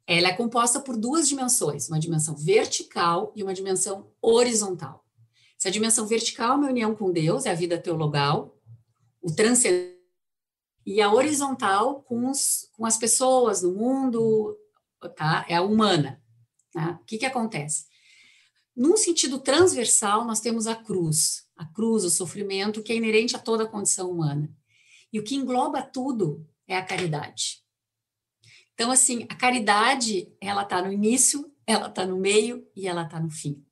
Ela 0.06 0.30
é 0.30 0.34
composta 0.34 0.80
por 0.80 0.98
duas 0.98 1.28
dimensões, 1.28 1.88
uma 1.88 2.00
dimensão 2.00 2.36
vertical 2.36 3.32
e 3.36 3.44
uma 3.44 3.54
dimensão 3.54 4.12
horizontal. 4.22 5.06
Se 5.58 5.68
a 5.68 5.72
dimensão 5.72 6.08
vertical 6.08 6.54
é 6.54 6.56
uma 6.56 6.70
união 6.70 6.96
com 6.96 7.12
Deus, 7.12 7.46
é 7.46 7.52
a 7.52 7.56
vida 7.56 7.78
teologal, 7.78 8.58
o 9.22 9.32
transcendente, 9.32 10.00
e 10.86 11.02
a 11.02 11.14
horizontal 11.14 12.02
com, 12.02 12.30
os, 12.30 12.70
com 12.72 12.86
as 12.86 12.98
pessoas 12.98 13.62
no 13.62 13.74
mundo, 13.74 14.58
tá? 15.16 15.46
é 15.48 15.56
a 15.56 15.62
humana. 15.62 16.20
Tá? 16.72 17.00
O 17.02 17.06
que, 17.06 17.18
que 17.18 17.26
acontece? 17.26 17.86
Num 18.76 18.96
sentido 18.96 19.40
transversal, 19.40 20.26
nós 20.26 20.40
temos 20.40 20.68
a 20.68 20.76
cruz, 20.76 21.46
a 21.56 21.66
cruz, 21.66 22.04
o 22.04 22.10
sofrimento, 22.10 22.82
que 22.82 22.94
é 22.94 22.96
inerente 22.96 23.36
a 23.36 23.40
toda 23.40 23.64
a 23.64 23.68
condição 23.68 24.10
humana. 24.10 24.50
E 25.12 25.20
o 25.20 25.24
que 25.24 25.36
engloba 25.36 25.82
tudo 25.82 26.48
é 26.68 26.78
a 26.78 26.86
caridade. 26.86 27.62
Então, 28.74 28.92
assim, 28.92 29.26
a 29.28 29.36
caridade, 29.36 30.32
ela 30.40 30.64
está 30.64 30.82
no 30.82 30.92
início, 30.92 31.52
ela 31.68 31.88
está 31.88 32.06
no 32.06 32.18
meio 32.18 32.66
e 32.76 32.88
ela 32.88 33.04
está 33.04 33.20
no 33.20 33.30
fim. 33.30 33.66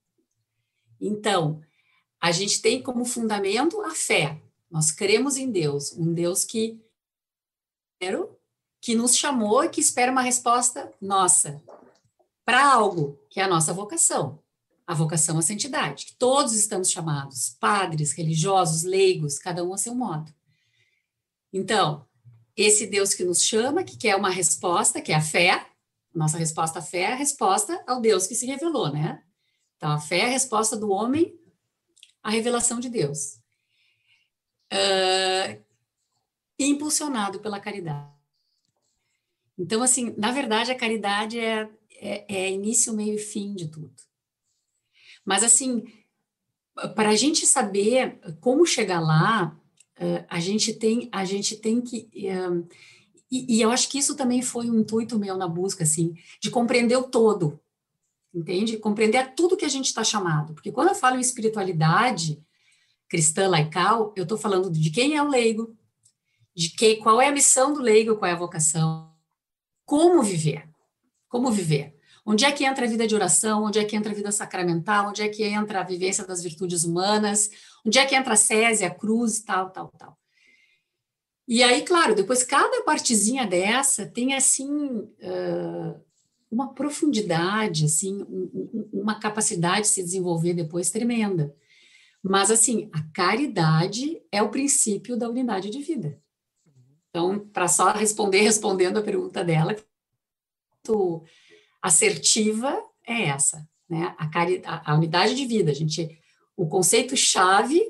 Então, 0.99 1.61
a 2.19 2.31
gente 2.31 2.61
tem 2.61 2.81
como 2.81 3.05
fundamento 3.05 3.79
a 3.81 3.91
fé. 3.91 4.41
Nós 4.69 4.91
cremos 4.91 5.37
em 5.37 5.49
Deus, 5.49 5.93
um 5.93 6.13
Deus 6.13 6.43
que 6.43 6.81
que 8.79 8.93
nos 8.93 9.17
chamou 9.17 9.63
e 9.63 9.69
que 9.69 9.81
espera 9.81 10.11
uma 10.11 10.21
resposta 10.21 10.93
nossa 11.01 11.61
para 12.47 12.65
algo 12.65 13.21
que 13.29 13.41
é 13.41 13.43
a 13.43 13.47
nossa 13.47 13.73
vocação, 13.73 14.41
a 14.87 14.93
vocação 14.93 15.37
à 15.37 15.41
santidade, 15.41 16.05
que 16.05 16.15
todos 16.15 16.53
estamos 16.53 16.89
chamados, 16.89 17.57
padres, 17.59 18.13
religiosos, 18.13 18.83
leigos, 18.83 19.37
cada 19.37 19.65
um 19.65 19.73
a 19.73 19.77
seu 19.77 19.93
modo. 19.93 20.33
Então, 21.51 22.07
esse 22.55 22.87
Deus 22.87 23.13
que 23.13 23.25
nos 23.25 23.43
chama, 23.43 23.83
que 23.83 23.97
quer 23.97 24.15
uma 24.15 24.29
resposta, 24.29 25.01
que 25.01 25.11
é 25.11 25.15
a 25.15 25.21
fé, 25.21 25.67
nossa 26.15 26.37
resposta 26.37 26.79
à 26.79 26.81
fé 26.81 26.99
é 26.99 27.11
a 27.11 27.15
resposta 27.15 27.83
ao 27.85 27.99
Deus 27.99 28.25
que 28.25 28.33
se 28.33 28.45
revelou, 28.45 28.93
né? 28.93 29.21
Então, 29.75 29.91
a 29.91 29.99
fé 29.99 30.19
é 30.19 30.25
a 30.27 30.29
resposta 30.29 30.77
do 30.77 30.89
homem 30.89 31.37
à 32.23 32.29
revelação 32.29 32.79
de 32.79 32.89
Deus. 32.89 33.41
Uh, 34.71 35.61
impulsionado 36.57 37.41
pela 37.41 37.59
caridade. 37.59 38.07
Então, 39.57 39.83
assim, 39.83 40.15
na 40.17 40.31
verdade, 40.31 40.71
a 40.71 40.77
caridade 40.77 41.37
é, 41.41 41.69
é, 41.99 42.25
é 42.27 42.51
início, 42.51 42.93
meio 42.93 43.15
e 43.15 43.19
fim 43.19 43.53
de 43.53 43.67
tudo. 43.67 43.93
Mas, 45.25 45.43
assim, 45.43 45.83
para 46.95 47.09
a 47.09 47.15
gente 47.15 47.45
saber 47.45 48.19
como 48.39 48.65
chegar 48.65 48.99
lá, 48.99 49.57
a 50.29 50.39
gente 50.39 50.73
tem 50.73 51.09
a 51.11 51.25
gente 51.25 51.55
tem 51.55 51.81
que 51.81 52.07
e, 53.29 53.57
e, 53.57 53.61
eu 53.61 53.71
acho 53.71 53.89
que 53.89 53.97
isso 53.97 54.15
também 54.15 54.41
foi 54.41 54.69
um 54.69 54.79
intuito 54.79 55.19
meu 55.19 55.35
na 55.35 55.47
busca 55.47 55.83
assim 55.83 56.15
de 56.39 56.49
compreender 56.49 56.95
o 56.95 57.03
todo 57.03 57.59
entende? 58.33 58.77
Compreender 58.77 59.33
tudo 59.35 59.57
que 59.57 59.65
a 59.65 59.69
gente 59.69 59.87
está 59.87 60.03
chamado. 60.03 60.53
Porque 60.53 60.71
quando 60.71 60.89
eu 60.89 60.95
falo 60.95 61.17
em 61.17 61.21
espiritualidade 61.21 62.41
cristã 63.09 63.47
laical 63.47 64.13
eu 64.15 64.23
estou 64.23 64.37
falando 64.37 64.69
de 64.69 64.91
quem 64.91 65.15
é 65.15 65.23
o 65.23 65.29
leigo 65.29 65.75
de 66.55 66.69
que 66.69 66.97
qual 66.97 67.19
é 67.21 67.27
a 67.27 67.31
missão 67.31 67.73
do 67.73 67.81
leigo 67.81 68.17
qual 68.17 68.29
é 68.29 68.33
a 68.33 68.37
vocação 68.37 69.11
como 69.85 70.21
viver 70.21 70.66
como 71.27 71.51
viver 71.51 71.97
Onde 72.29 72.43
é 72.43 72.51
que 72.51 72.65
entra 72.65 72.85
a 72.85 72.89
vida 72.89 73.07
de 73.07 73.15
oração? 73.15 73.63
Onde 73.63 73.79
é 73.79 73.85
que 73.85 73.95
entra 73.95 74.11
a 74.11 74.13
vida 74.15 74.33
sacramental? 74.33 75.07
Onde 75.07 75.21
é 75.21 75.29
que 75.29 75.45
entra 75.45 75.79
a 75.79 75.83
vivência 75.83 76.27
das 76.27 76.43
virtudes 76.43 76.83
humanas? 76.83 77.49
Onde 77.85 77.99
é 77.99 78.05
que 78.05 78.13
entra 78.13 78.33
a 78.33 78.35
Césia, 78.35 78.87
a 78.87 78.93
cruz, 78.93 79.39
tal, 79.39 79.69
tal, 79.69 79.87
tal. 79.97 80.17
E 81.47 81.63
aí, 81.63 81.83
claro, 81.83 82.13
depois 82.13 82.43
cada 82.43 82.83
partezinha 82.83 83.47
dessa 83.47 84.05
tem, 84.05 84.33
assim, 84.33 85.09
uma 86.51 86.73
profundidade, 86.73 87.85
assim, 87.85 88.21
um, 88.23 88.89
uma 88.91 89.17
capacidade 89.21 89.83
de 89.83 89.87
se 89.87 90.03
desenvolver 90.03 90.53
depois 90.53 90.91
tremenda. 90.91 91.55
Mas, 92.21 92.51
assim, 92.51 92.89
a 92.91 93.01
caridade 93.13 94.21
é 94.29 94.43
o 94.43 94.49
princípio 94.49 95.15
da 95.15 95.29
unidade 95.29 95.69
de 95.69 95.81
vida. 95.81 96.19
Então, 97.09 97.39
para 97.39 97.69
só 97.69 97.93
responder, 97.93 98.41
respondendo 98.43 98.97
a 98.97 99.01
pergunta 99.01 99.45
dela, 99.45 99.73
tu 100.87 101.23
assertiva 101.81 102.81
é 103.05 103.23
essa, 103.23 103.67
né? 103.89 104.15
A, 104.17 104.27
cari 104.27 104.61
a, 104.65 104.95
unidade 104.95 105.35
de 105.35 105.45
vida. 105.45 105.71
A 105.71 105.73
gente, 105.73 106.19
o 106.55 106.67
conceito 106.67 107.15
chave 107.15 107.81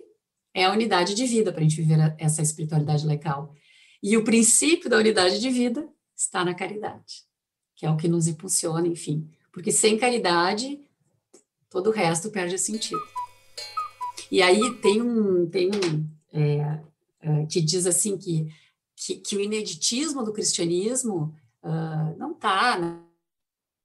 é 0.53 0.65
a 0.65 0.71
unidade 0.71 1.13
de 1.13 1.25
vida 1.25 1.51
para 1.51 1.61
a 1.61 1.63
gente 1.63 1.81
viver 1.81 2.15
essa 2.17 2.41
espiritualidade 2.41 3.05
laical. 3.05 3.53
E 4.01 4.17
o 4.17 4.23
princípio 4.23 4.89
da 4.89 4.97
unidade 4.97 5.39
de 5.39 5.49
vida 5.49 5.87
está 6.15 6.43
na 6.43 6.53
caridade, 6.53 7.23
que 7.75 7.85
é 7.85 7.89
o 7.89 7.97
que 7.97 8.07
nos 8.07 8.27
impulsiona, 8.27 8.87
enfim. 8.87 9.29
Porque 9.51 9.71
sem 9.71 9.97
caridade, 9.97 10.79
todo 11.69 11.87
o 11.87 11.93
resto 11.93 12.29
perde 12.29 12.57
sentido. 12.57 13.01
E 14.31 14.41
aí 14.41 14.75
tem 14.81 15.01
um, 15.01 15.49
tem 15.49 15.69
um 15.69 16.07
é, 16.31 16.79
é, 17.21 17.45
que 17.45 17.61
diz 17.61 17.85
assim 17.85 18.17
que, 18.17 18.47
que, 18.95 19.15
que, 19.15 19.35
o 19.35 19.41
ineditismo 19.41 20.23
do 20.23 20.33
cristianismo 20.33 21.33
uh, 21.67 22.17
não 22.17 22.31
está 22.31 22.77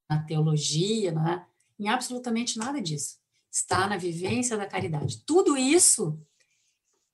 na 0.08 0.22
teologia, 0.26 1.10
é? 1.10 1.44
em 1.78 1.88
absolutamente 1.88 2.58
nada 2.58 2.80
disso. 2.80 3.18
Está 3.50 3.86
na 3.86 3.96
vivência 3.96 4.56
da 4.56 4.66
caridade. 4.66 5.22
Tudo 5.26 5.56
isso 5.56 6.18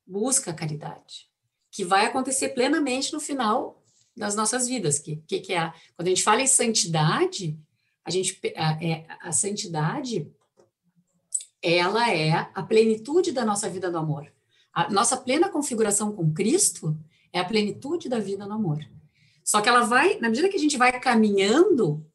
busca 0.05 0.51
a 0.51 0.53
caridade, 0.53 1.29
que 1.71 1.83
vai 1.83 2.05
acontecer 2.05 2.49
plenamente 2.49 3.11
no 3.11 3.19
final 3.19 3.83
das 4.15 4.35
nossas 4.35 4.67
vidas. 4.67 4.99
Que, 4.99 5.17
que, 5.27 5.39
que 5.39 5.53
é 5.53 5.59
a, 5.59 5.73
quando 5.95 6.07
a 6.07 6.09
gente 6.09 6.23
fala 6.23 6.41
em 6.41 6.47
santidade, 6.47 7.59
a 8.03 8.09
gente 8.09 8.39
a, 8.55 8.83
é, 8.83 9.05
a 9.21 9.31
santidade 9.31 10.31
ela 11.61 12.09
é 12.09 12.31
a 12.53 12.63
plenitude 12.63 13.31
da 13.31 13.43
nossa 13.43 13.69
vida 13.69 13.91
do 13.91 13.97
amor. 13.97 14.31
A 14.73 14.89
nossa 14.89 15.17
plena 15.17 15.49
configuração 15.49 16.15
com 16.15 16.33
Cristo 16.33 16.97
é 17.33 17.39
a 17.39 17.45
plenitude 17.45 18.07
da 18.07 18.19
vida 18.19 18.45
no 18.45 18.53
amor. 18.53 18.79
Só 19.49 19.61
que 19.61 19.67
ela 19.67 19.81
vai, 19.81 20.19
na 20.19 20.29
medida 20.29 20.47
que 20.47 20.57
a 20.57 20.59
gente 20.59 20.77
vai 20.77 20.99
caminhando 20.99 22.05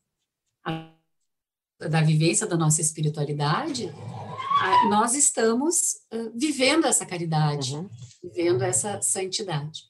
da 1.80 2.00
vivência 2.00 2.46
da 2.46 2.56
nossa 2.56 2.80
espiritualidade, 2.80 3.92
nós 4.88 5.16
estamos 5.16 5.96
vivendo 6.32 6.86
essa 6.86 7.04
caridade, 7.04 7.74
uhum. 7.74 7.90
vivendo 8.22 8.62
essa 8.62 9.02
santidade. 9.02 9.82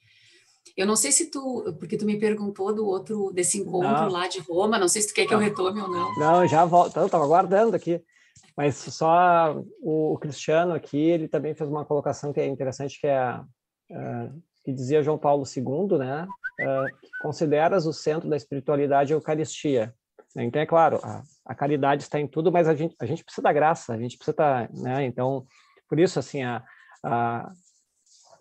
Eu 0.74 0.86
não 0.86 0.97
sei 0.97 1.12
se 1.12 1.30
tu, 1.30 1.76
porque 1.78 1.99
tu 1.99 2.07
me 2.07 2.18
perguntou 2.18 2.74
do 2.74 2.86
outro, 2.86 3.30
desse 3.30 3.59
encontro 3.59 4.05
não. 4.05 4.09
lá 4.09 4.26
de 4.26 4.38
Roma, 4.38 4.78
não 4.78 4.88
sei 4.88 5.03
se 5.03 5.09
tu 5.09 5.14
quer 5.14 5.26
que 5.26 5.34
eu 5.34 5.38
retome 5.38 5.82
ou 5.82 5.88
não. 5.88 6.14
Não, 6.16 6.49
já 6.49 6.64
volto, 6.64 6.97
eu 6.97 7.05
estava 7.05 7.24
aguardando 7.24 7.76
aqui. 7.76 8.03
Mas 8.57 8.76
só 8.76 9.55
o, 9.82 10.14
o, 10.14 10.18
Cristiano 10.18 10.72
aqui, 10.72 10.97
ele 10.97 11.28
também 11.28 11.55
fez 11.55 11.68
uma 11.68 11.84
colocação 11.84 12.32
que 12.32 12.40
é 12.40 12.47
interessante, 12.47 12.99
que 12.99 13.07
é 13.07 13.38
uh, 13.90 14.42
que 14.64 14.72
dizia 14.72 15.02
João 15.02 15.18
Paulo 15.18 15.44
II, 15.44 15.98
né? 15.98 16.26
Uh, 16.60 17.08
consideras 17.20 17.86
o 17.86 17.92
centro 17.92 18.28
da 18.28 18.36
espiritualidade 18.36 19.12
a 19.12 19.16
Eucaristia. 19.16 19.94
Então, 20.36 20.60
é 20.60 20.66
claro, 20.66 21.00
a, 21.02 21.22
a, 21.44 21.54
caridade 21.54 22.02
está 22.02 22.18
em 22.18 22.26
tudo, 22.26 22.50
mas 22.50 22.66
a 22.68 22.74
gente, 22.74 22.96
a 23.00 23.06
gente 23.06 23.24
precisa 23.24 23.42
da 23.42 23.52
graça, 23.52 23.92
a 23.92 23.98
gente 23.98 24.16
precisa 24.16 24.32
estar, 24.32 24.68
tá, 24.68 24.74
né? 24.74 25.04
Então, 25.04 25.46
por 25.88 26.00
isso, 26.00 26.18
assim, 26.18 26.42
a, 26.42 26.62
a 27.04 27.52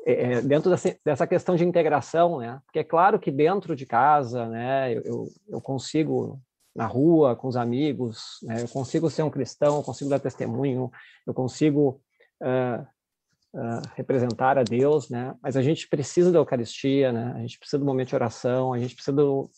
é, 0.05 0.33
é, 0.33 0.41
dentro 0.41 0.69
dessa, 0.69 0.95
dessa, 1.05 1.27
questão 1.27 1.55
de 1.55 1.63
integração, 1.63 2.39
né? 2.39 2.59
Porque 2.65 2.79
é 2.79 2.83
claro 2.83 3.19
que 3.19 3.31
dentro 3.31 3.75
de 3.75 3.85
casa, 3.85 4.47
né, 4.49 4.93
eu, 4.93 5.27
eu 5.47 5.61
consigo 5.61 6.41
na 6.75 6.85
rua 6.85 7.35
com 7.35 7.47
os 7.47 7.55
amigos, 7.55 8.39
né, 8.41 8.63
eu 8.63 8.67
consigo 8.67 9.09
ser 9.09 9.23
um 9.23 9.29
cristão, 9.29 9.77
eu 9.77 9.83
consigo 9.83 10.09
dar 10.09 10.19
testemunho, 10.19 10.91
eu 11.25 11.33
consigo 11.33 12.01
uh, 12.41 12.85
uh, 13.53 13.81
representar 13.95 14.57
a 14.57 14.63
Deus, 14.63 15.09
né? 15.09 15.35
Mas 15.41 15.55
a 15.55 15.61
gente 15.61 15.87
precisa 15.87 16.31
da 16.31 16.39
Eucaristia, 16.39 17.11
né? 17.11 17.33
A 17.35 17.39
gente 17.39 17.59
precisa 17.59 17.79
do 17.79 17.85
momento 17.85 18.09
de 18.09 18.15
oração, 18.15 18.73
a 18.73 18.79
gente 18.79 18.95
precisa 18.95 19.15
do, 19.15 19.49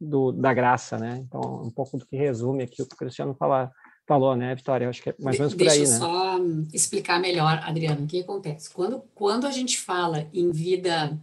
do, 0.00 0.32
da 0.32 0.52
graça, 0.52 0.98
né? 0.98 1.24
Então, 1.26 1.62
um 1.62 1.70
pouco 1.70 1.96
do 1.96 2.06
que 2.06 2.16
resume 2.16 2.64
aqui 2.64 2.82
o 2.82 2.86
que 2.86 2.94
o 2.94 2.98
Cristiano 2.98 3.34
fala, 3.34 3.70
falou, 4.06 4.36
né, 4.36 4.54
Vitória? 4.54 4.88
Acho 4.88 5.02
que 5.02 5.10
é 5.10 5.14
mais 5.18 5.36
ou 5.36 5.40
menos 5.40 5.54
por 5.54 5.68
aí, 5.68 5.78
né? 5.78 5.84
Deixa 5.84 5.94
eu 5.94 5.98
só 5.98 6.40
explicar 6.72 7.20
melhor, 7.20 7.60
Adriano, 7.64 8.04
o 8.04 8.06
que 8.06 8.20
acontece. 8.20 8.70
Quando, 8.70 9.02
quando 9.14 9.46
a 9.46 9.50
gente 9.50 9.78
fala 9.78 10.28
em 10.32 10.50
vida 10.50 11.18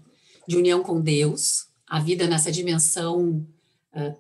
de 0.48 0.58
união 0.58 0.82
com 0.82 1.00
Deus, 1.00 1.68
a 1.88 2.00
vida 2.00 2.28
nessa 2.28 2.52
dimensão 2.52 3.46
uh, 3.94 4.00
uh, 4.00 4.16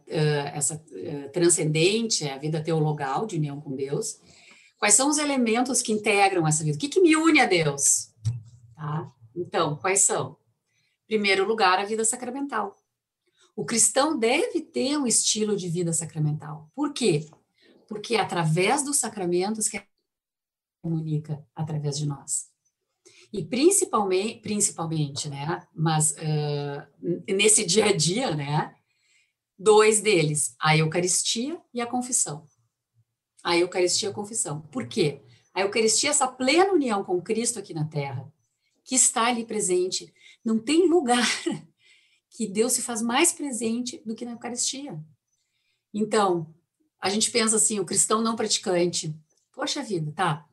essa 0.54 0.84
transcendente, 1.32 2.28
a 2.28 2.38
vida 2.38 2.62
teologal 2.62 3.26
de 3.26 3.38
união 3.38 3.60
com 3.60 3.76
Deus, 3.76 4.20
quais 4.82 4.96
são 4.96 5.10
os 5.10 5.20
elementos 5.20 5.80
que 5.84 5.92
integram 5.92 6.48
essa 6.48 6.64
vida? 6.64 6.76
O 6.76 6.80
que, 6.80 6.90
que 6.90 7.00
me 7.00 7.16
une 7.16 7.40
a 7.40 7.46
Deus? 7.46 8.12
Tá? 8.76 9.14
Então, 9.36 9.76
quais 9.76 10.02
são? 10.02 10.36
Primeiro 11.06 11.48
lugar, 11.48 11.78
a 11.78 11.86
vida 11.86 12.04
sacramental. 12.04 12.76
O 13.56 13.64
cristão 13.64 14.18
deve 14.18 14.60
ter 14.60 14.98
um 14.98 15.06
estilo 15.06 15.56
de 15.56 15.70
vida 15.70 15.94
sacramental. 15.94 16.68
Por 16.74 16.94
quê? 16.94 17.30
Porque 17.88 18.16
é 18.16 18.20
através 18.20 18.84
dos 18.84 18.98
sacramentos 18.98 19.68
que 19.68 19.80
comunica 20.82 21.46
através 21.54 21.96
de 21.96 22.08
nós. 22.08 22.50
E 23.32 23.46
principalmente, 23.46 24.40
principalmente, 24.42 25.30
né? 25.30 25.62
Mas 25.76 26.14
uh, 26.14 27.32
nesse 27.32 27.64
dia 27.64 27.86
a 27.86 27.96
dia, 27.96 28.36
né? 28.36 28.74
Dois 29.60 30.02
deles, 30.02 30.56
a 30.60 30.76
Eucaristia 30.76 31.62
e 31.72 31.80
a 31.80 31.86
confissão. 31.86 32.48
A 33.44 33.58
Eucaristia 33.58 34.10
a 34.10 34.14
confissão. 34.14 34.62
Por 34.72 34.88
quê? 34.88 35.22
A 35.54 35.62
Eucaristia 35.62 36.10
é 36.10 36.12
essa 36.12 36.28
plena 36.28 36.74
união 36.74 37.04
com 37.04 37.22
Cristo 37.22 37.60
aqui 37.60 37.74
na 37.74 37.86
Terra, 37.86 38.32
que 38.84 38.96
está 38.96 39.26
ali 39.28 39.46
presente. 39.46 40.14
Não 40.44 40.58
tem 40.58 40.88
lugar 40.88 41.26
que 42.30 42.48
Deus 42.48 42.74
se 42.74 42.82
faz 42.82 43.02
mais 43.02 43.32
presente 43.32 44.02
do 44.06 44.16
que 44.16 44.26
na 44.26 44.32
Eucaristia. 44.32 45.00
Então, 45.94 46.54
a 47.00 47.10
gente 47.10 47.30
pensa 47.32 47.56
assim, 47.56 47.80
o 47.80 47.86
cristão 47.86 48.22
não 48.22 48.36
praticante, 48.36 49.14
poxa 49.52 49.84
vida, 49.84 50.12
tá? 50.12 50.48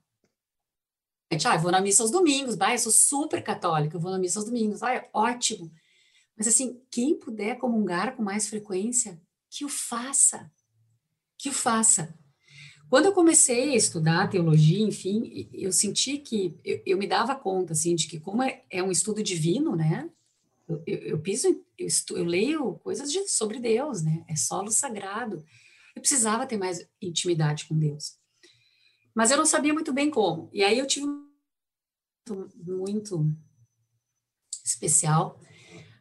Ah, 1.31 1.55
eu 1.55 1.61
vou 1.61 1.71
na 1.71 1.81
missa 1.81 2.03
aos 2.03 2.11
domingos, 2.11 2.57
bah, 2.57 2.73
eu 2.73 2.79
sou 2.79 2.91
super 2.91 3.45
católica, 3.45 3.97
eu 3.97 4.01
vou 4.01 4.11
na 4.11 4.19
missa 4.19 4.39
aos 4.39 4.47
domingos, 4.47 4.83
ah, 4.83 4.95
é 4.95 5.11
ótimo. 5.13 5.71
Mas 6.37 6.49
assim, 6.49 6.81
quem 6.91 7.19
puder 7.19 7.59
comungar 7.59 8.17
com 8.17 8.23
mais 8.23 8.49
frequência, 8.49 9.21
que 9.51 9.65
o 9.65 9.69
faça, 9.69 10.51
que 11.37 11.51
o 11.51 11.53
faça. 11.53 12.15
Quando 12.89 13.07
eu 13.07 13.13
comecei 13.13 13.73
a 13.73 13.77
estudar 13.77 14.29
teologia, 14.29 14.81
enfim, 14.81 15.49
eu 15.53 15.71
senti 15.73 16.19
que 16.19 16.59
eu, 16.65 16.83
eu 16.87 16.99
me 16.99 17.07
dava 17.07 17.35
conta, 17.35 17.73
assim, 17.73 17.95
de 17.95 18.07
que 18.07 18.19
como 18.19 18.43
é, 18.43 18.63
é 18.71 18.83
um 18.83 18.91
estudo 18.91 19.23
divino, 19.23 19.77
né, 19.77 20.09
eu, 20.69 20.83
eu, 20.87 20.99
eu 20.99 21.19
piso, 21.19 21.49
eu, 21.79 21.87
estu, 21.87 22.17
eu 22.17 22.25
leio 22.25 22.75
coisas 22.85 23.11
de, 23.11 23.27
sobre 23.29 23.59
Deus, 23.59 24.03
né? 24.03 24.23
É 24.29 24.37
solo 24.37 24.71
sagrado. 24.71 25.43
Eu 25.97 26.03
precisava 26.03 26.47
ter 26.47 26.59
mais 26.59 26.87
intimidade 27.01 27.65
com 27.65 27.77
Deus. 27.77 28.19
Mas 29.15 29.31
eu 29.31 29.39
não 29.39 29.47
sabia 29.47 29.73
muito 29.73 29.93
bem 29.93 30.11
como. 30.11 30.51
E 30.53 30.63
aí 30.63 30.79
eu 30.79 30.87
tive 30.87 31.07
um 31.07 31.27
muito 32.63 33.35
especial. 34.63 35.41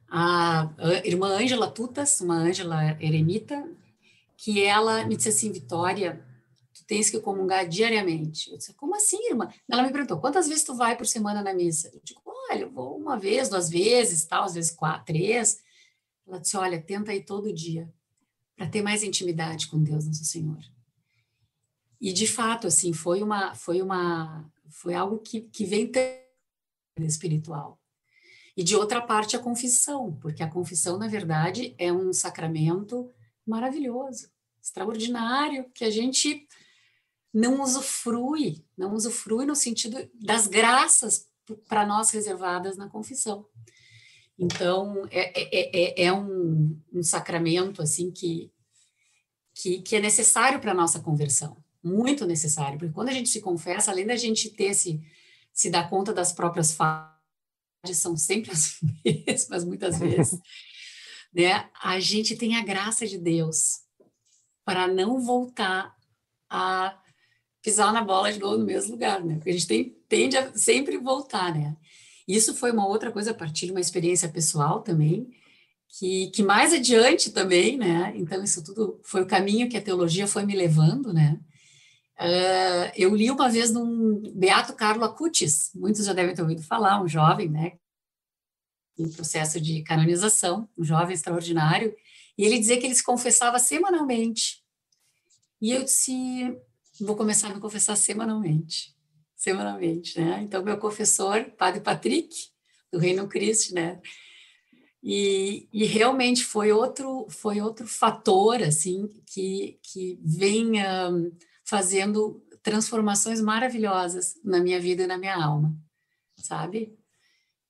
A, 0.10 0.70
irmã 1.06 1.30
Ângela 1.30 1.72
Tutas, 1.72 2.20
uma 2.20 2.36
Ângela 2.36 3.02
eremita, 3.02 3.66
que 4.36 4.62
ela 4.62 5.06
me 5.06 5.16
disse 5.16 5.30
assim, 5.30 5.52
Vitória, 5.52 6.26
tens 6.88 7.10
que 7.10 7.20
comungar 7.20 7.68
diariamente. 7.68 8.50
Eu 8.50 8.58
disse, 8.58 8.74
como 8.74 8.96
assim, 8.96 9.18
irmã? 9.30 9.50
Ela 9.70 9.84
me 9.84 9.92
perguntou, 9.92 10.20
quantas 10.20 10.48
vezes 10.48 10.64
tu 10.64 10.74
vai 10.74 10.96
por 10.96 11.06
semana 11.06 11.44
na 11.44 11.54
missa? 11.54 11.92
Eu 11.94 12.00
digo, 12.02 12.22
olha, 12.26 12.62
eu 12.62 12.72
vou 12.72 12.98
uma 12.98 13.20
vez, 13.20 13.50
duas 13.50 13.70
vezes, 13.70 14.26
tal, 14.26 14.46
às 14.46 14.54
vezes 14.54 14.72
quatro, 14.72 15.06
três. 15.06 15.62
Ela 16.26 16.40
disse, 16.40 16.56
olha, 16.56 16.82
tenta 16.82 17.14
ir 17.14 17.24
todo 17.24 17.54
dia, 17.54 17.94
para 18.56 18.68
ter 18.68 18.82
mais 18.82 19.04
intimidade 19.04 19.68
com 19.68 19.84
Deus, 19.84 20.08
nosso 20.08 20.24
Senhor. 20.24 20.60
E, 22.00 22.14
de 22.14 22.28
fato, 22.28 22.68
assim, 22.68 22.94
foi 22.94 23.22
uma, 23.22 23.54
foi 23.54 23.82
uma, 23.82 24.50
foi 24.70 24.94
algo 24.94 25.20
que, 25.20 25.42
que 25.42 25.66
vem 25.66 25.92
espiritual. 27.00 27.80
E, 28.56 28.64
de 28.64 28.76
outra 28.76 29.02
parte, 29.02 29.36
a 29.36 29.40
confissão, 29.40 30.18
porque 30.22 30.42
a 30.42 30.50
confissão, 30.50 30.98
na 30.98 31.08
verdade, 31.08 31.76
é 31.78 31.92
um 31.92 32.14
sacramento 32.14 33.12
maravilhoso, 33.46 34.30
extraordinário, 34.62 35.70
que 35.74 35.84
a 35.84 35.90
gente 35.90 36.48
não 37.38 37.62
usufrui, 37.62 38.66
não 38.76 38.96
usufrui 38.96 39.46
no 39.46 39.56
sentido 39.56 40.10
das 40.16 40.48
graças 40.48 41.28
para 41.68 41.86
nós 41.86 42.10
reservadas 42.10 42.78
na 42.78 42.90
confissão. 42.90 43.48
Então, 44.40 45.08
é, 45.12 45.40
é, 45.40 46.04
é, 46.04 46.06
é 46.06 46.14
um, 46.14 46.82
um, 46.92 47.04
sacramento, 47.04 47.80
assim, 47.80 48.10
que, 48.10 48.52
que, 49.54 49.82
que 49.84 49.96
é 49.96 50.00
necessário 50.00 50.60
para 50.60 50.72
a 50.72 50.76
nossa 50.76 51.00
conversão, 51.00 51.64
muito 51.84 52.26
necessário, 52.26 52.80
porque 52.80 52.94
quando 52.94 53.10
a 53.10 53.14
gente 53.14 53.30
se 53.30 53.40
confessa, 53.40 53.92
além 53.92 54.08
da 54.08 54.16
gente 54.16 54.50
ter 54.50 54.74
se, 54.74 55.00
se 55.54 55.70
dar 55.70 55.92
conta 55.92 56.12
das 56.12 56.34
próprias 56.34 56.74
falhas, 56.74 57.14
são 57.94 58.18
sempre 58.18 58.52
as 58.52 58.80
mesmas, 59.06 59.64
muitas 59.64 60.00
vezes, 60.00 60.40
né? 61.32 61.70
A 61.84 62.00
gente 62.00 62.36
tem 62.36 62.56
a 62.56 62.64
graça 62.64 63.06
de 63.06 63.20
Deus 63.20 63.82
para 64.66 64.88
não 64.88 65.22
voltar 65.22 65.96
a 66.50 67.00
pisar 67.68 67.91
na 67.91 68.01
bola 68.01 68.32
de 68.32 68.39
gol 68.39 68.57
no 68.57 68.63
mesmo 68.63 68.93
lugar, 68.93 69.22
né? 69.22 69.36
Porque 69.36 69.49
a 69.49 69.53
gente 69.53 69.68
tem, 69.68 69.93
tende 70.07 70.38
a 70.38 70.57
sempre 70.57 70.97
voltar, 70.97 71.53
né? 71.53 71.76
Isso 72.26 72.55
foi 72.55 72.72
uma 72.72 72.88
outra 72.88 73.11
coisa 73.11 73.32
a 73.32 73.34
partir 73.34 73.65
de 73.65 73.74
uma 73.74 73.82
experiência 73.82 74.30
pessoal 74.30 74.80
também, 74.80 75.30
que, 75.89 76.28
que 76.28 76.41
mais 76.41 76.72
adiante 76.72 77.30
também, 77.30 77.78
né? 77.78 78.13
Então, 78.15 78.41
isso 78.41 78.63
tudo 78.63 79.01
foi 79.03 79.22
o 79.22 79.28
caminho 79.28 79.68
que 79.68 79.76
a 79.76 79.82
teologia 79.82 80.26
foi 80.30 80.45
me 80.45 80.55
levando, 80.55 81.11
né? 81.11 81.38
Uh, 82.18 82.89
eu 82.95 83.13
li 83.13 83.30
uma 83.30 83.49
vez 83.49 83.70
num 83.70 84.22
Beato 84.34 84.74
Carlo 84.74 85.03
Acutis, 85.03 85.70
muitos 85.76 86.05
já 86.05 86.13
devem 86.13 86.34
ter 86.34 86.41
ouvido 86.41 86.63
falar, 86.63 87.03
um 87.03 87.07
jovem, 87.07 87.49
né? 87.49 87.74
Em 88.97 89.11
processo 89.11 89.59
de 89.59 89.84
canonização, 89.84 90.70
um 90.78 90.86
jovem 90.86 91.13
extraordinário, 91.13 91.93
e 92.38 92.45
ele 92.45 92.59
dizia 92.59 92.80
que 92.80 92.86
ele 92.86 92.95
se 92.95 93.03
confessava 93.03 93.59
semanalmente. 93.59 94.63
E 95.61 95.74
eu 95.74 95.84
disse, 95.84 96.57
vou 97.04 97.16
começar 97.16 97.50
a 97.50 97.54
me 97.54 97.60
confessar 97.60 97.95
semanalmente, 97.95 98.95
semanalmente, 99.36 100.20
né? 100.20 100.41
Então, 100.43 100.64
meu 100.64 100.78
confessor, 100.78 101.45
Padre 101.58 101.82
Patrick, 101.82 102.50
do 102.91 103.00
Reino 103.00 103.28
Cristo, 103.28 103.74
né? 103.74 104.02
E, 105.04 105.70
e, 105.72 105.86
realmente 105.86 106.43
foi 106.43 106.72
outro 106.72 107.28
foi 107.30 107.62
outro 107.62 107.88
fator 107.88 108.62
assim 108.64 109.08
que 109.28 109.80
que 109.84 110.20
vem 110.24 110.84
um, 110.84 111.32
fazendo 111.64 112.43
transformações 112.64 113.39
maravilhosas 113.39 114.39
na 114.43 114.60
minha 114.60 114.80
vida 114.80 115.04
e 115.04 115.08
na 115.08 115.18
minha 115.18 115.36
alma 115.36 115.74
sabe 116.36 116.98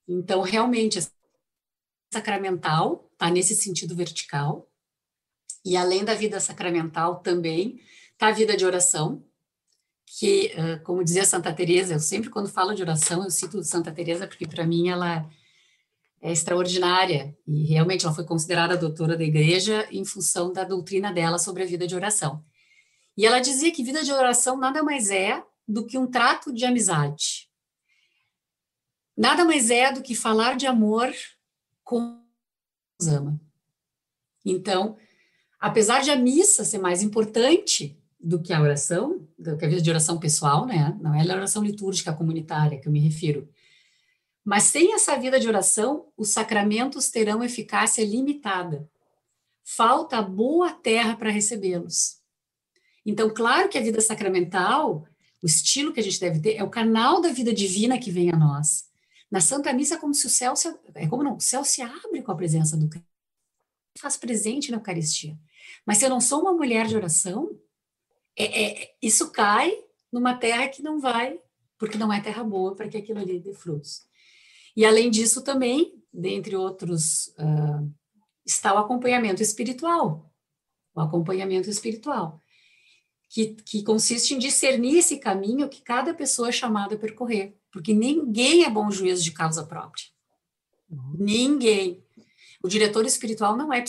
então 0.07 0.41
realmente 0.41 0.99
sacramental 2.11 3.11
tá 3.17 3.29
nesse 3.29 3.55
sentido 3.55 3.93
vertical 3.93 4.71
e 5.65 5.75
além 5.75 6.05
da 6.05 6.15
vida 6.15 6.39
sacramental 6.39 7.19
também 7.19 7.79
tá 8.17 8.27
a 8.27 8.31
vida 8.31 8.57
de 8.57 8.65
oração, 8.65 9.23
que, 10.05 10.51
como 10.83 11.03
dizia 11.03 11.25
Santa 11.25 11.53
Teresa, 11.53 11.93
eu 11.93 11.99
sempre 11.99 12.29
quando 12.29 12.49
falo 12.49 12.73
de 12.73 12.81
oração 12.81 13.23
eu 13.23 13.29
cito 13.29 13.63
Santa 13.63 13.91
Teresa 13.91 14.27
porque 14.27 14.47
para 14.47 14.65
mim 14.65 14.89
ela 14.89 15.29
é 16.21 16.31
extraordinária 16.31 17.37
e 17.45 17.65
realmente 17.65 18.05
ela 18.05 18.15
foi 18.15 18.25
considerada 18.25 18.77
doutora 18.77 19.15
da 19.15 19.23
Igreja 19.23 19.87
em 19.91 20.03
função 20.03 20.51
da 20.51 20.63
doutrina 20.63 21.13
dela 21.13 21.37
sobre 21.37 21.61
a 21.61 21.65
vida 21.65 21.85
de 21.85 21.93
oração. 21.93 22.43
E 23.15 23.25
ela 23.25 23.39
dizia 23.39 23.71
que 23.71 23.83
vida 23.83 24.03
de 24.03 24.11
oração 24.11 24.57
nada 24.57 24.81
mais 24.81 25.11
é 25.11 25.43
do 25.67 25.85
que 25.85 25.97
um 25.97 26.07
trato 26.07 26.53
de 26.53 26.65
amizade. 26.65 27.49
Nada 29.15 29.43
mais 29.43 29.69
é 29.69 29.91
do 29.91 30.01
que 30.01 30.15
falar 30.15 30.55
de 30.55 30.65
amor 30.65 31.13
com 31.83 32.23
os 32.99 33.07
ama. 33.07 33.39
Então, 34.45 34.97
apesar 35.59 36.01
de 36.01 36.11
a 36.11 36.15
missa 36.15 36.63
ser 36.63 36.77
mais 36.77 37.03
importante 37.03 37.99
do 38.19 38.41
que 38.41 38.51
a 38.51 38.61
oração, 38.61 39.27
do 39.37 39.57
que 39.57 39.65
a 39.65 39.69
vida 39.69 39.81
de 39.81 39.89
oração 39.89 40.19
pessoal, 40.19 40.65
né? 40.65 40.97
Não 40.99 41.13
é 41.13 41.21
a 41.21 41.35
oração 41.35 41.63
litúrgica 41.63 42.13
comunitária 42.13 42.79
que 42.79 42.87
eu 42.87 42.91
me 42.91 42.99
refiro. 42.99 43.47
Mas 44.43 44.63
sem 44.63 44.93
essa 44.93 45.17
vida 45.17 45.39
de 45.39 45.47
oração, 45.47 46.07
os 46.15 46.29
sacramentos 46.29 47.09
terão 47.09 47.43
eficácia 47.43 48.05
limitada. 48.05 48.89
Falta 49.63 50.21
boa 50.21 50.71
terra 50.71 51.15
para 51.15 51.29
recebê-los. 51.29 52.17
Então, 53.05 53.29
claro 53.29 53.69
que 53.69 53.77
a 53.77 53.81
vida 53.81 54.01
sacramental, 54.01 55.05
o 55.41 55.45
estilo 55.45 55.93
que 55.93 55.99
a 55.99 56.03
gente 56.03 56.19
deve 56.19 56.39
ter, 56.39 56.55
é 56.55 56.63
o 56.63 56.69
canal 56.69 57.21
da 57.21 57.29
vida 57.29 57.53
divina 57.53 57.99
que 57.99 58.11
vem 58.11 58.31
a 58.31 58.37
nós. 58.37 58.87
Na 59.29 59.41
Santa 59.41 59.73
Missa 59.73 59.95
é 59.95 59.97
como 59.97 60.13
se 60.13 60.25
o 60.25 60.29
céu 60.29 60.55
se, 60.55 60.73
é 60.95 61.07
como 61.07 61.23
não, 61.23 61.35
o 61.35 61.41
céu 61.41 61.63
se 61.63 61.81
abre 61.81 62.21
com 62.21 62.31
a 62.31 62.35
presença 62.35 62.77
do 62.77 62.87
Cristo, 62.87 63.07
faz 63.97 64.15
presente 64.15 64.71
na 64.71 64.77
Eucaristia. 64.77 65.37
Mas 65.85 65.97
se 65.97 66.05
eu 66.05 66.09
não 66.09 66.21
sou 66.21 66.41
uma 66.41 66.53
mulher 66.53 66.87
de 66.87 66.95
oração, 66.95 67.49
é, 68.37 68.63
é, 68.83 68.95
isso 69.01 69.31
cai 69.31 69.75
numa 70.11 70.35
terra 70.35 70.67
que 70.67 70.83
não 70.83 70.99
vai, 70.99 71.39
porque 71.77 71.97
não 71.97 72.13
é 72.13 72.21
terra 72.21 72.43
boa 72.43 72.75
para 72.75 72.87
que 72.87 72.97
aquilo 72.97 73.19
ali 73.19 73.39
dê 73.39 73.53
frutos. 73.53 74.05
E 74.75 74.85
além 74.85 75.09
disso 75.09 75.43
também, 75.43 76.01
dentre 76.13 76.55
outros 76.55 77.27
uh, 77.39 77.91
está 78.45 78.73
o 78.73 78.77
acompanhamento 78.77 79.41
espiritual. 79.41 80.31
O 80.93 81.01
acompanhamento 81.01 81.69
espiritual, 81.69 82.41
que, 83.29 83.55
que 83.55 83.83
consiste 83.83 84.33
em 84.33 84.39
discernir 84.39 84.97
esse 84.97 85.17
caminho 85.17 85.69
que 85.69 85.81
cada 85.81 86.13
pessoa 86.13 86.49
é 86.49 86.51
chamada 86.51 86.95
a 86.95 86.97
percorrer, 86.97 87.55
porque 87.71 87.93
ninguém 87.93 88.63
é 88.63 88.69
bom 88.69 88.89
juízo 88.89 89.23
de 89.23 89.31
causa 89.31 89.65
própria. 89.65 90.05
Ninguém. 91.17 92.03
O 92.63 92.67
diretor 92.67 93.05
espiritual 93.05 93.55
não 93.55 93.71
é 93.71 93.83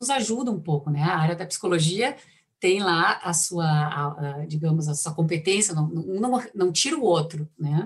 nos 0.00 0.10
ajuda 0.10 0.50
um 0.50 0.60
pouco, 0.60 0.90
né? 0.90 1.02
A 1.02 1.16
área 1.16 1.36
da 1.36 1.46
psicologia 1.46 2.16
tem 2.60 2.82
lá 2.82 3.20
a 3.22 3.32
sua, 3.32 3.66
a, 3.66 4.06
a, 4.40 4.46
digamos, 4.46 4.88
a 4.88 4.94
sua 4.94 5.14
competência, 5.14 5.74
não, 5.74 5.88
não, 5.88 6.42
não 6.54 6.72
tira 6.72 6.96
o 6.96 7.02
outro, 7.02 7.48
né? 7.58 7.84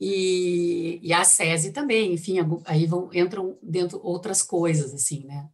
E, 0.00 0.98
e 1.00 1.12
a 1.12 1.22
SESI 1.22 1.70
também, 1.70 2.12
enfim, 2.12 2.38
aí 2.64 2.86
vão, 2.86 3.08
entram 3.14 3.56
dentro 3.62 4.00
outras 4.02 4.42
coisas, 4.42 4.92
assim, 4.92 5.24
né? 5.24 5.48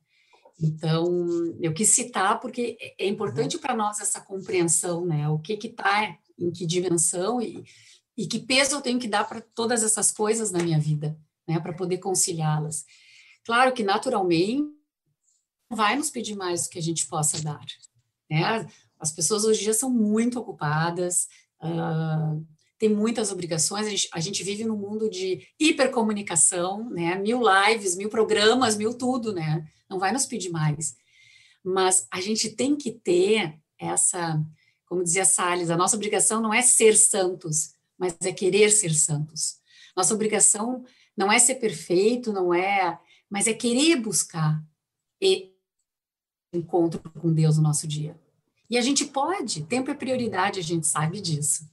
Então, 0.61 1.07
eu 1.61 1.73
quis 1.73 1.91
citar 1.91 2.41
porque 2.41 2.77
é, 2.81 3.05
é 3.05 3.07
importante 3.07 3.57
uhum. 3.57 3.63
para 3.63 3.77
nós 3.77 4.01
essa 4.01 4.21
compreensão, 4.21 5.05
né? 5.05 5.29
O 5.29 5.39
que 5.39 5.57
que 5.57 5.69
está 5.69 6.17
em 6.39 6.51
que 6.51 6.67
dimensão 6.67 7.43
e, 7.43 7.63
e 8.17 8.27
que 8.27 8.39
peso 8.39 8.77
eu 8.77 8.81
tenho 8.81 8.99
que 8.99 9.07
dar 9.07 9.29
para 9.29 9.41
todas 9.41 9.83
essas 9.83 10.11
coisas 10.11 10.51
na 10.51 10.61
minha 10.61 10.81
vida, 10.81 11.17
né? 11.47 11.61
Para 11.61 11.75
poder 11.75 11.99
conciliá-las. 11.99 12.87
Claro 13.45 13.73
que, 13.73 13.83
naturalmente, 13.83 14.78
vai 15.71 15.97
nos 15.97 16.11
pedir 16.11 16.37
mais 16.37 16.65
do 16.65 16.71
que 16.71 16.79
a 16.79 16.83
gente 16.83 17.07
possa 17.07 17.41
dar. 17.43 17.65
Né? 18.31 18.67
As 18.99 19.13
pessoas 19.13 19.45
hoje 19.45 19.61
em 19.61 19.65
dia 19.65 19.75
são 19.75 19.91
muito 19.91 20.39
ocupadas, 20.39 21.29
uh, 21.63 22.45
tem 22.79 22.89
muitas 22.89 23.31
obrigações, 23.33 23.87
a 23.87 23.91
gente, 23.91 24.09
a 24.13 24.21
gente, 24.21 24.45
vive 24.45 24.65
num 24.65 24.77
mundo 24.77 25.11
de 25.11 25.47
hipercomunicação, 25.59 26.89
né? 26.91 27.17
mil 27.17 27.41
lives, 27.43 27.97
mil 27.97 28.09
programas, 28.09 28.77
mil 28.77 28.95
tudo, 28.95 29.33
né? 29.33 29.69
não 29.89 29.99
vai 29.99 30.13
nos 30.13 30.27
pedir 30.27 30.51
mais. 30.51 30.97
Mas 31.65 32.07
a 32.11 32.21
gente 32.21 32.51
tem 32.51 32.77
que 32.77 32.93
ter 32.93 33.59
essa, 33.79 34.41
como 34.87 35.03
dizia 35.03 35.25
Salles, 35.25 35.71
a 35.71 35.77
nossa 35.77 35.97
obrigação 35.97 36.41
não 36.41 36.55
é 36.55 36.63
ser 36.63 36.97
santos, 36.97 37.73
mas 37.99 38.17
é 38.23 38.33
querer 38.33 38.71
ser 38.71 38.95
santos. 38.95 39.59
Nossa 39.97 40.15
obrigação 40.15 40.85
não 41.17 41.33
é 41.33 41.39
ser 41.39 41.57
perfeito, 41.57 42.33
não 42.33 42.55
é, 42.55 42.99
mas 43.29 43.47
é 43.49 43.53
querer 43.53 43.97
buscar 43.97 44.63
e 45.21 45.48
encontro 46.53 47.01
com 47.19 47.33
Deus 47.33 47.57
no 47.57 47.63
nosso 47.63 47.87
dia. 47.87 48.19
E 48.71 48.77
a 48.77 48.83
gente 48.83 49.07
pode, 49.07 49.63
tempo 49.65 49.91
é 49.91 49.95
prioridade, 49.95 50.61
a 50.61 50.63
gente 50.63 50.87
sabe 50.87 51.21
disso. 51.21 51.69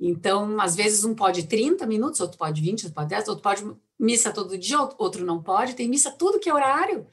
Então, 0.00 0.60
às 0.60 0.76
vezes 0.76 1.04
um 1.04 1.14
pode 1.14 1.46
30 1.46 1.84
minutos, 1.86 2.20
outro 2.20 2.38
pode 2.38 2.60
20, 2.60 2.84
outro 2.84 2.94
pode 2.94 3.08
10, 3.08 3.28
outro 3.28 3.42
pode 3.42 3.64
missa 3.98 4.32
todo 4.32 4.56
dia, 4.56 4.78
outro 4.96 5.24
não 5.24 5.42
pode, 5.42 5.74
tem 5.74 5.88
missa 5.88 6.10
tudo 6.10 6.38
que 6.38 6.48
é 6.48 6.54
horário. 6.54 7.06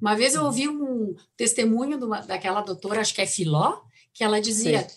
Uma 0.00 0.14
vez 0.14 0.34
eu 0.34 0.44
ouvi 0.44 0.68
um 0.68 1.16
testemunho 1.36 1.98
uma, 2.04 2.20
daquela 2.20 2.60
doutora, 2.60 3.00
acho 3.00 3.12
que 3.12 3.20
é 3.20 3.26
Filó, 3.26 3.80
que 4.14 4.22
ela 4.22 4.40
dizia 4.40 4.88
Sim. 4.88 4.96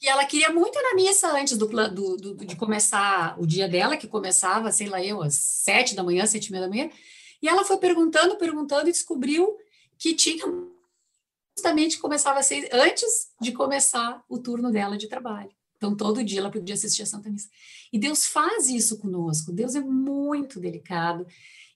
que 0.00 0.08
ela 0.08 0.24
queria 0.24 0.52
muito 0.52 0.76
ir 0.76 0.82
na 0.82 0.94
missa 0.94 1.32
antes 1.32 1.56
do, 1.56 1.66
do, 1.66 2.16
do, 2.16 2.44
de 2.44 2.56
começar 2.56 3.36
o 3.38 3.46
dia 3.46 3.68
dela, 3.68 3.96
que 3.96 4.08
começava, 4.08 4.72
sei 4.72 4.88
lá 4.88 5.00
eu, 5.00 5.22
às 5.22 5.34
sete 5.34 5.94
da 5.94 6.02
manhã, 6.02 6.26
sete 6.26 6.46
e 6.46 6.50
meia 6.50 6.64
da 6.64 6.68
manhã, 6.68 6.90
e 7.40 7.48
ela 7.48 7.64
foi 7.64 7.76
perguntando, 7.76 8.36
perguntando 8.36 8.88
e 8.88 8.92
descobriu 8.92 9.56
que 10.00 10.14
tinha 10.14 10.44
justamente 11.56 11.98
começava 11.98 12.40
a 12.40 12.42
ser 12.42 12.70
antes 12.72 13.32
de 13.38 13.52
começar 13.52 14.24
o 14.28 14.38
turno 14.38 14.72
dela 14.72 14.96
de 14.96 15.06
trabalho. 15.06 15.50
Então, 15.76 15.94
todo 15.94 16.24
dia 16.24 16.40
ela 16.40 16.50
podia 16.50 16.74
assistir 16.74 17.02
a 17.02 17.06
Santa 17.06 17.30
Missa. 17.30 17.48
E 17.92 17.98
Deus 17.98 18.26
faz 18.26 18.68
isso 18.68 18.98
conosco. 18.98 19.52
Deus 19.52 19.74
é 19.74 19.80
muito 19.80 20.58
delicado 20.58 21.26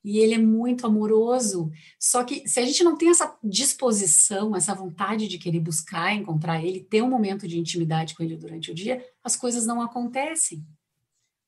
e 0.02 0.18
ele 0.18 0.34
é 0.34 0.38
muito 0.38 0.86
amoroso. 0.86 1.70
Só 1.98 2.24
que 2.24 2.48
se 2.48 2.60
a 2.60 2.64
gente 2.64 2.82
não 2.82 2.96
tem 2.96 3.10
essa 3.10 3.38
disposição, 3.42 4.56
essa 4.56 4.74
vontade 4.74 5.28
de 5.28 5.38
querer 5.38 5.60
buscar, 5.60 6.14
encontrar 6.14 6.62
ele, 6.64 6.80
ter 6.80 7.02
um 7.02 7.08
momento 7.08 7.46
de 7.46 7.58
intimidade 7.58 8.14
com 8.14 8.22
ele 8.22 8.36
durante 8.36 8.70
o 8.70 8.74
dia, 8.74 9.04
as 9.22 9.36
coisas 9.36 9.66
não 9.66 9.82
acontecem. 9.82 10.66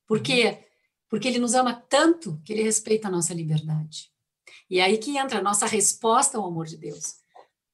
Por 0.05 0.21
quê? 0.21 0.45
Uhum. 0.45 0.67
Porque 1.09 1.27
ele 1.27 1.39
nos 1.39 1.53
ama 1.53 1.73
tanto 1.73 2.39
que 2.43 2.53
ele 2.53 2.63
respeita 2.63 3.07
a 3.07 3.11
nossa 3.11 3.33
liberdade. 3.33 4.11
E 4.69 4.79
é 4.79 4.83
aí 4.83 4.97
que 4.97 5.17
entra 5.17 5.39
a 5.39 5.41
nossa 5.41 5.65
resposta 5.65 6.37
ao 6.37 6.45
amor 6.45 6.65
de 6.65 6.77
Deus. 6.77 7.15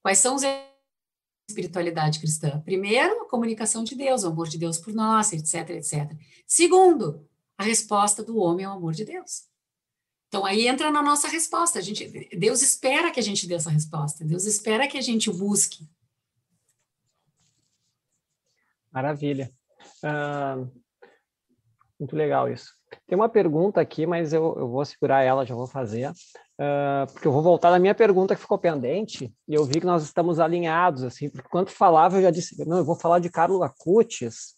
Quais 0.02 0.20
são 0.20 0.36
os 0.36 0.44
espiritualidade 1.50 2.20
cristã? 2.20 2.62
Primeiro, 2.62 3.24
a 3.24 3.30
comunicação 3.30 3.84
de 3.84 3.96
Deus, 3.96 4.24
o 4.24 4.28
amor 4.28 4.48
de 4.48 4.58
Deus 4.58 4.78
por 4.78 4.94
nós, 4.94 5.34
etc, 5.34 5.70
etc. 5.72 6.12
Segundo, 6.48 7.28
a 7.58 7.64
resposta 7.64 8.24
do 8.24 8.38
homem 8.38 8.66
ao 8.66 8.78
amor 8.78 8.94
de 8.94 9.06
Deus. 9.06 9.48
Então 10.28 10.46
aí 10.46 10.68
entra 10.68 10.90
na 10.90 11.02
nossa 11.02 11.28
resposta. 11.28 11.80
A 11.80 11.82
gente, 11.82 12.08
Deus 12.36 12.62
espera 12.62 13.12
que 13.12 13.20
a 13.20 13.24
gente 13.24 13.48
dê 13.48 13.54
essa 13.54 13.70
resposta. 13.70 14.26
Deus 14.26 14.46
espera 14.46 14.88
que 14.88 14.98
a 14.98 15.02
gente 15.02 15.32
busque. 15.32 15.88
Maravilha. 18.92 19.54
Uh, 20.04 20.72
muito 22.00 22.16
legal 22.16 22.52
isso. 22.52 22.76
Tem 23.08 23.16
uma 23.16 23.30
pergunta 23.30 23.80
aqui, 23.82 24.06
mas 24.06 24.34
eu, 24.34 24.56
eu 24.58 24.68
vou 24.68 24.84
segurar 24.86 25.24
ela, 25.24 25.46
já 25.46 25.56
vou 25.56 25.68
fazer, 25.68 26.10
uh, 26.10 27.12
porque 27.12 27.28
eu 27.28 27.32
vou 27.32 27.42
voltar 27.42 27.72
na 27.72 27.80
minha 27.80 27.96
pergunta 27.96 28.36
que 28.36 28.42
ficou 28.42 28.58
pendente, 28.58 29.34
e 29.48 29.54
eu 29.54 29.64
vi 29.66 29.80
que 29.80 29.86
nós 29.86 30.04
estamos 30.04 30.40
alinhados, 30.40 31.04
assim, 31.04 31.30
porque 31.30 31.50
quando 31.50 31.70
falava 31.70 32.18
eu 32.18 32.24
já 32.24 32.32
disse, 32.32 32.58
não, 32.66 32.78
eu 32.78 32.86
vou 32.86 32.96
falar 32.96 33.20
de 33.20 33.30
Carlos 33.30 33.62
Acutis, 33.62 34.56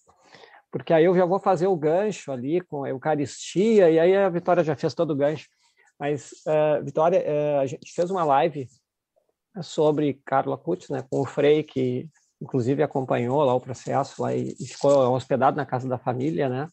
porque 0.71 0.93
aí 0.93 1.05
eu 1.05 1.15
já 1.15 1.25
vou 1.25 1.39
fazer 1.39 1.67
o 1.67 1.75
gancho 1.75 2.31
ali 2.31 2.61
com 2.61 2.83
a 2.83 2.89
Eucaristia, 2.89 3.89
e 3.89 3.99
aí 3.99 4.15
a 4.15 4.29
Vitória 4.29 4.63
já 4.63 4.75
fez 4.75 4.93
todo 4.93 5.11
o 5.11 5.15
gancho. 5.15 5.47
Mas, 5.97 6.31
uh, 6.45 6.83
Vitória, 6.83 7.23
uh, 7.23 7.59
a 7.61 7.65
gente 7.65 7.93
fez 7.93 8.11
uma 8.11 8.25
live 8.25 8.67
sobre 9.61 10.21
Carlos 10.25 10.53
Acutis, 10.53 10.89
né, 10.89 11.03
com 11.09 11.21
o 11.21 11.25
Frei, 11.25 11.63
que 11.63 12.09
inclusive 12.41 12.83
acompanhou 12.83 13.41
lá 13.43 13.53
o 13.53 13.61
processo 13.61 14.21
lá 14.21 14.36
e, 14.36 14.55
e 14.59 14.67
ficou 14.67 14.91
hospedado 15.13 15.55
na 15.55 15.65
casa 15.65 15.88
da 15.88 15.97
família, 15.97 16.49
né? 16.49 16.67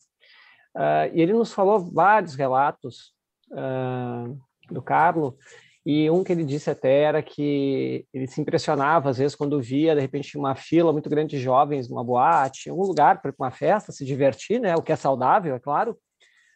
Uh, 0.74 1.12
e 1.12 1.20
ele 1.20 1.32
nos 1.32 1.52
falou 1.52 1.78
vários 1.78 2.34
relatos 2.34 3.12
uh, 3.50 4.38
do 4.70 4.82
Carlo, 4.82 5.36
e 5.84 6.08
um 6.08 6.22
que 6.22 6.30
ele 6.30 6.44
disse 6.44 6.70
até 6.70 7.02
era 7.02 7.22
que 7.22 8.06
ele 8.14 8.28
se 8.28 8.40
impressionava, 8.40 9.10
às 9.10 9.18
vezes, 9.18 9.34
quando 9.34 9.60
via, 9.60 9.94
de 9.94 10.00
repente, 10.00 10.38
uma 10.38 10.54
fila 10.54 10.92
muito 10.92 11.10
grande 11.10 11.36
de 11.36 11.42
jovens 11.42 11.88
numa 11.88 12.04
boate, 12.04 12.68
em 12.68 12.70
algum 12.70 12.84
lugar 12.84 13.20
para 13.20 13.34
uma 13.36 13.50
festa, 13.50 13.90
se 13.90 14.04
divertir, 14.04 14.60
né? 14.60 14.76
O 14.76 14.82
que 14.82 14.92
é 14.92 14.96
saudável, 14.96 15.56
é 15.56 15.58
claro, 15.58 15.98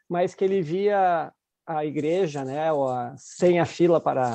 mas 0.09 0.33
que 0.35 0.45
ele 0.45 0.63
via 0.63 1.33
a 1.67 1.85
igreja, 1.85 2.45
né? 2.45 2.73
Ou 2.73 2.89
a, 2.89 3.15
sem 3.17 3.59
a 3.59 3.67
fila 3.67 4.01
para, 4.01 4.31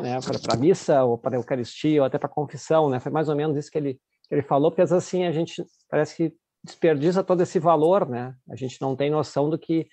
né, 0.00 0.20
para, 0.20 0.54
a 0.54 0.56
missa, 0.56 1.02
ou 1.02 1.18
para 1.18 1.36
a 1.36 1.40
Eucaristia, 1.40 2.00
ou 2.00 2.06
até 2.06 2.16
para 2.16 2.28
a 2.28 2.32
confissão, 2.32 2.88
né? 2.88 3.00
Foi 3.00 3.10
mais 3.10 3.28
ou 3.28 3.34
menos 3.34 3.56
isso 3.56 3.70
que 3.70 3.78
ele, 3.78 3.94
que 4.28 4.34
ele 4.36 4.42
falou, 4.42 4.70
porque 4.70 4.82
assim 4.82 5.24
a 5.26 5.32
gente 5.32 5.64
parece 5.90 6.16
que 6.16 6.32
desperdiça 6.68 7.24
todo 7.24 7.42
esse 7.42 7.58
valor, 7.58 8.08
né? 8.08 8.34
A 8.48 8.56
gente 8.56 8.80
não 8.80 8.94
tem 8.94 9.10
noção 9.10 9.50
do 9.50 9.58
que 9.58 9.88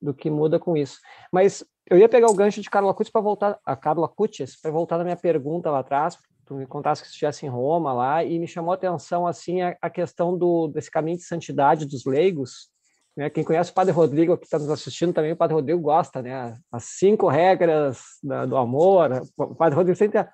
do 0.00 0.12
que 0.12 0.28
muda 0.28 0.58
com 0.58 0.76
isso. 0.76 0.98
Mas 1.32 1.64
eu 1.88 1.96
ia 1.96 2.08
pegar 2.08 2.28
o 2.28 2.34
gancho 2.34 2.60
de 2.60 2.68
Carla 2.68 2.92
Cutis 2.92 3.10
para 3.10 3.22
voltar 3.22 3.58
a 3.64 3.74
Carla 3.74 4.06
Cutis 4.06 4.60
para 4.60 4.70
voltar 4.70 4.98
na 4.98 5.04
minha 5.04 5.16
pergunta 5.16 5.70
lá 5.70 5.78
atrás. 5.78 6.18
Tu 6.44 6.54
me 6.54 6.66
contasse 6.66 7.02
que 7.02 7.08
estivesse 7.08 7.46
em 7.46 7.48
Roma 7.48 7.92
lá 7.92 8.22
e 8.22 8.38
me 8.38 8.46
chamou 8.46 8.72
a 8.72 8.74
atenção 8.74 9.26
assim 9.26 9.62
a, 9.62 9.76
a 9.80 9.88
questão 9.88 10.36
do 10.36 10.68
desse 10.68 10.90
caminho 10.90 11.16
de 11.16 11.24
santidade 11.24 11.86
dos 11.86 12.04
leigos. 12.04 12.68
Né? 13.16 13.30
Quem 13.30 13.42
conhece 13.42 13.70
o 13.70 13.74
Padre 13.74 13.92
Rodrigo 13.92 14.36
que 14.36 14.44
está 14.44 14.58
nos 14.58 14.70
assistindo 14.70 15.14
também, 15.14 15.32
o 15.32 15.36
Padre 15.36 15.54
Rodrigo 15.54 15.80
gosta, 15.80 16.20
né? 16.20 16.54
As 16.70 16.84
cinco 16.84 17.26
regras 17.28 18.00
da, 18.22 18.44
do 18.44 18.56
amor. 18.56 19.22
O 19.38 19.54
Padre 19.54 19.76
Rodrigo 19.76 19.96
sempre 19.96 20.26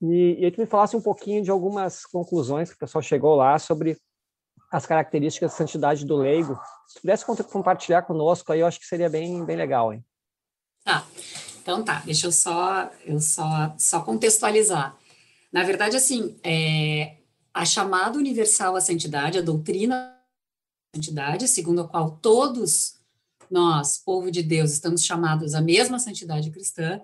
e, 0.00 0.36
e 0.40 0.44
aí 0.44 0.50
tu 0.50 0.60
me 0.60 0.66
falasse 0.66 0.96
um 0.96 1.00
pouquinho 1.00 1.42
de 1.42 1.50
algumas 1.50 2.04
conclusões 2.04 2.70
que 2.70 2.76
o 2.76 2.78
pessoal 2.78 3.02
chegou 3.02 3.34
lá 3.34 3.58
sobre 3.58 3.96
as 4.76 4.84
características 4.84 5.52
de 5.52 5.56
santidade 5.56 6.04
do 6.04 6.16
leigo. 6.16 6.60
Se 6.86 7.00
pudesse 7.00 7.24
compartilhar 7.24 8.02
conosco, 8.02 8.52
aí 8.52 8.60
eu 8.60 8.66
acho 8.66 8.78
que 8.78 8.84
seria 8.84 9.08
bem, 9.08 9.42
bem 9.42 9.56
legal, 9.56 9.90
hein? 9.90 10.04
Tá. 10.84 11.06
Então 11.62 11.82
tá, 11.82 12.02
deixa 12.04 12.26
eu 12.26 12.32
só, 12.32 12.90
eu 13.02 13.18
só, 13.18 13.74
só 13.78 14.02
contextualizar. 14.02 14.94
Na 15.50 15.64
verdade, 15.64 15.96
assim, 15.96 16.38
é, 16.44 17.16
a 17.54 17.64
chamada 17.64 18.18
universal 18.18 18.76
à 18.76 18.80
santidade, 18.82 19.38
a 19.38 19.42
doutrina 19.42 19.96
da 19.96 20.98
santidade, 20.98 21.48
segundo 21.48 21.80
a 21.80 21.88
qual 21.88 22.10
todos 22.10 22.96
nós, 23.50 23.96
povo 23.96 24.30
de 24.30 24.42
Deus, 24.42 24.72
estamos 24.72 25.02
chamados 25.02 25.54
à 25.54 25.62
mesma 25.62 25.98
santidade 25.98 26.50
cristã, 26.50 27.00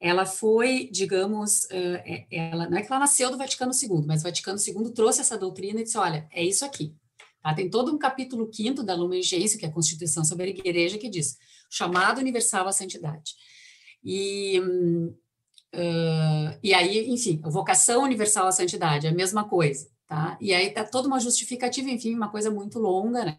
ela 0.00 0.24
foi, 0.24 0.88
digamos, 0.92 1.68
é, 1.72 2.26
ela, 2.30 2.70
não 2.70 2.78
é 2.78 2.82
que 2.82 2.92
ela 2.92 3.00
nasceu 3.00 3.28
do 3.28 3.36
Vaticano 3.36 3.72
II, 3.72 4.06
mas 4.06 4.20
o 4.20 4.24
Vaticano 4.24 4.56
II 4.56 4.92
trouxe 4.92 5.20
essa 5.20 5.36
doutrina 5.36 5.80
e 5.80 5.82
disse, 5.82 5.98
olha, 5.98 6.28
é 6.30 6.44
isso 6.44 6.64
aqui. 6.64 6.94
Tá? 7.42 7.54
Tem 7.54 7.70
todo 7.70 7.92
um 7.94 7.98
capítulo 7.98 8.48
quinto 8.48 8.82
da 8.82 8.94
Lumen 8.94 9.22
Gentium, 9.22 9.58
que 9.58 9.66
é 9.66 9.68
a 9.68 9.72
Constituição 9.72 10.24
sobre 10.24 10.46
a 10.46 10.48
Igreja, 10.48 10.98
que 10.98 11.08
diz, 11.08 11.36
chamado 11.70 12.18
universal 12.18 12.66
à 12.66 12.72
santidade. 12.72 13.34
E, 14.04 14.60
uh, 15.74 16.58
e 16.62 16.72
aí, 16.74 17.08
enfim, 17.10 17.40
a 17.44 17.48
vocação 17.48 18.02
universal 18.04 18.46
à 18.46 18.52
santidade, 18.52 19.06
é 19.06 19.10
a 19.10 19.14
mesma 19.14 19.48
coisa, 19.48 19.88
tá? 20.06 20.38
E 20.40 20.52
aí 20.52 20.70
tá 20.70 20.84
toda 20.84 21.08
uma 21.08 21.20
justificativa, 21.20 21.90
enfim, 21.90 22.14
uma 22.14 22.30
coisa 22.30 22.50
muito 22.50 22.78
longa, 22.78 23.24
né? 23.24 23.38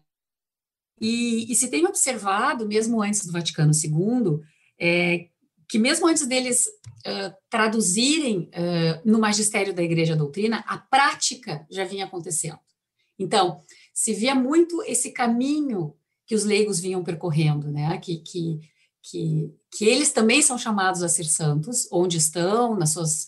E, 1.00 1.50
e 1.50 1.54
se 1.54 1.70
tem 1.70 1.86
observado, 1.86 2.68
mesmo 2.68 3.02
antes 3.02 3.24
do 3.24 3.32
Vaticano 3.32 3.72
II, 3.72 4.40
é, 4.78 5.28
que 5.66 5.78
mesmo 5.78 6.06
antes 6.06 6.26
deles 6.26 6.66
uh, 6.66 7.34
traduzirem 7.48 8.50
uh, 8.50 9.00
no 9.04 9.18
magistério 9.18 9.72
da 9.72 9.82
Igreja 9.82 10.16
Doutrina, 10.16 10.64
a 10.66 10.76
prática 10.76 11.66
já 11.70 11.84
vinha 11.84 12.04
acontecendo. 12.04 12.58
Então, 13.18 13.62
se 13.92 14.12
via 14.12 14.34
muito 14.34 14.82
esse 14.84 15.10
caminho 15.12 15.94
que 16.26 16.34
os 16.34 16.44
leigos 16.44 16.78
vinham 16.78 17.02
percorrendo, 17.02 17.70
né? 17.70 17.98
Que, 17.98 18.18
que, 18.18 18.60
que, 19.02 19.54
que 19.72 19.84
eles 19.84 20.12
também 20.12 20.40
são 20.42 20.56
chamados 20.56 21.02
a 21.02 21.08
ser 21.08 21.24
santos, 21.24 21.88
onde 21.90 22.16
estão, 22.16 22.76
nas 22.76 22.90
suas 22.90 23.26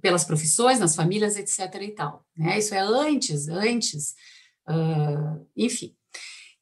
pelas 0.00 0.24
profissões, 0.24 0.78
nas 0.78 0.96
famílias, 0.96 1.36
etc. 1.36 1.82
e 1.82 1.90
tal. 1.90 2.26
Né? 2.36 2.58
Isso 2.58 2.74
é 2.74 2.80
antes, 2.80 3.48
antes, 3.48 4.14
uh, 4.68 5.46
enfim. 5.56 5.94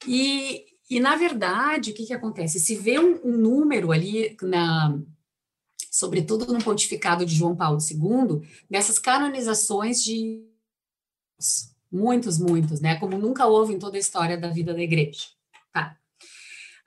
E, 0.07 0.65
e, 0.91 0.99
na 0.99 1.15
verdade, 1.17 1.93
o 1.93 1.95
que, 1.95 2.07
que 2.07 2.13
acontece? 2.13 2.59
Se 2.59 2.75
vê 2.75 2.99
um, 2.99 3.21
um 3.25 3.37
número 3.37 3.93
ali, 3.93 4.37
na, 4.43 4.99
sobretudo 5.91 6.53
no 6.53 6.63
pontificado 6.63 7.25
de 7.25 7.35
João 7.35 7.55
Paulo 7.55 7.79
II, 7.81 8.47
dessas 8.69 8.99
canonizações 8.99 10.03
de 10.03 10.43
muitos, 11.93 12.39
muitos, 12.39 12.81
né? 12.81 12.97
Como 12.97 13.19
nunca 13.19 13.47
houve 13.47 13.75
em 13.75 13.79
toda 13.79 13.97
a 13.97 14.01
história 14.01 14.39
da 14.39 14.49
vida 14.49 14.73
da 14.73 14.81
igreja. 14.81 15.27
Tá. 15.73 15.97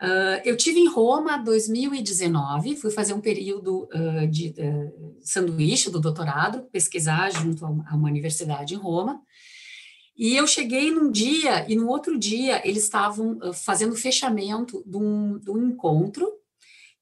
Uh, 0.01 0.41
eu 0.43 0.57
tive 0.57 0.79
em 0.79 0.89
Roma 0.89 1.37
2019, 1.37 2.75
fui 2.75 2.91
fazer 2.91 3.13
um 3.13 3.21
período 3.21 3.87
uh, 3.93 4.27
de 4.27 4.49
uh, 4.57 5.17
sanduíche 5.21 5.89
do 5.91 6.01
doutorado, 6.01 6.63
pesquisar 6.71 7.29
junto 7.31 7.65
a 7.65 7.69
uma 7.69 8.09
universidade 8.09 8.73
em 8.73 8.77
Roma. 8.77 9.21
E 10.17 10.35
eu 10.35 10.47
cheguei 10.47 10.91
num 10.91 11.11
dia, 11.11 11.69
e 11.69 11.75
no 11.75 11.87
outro 11.87 12.17
dia 12.17 12.61
eles 12.67 12.83
estavam 12.83 13.37
fazendo 13.53 13.95
fechamento 13.95 14.81
de 14.85 14.97
um, 14.97 15.37
de 15.39 15.51
um 15.51 15.69
encontro 15.69 16.25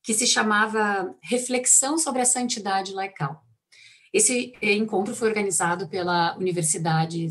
que 0.01 0.15
se 0.15 0.25
chamava 0.25 1.15
Reflexão 1.21 1.97
sobre 1.97 2.21
a 2.21 2.25
Santidade 2.25 2.91
Laical. 2.91 3.45
Esse 4.11 4.53
encontro 4.61 5.15
foi 5.15 5.29
organizado 5.29 5.87
pela 5.87 6.35
Universidade 6.37 7.27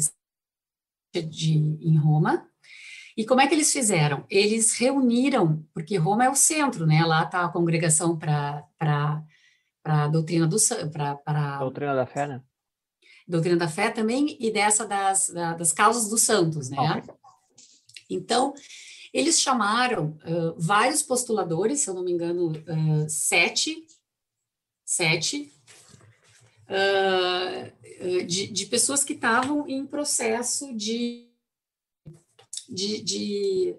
de, 1.21 1.59
em 1.81 1.97
Roma, 1.97 2.49
e 3.17 3.27
como 3.27 3.41
é 3.41 3.47
que 3.47 3.55
eles 3.55 3.73
fizeram? 3.73 4.25
Eles 4.31 4.73
reuniram, 4.75 5.67
porque 5.75 5.97
Roma 5.97 6.25
é 6.25 6.31
o 6.31 6.35
centro, 6.35 6.87
né? 6.87 7.05
Lá 7.05 7.25
está 7.25 7.45
a 7.45 7.49
congregação 7.49 8.19
para 8.19 8.67
a 9.85 10.09
doutrina 10.09 10.47
do 10.47 10.57
para 10.93 11.59
doutrina 11.59 11.95
da 11.95 12.07
fé, 12.07 12.27
né? 12.27 12.43
Doutrina 13.29 13.57
da 13.57 13.69
fé 13.69 13.91
também 13.91 14.37
e 14.41 14.51
dessa 14.51 14.87
das, 14.87 15.29
das 15.29 15.73
causas 15.73 16.09
dos 16.09 16.23
santos, 16.23 16.71
né? 16.71 17.03
Então, 18.09 18.55
eles 19.13 19.41
chamaram 19.41 20.19
uh, 20.25 20.55
vários 20.59 21.03
postuladores, 21.03 21.81
se 21.81 21.91
eu 21.91 21.95
não 21.95 22.03
me 22.03 22.13
engano, 22.13 22.51
uh, 22.51 23.09
sete, 23.09 23.87
sete, 24.85 25.53
uh, 26.73 28.25
de, 28.27 28.47
de 28.49 28.67
pessoas 28.67 29.05
que 29.05 29.13
estavam 29.13 29.69
em 29.69 29.87
processo 29.87 30.75
de 30.75 31.29
de, 32.69 33.03
de 33.03 33.77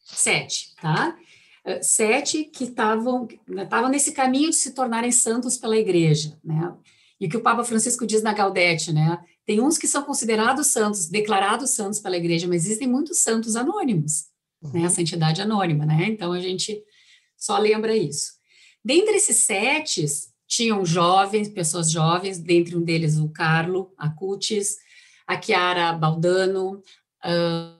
sete, 0.00 0.74
tá? 0.80 1.16
Eh, 1.64 1.82
sete 1.82 2.44
que 2.44 2.64
estavam 2.64 3.28
estavam 3.48 3.88
nesse 3.88 4.12
caminho 4.12 4.50
de 4.50 4.56
se 4.56 4.72
tornarem 4.72 5.12
santos 5.12 5.56
pela 5.56 5.76
igreja, 5.76 6.38
né? 6.42 6.74
E 7.20 7.26
o 7.26 7.28
que 7.28 7.36
o 7.36 7.42
Papa 7.42 7.64
Francisco 7.64 8.06
diz 8.06 8.22
na 8.22 8.32
Gaudete, 8.32 8.92
né? 8.92 9.22
Tem 9.46 9.60
uns 9.60 9.76
que 9.76 9.86
são 9.86 10.02
considerados 10.02 10.68
santos, 10.68 11.06
declarados 11.06 11.70
santos 11.70 12.00
pela 12.00 12.16
igreja, 12.16 12.48
mas 12.48 12.64
existem 12.64 12.88
muitos 12.88 13.18
santos 13.18 13.56
anônimos, 13.56 14.26
uhum. 14.62 14.72
né? 14.72 14.86
A 14.86 14.90
santidade 14.90 15.42
anônima, 15.42 15.84
né? 15.84 16.06
Então 16.08 16.32
a 16.32 16.40
gente 16.40 16.82
só 17.36 17.58
lembra 17.58 17.96
isso. 17.96 18.32
Dentre 18.84 19.16
esses 19.16 19.36
sete, 19.36 20.04
tinham 20.54 20.84
jovens, 20.84 21.48
pessoas 21.48 21.90
jovens, 21.90 22.38
dentre 22.38 22.76
um 22.76 22.82
deles 22.82 23.18
o 23.18 23.28
Carlo 23.28 23.92
Acutis, 23.98 24.76
a 25.26 25.40
Chiara 25.40 25.92
Baldano, 25.92 26.82
uh, 27.24 27.78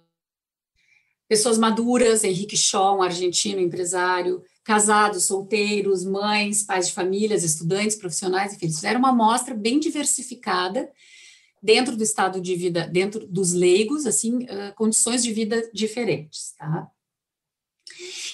pessoas 1.28 1.56
maduras, 1.56 2.24
Henrique 2.24 2.56
Shaw, 2.56 2.98
um 2.98 3.02
argentino 3.02 3.60
empresário, 3.60 4.42
casados, 4.64 5.24
solteiros, 5.24 6.04
mães, 6.04 6.62
pais 6.62 6.88
de 6.88 6.94
famílias, 6.94 7.44
estudantes, 7.44 7.96
profissionais, 7.96 8.54
enfim, 8.54 8.66
fizeram 8.66 8.98
uma 8.98 9.10
amostra 9.10 9.54
bem 9.54 9.78
diversificada 9.78 10.90
dentro 11.62 11.96
do 11.96 12.02
estado 12.02 12.40
de 12.40 12.56
vida, 12.56 12.88
dentro 12.88 13.26
dos 13.26 13.52
leigos, 13.52 14.04
assim, 14.04 14.44
uh, 14.44 14.74
condições 14.74 15.22
de 15.22 15.32
vida 15.32 15.70
diferentes, 15.72 16.54
tá? 16.58 16.90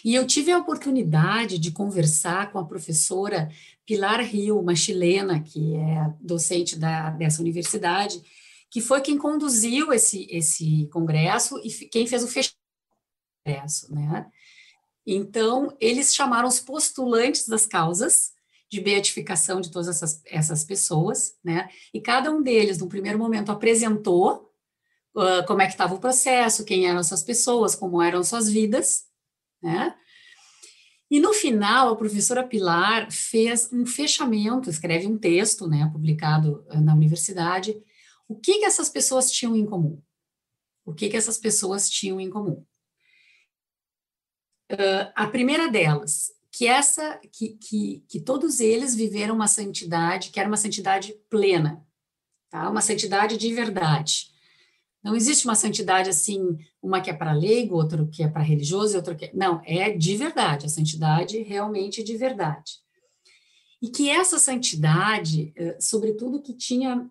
E 0.04 0.14
eu 0.14 0.26
tive 0.26 0.50
a 0.50 0.58
oportunidade 0.58 1.58
de 1.58 1.70
conversar 1.70 2.52
com 2.52 2.58
a 2.58 2.64
professora 2.64 3.50
Pilar 3.86 4.20
Rio, 4.24 4.58
uma 4.58 4.74
chilena 4.74 5.40
que 5.40 5.74
é 5.74 6.14
docente 6.20 6.78
da, 6.78 7.10
dessa 7.10 7.40
universidade, 7.40 8.22
que 8.70 8.80
foi 8.80 9.00
quem 9.00 9.18
conduziu 9.18 9.92
esse, 9.92 10.26
esse 10.30 10.88
congresso 10.92 11.58
e 11.64 11.70
quem 11.86 12.06
fez 12.06 12.22
o 12.22 12.28
fechamento 12.28 12.60
né? 13.90 14.26
Então, 15.06 15.74
eles 15.80 16.14
chamaram 16.14 16.46
os 16.46 16.60
postulantes 16.60 17.48
das 17.48 17.66
causas 17.66 18.32
de 18.70 18.80
beatificação 18.80 19.60
de 19.60 19.70
todas 19.70 19.88
essas, 19.88 20.22
essas 20.26 20.62
pessoas, 20.62 21.34
né? 21.42 21.68
E 21.92 22.00
cada 22.00 22.30
um 22.30 22.42
deles, 22.42 22.78
no 22.78 22.88
primeiro 22.88 23.18
momento, 23.18 23.50
apresentou 23.50 24.52
uh, 25.16 25.44
como 25.46 25.62
é 25.62 25.66
que 25.66 25.72
estava 25.72 25.94
o 25.94 25.98
processo, 25.98 26.64
quem 26.64 26.86
eram 26.86 27.00
essas 27.00 27.22
pessoas, 27.22 27.74
como 27.74 28.00
eram 28.00 28.22
suas 28.22 28.48
vidas, 28.48 29.09
né? 29.62 29.94
E 31.10 31.18
no 31.18 31.32
final, 31.32 31.88
a 31.88 31.96
professora 31.96 32.46
Pilar 32.46 33.10
fez 33.10 33.68
um 33.72 33.84
fechamento, 33.84 34.70
escreve 34.70 35.08
um 35.08 35.18
texto, 35.18 35.66
né, 35.66 35.90
publicado 35.92 36.64
na 36.68 36.94
universidade, 36.94 37.82
o 38.28 38.36
que 38.36 38.60
que 38.60 38.64
essas 38.64 38.88
pessoas 38.88 39.28
tinham 39.28 39.56
em 39.56 39.66
comum? 39.66 40.00
O 40.84 40.94
que 40.94 41.08
que 41.08 41.16
essas 41.16 41.36
pessoas 41.36 41.90
tinham 41.90 42.20
em 42.20 42.30
comum? 42.30 42.64
Uh, 44.72 45.10
a 45.16 45.26
primeira 45.26 45.68
delas, 45.68 46.30
que 46.52 46.64
essa, 46.64 47.18
que, 47.32 47.56
que, 47.56 48.04
que 48.08 48.20
todos 48.20 48.60
eles 48.60 48.94
viveram 48.94 49.34
uma 49.34 49.48
santidade, 49.48 50.30
que 50.30 50.38
era 50.38 50.48
uma 50.48 50.56
santidade 50.56 51.12
plena, 51.28 51.84
tá? 52.48 52.70
Uma 52.70 52.80
santidade 52.80 53.36
de 53.36 53.52
verdade. 53.52 54.29
Não 55.02 55.16
existe 55.16 55.46
uma 55.46 55.54
santidade 55.54 56.10
assim, 56.10 56.58
uma 56.82 57.00
que 57.00 57.10
é 57.10 57.14
para 57.14 57.32
leigo, 57.32 57.74
outra 57.74 58.06
que 58.06 58.22
é 58.22 58.28
para 58.28 58.42
religioso, 58.42 58.96
outra 58.96 59.14
que 59.14 59.26
é... 59.26 59.30
não, 59.34 59.62
é 59.64 59.90
de 59.90 60.16
verdade, 60.16 60.66
a 60.66 60.68
santidade 60.68 61.42
realmente 61.42 62.02
de 62.02 62.16
verdade. 62.16 62.80
E 63.80 63.88
que 63.88 64.10
essa 64.10 64.38
santidade, 64.38 65.54
sobretudo 65.80 66.42
que 66.42 66.52
tinha 66.52 67.08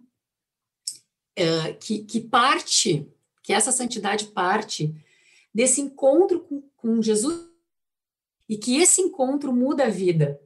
que, 1.79 1.99
que 1.99 2.19
parte, 2.19 3.07
que 3.43 3.53
essa 3.53 3.71
santidade 3.71 4.27
parte 4.27 4.93
desse 5.53 5.81
encontro 5.81 6.41
com, 6.41 6.61
com 6.75 7.01
Jesus 7.01 7.47
e 8.47 8.57
que 8.57 8.77
esse 8.77 9.01
encontro 9.01 9.53
muda 9.53 9.85
a 9.85 9.89
vida, 9.89 10.39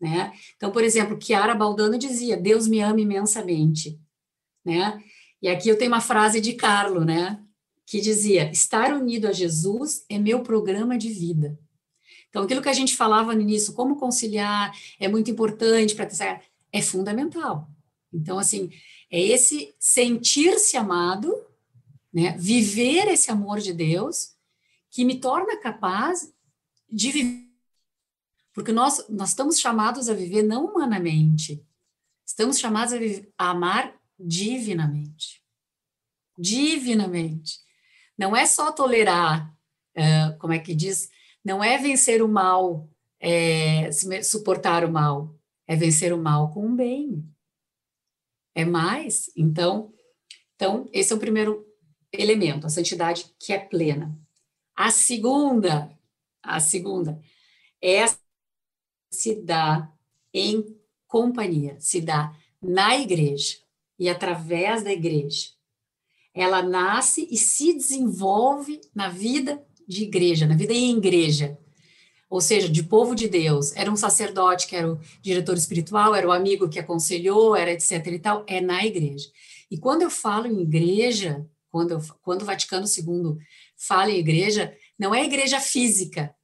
né? 0.00 0.32
Então, 0.56 0.70
por 0.70 0.84
exemplo, 0.84 1.18
Chiara 1.20 1.54
Baldano 1.54 1.98
dizia: 1.98 2.36
"Deus 2.36 2.66
me 2.66 2.80
ama 2.80 3.00
imensamente", 3.00 3.98
né? 4.64 5.02
E 5.40 5.48
aqui 5.48 5.68
eu 5.68 5.78
tenho 5.78 5.90
uma 5.90 6.00
frase 6.00 6.40
de 6.40 6.54
Carlo, 6.54 7.04
né, 7.04 7.42
que 7.86 8.00
dizia: 8.00 8.50
"Estar 8.50 8.92
unido 8.92 9.26
a 9.26 9.32
Jesus 9.32 10.04
é 10.08 10.18
meu 10.18 10.42
programa 10.42 10.96
de 10.98 11.08
vida". 11.10 11.58
Então, 12.28 12.44
aquilo 12.44 12.60
que 12.60 12.68
a 12.68 12.74
gente 12.74 12.94
falava 12.94 13.34
no 13.34 13.40
início, 13.40 13.72
como 13.72 13.96
conciliar 13.96 14.76
é 15.00 15.08
muito 15.08 15.30
importante 15.30 15.94
para 15.94 16.06
ter 16.06 16.42
é 16.72 16.82
fundamental. 16.82 17.70
Então, 18.12 18.38
assim, 18.38 18.70
é 19.10 19.20
esse 19.20 19.74
sentir-se 19.78 20.76
amado, 20.76 21.34
né, 22.12 22.36
viver 22.38 23.08
esse 23.08 23.30
amor 23.30 23.60
de 23.60 23.72
Deus 23.72 24.34
que 24.90 25.04
me 25.04 25.18
torna 25.20 25.58
capaz 25.58 26.32
de 26.90 27.10
viver. 27.10 27.46
Porque 28.52 28.72
nós, 28.72 29.06
nós 29.08 29.30
estamos 29.30 29.58
chamados 29.58 30.08
a 30.08 30.14
viver 30.14 30.42
não 30.42 30.66
humanamente, 30.66 31.64
estamos 32.26 32.58
chamados 32.58 32.94
a, 32.94 32.98
viver, 32.98 33.32
a 33.38 33.50
amar 33.50 33.95
divinamente. 34.18 35.42
Divinamente. 36.38 37.58
Não 38.16 38.36
é 38.36 38.46
só 38.46 38.72
tolerar, 38.72 39.54
uh, 39.96 40.38
como 40.38 40.52
é 40.52 40.58
que 40.58 40.74
diz? 40.74 41.10
Não 41.44 41.62
é 41.62 41.78
vencer 41.78 42.22
o 42.22 42.28
mal, 42.28 42.88
é, 43.20 43.90
suportar 44.22 44.84
o 44.84 44.90
mal, 44.90 45.34
é 45.66 45.76
vencer 45.76 46.12
o 46.12 46.18
mal 46.18 46.50
com 46.52 46.66
o 46.66 46.74
bem. 46.74 47.24
É 48.54 48.64
mais. 48.64 49.30
Então, 49.36 49.92
então, 50.54 50.88
esse 50.92 51.12
é 51.12 51.16
o 51.16 51.20
primeiro 51.20 51.66
elemento, 52.12 52.66
a 52.66 52.70
santidade 52.70 53.26
que 53.38 53.52
é 53.52 53.58
plena. 53.58 54.18
A 54.74 54.90
segunda 54.90 55.96
a 56.46 56.60
segunda 56.60 57.20
é 57.82 58.04
se 59.10 59.42
dá 59.42 59.92
em 60.32 60.78
companhia, 61.06 61.76
se 61.80 62.00
dá 62.00 62.34
na 62.62 62.96
igreja 62.96 63.58
e 63.98 64.08
através 64.08 64.82
da 64.82 64.92
igreja. 64.92 65.48
Ela 66.34 66.62
nasce 66.62 67.26
e 67.30 67.36
se 67.36 67.72
desenvolve 67.72 68.80
na 68.94 69.08
vida 69.08 69.64
de 69.88 70.02
igreja, 70.02 70.46
na 70.46 70.56
vida 70.56 70.72
em 70.72 70.96
igreja. 70.96 71.58
ou 72.28 72.40
seja, 72.40 72.68
de 72.68 72.82
povo 72.82 73.14
de 73.14 73.28
Deus, 73.28 73.72
era 73.76 73.90
um 73.90 73.96
sacerdote 73.96 74.66
que 74.66 74.74
era 74.74 74.92
o 74.92 75.00
diretor 75.22 75.56
espiritual, 75.56 76.12
era 76.12 76.26
o 76.26 76.32
amigo 76.32 76.68
que 76.68 76.80
aconselhou, 76.80 77.54
era 77.54 77.72
etc 77.72 78.04
e 78.08 78.18
tal, 78.18 78.44
é 78.48 78.60
na 78.60 78.84
igreja. 78.84 79.30
E 79.70 79.78
quando 79.78 80.02
eu 80.02 80.10
falo 80.10 80.46
em 80.48 80.60
igreja, 80.60 81.48
quando, 81.70 81.92
eu, 81.92 82.00
quando 82.22 82.42
o 82.42 82.44
Vaticano 82.44 82.84
II 82.84 83.38
fala 83.76 84.10
em 84.10 84.18
igreja, 84.18 84.76
não 84.98 85.14
é 85.14 85.24
igreja 85.24 85.60
física, 85.60 86.34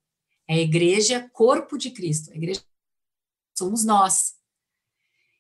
é 0.48 0.61
igreja 0.61 1.28
corpo 1.32 1.76
de 1.76 1.90
Cristo, 1.90 2.30
a 2.30 2.36
igreja 2.36 2.62
somos 3.59 3.84
nós. 3.84 4.34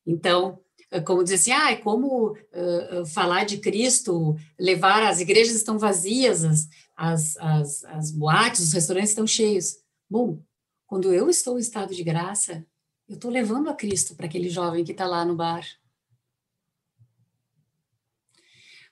Então, 0.06 0.60
como 1.00 1.24
dizer 1.24 1.36
assim, 1.36 1.52
ah, 1.52 1.76
como 1.76 2.32
uh, 2.32 3.06
falar 3.06 3.44
de 3.44 3.58
Cristo, 3.58 4.36
levar, 4.58 5.02
as 5.02 5.20
igrejas 5.20 5.56
estão 5.56 5.78
vazias, 5.78 6.44
as, 6.44 6.68
as, 6.96 7.36
as, 7.38 7.84
as 7.84 8.10
boates, 8.10 8.60
os 8.60 8.72
restaurantes 8.72 9.10
estão 9.10 9.26
cheios. 9.26 9.78
Bom, 10.08 10.42
quando 10.86 11.12
eu 11.12 11.30
estou 11.30 11.56
em 11.56 11.62
estado 11.62 11.94
de 11.94 12.04
graça, 12.04 12.66
eu 13.08 13.14
estou 13.14 13.30
levando 13.30 13.70
a 13.70 13.74
Cristo 13.74 14.14
para 14.14 14.26
aquele 14.26 14.50
jovem 14.50 14.84
que 14.84 14.92
está 14.92 15.06
lá 15.06 15.24
no 15.24 15.34
bar. 15.34 15.66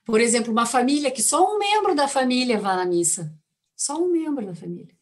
Por 0.03 0.19
exemplo, 0.19 0.51
uma 0.51 0.65
família 0.65 1.11
que 1.11 1.21
só 1.21 1.55
um 1.55 1.59
membro 1.59 1.95
da 1.95 2.07
família 2.07 2.59
vá 2.59 2.75
na 2.75 2.85
missa. 2.85 3.33
Só 3.75 4.01
um 4.01 4.11
membro 4.11 4.45
da 4.45 4.55
família. 4.55 4.95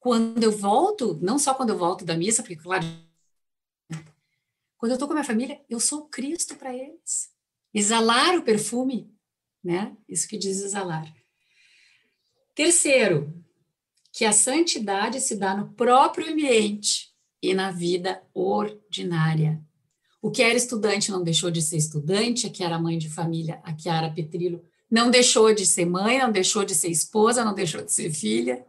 Quando 0.00 0.42
eu 0.42 0.50
volto, 0.50 1.18
não 1.22 1.38
só 1.38 1.54
quando 1.54 1.70
eu 1.70 1.78
volto 1.78 2.04
da 2.04 2.16
missa, 2.16 2.42
porque, 2.42 2.56
claro, 2.56 2.84
quando 4.82 4.90
eu 4.90 4.96
estou 4.96 5.06
com 5.06 5.14
a 5.14 5.18
minha 5.18 5.24
família, 5.24 5.60
eu 5.70 5.78
sou 5.78 6.08
Cristo 6.08 6.56
para 6.56 6.74
eles. 6.74 7.30
Exalar 7.72 8.36
o 8.36 8.42
perfume, 8.42 9.14
né? 9.62 9.96
Isso 10.08 10.26
que 10.26 10.36
diz 10.36 10.60
exalar. 10.60 11.06
Terceiro, 12.52 13.32
que 14.12 14.24
a 14.24 14.32
santidade 14.32 15.20
se 15.20 15.36
dá 15.36 15.56
no 15.56 15.72
próprio 15.74 16.32
ambiente 16.32 17.12
e 17.40 17.54
na 17.54 17.70
vida 17.70 18.24
ordinária. 18.34 19.62
O 20.20 20.32
que 20.32 20.42
era 20.42 20.56
estudante 20.56 21.12
não 21.12 21.22
deixou 21.22 21.48
de 21.48 21.62
ser 21.62 21.76
estudante, 21.76 22.48
a 22.48 22.50
que 22.50 22.64
era 22.64 22.76
mãe 22.76 22.98
de 22.98 23.08
família, 23.08 23.60
a 23.62 23.78
Chiara 23.78 24.10
Petrillo, 24.10 24.64
não 24.90 25.12
deixou 25.12 25.54
de 25.54 25.64
ser 25.64 25.84
mãe, 25.84 26.18
não 26.18 26.32
deixou 26.32 26.64
de 26.64 26.74
ser 26.74 26.88
esposa, 26.88 27.44
não 27.44 27.54
deixou 27.54 27.84
de 27.84 27.92
ser 27.92 28.12
filha. 28.12 28.66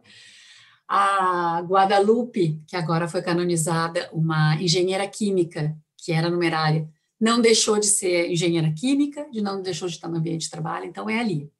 A 0.86 1.60
Guadalupe, 1.62 2.62
que 2.68 2.76
agora 2.76 3.08
foi 3.08 3.20
canonizada, 3.20 4.08
uma 4.12 4.54
engenheira 4.62 5.08
química, 5.08 5.76
que 6.04 6.12
era 6.12 6.30
numerária, 6.30 6.88
não 7.18 7.40
deixou 7.40 7.78
de 7.78 7.86
ser 7.86 8.30
engenheira 8.30 8.72
química, 8.72 9.28
de 9.30 9.40
não 9.40 9.62
deixou 9.62 9.88
de 9.88 9.94
estar 9.94 10.08
no 10.08 10.18
ambiente 10.18 10.42
de 10.42 10.50
trabalho, 10.50 10.86
então 10.86 11.08
é 11.08 11.18
ali. 11.18 11.50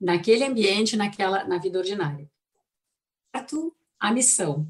Naquele 0.00 0.44
ambiente, 0.44 0.96
naquela, 0.96 1.44
na 1.44 1.58
vida 1.58 1.78
ordinária 1.78 2.30
a 4.00 4.10
missão. 4.10 4.66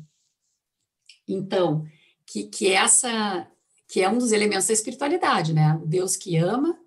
Então, 1.27 1.87
que, 2.27 2.45
que 2.45 2.69
essa 2.69 3.47
que 3.89 4.01
é 4.01 4.09
um 4.09 4.19
dos 4.19 4.31
elementos 4.31 4.69
da 4.69 4.73
espiritualidade, 4.73 5.53
né? 5.53 5.75
O 5.83 5.87
Deus 5.87 6.15
que 6.17 6.37
ama, 6.37 6.79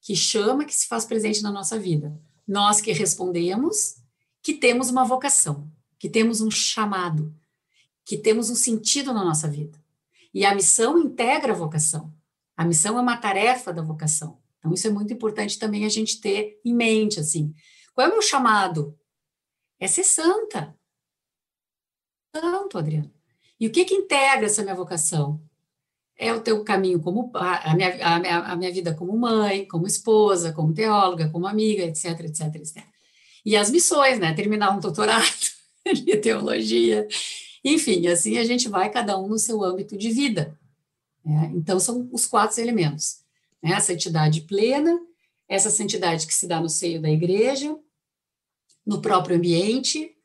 que 0.00 0.14
chama, 0.14 0.66
que 0.66 0.74
se 0.74 0.86
faz 0.86 1.06
presente 1.06 1.42
na 1.42 1.50
nossa 1.50 1.78
vida. 1.78 2.20
Nós 2.46 2.82
que 2.82 2.92
respondemos, 2.92 3.96
que 4.42 4.52
temos 4.52 4.90
uma 4.90 5.04
vocação, 5.04 5.70
que 5.98 6.06
temos 6.06 6.42
um 6.42 6.50
chamado, 6.50 7.34
que 8.04 8.18
temos 8.18 8.50
um 8.50 8.54
sentido 8.54 9.14
na 9.14 9.24
nossa 9.24 9.48
vida. 9.48 9.79
E 10.32 10.44
a 10.44 10.54
missão 10.54 10.98
integra 10.98 11.52
a 11.52 11.56
vocação. 11.56 12.12
A 12.56 12.64
missão 12.64 12.98
é 12.98 13.00
uma 13.00 13.16
tarefa 13.16 13.72
da 13.72 13.82
vocação. 13.82 14.38
Então, 14.58 14.72
isso 14.72 14.86
é 14.86 14.90
muito 14.90 15.12
importante 15.12 15.58
também 15.58 15.84
a 15.84 15.88
gente 15.88 16.20
ter 16.20 16.60
em 16.64 16.74
mente, 16.74 17.18
assim. 17.18 17.54
Qual 17.94 18.06
é 18.06 18.10
o 18.10 18.12
meu 18.12 18.22
chamado? 18.22 18.98
É 19.78 19.86
ser 19.86 20.04
santa 20.04 20.76
tanto, 22.32 22.78
Adriano. 22.78 23.10
E 23.58 23.66
o 23.66 23.70
que 23.70 23.84
que 23.84 23.94
integra 23.94 24.46
essa 24.46 24.62
minha 24.62 24.74
vocação? 24.74 25.40
É 26.16 26.32
o 26.32 26.40
teu 26.40 26.62
caminho 26.64 27.00
como 27.00 27.30
a 27.34 27.74
minha, 27.74 28.06
a 28.06 28.18
minha, 28.18 28.38
a 28.38 28.56
minha 28.56 28.72
vida 28.72 28.94
como 28.94 29.16
mãe, 29.16 29.66
como 29.66 29.86
esposa, 29.86 30.52
como 30.52 30.74
teóloga, 30.74 31.30
como 31.30 31.46
amiga, 31.46 31.82
etc, 31.82 32.20
etc, 32.20 32.54
etc. 32.56 32.84
E 33.44 33.56
as 33.56 33.70
missões, 33.70 34.18
né? 34.18 34.34
Terminar 34.34 34.76
um 34.76 34.80
doutorado 34.80 35.24
de 36.04 36.16
teologia, 36.18 37.08
enfim, 37.64 38.06
assim 38.06 38.38
a 38.38 38.44
gente 38.44 38.68
vai 38.68 38.90
cada 38.90 39.18
um 39.18 39.28
no 39.28 39.38
seu 39.38 39.62
âmbito 39.62 39.96
de 39.96 40.10
vida. 40.10 40.58
Né? 41.24 41.52
Então 41.54 41.78
são 41.78 42.08
os 42.12 42.26
quatro 42.26 42.60
elementos: 42.60 43.22
né? 43.62 43.74
a 43.74 43.80
santidade 43.80 44.42
plena, 44.42 44.98
essa 45.48 45.70
santidade 45.70 46.26
que 46.26 46.34
se 46.34 46.46
dá 46.46 46.60
no 46.60 46.68
seio 46.68 47.00
da 47.00 47.10
igreja, 47.10 47.78
no 48.86 49.00
próprio 49.00 49.36
ambiente 49.36 50.16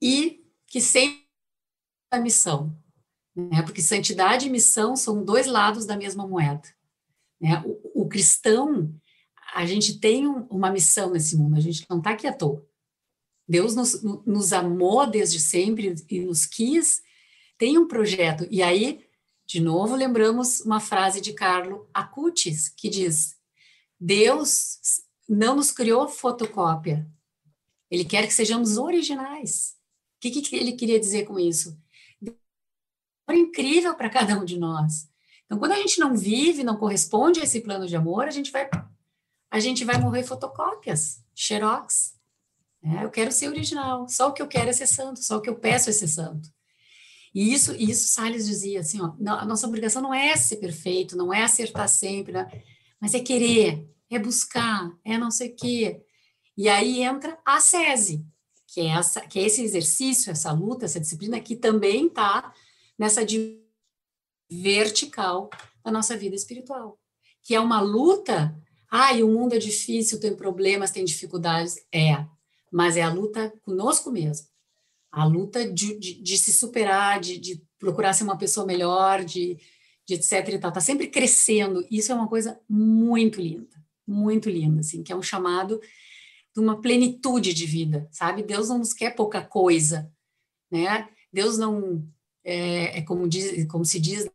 e 0.00 0.44
que 0.66 0.80
sempre 0.80 1.22
a 2.10 2.18
missão, 2.18 2.76
né? 3.34 3.62
Porque 3.62 3.80
santidade 3.80 4.46
e 4.46 4.50
missão 4.50 4.96
são 4.96 5.24
dois 5.24 5.46
lados 5.46 5.86
da 5.86 5.96
mesma 5.96 6.26
moeda. 6.26 6.68
Né? 7.40 7.62
O, 7.64 8.02
o 8.02 8.08
cristão, 8.08 8.94
a 9.54 9.64
gente 9.64 9.98
tem 9.98 10.26
um, 10.26 10.46
uma 10.46 10.70
missão 10.70 11.10
nesse 11.10 11.36
mundo, 11.36 11.56
a 11.56 11.60
gente 11.60 11.86
não 11.88 11.98
está 11.98 12.10
aqui 12.10 12.26
à 12.26 12.32
toa. 12.32 12.64
Deus 13.52 13.76
nos, 13.76 14.02
nos 14.24 14.52
amou 14.52 15.06
desde 15.06 15.38
sempre 15.38 15.94
e 16.08 16.20
nos 16.20 16.46
quis, 16.46 17.02
tem 17.58 17.78
um 17.78 17.86
projeto. 17.86 18.46
E 18.50 18.62
aí, 18.62 19.04
de 19.46 19.60
novo, 19.60 19.94
lembramos 19.94 20.60
uma 20.60 20.80
frase 20.80 21.20
de 21.20 21.32
Carlo 21.32 21.88
Acutis, 21.92 22.68
que 22.68 22.88
diz: 22.88 23.36
Deus 24.00 24.78
não 25.28 25.56
nos 25.56 25.70
criou 25.70 26.08
fotocópia, 26.08 27.06
Ele 27.90 28.04
quer 28.04 28.26
que 28.26 28.34
sejamos 28.34 28.78
originais 28.78 29.80
que, 30.30 30.42
que 30.42 30.56
ele 30.56 30.72
queria 30.72 31.00
dizer 31.00 31.24
com 31.24 31.38
isso? 31.38 31.76
É 33.28 33.34
incrível 33.34 33.94
para 33.94 34.10
cada 34.10 34.38
um 34.38 34.44
de 34.44 34.58
nós. 34.58 35.08
Então, 35.44 35.58
quando 35.58 35.72
a 35.72 35.76
gente 35.76 35.98
não 35.98 36.16
vive, 36.16 36.62
não 36.62 36.76
corresponde 36.76 37.40
a 37.40 37.44
esse 37.44 37.60
plano 37.60 37.86
de 37.86 37.96
amor, 37.96 38.26
a 38.26 38.30
gente 38.30 38.50
vai, 38.52 38.68
a 39.50 39.58
gente 39.58 39.84
vai 39.84 39.98
morrer 39.98 40.22
fotocópias, 40.22 41.24
xerox. 41.34 42.14
É, 42.84 43.04
eu 43.04 43.10
quero 43.10 43.30
ser 43.30 43.48
original. 43.48 44.08
Só 44.08 44.28
o 44.28 44.32
que 44.32 44.42
eu 44.42 44.48
quero 44.48 44.70
é 44.70 44.72
ser 44.72 44.86
santo. 44.86 45.22
Só 45.22 45.36
o 45.36 45.40
que 45.40 45.48
eu 45.48 45.56
peço 45.56 45.90
é 45.90 45.92
ser 45.92 46.08
santo. 46.08 46.48
E 47.34 47.52
isso, 47.52 47.74
isso 47.74 48.08
Salles 48.08 48.46
dizia 48.46 48.80
assim, 48.80 49.00
ó, 49.00 49.14
a 49.26 49.46
nossa 49.46 49.66
obrigação 49.66 50.02
não 50.02 50.12
é 50.12 50.36
ser 50.36 50.56
perfeito, 50.56 51.16
não 51.16 51.32
é 51.32 51.42
acertar 51.42 51.88
sempre, 51.88 52.32
né? 52.32 52.46
mas 53.00 53.14
é 53.14 53.20
querer, 53.20 53.88
é 54.10 54.18
buscar, 54.18 54.92
é 55.04 55.16
não 55.16 55.30
sei 55.30 55.48
o 55.48 55.56
quê. 55.56 56.02
E 56.56 56.68
aí 56.68 57.02
entra 57.02 57.38
a 57.44 57.58
SESI, 57.58 58.24
que 58.68 58.82
é, 58.82 58.88
essa, 58.88 59.22
que 59.22 59.38
é 59.38 59.42
esse 59.44 59.62
exercício, 59.62 60.30
essa 60.30 60.52
luta, 60.52 60.84
essa 60.84 61.00
disciplina 61.00 61.40
que 61.40 61.56
também 61.56 62.06
está 62.06 62.52
nessa 62.98 63.22
vertical 64.50 65.48
da 65.82 65.90
nossa 65.90 66.16
vida 66.16 66.36
espiritual, 66.36 66.98
que 67.42 67.54
é 67.54 67.60
uma 67.60 67.80
luta. 67.80 68.54
Ai, 68.90 69.22
o 69.22 69.28
mundo 69.28 69.54
é 69.54 69.58
difícil, 69.58 70.20
tem 70.20 70.36
problemas, 70.36 70.90
tem 70.90 71.02
dificuldades. 71.02 71.76
É, 71.92 72.24
mas 72.72 72.96
é 72.96 73.02
a 73.02 73.12
luta 73.12 73.52
conosco 73.62 74.10
mesmo. 74.10 74.46
A 75.10 75.24
luta 75.24 75.70
de, 75.70 75.98
de, 75.98 76.22
de 76.22 76.38
se 76.38 76.52
superar, 76.52 77.20
de, 77.20 77.38
de, 77.38 77.62
procurar 77.78 78.14
ser 78.14 78.24
uma 78.24 78.38
pessoa 78.38 78.64
melhor, 78.64 79.24
de, 79.24 79.58
etc 80.08 80.48
e 80.48 80.58
tal. 80.58 80.70
Está 80.70 80.80
sempre 80.80 81.08
crescendo. 81.08 81.86
Isso 81.90 82.10
é 82.10 82.14
uma 82.14 82.28
coisa 82.28 82.58
muito 82.68 83.40
linda, 83.40 83.76
muito 84.06 84.48
linda, 84.48 84.80
assim, 84.80 85.02
que 85.02 85.12
é 85.12 85.16
um 85.16 85.22
chamado 85.22 85.80
de 86.54 86.60
uma 86.60 86.80
plenitude 86.80 87.52
de 87.52 87.66
vida, 87.66 88.08
sabe? 88.10 88.42
Deus 88.42 88.68
não 88.68 88.78
nos 88.78 88.92
quer 88.92 89.14
pouca 89.14 89.42
coisa, 89.42 90.10
né? 90.70 91.08
Deus 91.32 91.58
não 91.58 92.06
é, 92.44 92.98
é 92.98 93.02
como 93.02 93.28
diz, 93.28 93.66
como 93.66 93.84
se 93.84 93.98
diz, 93.98 94.28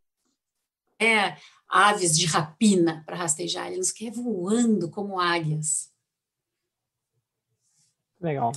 é 1.00 1.38
aves 1.70 2.18
de 2.18 2.26
rapina 2.26 3.04
para 3.06 3.18
rastejar. 3.18 3.68
Ele 3.68 3.78
nos 3.78 3.92
quer 3.92 4.12
voando 4.12 4.90
como 4.90 5.20
águias. 5.20 5.92
Legal, 8.28 8.52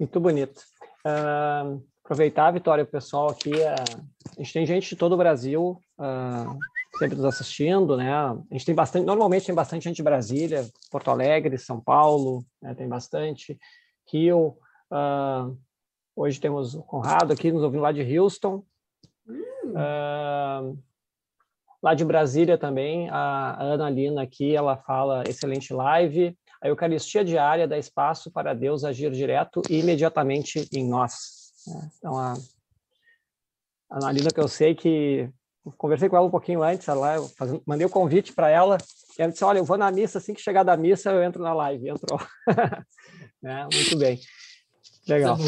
muito 0.00 0.18
bonito. 0.18 0.62
Uh, 1.04 1.84
aproveitar, 2.02 2.50
Vitória, 2.50 2.84
o 2.84 2.86
pessoal 2.86 3.28
aqui, 3.28 3.50
uh, 3.50 4.02
a 4.34 4.40
gente 4.42 4.52
tem 4.54 4.64
gente 4.64 4.88
de 4.88 4.96
todo 4.96 5.12
o 5.12 5.16
Brasil 5.18 5.78
uh, 5.98 6.58
sempre 6.98 7.16
nos 7.16 7.26
assistindo, 7.26 7.98
né? 7.98 8.10
A 8.10 8.34
gente 8.52 8.64
tem 8.64 8.74
bastante, 8.74 9.04
normalmente 9.04 9.44
tem 9.44 9.54
bastante 9.54 9.84
gente 9.84 9.96
de 9.96 10.02
Brasília, 10.02 10.66
Porto 10.90 11.10
Alegre, 11.10 11.58
São 11.58 11.78
Paulo, 11.78 12.42
né? 12.62 12.74
tem 12.74 12.88
bastante. 12.88 13.58
Rio, 14.10 14.56
uh, 14.90 15.54
hoje 16.16 16.40
temos 16.40 16.74
o 16.74 16.82
Conrado 16.82 17.30
aqui 17.30 17.52
nos 17.52 17.62
ouvindo 17.62 17.82
lá 17.82 17.92
de 17.92 18.18
Houston. 18.18 18.64
Uh, 19.28 20.78
lá 21.82 21.92
de 21.92 22.06
Brasília 22.06 22.56
também, 22.56 23.10
a 23.10 23.62
Ana 23.62 23.90
Lina 23.90 24.22
aqui, 24.22 24.56
ela 24.56 24.78
fala 24.78 25.24
excelente 25.28 25.74
live. 25.74 26.34
A 26.60 26.68
Eucaristia 26.68 27.24
diária 27.24 27.68
dá 27.68 27.78
espaço 27.78 28.30
para 28.30 28.54
Deus 28.54 28.84
agir 28.84 29.10
direto 29.12 29.62
e 29.70 29.78
imediatamente 29.78 30.68
em 30.72 30.88
nós. 30.88 31.52
Né? 31.66 31.90
Então, 31.98 32.18
a, 32.18 32.34
a 33.90 33.96
Ana 33.96 34.12
Lina, 34.12 34.30
que 34.30 34.40
eu 34.40 34.48
sei 34.48 34.74
que 34.74 35.30
conversei 35.76 36.08
com 36.08 36.16
ela 36.16 36.26
um 36.26 36.30
pouquinho 36.30 36.62
antes, 36.62 36.88
ela, 36.88 37.16
mandei 37.66 37.86
o 37.86 37.88
um 37.88 37.92
convite 37.92 38.32
para 38.32 38.48
ela, 38.48 38.78
e 39.18 39.22
ela 39.22 39.30
disse, 39.30 39.44
olha, 39.44 39.58
eu 39.58 39.64
vou 39.64 39.76
na 39.76 39.90
missa, 39.90 40.18
assim 40.18 40.32
que 40.32 40.40
chegar 40.40 40.62
da 40.62 40.76
missa 40.76 41.10
eu 41.10 41.22
entro 41.22 41.42
na 41.42 41.52
live. 41.52 41.88
Entrou. 41.88 42.20
é, 43.44 43.62
muito 43.64 43.98
bem. 43.98 44.20
Legal. 45.06 45.36
Tá 45.36 45.44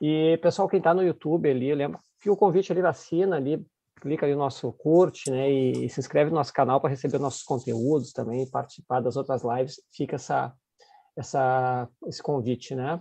E, 0.00 0.38
pessoal, 0.42 0.68
quem 0.68 0.78
está 0.78 0.94
no 0.94 1.02
YouTube 1.02 1.50
ali, 1.50 1.74
lembra, 1.74 2.00
fica 2.18 2.32
o 2.32 2.36
convite 2.36 2.72
ali, 2.72 2.80
assina 2.80 3.36
ali, 3.36 3.64
clica 4.02 4.26
ali 4.26 4.34
no 4.34 4.40
nosso 4.40 4.72
curte, 4.72 5.30
né, 5.30 5.48
e, 5.48 5.84
e 5.84 5.88
se 5.88 6.00
inscreve 6.00 6.28
no 6.28 6.36
nosso 6.36 6.52
canal 6.52 6.80
para 6.80 6.90
receber 6.90 7.18
nossos 7.20 7.44
conteúdos 7.44 8.12
também, 8.12 8.50
participar 8.50 8.98
das 8.98 9.16
outras 9.16 9.42
lives, 9.44 9.80
fica 9.92 10.16
essa, 10.16 10.52
essa, 11.16 11.88
esse 12.08 12.20
convite, 12.20 12.74
né. 12.74 13.00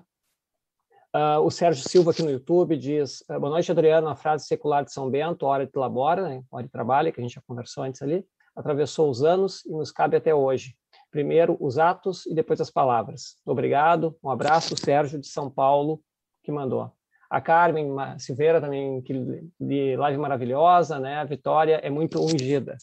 Uh, 1.14 1.41
o 1.43 1.49
Sérgio 1.49 1.89
Silva 1.89 2.12
aqui 2.12 2.22
no 2.22 2.30
YouTube 2.30 2.78
diz, 2.78 3.22
uh, 3.22 3.39
boa 3.39 3.49
noite, 3.49 3.72
Adriano, 3.72 4.08
a 4.08 4.16
frase 4.16 4.45
secular 4.45 4.86
de 4.86 4.93
São 4.93 5.10
Bento, 5.10 5.47
hora 5.47 5.66
de 5.66 5.72
labora, 5.76 6.30
né, 6.30 6.43
hora 6.52 6.64
de 6.64 6.72
trabalho, 6.72 7.12
que 7.12 7.20
a 7.20 7.24
gente 7.24 7.34
já 7.34 7.41
conversou 7.47 7.84
antes 7.84 7.99
ali, 8.04 8.24
atravessou 8.56 9.10
os 9.10 9.24
anos 9.24 9.66
e 9.66 9.72
nos 9.72 9.91
cabe 9.91 10.16
até 10.16 10.36
hoje. 10.36 10.78
Primeiro 11.10 11.58
os 11.60 11.80
atos 11.80 12.28
e 12.28 12.36
depois 12.36 12.62
as 12.62 12.70
palavras. 12.70 13.38
Obrigado, 13.43 14.16
um 14.24 14.30
abraço, 14.30 14.78
Sérgio 14.78 15.20
de 15.20 15.28
São 15.28 15.49
Paulo, 15.49 15.99
que 16.43 16.52
mandou 16.52 16.93
a 17.32 17.39
Carmen 17.39 17.95
Silveira 18.19 18.59
também, 18.59 19.01
que 19.01 19.13
de 19.57 19.95
live 19.95 20.17
maravilhosa, 20.17 20.99
né? 20.99 21.15
A 21.15 21.23
Vitória 21.23 21.79
é 21.82 21.89
muito 21.89 22.21
ungida. 22.21 22.75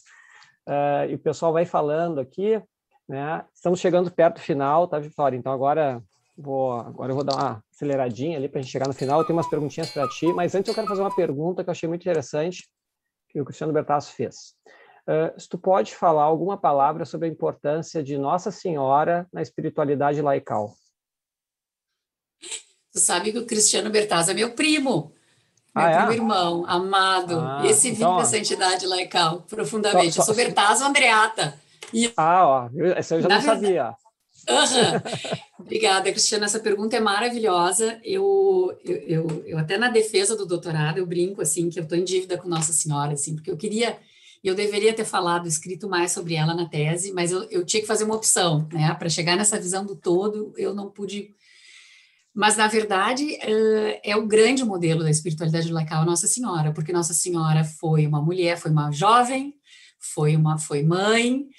Uh, 0.67 1.11
e 1.11 1.13
o 1.13 1.19
pessoal 1.19 1.53
vai 1.53 1.65
falando 1.65 2.19
aqui, 2.19 2.59
né? 3.07 3.45
Estamos 3.53 3.79
chegando 3.79 4.09
perto 4.09 4.37
do 4.37 4.41
final, 4.41 4.87
tá, 4.87 4.97
Vitória? 4.97 5.37
Então 5.37 5.51
agora 5.51 6.01
vou, 6.35 6.71
agora 6.71 7.11
eu 7.11 7.15
vou 7.15 7.23
dar 7.23 7.35
uma 7.35 7.63
aceleradinha 7.71 8.39
ali 8.39 8.49
para 8.49 8.59
a 8.59 8.63
gente 8.63 8.71
chegar 8.71 8.87
no 8.87 8.93
final. 8.93 9.19
Eu 9.19 9.25
tenho 9.25 9.37
umas 9.37 9.47
perguntinhas 9.47 9.91
para 9.91 10.09
ti, 10.09 10.33
mas 10.33 10.55
antes 10.55 10.67
eu 10.67 10.73
quero 10.73 10.87
fazer 10.87 11.01
uma 11.01 11.15
pergunta 11.15 11.63
que 11.63 11.69
eu 11.69 11.71
achei 11.71 11.87
muito 11.87 12.01
interessante 12.01 12.67
que 13.29 13.39
o 13.39 13.45
Cristiano 13.45 13.71
Bertasso 13.71 14.11
fez. 14.13 14.55
Uh, 15.07 15.39
se 15.39 15.47
tu 15.47 15.59
pode 15.59 15.93
falar 15.93 16.23
alguma 16.23 16.57
palavra 16.57 17.05
sobre 17.05 17.27
a 17.27 17.31
importância 17.31 18.01
de 18.01 18.17
Nossa 18.17 18.49
Senhora 18.49 19.27
na 19.31 19.43
espiritualidade 19.43 20.19
laical. 20.23 20.73
Tu 22.99 23.05
sabe 23.05 23.31
que 23.31 23.39
o 23.39 23.45
Cristiano 23.45 23.89
Bertazzo 23.89 24.31
é 24.31 24.33
meu 24.33 24.51
primo, 24.51 25.13
meu 25.73 25.85
ah, 25.85 25.89
é? 25.89 25.95
primo 26.05 26.11
irmão, 26.11 26.65
amado. 26.67 27.39
Ah, 27.39 27.61
Esse 27.65 27.91
então, 27.91 28.17
vive 28.17 28.23
essa 28.23 28.37
entidade 28.37 28.85
laical 28.85 29.45
profundamente. 29.47 30.15
Só, 30.15 30.21
só, 30.23 30.31
eu 30.31 30.35
sou 30.35 30.43
Bertazzo 30.43 30.83
Andreata. 30.83 31.57
E, 31.93 32.11
ah, 32.17 32.45
ó, 32.45 32.69
essa 32.97 33.15
eu 33.15 33.21
já 33.21 33.29
não 33.29 33.39
verdade, 33.39 33.61
sabia. 33.61 33.95
Obrigada, 35.57 36.11
Cristiana. 36.11 36.43
Essa 36.43 36.59
pergunta 36.59 36.97
é 36.97 36.99
maravilhosa. 36.99 38.01
Eu, 38.03 38.77
eu, 38.83 38.97
eu, 38.97 39.43
eu, 39.45 39.57
até 39.57 39.77
na 39.77 39.87
defesa 39.87 40.35
do 40.35 40.45
doutorado 40.45 40.97
eu 40.97 41.05
brinco 41.05 41.41
assim 41.41 41.69
que 41.69 41.79
eu 41.79 41.83
estou 41.83 41.97
em 41.97 42.03
dívida 42.03 42.37
com 42.37 42.49
Nossa 42.49 42.73
Senhora, 42.73 43.13
assim, 43.13 43.33
porque 43.35 43.49
eu 43.49 43.55
queria, 43.55 43.97
eu 44.43 44.53
deveria 44.53 44.93
ter 44.93 45.05
falado, 45.05 45.47
escrito 45.47 45.87
mais 45.87 46.11
sobre 46.11 46.35
ela 46.35 46.53
na 46.53 46.67
tese, 46.67 47.13
mas 47.13 47.31
eu, 47.31 47.43
eu 47.49 47.63
tinha 47.63 47.79
que 47.79 47.87
fazer 47.87 48.03
uma 48.03 48.15
opção, 48.15 48.67
né? 48.73 48.93
Para 48.95 49.07
chegar 49.07 49.37
nessa 49.37 49.57
visão 49.57 49.85
do 49.85 49.95
todo, 49.95 50.53
eu 50.57 50.73
não 50.73 50.89
pude 50.89 51.33
mas, 52.39 52.55
na 52.55 52.69
verdade, 52.69 53.37
é 54.01 54.15
o 54.15 54.25
grande 54.25 54.63
modelo 54.63 55.03
da 55.03 55.09
espiritualidade 55.09 55.69
laical 55.73 56.05
Nossa 56.05 56.25
Senhora, 56.25 56.71
porque 56.71 56.93
Nossa 56.93 57.13
Senhora 57.13 57.65
foi 57.65 58.07
uma 58.07 58.21
mulher, 58.21 58.57
foi 58.57 58.71
uma 58.71 58.93
jovem, 58.93 59.55
foi 59.99 60.37
uma 60.37 60.57
foi 60.57 60.81
mãe, 60.81 61.49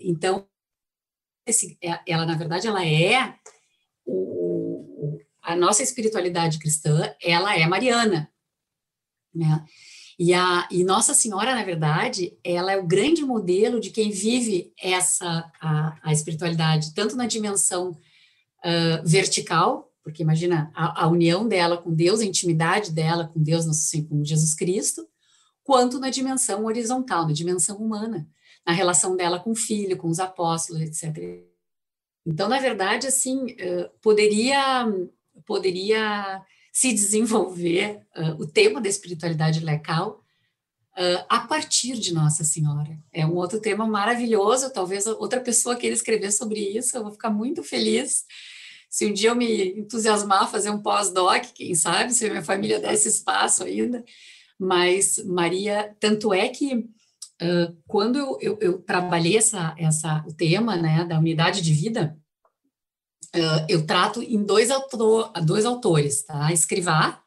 então 0.00 0.48
esse, 1.46 1.76
é, 1.82 2.00
ela 2.06 2.24
na 2.24 2.34
verdade 2.36 2.66
ela 2.66 2.82
é 2.86 3.34
o, 4.06 5.18
a 5.42 5.54
nossa 5.54 5.82
espiritualidade 5.82 6.58
cristã, 6.58 7.14
ela 7.22 7.54
é 7.54 7.66
mariana, 7.66 8.32
né? 9.34 9.62
E 10.18 10.32
a 10.32 10.66
e 10.70 10.84
Nossa 10.84 11.12
Senhora 11.12 11.54
na 11.54 11.62
verdade 11.62 12.34
ela 12.42 12.72
é 12.72 12.78
o 12.78 12.86
grande 12.86 13.22
modelo 13.22 13.78
de 13.78 13.90
quem 13.90 14.10
vive 14.10 14.72
essa 14.82 15.52
a, 15.60 15.98
a 16.02 16.12
espiritualidade 16.14 16.94
tanto 16.94 17.14
na 17.14 17.26
dimensão 17.26 17.94
vertical, 19.04 19.92
porque 20.02 20.22
imagina 20.22 20.70
a, 20.74 21.04
a, 21.04 21.08
união 21.08 21.46
dela 21.46 21.76
com 21.76 21.92
Deus, 21.92 22.20
a 22.20 22.24
intimidade 22.24 22.92
dela 22.92 23.26
com 23.26 23.42
Deus, 23.42 23.66
assim, 23.66 24.04
com 24.04 24.24
Jesus 24.24 24.54
Cristo, 24.54 25.06
quanto 25.64 25.98
na 25.98 26.10
dimensão 26.10 26.64
horizontal, 26.64 27.26
na 27.26 27.32
dimensão 27.32 27.76
humana, 27.76 28.28
na 28.64 28.72
relação 28.72 29.16
dela 29.16 29.40
com 29.40 29.50
o 29.50 29.56
filho, 29.56 29.96
com 29.96 30.08
os 30.08 30.20
apóstolos, 30.20 30.82
etc. 30.82 31.44
Então, 32.24 32.48
na 32.48 32.60
verdade, 32.60 33.06
assim, 33.06 33.46
uh, 33.46 33.90
poderia 34.00 34.86
poderia 35.44 36.42
se 36.72 36.92
desenvolver 36.92 38.00
uh, 38.16 38.40
o 38.40 38.46
tema 38.46 38.80
da 38.80 38.88
espiritualidade 38.88 39.60
legal 39.60 40.22
Uh, 40.98 41.20
a 41.28 41.40
partir 41.40 41.92
de 41.98 42.14
Nossa 42.14 42.42
Senhora. 42.42 42.98
É 43.12 43.26
um 43.26 43.34
outro 43.34 43.60
tema 43.60 43.86
maravilhoso, 43.86 44.72
talvez 44.72 45.06
outra 45.06 45.42
pessoa 45.42 45.76
queira 45.76 45.94
escrever 45.94 46.32
sobre 46.32 46.58
isso, 46.58 46.96
eu 46.96 47.02
vou 47.02 47.12
ficar 47.12 47.28
muito 47.28 47.62
feliz. 47.62 48.24
Se 48.96 49.04
um 49.04 49.12
dia 49.12 49.28
eu 49.28 49.36
me 49.36 49.78
entusiasmar 49.78 50.44
a 50.44 50.46
fazer 50.46 50.70
um 50.70 50.80
pós-doc, 50.80 51.44
quem 51.54 51.74
sabe, 51.74 52.14
se 52.14 52.30
minha 52.30 52.42
família 52.42 52.80
desse 52.80 53.08
espaço 53.08 53.62
ainda. 53.62 54.02
Mas, 54.58 55.18
Maria, 55.22 55.94
tanto 56.00 56.32
é 56.32 56.48
que 56.48 56.76
uh, 56.76 57.76
quando 57.86 58.16
eu, 58.16 58.38
eu, 58.40 58.58
eu, 58.58 58.78
trabalhei 58.78 59.36
essa, 59.36 59.74
essa, 59.76 60.24
o 60.26 60.32
tema 60.32 60.76
né, 60.76 61.04
da 61.04 61.18
unidade 61.18 61.60
de 61.60 61.74
vida, 61.74 62.16
uh, 63.34 63.66
eu 63.68 63.86
trato 63.86 64.22
em 64.22 64.42
dois, 64.42 64.70
autor, 64.70 65.30
dois 65.44 65.66
autores, 65.66 66.24
tá? 66.24 66.50
Escrivá 66.50 67.22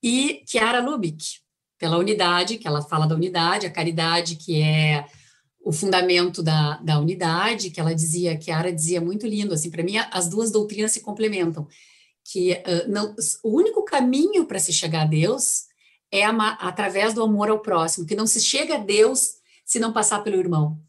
e 0.00 0.44
Chiara 0.46 0.80
Lubick 0.80 1.40
pela 1.76 1.98
unidade, 1.98 2.56
que 2.56 2.68
ela 2.68 2.82
fala 2.82 3.04
da 3.04 3.16
unidade, 3.16 3.66
a 3.66 3.72
caridade, 3.72 4.36
que 4.36 4.62
é 4.62 5.04
o 5.66 5.72
fundamento 5.72 6.44
da, 6.44 6.76
da 6.76 6.96
unidade, 6.96 7.70
que 7.70 7.80
ela 7.80 7.92
dizia, 7.92 8.38
que 8.38 8.52
a 8.52 8.56
Ara 8.56 8.72
dizia 8.72 9.00
muito 9.00 9.26
lindo, 9.26 9.52
assim, 9.52 9.68
para 9.68 9.82
mim 9.82 9.96
as 10.12 10.28
duas 10.28 10.52
doutrinas 10.52 10.92
se 10.92 11.00
complementam, 11.00 11.66
que 12.22 12.52
uh, 12.52 12.88
não, 12.88 13.16
o 13.42 13.56
único 13.56 13.84
caminho 13.84 14.46
para 14.46 14.60
se 14.60 14.72
chegar 14.72 15.02
a 15.02 15.06
Deus 15.06 15.66
é 16.12 16.24
através 16.24 17.14
do 17.14 17.22
amor 17.24 17.50
ao 17.50 17.58
próximo, 17.58 18.06
que 18.06 18.14
não 18.14 18.28
se 18.28 18.40
chega 18.40 18.76
a 18.76 18.78
Deus 18.78 19.38
se 19.64 19.80
não 19.80 19.92
passar 19.92 20.22
pelo 20.22 20.36
irmão. 20.36 20.80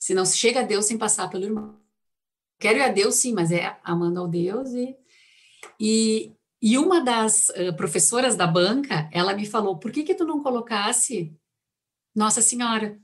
Se 0.00 0.14
não 0.14 0.24
se 0.24 0.36
chega 0.36 0.58
a 0.58 0.64
Deus 0.64 0.86
sem 0.86 0.98
passar 0.98 1.30
pelo 1.30 1.44
irmão. 1.44 1.78
Quero 2.58 2.80
ir 2.80 2.82
a 2.82 2.88
Deus, 2.88 3.14
sim, 3.14 3.32
mas 3.32 3.52
é 3.52 3.78
amando 3.84 4.18
ao 4.18 4.26
Deus 4.26 4.70
e, 4.70 4.96
e, 5.78 6.32
e 6.60 6.76
uma 6.76 7.00
das 7.00 7.50
uh, 7.50 7.72
professoras 7.76 8.34
da 8.34 8.48
banca, 8.48 9.08
ela 9.12 9.32
me 9.32 9.46
falou, 9.46 9.78
por 9.78 9.92
que 9.92 10.02
que 10.02 10.16
tu 10.16 10.24
não 10.24 10.42
colocasse 10.42 11.32
Nossa 12.12 12.42
Senhora? 12.42 13.00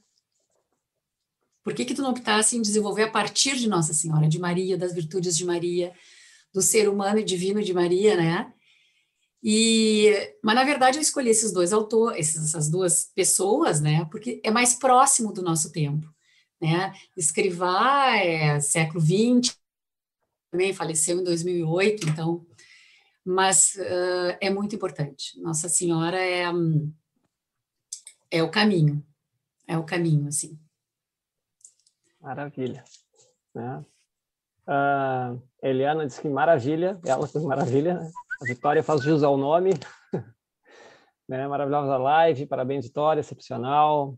Por 1.64 1.74
que 1.74 1.84
que 1.84 1.94
tu 1.94 2.02
não 2.02 2.10
optasse 2.10 2.56
em 2.56 2.62
desenvolver 2.62 3.04
a 3.04 3.10
partir 3.10 3.56
de 3.56 3.68
Nossa 3.68 3.94
Senhora, 3.94 4.28
de 4.28 4.38
Maria, 4.38 4.76
das 4.76 4.94
virtudes 4.94 5.36
de 5.36 5.44
Maria, 5.44 5.92
do 6.52 6.60
ser 6.60 6.88
humano 6.88 7.18
e 7.18 7.24
divino 7.24 7.62
de 7.62 7.72
Maria, 7.72 8.16
né? 8.16 8.52
E, 9.42 10.12
mas 10.42 10.54
na 10.54 10.64
verdade 10.64 10.98
eu 10.98 11.02
escolhi 11.02 11.30
esses 11.30 11.52
dois 11.52 11.72
autores, 11.72 12.36
essas 12.36 12.70
duas 12.70 13.10
pessoas, 13.14 13.80
né? 13.80 14.06
Porque 14.10 14.40
é 14.44 14.50
mais 14.50 14.74
próximo 14.74 15.32
do 15.32 15.42
nosso 15.42 15.72
tempo, 15.72 16.06
né? 16.60 16.92
Escrivá 17.16 18.14
é 18.16 18.60
século 18.60 19.00
XX, 19.00 19.56
também 20.50 20.72
faleceu 20.72 21.18
em 21.18 21.24
2008, 21.24 22.08
então 22.08 22.46
mas 23.24 23.74
uh, 23.76 24.36
é 24.38 24.50
muito 24.50 24.76
importante. 24.76 25.40
Nossa 25.40 25.68
Senhora 25.68 26.20
é, 26.20 26.44
é 28.30 28.42
o 28.42 28.50
caminho, 28.50 29.02
é 29.66 29.78
o 29.78 29.84
caminho, 29.84 30.28
assim. 30.28 30.58
Maravilha. 32.24 32.82
Né? 33.54 33.84
Uh, 34.66 35.42
Eliana 35.62 36.06
disse 36.06 36.22
que 36.22 36.28
maravilha, 36.28 36.98
ela 37.04 37.26
foi 37.26 37.42
maravilha. 37.42 38.00
Né? 38.00 38.10
A 38.42 38.46
Vitória 38.46 38.82
faz 38.82 39.02
jus 39.02 39.22
ao 39.22 39.36
nome. 39.36 39.72
né? 41.28 41.46
Maravilhosa 41.46 41.98
live, 41.98 42.46
parabéns, 42.46 42.86
Vitória, 42.86 43.20
excepcional. 43.20 44.16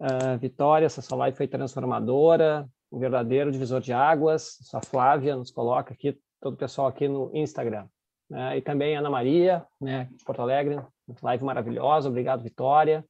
Uh, 0.00 0.38
Vitória, 0.38 0.86
essa 0.86 1.02
sua 1.02 1.18
live 1.18 1.36
foi 1.36 1.48
transformadora, 1.48 2.68
um 2.92 3.00
verdadeiro 3.00 3.50
divisor 3.50 3.80
de 3.80 3.92
águas. 3.92 4.58
Sua 4.62 4.80
Flávia 4.80 5.34
nos 5.34 5.50
coloca 5.50 5.92
aqui, 5.92 6.16
todo 6.40 6.54
o 6.54 6.58
pessoal 6.58 6.86
aqui 6.86 7.08
no 7.08 7.28
Instagram 7.34 7.88
né? 8.32 8.56
e 8.56 8.62
também 8.62 8.96
Ana 8.96 9.10
Maria, 9.10 9.66
né, 9.78 10.08
de 10.10 10.24
Porto 10.24 10.40
Alegre, 10.40 10.80
live 11.22 11.44
maravilhosa, 11.44 12.08
obrigado 12.08 12.42
Vitória, 12.42 13.04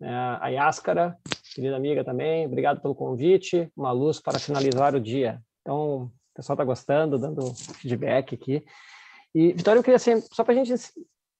né? 0.00 0.38
a 0.40 0.48
Yáscara, 0.48 1.18
querida 1.58 1.76
amiga 1.76 2.04
também, 2.04 2.46
obrigado 2.46 2.80
pelo 2.80 2.94
convite, 2.94 3.68
uma 3.76 3.90
luz 3.90 4.20
para 4.20 4.38
finalizar 4.38 4.94
o 4.94 5.00
dia. 5.00 5.42
Então, 5.60 6.04
o 6.04 6.10
pessoal 6.32 6.54
está 6.54 6.64
gostando, 6.64 7.18
dando 7.18 7.52
feedback 7.54 8.36
aqui. 8.36 8.64
E, 9.34 9.52
Vitória, 9.52 9.80
eu 9.80 9.82
queria, 9.82 9.96
assim, 9.96 10.22
só 10.32 10.44
para 10.44 10.54
a 10.54 10.64
gente 10.64 10.80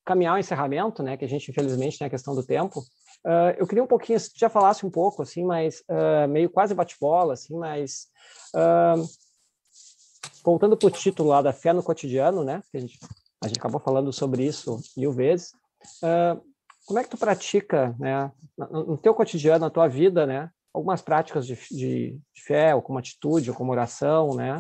caminhar 0.05 0.35
o 0.35 0.39
encerramento, 0.39 1.05
né, 1.05 1.17
que 1.17 1.25
a 1.25 1.29
gente, 1.29 1.51
infelizmente, 1.51 1.99
tem 1.99 2.07
a 2.09 2.11
questão 2.11 2.35
do 2.35 2.45
tempo, 2.45 2.81
uh, 2.81 3.55
eu 3.59 3.67
queria 3.67 3.85
um 3.85 3.87
pouquinho, 3.87 4.19
se 4.19 4.33
tu 4.33 4.41
já 4.41 4.49
falasse 4.49 4.85
um 4.85 4.91
pouco, 4.91 5.23
assim, 5.23 5.45
mas 5.45 5.85
uh, 5.89 6.27
meio 6.29 6.51
quase 6.51 6.75
bate-bola, 6.75 7.35
assim, 7.35 7.57
mas 7.57 8.09
uh, 8.57 9.07
voltando 10.43 10.77
para 10.77 10.89
o 10.89 10.91
título 10.91 11.29
lá 11.29 11.43
da 11.43 11.53
fé 11.53 11.73
no 11.73 11.83
cotidiano, 11.83 12.43
né? 12.43 12.61
Que 12.73 12.79
a 12.79 12.81
gente, 12.81 12.99
a 13.45 13.47
gente 13.47 13.59
acabou 13.59 13.79
falando 13.79 14.13
sobre 14.13 14.45
isso 14.45 14.81
mil 14.97 15.13
vezes. 15.13 15.53
Uh, 16.03 16.43
como 16.89 16.99
é 16.99 17.05
que 17.05 17.11
tu 17.11 17.19
pratica, 17.19 17.95
né, 17.99 18.33
no, 18.57 18.97
teu 18.97 19.13
cotidiano, 19.13 19.67
na 19.67 19.71
tua 19.71 19.87
vida, 19.87 20.27
né, 20.27 20.51
algumas 20.73 21.03
práticas 21.03 21.47
de, 21.47 21.55
de, 21.71 22.19
de 22.35 22.43
fé, 22.43 22.75
ou 22.75 22.81
como 22.81 22.99
atitude, 22.99 23.51
ou 23.51 23.57
como 23.57 23.71
oração, 23.71 24.35
né? 24.35 24.59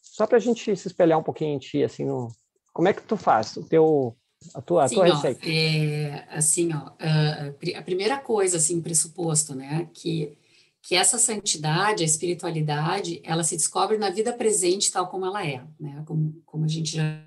só 0.00 0.26
para 0.26 0.38
a 0.38 0.40
gente 0.40 0.74
se 0.74 0.88
espelhar 0.88 1.18
um 1.18 1.22
pouquinho 1.22 1.54
em 1.54 1.58
ti, 1.58 1.84
assim, 1.84 2.06
no, 2.06 2.28
como 2.72 2.88
é 2.88 2.94
que 2.94 3.02
tu 3.02 3.14
faz 3.14 3.54
o 3.58 3.62
teu 3.62 4.16
a 4.54 4.62
tua, 4.62 4.84
a 4.84 4.88
sim, 4.88 4.94
tua 4.94 5.08
ó, 5.08 5.12
receita? 5.12 5.46
É, 5.46 6.26
assim, 6.30 6.72
ó, 6.72 6.92
a, 6.98 7.78
a 7.78 7.82
primeira 7.82 8.18
coisa, 8.18 8.56
assim, 8.56 8.80
pressuposto, 8.80 9.54
né, 9.54 9.90
que 9.92 10.38
que 10.80 10.94
essa 10.94 11.18
santidade, 11.18 12.04
a 12.04 12.06
espiritualidade, 12.06 13.20
ela 13.24 13.42
se 13.42 13.56
descobre 13.56 13.98
na 13.98 14.08
vida 14.08 14.32
presente 14.32 14.92
tal 14.92 15.08
como 15.08 15.26
ela 15.26 15.44
é, 15.44 15.64
né, 15.80 16.04
como, 16.06 16.40
como 16.46 16.64
a 16.64 16.68
gente 16.68 16.94
já 16.94 17.26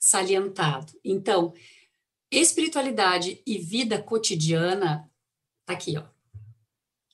salientado. 0.00 0.92
Então, 1.04 1.54
espiritualidade 2.38 3.42
e 3.46 3.58
vida 3.58 4.00
cotidiana 4.00 5.10
tá 5.64 5.72
aqui, 5.72 5.96
ó. 5.96 6.04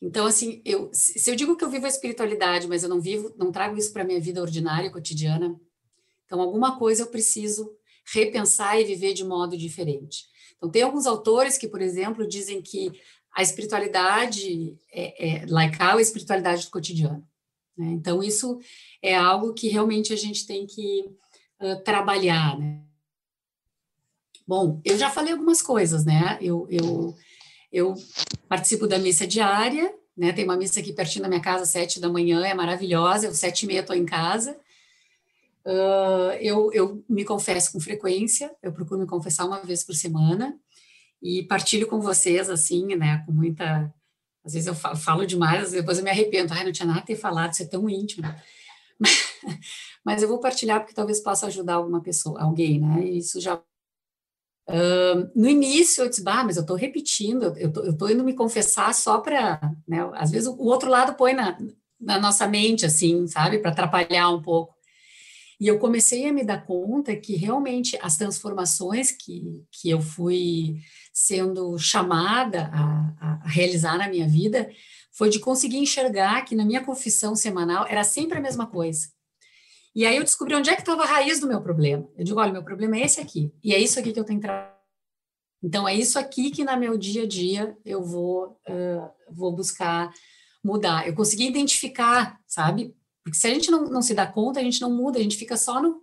Então, 0.03 0.25
assim, 0.25 0.63
eu, 0.65 0.89
se 0.93 1.31
eu 1.31 1.37
digo 1.37 1.57
que 1.57 1.65
eu 1.65 1.69
vivo 1.69 1.85
a 1.85 1.89
espiritualidade, 1.89 2.67
mas 2.67 2.83
eu 2.83 2.89
não 2.89 3.01
vivo, 3.01 3.35
não 3.37 3.53
trago 3.53 3.77
isso 3.77 3.93
para 3.93 4.05
minha 4.05 4.21
vida 4.21 4.41
ordinária, 4.41 4.91
cotidiana, 4.91 5.61
então 6.25 6.41
alguma 6.41 6.79
coisa 6.79 7.03
eu 7.03 7.09
preciso 7.09 7.71
repensar 8.13 8.81
e 8.81 8.85
viver 8.85 9.13
de 9.13 9.25
modo 9.25 9.57
diferente. 9.57 10.25
Então, 10.57 10.71
tem 10.71 10.83
alguns 10.83 11.07
autores 11.07 11.59
que, 11.59 11.69
por 11.69 11.83
exemplo, 11.83 12.27
dizem 12.27 12.63
que 12.63 12.91
a 13.33 13.43
espiritualidade 13.43 14.77
é, 14.93 15.43
é 15.43 15.47
laical 15.47 15.97
é 15.97 15.99
a 15.99 16.03
espiritualidade 16.03 16.65
do 16.65 16.71
cotidiano. 16.71 17.27
Né? 17.77 17.87
Então, 17.93 18.23
isso 18.23 18.59
é 19.03 19.15
algo 19.15 19.55
que 19.55 19.69
realmente 19.69 20.13
a 20.13 20.17
gente 20.17 20.47
tem 20.47 20.67
que 20.67 21.05
uh, 21.61 21.83
trabalhar, 21.85 22.59
né? 22.59 22.83
Bom, 24.51 24.81
eu 24.85 24.99
já 24.99 25.09
falei 25.09 25.33
algumas 25.33 25.63
coisas, 25.63 26.05
né? 26.05 26.37
Eu, 26.41 26.67
eu, 26.69 27.15
eu 27.71 27.95
participo 28.49 28.89
da 28.89 28.99
missa 28.99 29.25
diária, 29.25 29.95
né? 30.17 30.33
Tem 30.33 30.45
uma 30.45 30.57
missa 30.57 30.81
aqui 30.81 30.93
pertinho 30.93 31.23
da 31.23 31.29
minha 31.29 31.41
casa, 31.41 31.65
sete 31.65 32.01
da 32.01 32.09
manhã, 32.09 32.45
é 32.45 32.53
maravilhosa, 32.53 33.27
eu 33.27 33.33
sete 33.33 33.63
e 33.63 33.67
meia 33.69 33.79
estou 33.79 33.95
em 33.95 34.05
casa. 34.05 34.59
Uh, 35.65 36.35
eu, 36.41 36.73
eu 36.73 37.05
me 37.09 37.25
confesso 37.25 37.71
com 37.71 37.79
frequência, 37.79 38.51
eu 38.61 38.73
procuro 38.73 39.01
me 39.01 39.07
confessar 39.07 39.47
uma 39.47 39.63
vez 39.63 39.85
por 39.85 39.95
semana 39.95 40.59
e 41.23 41.45
partilho 41.45 41.87
com 41.87 42.01
vocês, 42.01 42.51
assim, 42.51 42.97
né, 42.97 43.23
com 43.25 43.31
muita... 43.31 43.95
Às 44.45 44.55
vezes 44.55 44.67
eu 44.67 44.75
falo 44.75 45.25
demais, 45.27 45.71
depois 45.71 45.99
eu 45.99 46.03
me 46.03 46.11
arrependo, 46.11 46.53
ai, 46.53 46.65
não 46.65 46.73
tinha 46.73 46.87
nada 46.87 46.99
a 46.99 47.05
ter 47.05 47.15
falado, 47.15 47.53
isso 47.53 47.63
é 47.63 47.67
tão 47.67 47.89
íntimo. 47.89 48.27
Mas 50.05 50.25
eu 50.25 50.29
vou 50.29 50.41
partilhar 50.41 50.81
porque 50.81 50.93
talvez 50.93 51.21
possa 51.21 51.47
ajudar 51.47 51.75
alguma 51.75 52.03
pessoa, 52.03 52.43
alguém, 52.43 52.81
né, 52.81 53.05
e 53.05 53.19
isso 53.19 53.41
já... 53.41 53.63
Uh, 54.71 55.31
no 55.35 55.49
início 55.49 56.05
eu 56.05 56.09
disse, 56.09 56.23
bah, 56.23 56.45
mas 56.45 56.57
eu 56.57 56.61
estou 56.63 56.77
repetindo, 56.77 57.55
eu 57.57 57.71
estou 57.91 58.09
indo 58.09 58.23
me 58.23 58.35
confessar 58.35 58.95
só 58.95 59.19
para, 59.19 59.61
né, 59.87 60.09
às 60.15 60.31
vezes 60.31 60.47
o 60.47 60.57
outro 60.59 60.89
lado 60.89 61.15
põe 61.15 61.33
na, 61.33 61.59
na 62.01 62.21
nossa 62.21 62.47
mente, 62.47 62.87
assim, 62.87 63.27
sabe, 63.27 63.59
para 63.59 63.73
atrapalhar 63.73 64.31
um 64.31 64.41
pouco. 64.41 64.75
E 65.61 65.67
eu 65.67 65.79
comecei 65.79 66.27
a 66.27 66.33
me 66.33 66.43
dar 66.45 66.65
conta 66.65 67.15
que 67.15 67.37
realmente 67.37 67.99
as 68.01 68.17
transformações 68.17 69.13
que, 69.13 69.63
que 69.71 69.91
eu 69.91 70.01
fui 70.01 70.77
sendo 71.13 71.77
chamada 71.77 72.71
a, 72.73 73.43
a 73.45 73.49
realizar 73.49 73.99
na 73.99 74.09
minha 74.09 74.27
vida 74.27 74.71
foi 75.13 75.29
de 75.29 75.39
conseguir 75.39 75.77
enxergar 75.77 76.45
que 76.47 76.55
na 76.55 76.65
minha 76.65 76.83
confissão 76.83 77.37
semanal 77.37 77.87
era 77.87 78.05
sempre 78.05 78.39
a 78.39 78.41
mesma 78.41 78.67
coisa. 78.67 79.09
E 79.95 80.07
aí 80.07 80.17
eu 80.17 80.25
descobri 80.25 80.55
onde 80.55 80.71
é 80.71 80.75
que 80.75 80.83
estava 80.83 81.03
a 81.03 81.07
raiz 81.07 81.41
do 81.41 81.49
meu 81.49 81.61
problema. 81.61 82.09
Eu 82.17 82.25
digo, 82.25 82.39
olha, 82.39 82.53
meu 82.53 82.63
problema 82.63 82.97
é 82.97 83.05
esse 83.05 83.21
aqui, 83.21 83.53
e 83.63 83.75
é 83.75 83.79
isso 83.79 83.99
aqui 83.99 84.13
que 84.13 84.21
eu 84.21 84.25
tenho 84.25 84.41
que. 84.41 84.47
Então, 85.63 85.87
é 85.87 85.95
isso 85.95 86.19
aqui 86.19 86.51
que, 86.51 86.65
no 86.65 86.77
meu 86.79 86.97
dia 86.97 87.25
a 87.25 87.27
dia, 87.27 87.77
eu 87.85 88.03
vou, 88.03 88.59
uh, 88.69 89.11
vou 89.31 89.53
buscar 89.55 90.11
mudar. 90.65 91.07
Eu 91.07 91.15
consegui 91.15 91.47
identificar, 91.47 92.39
sabe? 92.47 92.95
Porque 93.23 93.37
se 93.37 93.47
a 93.47 93.51
gente 93.51 93.71
não, 93.71 93.85
não 93.85 94.01
se 94.01 94.15
dá 94.15 94.27
conta, 94.27 94.61
a 94.61 94.63
gente 94.63 94.81
não 94.81 94.91
muda, 94.91 95.19
a 95.19 95.23
gente 95.23 95.37
fica 95.37 95.57
só 95.57 95.83
no, 95.83 96.01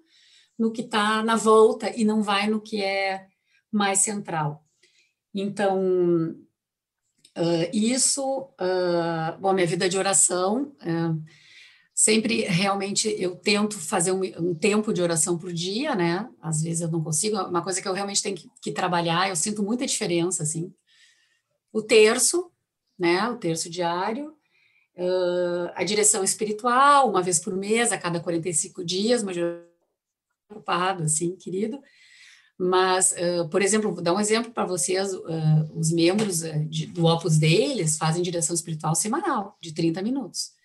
no 0.58 0.72
que 0.72 0.82
está 0.82 1.24
na 1.24 1.36
volta 1.36 1.90
e 1.96 2.04
não 2.04 2.22
vai 2.22 2.48
no 2.48 2.62
que 2.62 2.84
é 2.84 3.28
mais 3.72 4.00
central. 4.00 4.64
Então, 5.34 6.36
uh, 7.38 7.70
isso, 7.74 8.42
uh, 8.60 9.40
bom, 9.40 9.54
minha 9.54 9.68
vida 9.68 9.90
de 9.90 9.98
oração, 9.98 10.76
uh, 10.82 11.24
sempre 11.98 12.42
realmente 12.42 13.10
eu 13.18 13.36
tento 13.36 13.80
fazer 13.80 14.12
um, 14.12 14.22
um, 14.38 14.54
tempo 14.54 14.94
de 14.94 15.02
oração 15.02 15.36
por 15.36 15.52
dia, 15.52 15.96
né? 15.96 16.30
Às 16.40 16.62
vezes 16.62 16.82
eu 16.82 16.92
não 16.92 17.04
consigo, 17.04 17.36
é 17.36 17.42
uma 17.42 17.64
coisa 17.64 17.82
que 17.82 17.88
eu 17.88 17.94
realmente 17.94 18.22
tenho 18.22 18.36
que, 18.36 18.48
que 18.62 18.72
trabalhar, 18.72 19.28
eu 19.28 19.36
sinto 19.36 19.64
muita 19.64 19.84
diferença, 19.84 20.44
assim. 20.44 20.72
O 21.74 21.82
terço, 21.82 22.52
né? 23.00 23.28
O 23.30 23.38
terço 23.38 23.68
diário, 23.68 24.30
uh, 24.96 25.72
a 25.74 25.84
direção 25.84 26.24
espiritual, 26.24 27.10
uma 27.10 27.24
vez 27.24 27.40
por 27.40 27.56
mês, 27.56 27.92
a 27.92 27.98
cada 27.98 28.20
45 28.20 28.86
dias, 28.86 29.24
mas 29.24 29.36
ocupado, 30.52 31.02
assim, 31.02 31.36
querido. 31.36 31.82
Mas, 32.60 33.12
uh, 33.14 33.50
por 33.50 33.64
exemplo, 33.64 33.92
vou 33.92 34.04
dar 34.04 34.14
um 34.14 34.20
exemplo 34.20 34.52
para 34.52 34.68
vocês, 34.68 35.16
uh, 35.16 35.72
os 35.74 35.92
membros 35.92 36.42
de, 36.70 36.86
do 36.86 37.08
Opus 37.08 37.40
Dei, 37.40 37.72
eles 37.72 37.98
fazem 37.98 38.22
direção 38.22 38.54
espiritual 38.54 38.94
semanal, 38.94 39.58
de 39.60 39.74
30 39.74 40.04
minutos. 40.04 40.56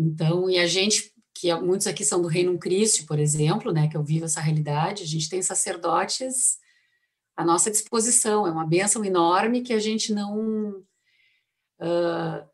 Então, 0.00 0.48
e 0.48 0.58
a 0.58 0.66
gente, 0.66 1.12
que 1.34 1.54
muitos 1.56 1.86
aqui 1.86 2.06
são 2.06 2.22
do 2.22 2.28
Reino 2.28 2.58
Cristo, 2.58 3.04
por 3.04 3.18
exemplo, 3.18 3.70
né, 3.70 3.86
que 3.86 3.96
eu 3.96 4.02
vivo 4.02 4.24
essa 4.24 4.40
realidade, 4.40 5.02
a 5.02 5.06
gente 5.06 5.28
tem 5.28 5.42
sacerdotes 5.42 6.58
à 7.36 7.44
nossa 7.44 7.70
disposição, 7.70 8.46
é 8.46 8.50
uma 8.50 8.66
bênção 8.66 9.04
enorme 9.04 9.60
que 9.60 9.74
a 9.74 9.78
gente 9.78 10.14
não... 10.14 10.82
Uh, 11.78 12.50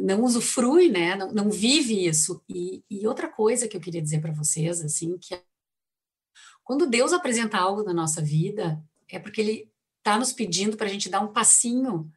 não 0.00 0.24
usufrui, 0.24 0.88
né, 0.88 1.14
não, 1.14 1.30
não 1.30 1.50
vive 1.50 2.06
isso. 2.06 2.42
E, 2.48 2.82
e, 2.88 3.06
outra 3.06 3.28
coisa 3.28 3.68
que 3.68 3.76
eu 3.76 3.80
queria 3.80 4.00
dizer 4.00 4.22
para 4.22 4.32
vocês, 4.32 4.80
assim, 4.80 5.18
que 5.18 5.34
é, 5.34 5.42
quando 6.64 6.86
Deus 6.86 7.12
apresenta 7.12 7.58
algo 7.58 7.82
na 7.82 7.92
nossa 7.92 8.22
vida, 8.22 8.82
é 9.06 9.18
porque 9.18 9.42
Ele 9.42 9.72
está 9.98 10.18
nos 10.18 10.32
pedindo 10.32 10.78
para 10.78 10.86
a 10.86 10.90
gente 10.90 11.10
dar 11.10 11.20
um 11.20 11.30
passinho, 11.30 12.10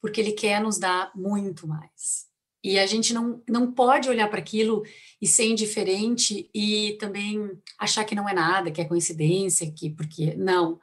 porque 0.00 0.20
Ele 0.20 0.30
quer 0.30 0.62
nos 0.62 0.78
dar 0.78 1.10
muito 1.16 1.66
mais. 1.66 2.31
E 2.62 2.78
a 2.78 2.86
gente 2.86 3.12
não, 3.12 3.42
não 3.48 3.72
pode 3.72 4.08
olhar 4.08 4.28
para 4.28 4.38
aquilo 4.38 4.84
e 5.20 5.26
ser 5.26 5.46
indiferente 5.46 6.48
e 6.54 6.96
também 7.00 7.50
achar 7.78 8.04
que 8.04 8.14
não 8.14 8.28
é 8.28 8.32
nada, 8.32 8.70
que 8.70 8.80
é 8.80 8.84
coincidência, 8.84 9.70
que 9.72 9.90
porque 9.90 10.34
não, 10.36 10.78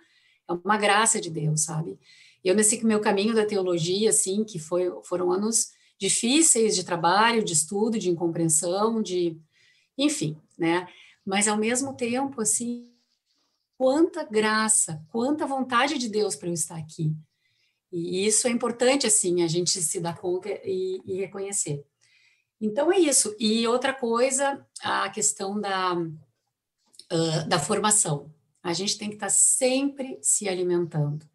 é 0.50 0.54
uma 0.54 0.78
graça 0.78 1.22
de 1.22 1.30
Deus, 1.30 1.62
sabe? 1.62 1.98
Eu, 2.44 2.56
nesse 2.56 2.84
meu 2.86 3.00
caminho 3.00 3.34
da 3.34 3.46
teologia, 3.46 4.10
assim, 4.10 4.44
que 4.44 4.60
foi, 4.60 4.92
foram 5.04 5.32
anos 5.32 5.72
difíceis 5.98 6.76
de 6.76 6.84
trabalho, 6.84 7.44
de 7.44 7.54
estudo, 7.54 8.00
de 8.00 8.10
incompreensão, 8.10 9.02
de. 9.02 9.38
Enfim, 9.98 10.38
né? 10.58 10.88
Mas, 11.26 11.48
ao 11.48 11.58
mesmo 11.58 11.94
tempo, 11.94 12.42
assim, 12.42 12.92
quanta 13.78 14.24
graça, 14.24 15.06
quanta 15.10 15.46
vontade 15.46 15.98
de 15.98 16.08
Deus 16.10 16.36
para 16.36 16.48
eu 16.48 16.54
estar 16.54 16.78
aqui. 16.78 17.14
E 17.92 18.26
isso 18.26 18.48
é 18.48 18.52
importante, 18.52 19.08
assim, 19.08 19.44
a 19.44 19.48
gente 19.48 19.82
se 19.82 20.00
dar 20.00 20.18
conta 20.18 20.50
e, 20.64 21.02
e 21.06 21.14
reconhecer. 21.16 21.84
Então, 22.62 22.92
é 22.92 23.00
isso. 23.00 23.36
E 23.40 23.68
outra 23.68 23.94
coisa, 23.94 24.66
a 24.82 25.10
questão 25.10 25.60
da, 25.60 25.94
uh, 25.94 27.48
da 27.48 27.60
formação. 27.60 28.34
A 28.62 28.74
gente 28.74 28.98
tem 28.98 29.10
que 29.10 29.16
estar 29.16 29.30
sempre 29.30 30.20
se 30.22 30.48
alimentando 30.48 31.26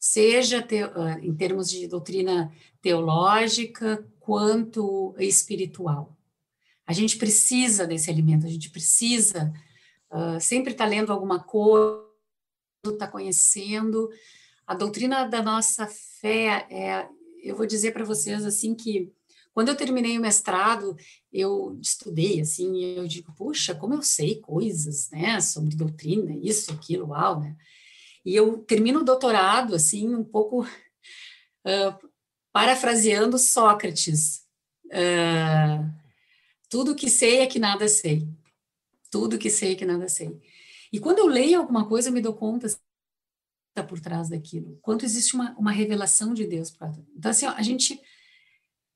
seja 0.00 0.62
te, 0.62 0.82
uh, 0.82 1.18
em 1.20 1.36
termos 1.36 1.68
de 1.68 1.86
doutrina 1.86 2.50
teológica 2.80 4.02
quanto 4.18 5.14
espiritual. 5.18 6.16
A 6.86 6.94
gente 6.94 7.18
precisa 7.18 7.86
desse 7.86 8.10
alimento, 8.10 8.46
a 8.46 8.48
gente 8.48 8.70
precisa 8.70 9.52
uh, 10.10 10.40
sempre 10.40 10.72
estar 10.72 10.84
tá 10.84 10.90
lendo 10.90 11.12
alguma 11.12 11.38
coisa, 11.38 12.02
estar 12.86 13.06
tá 13.06 13.08
conhecendo. 13.08 14.08
A 14.70 14.74
doutrina 14.76 15.24
da 15.24 15.42
nossa 15.42 15.84
fé, 15.88 16.64
é, 16.70 17.08
eu 17.42 17.56
vou 17.56 17.66
dizer 17.66 17.90
para 17.90 18.04
vocês 18.04 18.44
assim 18.44 18.72
que 18.72 19.12
quando 19.52 19.68
eu 19.68 19.76
terminei 19.76 20.16
o 20.16 20.20
mestrado, 20.20 20.96
eu 21.32 21.76
estudei 21.82 22.40
assim, 22.40 22.76
e 22.76 22.96
eu 22.96 23.04
digo, 23.04 23.34
puxa, 23.34 23.74
como 23.74 23.94
eu 23.94 24.02
sei 24.02 24.40
coisas, 24.40 25.10
né, 25.10 25.40
sobre 25.40 25.74
doutrina, 25.74 26.38
isso, 26.40 26.70
aquilo, 26.70 27.08
uau, 27.08 27.40
né? 27.40 27.56
E 28.24 28.36
eu 28.36 28.58
termino 28.58 29.00
o 29.00 29.04
doutorado, 29.04 29.74
assim, 29.74 30.14
um 30.14 30.22
pouco 30.22 30.62
uh, 30.62 32.08
parafraseando 32.52 33.40
Sócrates. 33.40 34.46
Uh, 34.84 35.92
tudo 36.68 36.94
que 36.94 37.10
sei 37.10 37.40
é 37.40 37.46
que 37.48 37.58
nada 37.58 37.88
sei. 37.88 38.24
Tudo 39.10 39.36
que 39.36 39.50
sei 39.50 39.72
é 39.72 39.74
que 39.74 39.84
nada 39.84 40.08
sei. 40.08 40.40
E 40.92 41.00
quando 41.00 41.18
eu 41.18 41.26
leio 41.26 41.58
alguma 41.58 41.88
coisa, 41.88 42.08
eu 42.08 42.12
me 42.12 42.20
dou 42.20 42.34
conta 42.34 42.68
está 43.70 43.82
por 43.82 44.00
trás 44.00 44.28
daquilo. 44.28 44.78
Quanto 44.82 45.04
existe 45.04 45.34
uma, 45.34 45.52
uma 45.58 45.72
revelação 45.72 46.34
de 46.34 46.46
Deus. 46.46 46.72
Então, 47.16 47.30
assim, 47.30 47.46
ó, 47.46 47.52
a 47.52 47.62
gente 47.62 48.00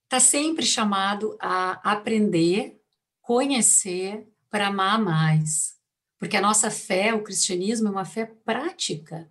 está 0.04 0.20
sempre 0.20 0.64
chamado 0.66 1.36
a 1.40 1.92
aprender, 1.92 2.80
conhecer, 3.20 4.28
para 4.50 4.68
amar 4.68 5.00
mais. 5.00 5.76
Porque 6.18 6.36
a 6.36 6.40
nossa 6.40 6.70
fé, 6.70 7.12
o 7.12 7.22
cristianismo, 7.22 7.88
é 7.88 7.90
uma 7.90 8.04
fé 8.04 8.26
prática. 8.44 9.28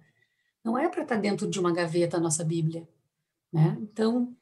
Não 0.63 0.77
é 0.77 0.89
para 0.89 1.03
estar 1.03 1.15
tá 1.15 1.21
dentro 1.21 1.49
de 1.49 1.59
uma 1.59 1.71
gaveta 1.71 2.17
a 2.17 2.19
nossa 2.19 2.43
Bíblia. 2.43 2.87
Né? 3.51 3.77
Então, 3.81 4.35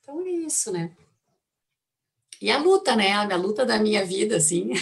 então 0.00 0.20
é 0.26 0.30
isso, 0.30 0.72
né? 0.72 0.96
e 2.40 2.50
a 2.50 2.58
luta, 2.58 2.94
né? 2.94 3.12
A 3.12 3.36
luta 3.36 3.64
da 3.64 3.78
minha 3.78 4.04
vida, 4.04 4.36
assim. 4.36 4.72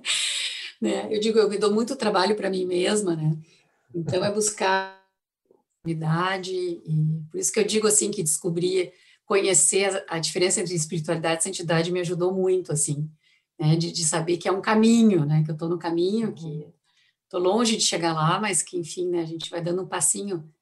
né? 0.80 1.08
Eu 1.10 1.20
digo, 1.20 1.38
eu 1.38 1.48
me 1.48 1.58
dou 1.58 1.72
muito 1.72 1.96
trabalho 1.96 2.34
para 2.36 2.50
mim 2.50 2.64
mesma, 2.64 3.14
né? 3.14 3.36
Então 3.96 4.22
é 4.22 4.30
buscar 4.30 5.02
unidade 5.82 6.52
e 6.52 7.24
por 7.30 7.40
isso 7.40 7.50
que 7.50 7.58
eu 7.58 7.64
digo 7.64 7.86
assim 7.86 8.10
que 8.10 8.22
descobrir, 8.22 8.92
conhecer 9.24 10.04
a, 10.06 10.18
diferença 10.18 10.60
entre 10.60 10.74
espiritualidade 10.74 11.40
e 11.40 11.44
santidade 11.44 11.90
me 11.90 12.00
ajudou 12.00 12.34
muito, 12.34 12.72
assim, 12.72 13.10
né? 13.58 13.74
De, 13.74 13.90
de 13.90 14.04
saber 14.04 14.36
que 14.36 14.48
é 14.48 14.52
um 14.52 14.60
caminho, 14.60 15.24
né? 15.24 15.42
Que 15.42 15.50
eu 15.50 15.54
estou 15.54 15.68
no 15.68 15.78
caminho, 15.78 16.34
que 16.34 16.68
estou 17.24 17.40
longe 17.40 17.76
de 17.76 17.82
chegar 17.82 18.12
lá, 18.12 18.38
mas 18.38 18.62
que 18.62 18.76
enfim, 18.76 19.08
né? 19.08 19.22
A 19.22 19.26
gente 19.26 19.48
vai 19.48 19.62
dando 19.62 19.82
um 19.82 19.88
passinho 19.88 20.52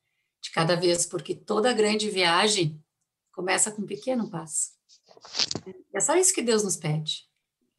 de 0.41 0.53
cada 0.53 0.77
vez, 0.77 1.05
porque 1.05 1.35
toda 1.35 1.73
grande 1.73 2.09
viagem 2.09 2.81
começa 3.33 3.73
com 3.73 3.83
um 3.83 3.87
pequeno 3.87 4.31
passo. 4.31 4.75
É 5.93 6.01
só 6.01 6.15
isso 6.17 6.33
que 6.33 6.43
Deus 6.43 6.63
nos 6.63 6.77
pede. 6.77 7.27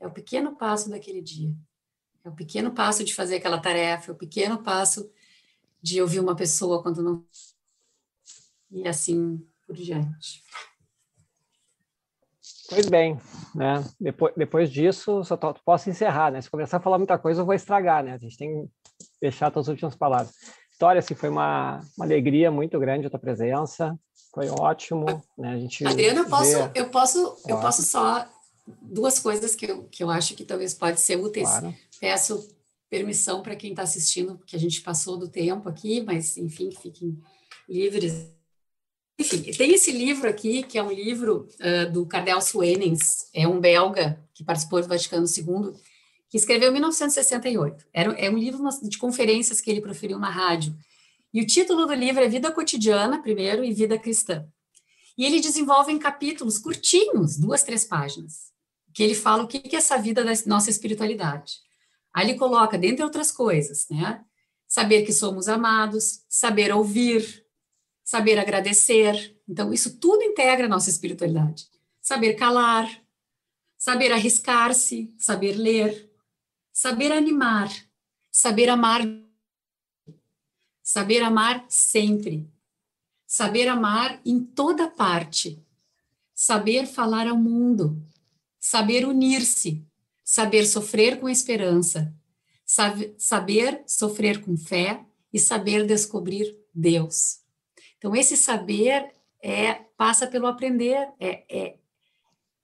É 0.02 0.06
o 0.06 0.12
pequeno 0.12 0.56
passo 0.58 0.90
daquele 0.90 1.22
dia. 1.22 1.56
É 2.26 2.30
o 2.30 2.36
pequeno 2.36 2.72
passo 2.74 3.06
de 3.06 3.14
fazer 3.14 3.36
aquela 3.36 3.60
tarefa, 3.60 4.12
é 4.12 4.14
o 4.14 4.18
pequeno 4.18 4.62
passo 4.62 5.10
de 5.86 6.02
ouvir 6.02 6.20
uma 6.20 6.36
pessoa 6.36 6.82
quando 6.82 7.04
não. 7.04 7.24
E 8.72 8.88
assim 8.88 9.40
por 9.68 9.76
diante. 9.76 10.44
Pois 12.68 12.88
bem, 12.88 13.20
né? 13.54 13.86
Depois, 14.00 14.34
depois 14.36 14.72
disso, 14.72 15.24
só 15.24 15.38
posso 15.38 15.88
encerrar, 15.88 16.32
né? 16.32 16.42
Se 16.42 16.50
começar 16.50 16.78
a 16.78 16.80
falar 16.80 16.98
muita 16.98 17.20
coisa, 17.20 17.42
eu 17.42 17.46
vou 17.46 17.54
estragar, 17.54 18.04
né? 18.04 18.14
A 18.14 18.18
gente 18.18 18.36
tem 18.36 18.66
que 18.66 18.72
deixar 19.22 19.56
as 19.56 19.68
últimas 19.68 19.96
palavras. 19.96 20.34
História, 20.72 20.98
assim, 20.98 21.14
foi 21.14 21.30
uma, 21.30 21.80
uma 21.96 22.06
alegria 22.06 22.50
muito 22.50 22.80
grande 22.80 23.06
a 23.06 23.10
tua 23.12 23.20
presença, 23.20 23.96
foi 24.34 24.50
ótimo, 24.50 25.06
né? 25.38 25.54
A 25.54 25.58
gente 25.60 25.86
Adriana, 25.86 26.22
eu 26.22 26.28
posso, 26.28 26.52
vê... 26.52 26.72
eu 26.74 26.90
posso, 26.90 27.38
eu 27.48 27.60
posso 27.60 27.84
só 27.84 28.28
duas 28.82 29.20
coisas 29.20 29.56
que 29.56 29.70
eu, 29.70 29.84
que 29.84 30.04
eu 30.04 30.10
acho 30.10 30.34
que 30.34 30.44
talvez 30.44 30.74
pode 30.74 31.00
ser 31.00 31.18
úteis. 31.18 31.48
Claro. 31.48 31.76
Peço 32.00 32.55
permissão 32.96 33.42
para 33.42 33.58
quem 33.58 33.72
está 33.72 33.84
assistindo, 33.84 34.38
porque 34.38 34.56
a 34.56 34.60
gente 34.60 34.80
passou 34.80 35.18
do 35.18 35.28
tempo 35.28 35.68
aqui, 35.68 36.02
mas 36.02 36.38
enfim, 36.38 36.72
fiquem 36.72 37.20
livres. 37.68 38.32
Enfim, 39.20 39.42
tem 39.52 39.74
esse 39.74 39.92
livro 39.92 40.30
aqui, 40.30 40.64
que 40.64 40.78
é 40.78 40.84
um 40.84 40.92
livro 40.92 41.50
uh, 41.60 41.92
do 41.92 42.06
Cardel 42.06 42.40
Suenens, 42.40 43.30
é 43.34 43.46
um 43.46 43.60
belga 43.60 44.18
que 44.34 44.46
participou 44.46 44.82
do 44.82 44.88
Vaticano 44.88 45.26
II, 45.26 45.74
que 46.30 46.38
escreveu 46.38 46.70
em 46.70 46.74
1968. 46.74 47.86
Era, 47.92 48.14
é 48.14 48.30
um 48.30 48.38
livro 48.38 48.64
de 48.84 48.98
conferências 48.98 49.60
que 49.60 49.70
ele 49.70 49.82
proferiu 49.82 50.18
na 50.18 50.30
rádio. 50.30 50.74
E 51.34 51.42
o 51.42 51.46
título 51.46 51.86
do 51.86 51.94
livro 51.94 52.24
é 52.24 52.30
Vida 52.30 52.50
Cotidiana, 52.50 53.22
primeiro, 53.22 53.62
e 53.64 53.74
Vida 53.74 54.00
Cristã. 54.00 54.48
E 55.18 55.26
ele 55.26 55.42
desenvolve 55.42 55.92
em 55.92 56.00
capítulos 56.00 56.58
curtinhos, 56.58 57.38
duas, 57.38 57.62
três 57.62 57.84
páginas, 57.84 58.54
que 58.94 59.04
ele 59.04 59.16
fala 59.16 59.44
o 59.44 59.48
que 59.48 59.76
é 59.76 59.78
essa 59.78 59.98
vida 59.98 60.24
da 60.24 60.32
nossa 60.46 60.70
espiritualidade. 60.70 61.65
Aí 62.16 62.30
ele 62.30 62.40
coloca, 62.40 62.78
dentre 62.78 63.04
outras 63.04 63.32
coisas, 63.32 63.88
né? 63.90 64.24
Saber 64.68 65.04
que 65.04 65.12
somos 65.12 65.50
amados, 65.50 66.24
saber 66.30 66.74
ouvir, 66.74 67.46
saber 68.04 68.40
agradecer. 68.40 69.38
Então, 69.48 69.74
isso 69.74 70.00
tudo 70.00 70.24
integra 70.24 70.66
a 70.66 70.70
nossa 70.70 70.90
espiritualidade. 70.90 71.68
Saber 72.02 72.36
calar, 72.36 72.90
saber 73.78 74.14
arriscar-se, 74.14 75.14
saber 75.18 75.54
ler, 75.58 76.10
saber 76.72 77.12
animar, 77.12 77.70
saber 78.32 78.70
amar 78.70 79.02
Saber 80.86 81.24
amar 81.24 81.66
sempre. 81.68 82.48
Saber 83.26 83.68
amar 83.68 84.22
em 84.24 84.40
toda 84.40 84.88
parte. 84.88 85.60
Saber 86.32 86.86
falar 86.86 87.28
ao 87.28 87.36
mundo. 87.36 88.00
Saber 88.60 89.04
unir-se. 89.04 89.84
Saber 90.36 90.66
sofrer 90.66 91.18
com 91.18 91.30
esperança. 91.30 92.14
Saber 92.66 93.84
sofrer 93.88 94.42
com 94.42 94.58
fé 94.58 95.02
e 95.32 95.40
saber 95.40 95.86
descobrir 95.86 96.60
Deus. 96.74 97.40
Então, 97.98 98.14
esse 98.14 98.36
saber 98.36 99.14
é 99.42 99.76
passa 99.96 100.28
pelo 100.28 100.46
aprender, 100.46 101.08
é, 101.22 101.46
é, 101.50 101.78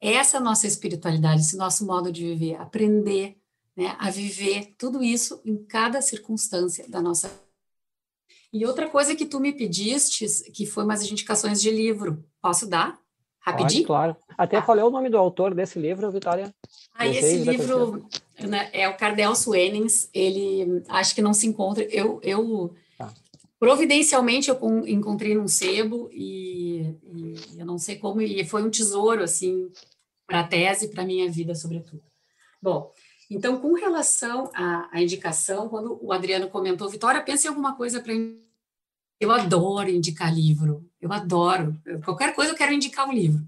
é 0.01 0.13
essa 0.13 0.37
nossa 0.37 0.67
espiritualidade, 0.67 1.39
esse 1.39 1.55
nosso 1.55 1.85
modo 1.85 2.11
de 2.11 2.25
viver, 2.25 2.55
aprender 2.55 3.37
né, 3.73 3.95
a 3.97 4.11
viver 4.11 4.75
tudo 4.77 5.01
isso 5.01 5.41
em 5.45 5.63
cada 5.63 6.01
circunstância 6.01 6.85
da 6.89 7.01
nossa 7.01 7.29
vida 7.29 7.51
e 8.51 8.65
outra 8.65 8.89
coisa 8.89 9.15
que 9.15 9.25
tu 9.25 9.39
me 9.39 9.53
pediste, 9.53 10.25
que 10.51 10.65
foi 10.65 10.83
umas 10.83 11.09
indicações 11.09 11.61
de 11.61 11.71
livro. 11.71 12.21
Posso 12.41 12.67
dar? 12.67 13.00
Rapidinho? 13.41 13.85
Pode, 13.85 13.87
claro. 13.87 14.17
Até 14.37 14.57
ah. 14.57 14.61
falei 14.61 14.83
o 14.83 14.89
nome 14.89 15.09
do 15.09 15.17
autor 15.17 15.53
desse 15.53 15.79
livro, 15.79 16.11
Vitória. 16.11 16.53
Aí 16.93 17.17
esse 17.17 17.37
livro 17.37 18.05
né, 18.39 18.69
é 18.71 18.87
o 18.87 18.95
Cardel 18.95 19.35
Suenens, 19.35 20.09
ele 20.13 20.83
acho 20.87 21.15
que 21.15 21.21
não 21.21 21.33
se 21.33 21.47
encontra. 21.47 21.83
Eu, 21.85 22.19
eu 22.23 22.73
tá. 22.97 23.11
providencialmente 23.59 24.49
eu 24.49 24.57
encontrei 24.87 25.33
num 25.33 25.47
sebo 25.47 26.09
e, 26.13 26.95
e, 27.03 27.35
eu 27.57 27.65
não 27.65 27.79
sei 27.79 27.97
como, 27.97 28.21
e 28.21 28.45
foi 28.45 28.63
um 28.63 28.69
tesouro, 28.69 29.23
assim, 29.23 29.71
para 30.27 30.41
a 30.41 30.47
tese, 30.47 30.89
para 30.89 31.01
a 31.01 31.05
minha 31.05 31.29
vida, 31.29 31.55
sobretudo. 31.55 32.03
Bom, 32.61 32.91
então, 33.29 33.59
com 33.59 33.73
relação 33.73 34.51
à, 34.53 34.89
à, 34.91 35.01
indicação, 35.01 35.69
quando 35.69 35.97
o 36.01 36.11
Adriano 36.11 36.49
comentou, 36.49 36.89
Vitória, 36.89 37.23
pense 37.23 37.47
em 37.47 37.49
alguma 37.49 37.75
coisa 37.75 38.01
para. 38.01 38.13
Eu 39.21 39.31
adoro 39.31 39.87
indicar 39.89 40.33
livro, 40.33 40.83
eu 40.99 41.13
adoro. 41.13 41.79
qualquer 42.03 42.33
coisa 42.33 42.51
eu 42.51 42.55
quero 42.57 42.73
indicar 42.73 43.07
um 43.07 43.13
livro. 43.13 43.45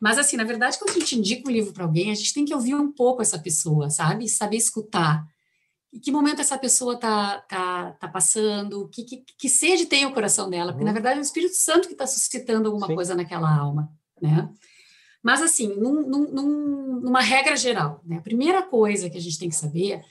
Mas, 0.00 0.18
assim, 0.18 0.36
na 0.36 0.42
verdade, 0.42 0.78
quando 0.78 0.90
a 0.90 0.98
gente 0.98 1.16
indica 1.16 1.48
um 1.48 1.52
livro 1.52 1.72
para 1.72 1.84
alguém, 1.84 2.10
a 2.10 2.14
gente 2.14 2.34
tem 2.34 2.44
que 2.44 2.54
ouvir 2.54 2.74
um 2.74 2.90
pouco 2.90 3.22
essa 3.22 3.38
pessoa, 3.38 3.88
sabe? 3.88 4.28
Saber 4.28 4.56
escutar. 4.56 5.24
Em 5.92 6.00
que 6.00 6.10
momento 6.10 6.40
essa 6.40 6.58
pessoa 6.58 6.94
está 6.94 7.38
tá, 7.42 7.92
tá 7.92 8.08
passando, 8.08 8.88
que, 8.88 9.04
que, 9.04 9.22
que 9.38 9.48
sede 9.48 9.86
tem 9.86 10.06
o 10.06 10.12
coração 10.12 10.50
dela, 10.50 10.72
porque, 10.72 10.82
na 10.82 10.90
uhum. 10.90 10.94
verdade, 10.94 11.18
é 11.18 11.20
o 11.20 11.22
Espírito 11.22 11.54
Santo 11.54 11.86
que 11.86 11.94
está 11.94 12.06
suscitando 12.06 12.66
alguma 12.66 12.88
Sim. 12.88 12.94
coisa 12.94 13.14
naquela 13.14 13.54
alma, 13.54 13.92
né? 14.20 14.48
Mas, 15.22 15.40
assim, 15.40 15.68
num, 15.68 16.04
num, 16.08 17.00
numa 17.00 17.20
regra 17.20 17.54
geral, 17.54 18.00
né, 18.04 18.16
a 18.16 18.22
primeira 18.22 18.62
coisa 18.62 19.08
que 19.08 19.18
a 19.18 19.20
gente 19.20 19.38
tem 19.38 19.48
que 19.48 19.54
saber 19.54 20.02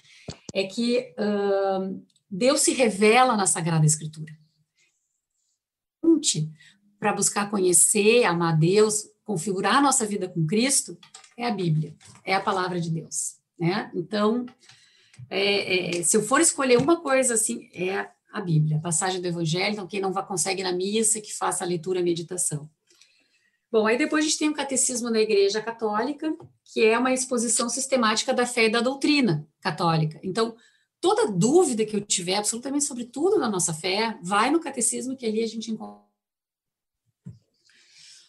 é 0.54 0.64
que 0.64 1.14
uh, 1.20 2.02
Deus 2.30 2.62
se 2.62 2.72
revela 2.72 3.36
na 3.36 3.46
Sagrada 3.46 3.86
Escritura. 3.86 4.32
Para 7.00 7.14
buscar 7.14 7.50
conhecer, 7.50 8.24
amar 8.24 8.58
Deus, 8.58 9.06
configurar 9.24 9.78
a 9.78 9.82
nossa 9.82 10.06
vida 10.06 10.28
com 10.30 10.46
Cristo, 10.46 10.98
é 11.38 11.48
a 11.48 11.52
Bíblia, 11.52 11.96
é 12.24 12.34
a 12.36 12.42
palavra 12.42 12.80
de 12.80 12.90
Deus. 12.90 13.38
Né? 13.60 13.92
Então, 13.96 14.46
é, 15.30 16.00
é, 16.00 16.04
se 16.04 16.18
eu 16.18 16.24
for 16.24 16.42
escolher 16.42 16.78
uma 16.78 17.02
coisa 17.02 17.34
assim, 17.34 17.70
é 17.74 18.10
a 18.32 18.42
Bíblia, 18.42 18.78
a 18.78 18.82
passagem 18.82 19.22
do 19.22 19.28
Evangelho. 19.28 19.74
Então, 19.74 19.88
quem 19.88 20.02
não 20.02 20.14
vai, 20.14 20.26
consegue 20.26 20.64
na 20.64 20.72
missa, 20.72 21.22
que 21.22 21.34
faça 21.34 21.64
a 21.64 21.68
leitura 21.68 22.00
e 22.00 22.02
a 22.02 22.06
meditação. 22.06 22.70
Bom, 23.72 23.88
aí 23.88 23.98
depois 23.98 24.26
a 24.26 24.28
gente 24.28 24.40
tem 24.40 24.50
o 24.50 24.54
Catecismo 24.54 25.10
da 25.10 25.20
Igreja 25.20 25.62
Católica, 25.62 26.36
que 26.74 26.84
é 26.84 26.98
uma 26.98 27.14
exposição 27.14 27.70
sistemática 27.70 28.34
da 28.34 28.46
fé 28.46 28.66
e 28.66 28.70
da 28.70 28.82
doutrina 28.82 29.48
católica. 29.62 30.20
Então, 30.24 30.56
toda 31.00 31.32
dúvida 31.32 31.86
que 31.86 31.96
eu 31.96 32.02
tiver, 32.02 32.36
absolutamente 32.36 32.84
sobre 32.84 33.06
tudo 33.06 33.40
na 33.40 33.50
nossa 33.50 33.74
fé, 33.74 34.18
vai 34.22 34.52
no 34.52 34.60
Catecismo, 34.60 35.16
que 35.16 35.26
ali 35.26 35.42
a 35.42 35.48
gente 35.48 35.72
encontra. 35.72 36.11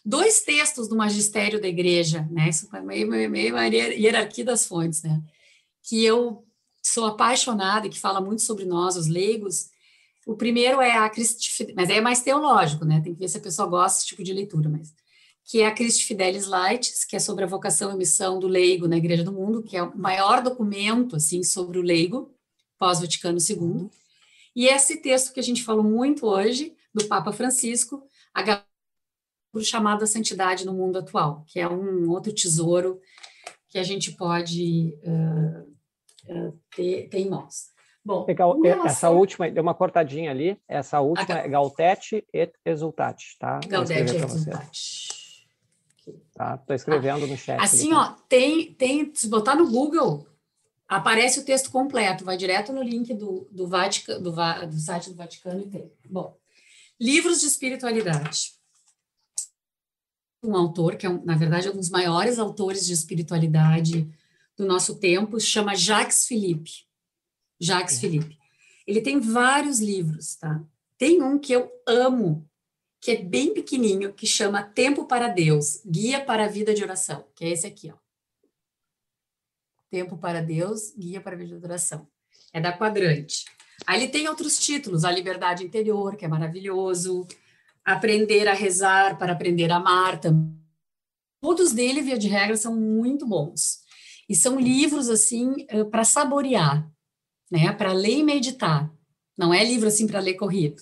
Dois 0.05 0.41
textos 0.41 0.87
do 0.87 0.95
Magistério 0.95 1.61
da 1.61 1.67
Igreja, 1.67 2.27
né? 2.29 2.49
Isso 2.49 2.67
é 2.75 2.81
meio, 2.81 3.07
meio, 3.07 3.29
meio 3.29 3.57
hierarquia 3.57 4.43
das 4.43 4.65
fontes, 4.65 5.01
né? 5.01 5.21
Que 5.81 6.03
eu 6.03 6.45
sou 6.81 7.05
apaixonada 7.05 7.87
e 7.87 7.89
que 7.89 7.99
fala 7.99 8.19
muito 8.19 8.41
sobre 8.41 8.65
nós, 8.65 8.97
os 8.97 9.07
leigos. 9.07 9.69
O 10.25 10.35
primeiro 10.35 10.81
é 10.81 10.97
a 10.97 11.09
Cristifidelidade, 11.09 11.87
mas 11.87 11.97
é 11.97 12.01
mais 12.01 12.21
teológico, 12.21 12.83
né? 12.83 13.01
Tem 13.01 13.13
que 13.13 13.19
ver 13.19 13.29
se 13.29 13.37
a 13.37 13.41
pessoa 13.41 13.67
gosta 13.67 13.97
desse 13.97 14.07
tipo 14.07 14.23
de 14.23 14.33
leitura, 14.33 14.69
mas 14.69 14.93
que 15.45 15.61
é 15.61 15.67
a 15.67 15.71
Christi 15.71 16.05
Fidelis 16.05 16.47
Lights, 16.47 17.03
que 17.03 17.15
é 17.15 17.19
sobre 17.19 17.43
a 17.43 17.47
vocação 17.47 17.91
e 17.91 17.97
missão 17.97 18.39
do 18.39 18.47
leigo 18.47 18.87
na 18.87 18.97
Igreja 18.97 19.23
do 19.23 19.31
Mundo, 19.31 19.61
que 19.61 19.75
é 19.75 19.83
o 19.83 19.97
maior 19.97 20.41
documento 20.41 21.15
assim 21.15 21.43
sobre 21.43 21.77
o 21.77 21.81
leigo 21.81 22.33
pós-Vaticano 22.77 23.37
II. 23.37 23.89
E 24.55 24.67
esse 24.67 24.97
texto 24.97 25.33
que 25.33 25.39
a 25.39 25.43
gente 25.43 25.63
falou 25.63 25.83
muito 25.83 26.25
hoje 26.25 26.75
do 26.93 27.05
Papa 27.05 27.31
Francisco, 27.31 28.03
a 28.33 28.63
chamado 29.61 30.03
a 30.03 30.07
santidade 30.07 30.65
no 30.65 30.73
mundo 30.73 30.99
atual, 30.99 31.43
que 31.47 31.59
é 31.59 31.67
um 31.67 32.09
outro 32.09 32.33
tesouro 32.33 32.99
que 33.69 33.77
a 33.77 33.83
gente 33.83 34.11
pode 34.11 34.95
uh, 35.03 35.61
uh, 36.31 36.59
ter, 36.75 37.09
ter, 37.09 37.19
em 37.19 37.29
mãos. 37.29 37.71
Bom, 38.05 38.25
Legal. 38.27 38.59
Relação... 38.61 38.85
Essa 38.85 39.09
última, 39.09 39.49
deu 39.49 39.63
uma 39.63 39.73
cortadinha 39.73 40.31
ali, 40.31 40.57
essa 40.67 40.99
última 40.99 41.39
é 41.39 41.47
Gautete 41.47 42.25
et 42.33 42.53
Exultate, 42.65 43.37
tá? 43.39 43.59
Gaudete 43.67 44.15
et 44.15 44.23
Exultate. 44.23 45.13
Tá? 46.33 46.55
Estou 46.59 46.75
escrevendo 46.75 47.25
no 47.27 47.37
chat. 47.37 47.61
Assim, 47.61 47.93
ó, 47.93 48.13
tem, 48.27 48.73
tem, 48.73 49.11
se 49.13 49.27
botar 49.27 49.55
no 49.55 49.69
Google, 49.69 50.27
aparece 50.87 51.39
o 51.39 51.45
texto 51.45 51.71
completo, 51.71 52.25
vai 52.25 52.35
direto 52.35 52.73
no 52.73 52.83
link 52.83 53.13
do, 53.13 53.47
do, 53.49 53.67
Vaticano, 53.67 54.21
do, 54.21 54.31
do 54.31 54.79
site 54.79 55.09
do 55.09 55.15
Vaticano 55.15 55.61
e 55.61 55.69
tem. 55.69 55.91
Bom, 56.09 56.35
livros 56.99 57.39
de 57.39 57.47
espiritualidade. 57.47 58.51
Um 60.43 60.55
autor 60.55 60.95
que 60.95 61.07
é, 61.07 61.09
na 61.09 61.35
verdade, 61.35 61.67
é 61.67 61.71
um 61.71 61.77
dos 61.77 61.89
maiores 61.89 62.37
autores 62.37 62.85
de 62.85 62.93
espiritualidade 62.93 64.09
do 64.57 64.65
nosso 64.65 64.99
tempo, 64.99 65.39
chama 65.39 65.75
Jacques 65.75 66.27
Philippe. 66.27 66.85
Jacques 67.59 67.99
Philippe. 67.99 68.37
Ele 68.85 69.01
tem 69.01 69.19
vários 69.19 69.79
livros, 69.79 70.35
tá? 70.35 70.63
Tem 70.97 71.21
um 71.21 71.39
que 71.39 71.53
eu 71.53 71.71
amo, 71.87 72.47
que 72.99 73.11
é 73.11 73.23
bem 73.23 73.53
pequenininho, 73.53 74.13
que 74.13 74.27
chama 74.27 74.61
Tempo 74.61 75.05
para 75.05 75.27
Deus, 75.27 75.81
Guia 75.85 76.23
para 76.23 76.45
a 76.45 76.47
Vida 76.47 76.73
de 76.73 76.83
Oração, 76.83 77.25
que 77.35 77.45
é 77.45 77.49
esse 77.49 77.65
aqui, 77.65 77.91
ó. 77.91 77.97
Tempo 79.89 80.17
para 80.17 80.41
Deus, 80.41 80.93
Guia 80.97 81.21
para 81.21 81.35
a 81.35 81.37
Vida 81.37 81.57
de 81.57 81.65
Oração. 81.65 82.07
É 82.51 82.59
da 82.59 82.77
Quadrante. 82.77 83.45
Aí 83.85 84.01
ele 84.01 84.11
tem 84.11 84.27
outros 84.27 84.57
títulos, 84.57 85.03
A 85.03 85.11
Liberdade 85.11 85.63
Interior, 85.63 86.15
que 86.15 86.25
é 86.25 86.27
maravilhoso, 86.27 87.27
Aprender 87.85 88.47
a 88.47 88.53
Rezar 88.53 89.17
para 89.17 89.33
Aprender 89.33 89.71
a 89.71 89.77
Amar 89.77 90.19
também. 90.19 90.53
Todos 91.41 91.73
dele, 91.73 92.01
via 92.01 92.17
de 92.17 92.29
regra, 92.29 92.55
são 92.55 92.75
muito 92.75 93.25
bons. 93.25 93.79
E 94.29 94.35
são 94.35 94.59
livros, 94.59 95.09
assim, 95.09 95.53
eh, 95.67 95.83
para 95.83 96.05
saborear, 96.05 96.89
né? 97.51 97.71
Para 97.73 97.91
ler 97.91 98.19
e 98.19 98.23
meditar. 98.23 98.89
Não 99.37 99.53
é 99.53 99.63
livro, 99.63 99.87
assim, 99.87 100.07
para 100.07 100.21
ler 100.21 100.35
corrido. 100.35 100.81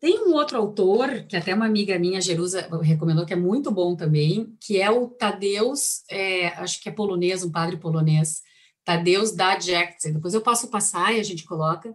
Tem 0.00 0.20
um 0.20 0.32
outro 0.32 0.56
autor, 0.56 1.24
que 1.28 1.36
até 1.36 1.52
uma 1.52 1.66
amiga 1.66 1.98
minha, 1.98 2.20
Jerusa, 2.20 2.68
recomendou, 2.80 3.26
que 3.26 3.32
é 3.32 3.36
muito 3.36 3.70
bom 3.70 3.96
também, 3.96 4.56
que 4.60 4.80
é 4.80 4.88
o 4.88 5.08
Tadeus, 5.08 6.04
é, 6.08 6.48
acho 6.48 6.80
que 6.80 6.88
é 6.88 6.92
polonês, 6.92 7.42
um 7.42 7.50
padre 7.50 7.76
polonês, 7.76 8.42
Tadeus 8.84 9.32
da 9.32 9.56
Jackson. 9.56 10.12
Depois 10.12 10.34
eu 10.34 10.40
posso 10.40 10.68
passar 10.68 11.12
e 11.12 11.18
a 11.18 11.22
gente 11.24 11.44
coloca, 11.44 11.92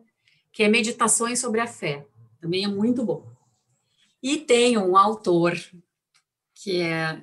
que 0.51 0.63
é 0.63 0.67
Meditações 0.67 1.39
sobre 1.39 1.61
a 1.61 1.67
Fé. 1.67 2.05
Também 2.41 2.65
é 2.65 2.67
muito 2.67 3.05
bom. 3.05 3.32
E 4.23 4.37
tem 4.37 4.77
um 4.77 4.95
autor 4.95 5.59
que 6.55 6.79
é 6.79 7.21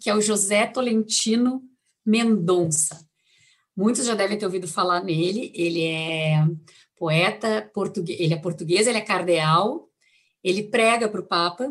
que 0.00 0.08
é 0.08 0.14
o 0.14 0.22
José 0.22 0.66
Tolentino 0.66 1.62
Mendonça. 2.06 3.06
Muitos 3.76 4.06
já 4.06 4.14
devem 4.14 4.38
ter 4.38 4.46
ouvido 4.46 4.66
falar 4.66 5.04
nele. 5.04 5.52
Ele 5.54 5.84
é 5.84 6.46
poeta 6.96 7.70
português, 7.74 8.18
ele 8.18 8.32
é 8.32 8.38
português, 8.38 8.86
ele 8.86 8.96
é 8.96 9.02
cardeal, 9.02 9.90
ele 10.42 10.62
prega 10.62 11.06
para 11.06 11.20
o 11.20 11.26
Papa. 11.26 11.70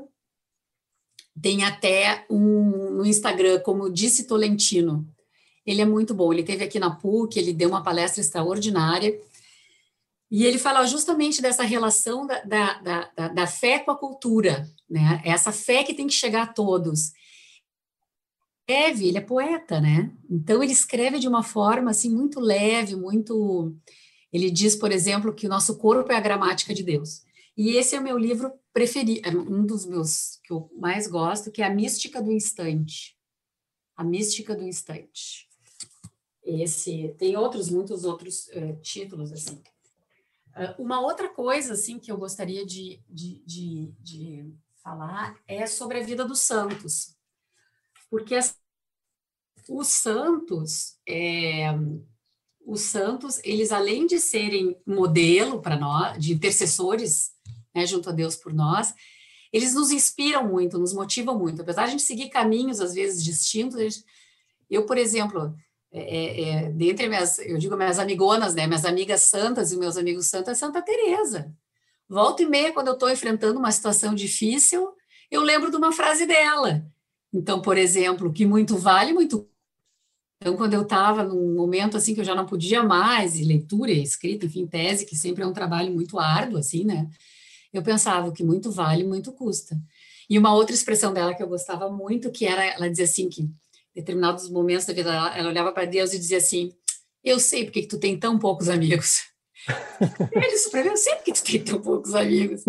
Tem 1.42 1.64
até 1.64 2.28
um 2.30 2.92
no 2.92 3.06
Instagram 3.06 3.60
como 3.62 3.92
disse 3.92 4.28
Tolentino. 4.28 5.08
Ele 5.66 5.82
é 5.82 5.86
muito 5.86 6.14
bom. 6.14 6.32
Ele 6.32 6.44
teve 6.44 6.64
aqui 6.64 6.78
na 6.78 6.96
PUC, 6.96 7.40
ele 7.40 7.54
deu 7.54 7.70
uma 7.70 7.82
palestra 7.82 8.22
extraordinária. 8.22 9.20
E 10.34 10.48
ele 10.48 10.58
fala 10.58 10.84
justamente 10.88 11.44
dessa 11.44 11.62
relação 11.62 12.26
da, 12.26 12.42
da, 12.44 13.12
da, 13.16 13.28
da, 13.28 13.46
fé 13.46 13.78
com 13.78 13.92
a 13.92 13.96
cultura, 13.96 14.68
né? 14.90 15.22
Essa 15.24 15.52
fé 15.52 15.84
que 15.84 15.94
tem 15.94 16.08
que 16.08 16.14
chegar 16.14 16.42
a 16.42 16.52
todos. 16.52 17.12
Leve, 18.68 19.10
ele 19.10 19.20
é 19.20 19.22
poeta, 19.22 19.80
né? 19.80 20.12
Então 20.28 20.64
ele 20.64 20.72
escreve 20.72 21.20
de 21.20 21.28
uma 21.28 21.44
forma 21.44 21.92
assim 21.92 22.10
muito 22.10 22.40
leve, 22.40 22.96
muito. 22.96 23.76
Ele 24.32 24.50
diz, 24.50 24.76
por 24.76 24.92
exemplo, 24.92 25.36
que 25.36 25.46
o 25.46 25.50
nosso 25.50 25.78
corpo 25.78 26.12
é 26.12 26.16
a 26.16 26.20
gramática 26.20 26.74
de 26.74 26.82
Deus. 26.82 27.22
E 27.56 27.78
esse 27.78 27.96
é 27.96 28.00
o 28.00 28.04
meu 28.04 28.18
livro 28.18 28.52
preferido, 28.74 29.30
é 29.30 29.30
um 29.30 29.64
dos 29.64 29.86
meus 29.86 30.40
que 30.44 30.52
eu 30.52 30.68
mais 30.76 31.06
gosto, 31.06 31.52
que 31.52 31.62
é 31.62 31.66
A 31.68 31.70
Mística 31.70 32.20
do 32.20 32.32
Instante. 32.32 33.16
A 33.96 34.04
Mística 34.04 34.56
do 34.56 34.64
Instante. 34.64 35.48
Esse 36.44 37.14
tem 37.20 37.38
outros, 37.38 37.70
muitos 37.70 38.04
outros 38.04 38.48
uh, 38.48 38.82
títulos 38.82 39.32
assim. 39.32 39.62
Uh, 40.56 40.82
uma 40.82 41.02
outra 41.02 41.30
coisa 41.30 41.74
assim 41.74 41.98
que 41.98 42.12
eu 42.12 42.18
gostaria 42.18 42.66
de, 42.66 43.02
de, 43.10 43.44
de, 43.46 43.94
de 44.00 44.54
falar 44.84 45.36
é 45.48 45.66
sobre 45.66 46.00
a 46.00 46.04
vida 46.04 46.24
dos 46.26 46.40
santos, 46.40 47.16
porque 48.10 48.36
as, 48.36 48.56
os 49.68 49.88
santos, 49.88 50.98
é, 51.08 51.72
os 52.66 52.82
santos, 52.82 53.40
eles 53.44 53.72
além 53.72 54.06
de 54.06 54.20
serem 54.20 54.78
modelo 54.86 55.62
para 55.62 55.78
nós, 55.78 56.18
de 56.22 56.34
intercessores, 56.34 57.32
né, 57.74 57.86
junto 57.86 58.10
a 58.10 58.14
Deus 58.14 58.36
por 58.36 58.54
nós, 58.54 58.94
eles 59.52 59.74
nos 59.74 59.92
inspiram 59.92 60.48
muito, 60.48 60.80
nos 60.80 60.94
motivam 60.94 61.38
muito. 61.38 61.62
Apesar 61.62 61.84
de 61.84 61.88
a 61.88 61.92
gente 61.92 62.04
seguir 62.04 62.30
caminhos 62.30 62.80
às 62.80 62.94
vezes 62.94 63.24
distintos, 63.24 64.04
eu, 64.70 64.86
por 64.86 64.98
exemplo, 64.98 65.56
é, 65.94 66.02
é, 66.02 66.50
é, 66.50 66.70
dentre 66.72 67.08
minhas, 67.08 67.38
eu 67.38 67.56
digo 67.60 67.78
minhas 67.78 68.00
amigonas, 68.00 68.56
né, 68.56 68.66
minhas 68.66 68.84
amigas 68.84 69.22
santas 69.22 69.72
e 69.72 69.78
meus 69.78 69.96
amigos 69.96 70.26
santos 70.26 70.50
é 70.50 70.56
Santa 70.56 70.82
Teresa. 70.82 71.54
Volta 72.10 72.42
e 72.42 72.48
meia, 72.48 72.74
quando 72.74 72.88
eu 72.88 72.94
estou 72.94 73.12
enfrentando 73.12 73.60
uma 73.60 73.72
situação 73.72 74.16
difícil, 74.16 74.92
eu 75.30 75.42
lembro 75.42 75.70
de 75.70 75.78
uma 75.78 75.92
frase 75.92 76.26
dela. 76.26 76.84
Então, 77.32 77.62
por 77.62 77.78
exemplo, 77.78 78.34
que 78.34 78.44
muito 78.44 78.76
vale, 78.76 79.14
muito. 79.14 79.48
Então, 80.42 80.58
quando 80.58 80.74
eu 80.74 80.82
estava 80.82 81.24
num 81.24 81.54
momento 81.54 81.96
assim 81.96 82.16
que 82.16 82.22
eu 82.22 82.26
já 82.26 82.36
não 82.36 82.46
podia 82.46 82.84
mais, 82.84 83.38
e 83.38 83.44
leitura, 83.44 83.92
e 83.92 84.02
escrita, 84.02 84.48
enfim, 84.48 84.66
tese, 84.66 85.06
que 85.06 85.16
sempre 85.16 85.44
é 85.44 85.48
um 85.48 85.54
trabalho 85.54 85.94
muito 85.94 86.20
árduo, 86.20 86.58
assim, 86.58 86.84
né? 86.84 87.08
Eu 87.72 87.84
pensava 87.84 88.32
que 88.32 88.44
muito 88.44 88.72
vale, 88.72 89.04
muito 89.04 89.32
custa. 89.32 89.80
E 90.30 90.38
uma 90.40 90.54
outra 90.54 90.76
expressão 90.76 91.14
dela 91.14 91.34
que 91.36 91.44
eu 91.44 91.48
gostava 91.48 91.90
muito, 91.90 92.32
que 92.32 92.46
era, 92.46 92.66
ela 92.66 92.90
dizia 92.90 93.06
assim, 93.06 93.30
que 93.30 93.50
determinados 93.96 94.50
momentos 94.50 94.86
da 94.86 94.94
vida 94.94 95.12
dela, 95.12 95.38
ela 95.38 95.50
olhava 95.50 95.72
para 95.72 95.86
Deus 95.86 96.14
e 96.14 96.20
dizia 96.20 96.38
assim: 96.38 96.74
Eu 97.24 97.40
sei 97.40 97.66
porque 97.66 97.82
que 97.82 97.88
tu 97.88 98.00
tem 98.00 98.18
tão 98.18 98.38
poucos 98.38 98.70
amigos. 98.70 99.24
Ele 100.32 100.50
disse 100.50 100.70
para 100.70 100.84
mim: 100.84 100.90
Eu 100.90 100.98
sei 100.98 101.16
porque 101.16 101.34
tu 101.34 101.44
tem 101.44 101.64
tão 101.64 101.82
poucos 101.82 102.16
amigos. 102.16 102.64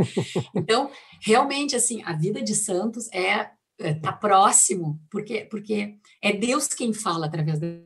Então, 0.54 0.90
realmente, 1.20 1.74
assim, 1.74 2.02
a 2.04 2.12
vida 2.12 2.42
de 2.42 2.54
santos 2.54 3.08
é 3.12 3.50
está 3.78 4.10
é, 4.10 4.12
próximo, 4.12 5.00
porque, 5.10 5.46
porque 5.46 5.96
é 6.22 6.32
Deus 6.32 6.68
quem 6.68 6.92
fala 6.92 7.26
através 7.26 7.58
dele. 7.58 7.84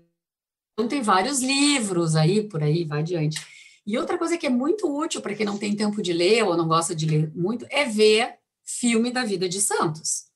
Então, 0.74 0.86
tem 0.86 1.00
vários 1.00 1.40
livros 1.40 2.14
aí, 2.14 2.46
por 2.46 2.62
aí, 2.62 2.84
vai 2.84 3.00
adiante. 3.00 3.40
E 3.86 3.96
outra 3.96 4.18
coisa 4.18 4.36
que 4.36 4.46
é 4.46 4.50
muito 4.50 4.86
útil 4.86 5.22
para 5.22 5.34
quem 5.34 5.46
não 5.46 5.56
tem 5.56 5.74
tempo 5.74 6.02
de 6.02 6.12
ler 6.12 6.42
ou 6.44 6.56
não 6.56 6.68
gosta 6.68 6.94
de 6.94 7.06
ler 7.06 7.32
muito 7.34 7.66
é 7.70 7.86
ver 7.86 8.34
filme 8.62 9.10
da 9.10 9.24
vida 9.24 9.48
de 9.48 9.62
santos. 9.62 10.27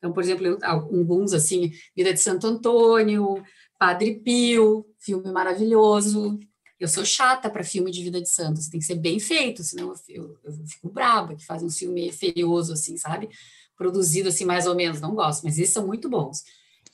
Então, 0.00 0.12
por 0.14 0.22
exemplo, 0.22 0.58
alguns 0.62 1.34
assim, 1.34 1.70
Vida 1.94 2.12
de 2.12 2.20
Santo 2.20 2.46
Antônio, 2.46 3.44
Padre 3.78 4.14
Pio, 4.14 4.86
filme 4.98 5.30
maravilhoso. 5.30 6.40
Eu 6.78 6.88
sou 6.88 7.04
chata 7.04 7.50
para 7.50 7.62
filme 7.62 7.90
de 7.90 8.02
vida 8.02 8.18
de 8.18 8.28
santos, 8.28 8.68
tem 8.68 8.80
que 8.80 8.86
ser 8.86 8.94
bem 8.94 9.20
feito, 9.20 9.62
senão 9.62 9.88
eu, 9.88 9.94
eu, 10.08 10.38
eu 10.42 10.66
fico 10.66 10.88
braba 10.88 11.36
que 11.36 11.44
faz 11.44 11.62
um 11.62 11.68
filme 11.68 12.10
feioso 12.10 12.72
assim, 12.72 12.96
sabe? 12.96 13.28
Produzido 13.76 14.30
assim 14.30 14.46
mais 14.46 14.66
ou 14.66 14.74
menos, 14.74 15.02
não 15.02 15.14
gosto, 15.14 15.44
mas 15.44 15.58
esses 15.58 15.74
são 15.74 15.86
muito 15.86 16.08
bons. 16.08 16.42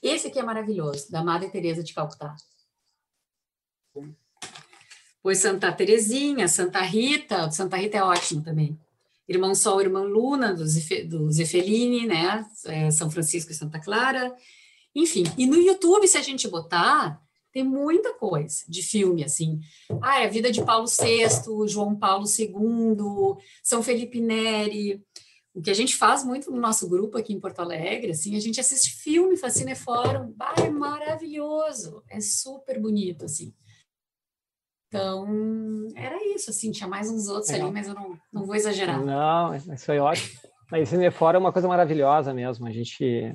Esse 0.02 0.26
aqui 0.26 0.40
é 0.40 0.42
maravilhoso, 0.42 1.08
da 1.10 1.22
Madre 1.22 1.48
Teresa 1.48 1.84
de 1.84 1.94
Calcutá. 1.94 2.34
Pois 5.22 5.38
Santa 5.38 5.72
Terezinha, 5.72 6.48
Santa 6.48 6.80
Rita, 6.80 7.50
Santa 7.52 7.76
Rita 7.76 7.98
é 7.98 8.02
ótimo 8.02 8.42
também. 8.42 8.76
Irmão 9.28 9.54
Sol, 9.54 9.80
Irmã 9.80 10.02
Luna, 10.02 10.54
do, 10.54 10.64
do 11.08 11.30
Zefelini, 11.30 12.06
né? 12.06 12.46
É, 12.66 12.90
São 12.90 13.10
Francisco 13.10 13.50
e 13.50 13.54
Santa 13.54 13.80
Clara. 13.80 14.34
Enfim, 14.94 15.24
e 15.36 15.46
no 15.46 15.56
YouTube, 15.56 16.06
se 16.06 16.16
a 16.16 16.22
gente 16.22 16.48
botar, 16.48 17.20
tem 17.52 17.64
muita 17.64 18.12
coisa 18.14 18.64
de 18.68 18.82
filme, 18.82 19.24
assim. 19.24 19.60
Ah, 20.02 20.20
é 20.20 20.26
a 20.26 20.30
vida 20.30 20.50
de 20.52 20.62
Paulo 20.62 20.86
VI, 20.86 21.68
João 21.68 21.96
Paulo 21.96 22.26
II, 22.26 23.42
São 23.62 23.82
Felipe 23.82 24.20
Neri. 24.20 25.02
O 25.54 25.62
que 25.62 25.70
a 25.70 25.74
gente 25.74 25.96
faz 25.96 26.22
muito 26.22 26.50
no 26.50 26.60
nosso 26.60 26.86
grupo 26.86 27.16
aqui 27.16 27.32
em 27.32 27.40
Porto 27.40 27.60
Alegre, 27.60 28.10
assim, 28.10 28.36
a 28.36 28.40
gente 28.40 28.60
assiste 28.60 28.94
filme, 29.02 29.38
faz 29.38 29.54
cinefórum, 29.54 30.34
ah, 30.38 30.54
é 30.58 30.68
maravilhoso, 30.68 32.02
é 32.10 32.20
super 32.20 32.78
bonito, 32.78 33.24
assim. 33.24 33.54
Então, 34.88 35.26
era 35.96 36.16
isso, 36.34 36.50
assim, 36.50 36.70
tinha 36.70 36.88
mais 36.88 37.10
uns 37.10 37.28
outros 37.28 37.50
ali, 37.50 37.70
mas 37.70 37.88
eu 37.88 37.94
não, 37.94 38.18
não 38.32 38.46
vou 38.46 38.54
exagerar. 38.54 39.04
Não, 39.04 39.54
isso 39.54 39.84
foi 39.84 39.98
ótimo. 39.98 40.38
Mas 40.70 40.88
Cinefora 40.88 41.36
é 41.36 41.40
uma 41.40 41.52
coisa 41.52 41.68
maravilhosa 41.68 42.32
mesmo, 42.32 42.66
a 42.66 42.70
gente... 42.70 43.32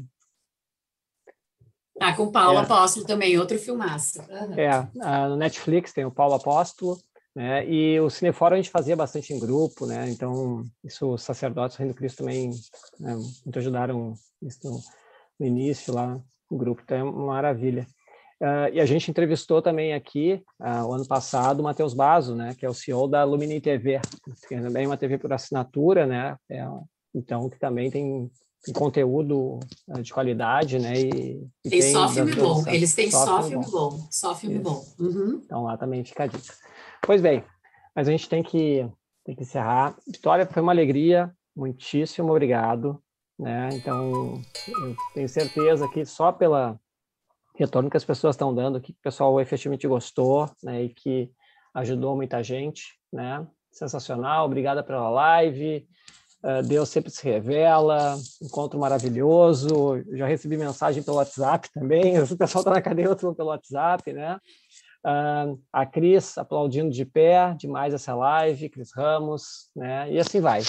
Ah, 2.00 2.16
com 2.16 2.24
o 2.24 2.32
Paulo 2.32 2.58
é. 2.58 2.62
Apóstolo 2.62 3.06
também, 3.06 3.38
outro 3.38 3.60
filmaço. 3.60 4.22
Uhum. 4.22 4.54
É, 4.58 5.28
no 5.28 5.36
Netflix 5.36 5.94
tem 5.94 6.04
o 6.04 6.12
Paulo 6.12 6.34
Apóstolo, 6.34 6.98
né, 7.36 7.66
e 7.70 8.00
o 8.00 8.10
Cinefora 8.10 8.56
a 8.56 8.58
gente 8.58 8.72
fazia 8.72 8.96
bastante 8.96 9.34
em 9.34 9.40
grupo, 9.40 9.86
né, 9.86 10.10
então 10.10 10.64
isso 10.84 11.14
os 11.14 11.22
sacerdotes 11.22 11.78
do 11.78 11.80
Reino 11.80 11.94
Cristo 11.94 12.18
também 12.18 12.52
né, 13.00 13.16
muito 13.16 13.60
ajudaram 13.60 14.14
isso 14.42 14.84
no 15.40 15.46
início 15.46 15.94
lá, 15.94 16.20
o 16.50 16.58
grupo, 16.58 16.82
então 16.84 16.98
é 16.98 17.04
uma 17.04 17.28
maravilha. 17.28 17.86
Uh, 18.42 18.74
e 18.74 18.82
a 18.82 18.86
gente 18.88 19.12
entrevistou 19.12 19.62
também 19.62 19.94
aqui, 19.94 20.44
uh, 20.60 20.88
o 20.88 20.94
ano 20.94 21.08
passado, 21.08 21.60
o 21.60 21.64
Matheus 21.64 21.94
Basso, 21.94 22.36
né, 22.36 22.56
que 22.58 22.66
é 22.66 22.70
o 22.70 22.74
CEO 22.74 23.08
da 23.08 23.24
Lumini 23.24 23.62
TV, 23.62 24.02
que 24.48 24.56
é 24.56 24.62
também 24.62 24.88
uma 24.88 24.98
TV 24.98 25.20
por 25.20 25.32
assinatura, 25.32 26.08
né, 26.08 26.36
é, 26.50 26.68
então 27.14 27.48
que 27.52 27.60
também 27.60 27.92
tem, 27.92 28.32
tem 28.64 28.74
conteúdo 28.74 29.60
uh, 29.88 30.02
de 30.02 30.12
qualidade, 30.12 30.80
né, 30.80 30.94
e, 30.96 31.48
e 31.64 31.70
tem, 31.70 31.82
tem 31.82 31.92
só 31.94 32.10
filme 32.10 32.34
bom, 32.34 32.64
eles 32.68 32.96
têm 32.96 33.12
só, 33.12 33.26
só 33.26 33.44
filme 33.44 33.64
bom. 33.64 33.72
bom, 33.72 34.08
só 34.10 34.34
filme 34.34 34.56
Isso. 34.56 34.64
bom. 34.64 34.86
Uhum. 35.00 35.42
Então 35.46 35.64
lá 35.66 35.78
também 35.78 36.04
fica 36.04 36.24
a 36.24 36.28
dica. 36.28 36.56
Pois 37.04 37.22
bem, 37.22 37.44
mas 37.96 38.08
a 38.08 38.12
gente 38.12 38.28
tem 38.28 38.42
que, 38.42 38.90
tem 39.24 39.36
que 39.36 39.44
encerrar. 39.44 39.96
Vitória, 40.08 40.48
foi 40.48 40.64
uma 40.64 40.72
alegria, 40.72 41.32
muitíssimo 41.56 42.32
obrigado, 42.32 43.00
né? 43.38 43.70
Então, 43.74 44.42
eu 44.68 44.96
tenho 45.14 45.30
certeza 45.30 45.88
que 45.88 46.04
só 46.06 46.32
pela 46.32 46.80
retorno 47.56 47.90
que 47.90 47.98
as 47.98 48.06
pessoas 48.06 48.36
estão 48.36 48.54
dando, 48.54 48.82
que 48.82 48.92
o 48.92 48.96
pessoal 49.02 49.40
efetivamente 49.40 49.88
gostou, 49.88 50.50
né? 50.64 50.84
E 50.84 50.90
que 50.90 51.32
ajudou 51.74 52.16
muita 52.16 52.44
gente, 52.44 52.98
né? 53.12 53.46
Sensacional, 53.72 54.46
obrigada 54.46 54.84
pela 54.84 55.10
live. 55.10 55.88
Uh, 56.44 56.68
Deus 56.68 56.90
sempre 56.90 57.12
se 57.12 57.24
revela, 57.24 58.18
encontro 58.42 58.80
maravilhoso. 58.80 60.04
Já 60.14 60.26
recebi 60.26 60.58
mensagem 60.58 61.04
pelo 61.04 61.18
WhatsApp 61.18 61.70
também. 61.72 62.16
O 62.22 62.38
pessoal 62.38 62.62
está 62.62 62.72
na 62.72 62.82
cadeia, 62.82 63.10
outro 63.10 63.34
pelo 63.36 63.50
WhatsApp, 63.50 64.12
né? 64.12 64.40
Uh, 65.06 65.60
a 65.72 65.86
Cris 65.86 66.38
aplaudindo 66.38 66.92
de 66.92 67.06
pé, 67.06 67.56
demais 67.58 67.94
essa 67.94 68.14
live, 68.14 68.70
Cris 68.70 68.92
Ramos, 68.94 69.70
né? 69.76 70.12
E 70.12 70.20
assim 70.20 70.40
vai. 70.40 70.62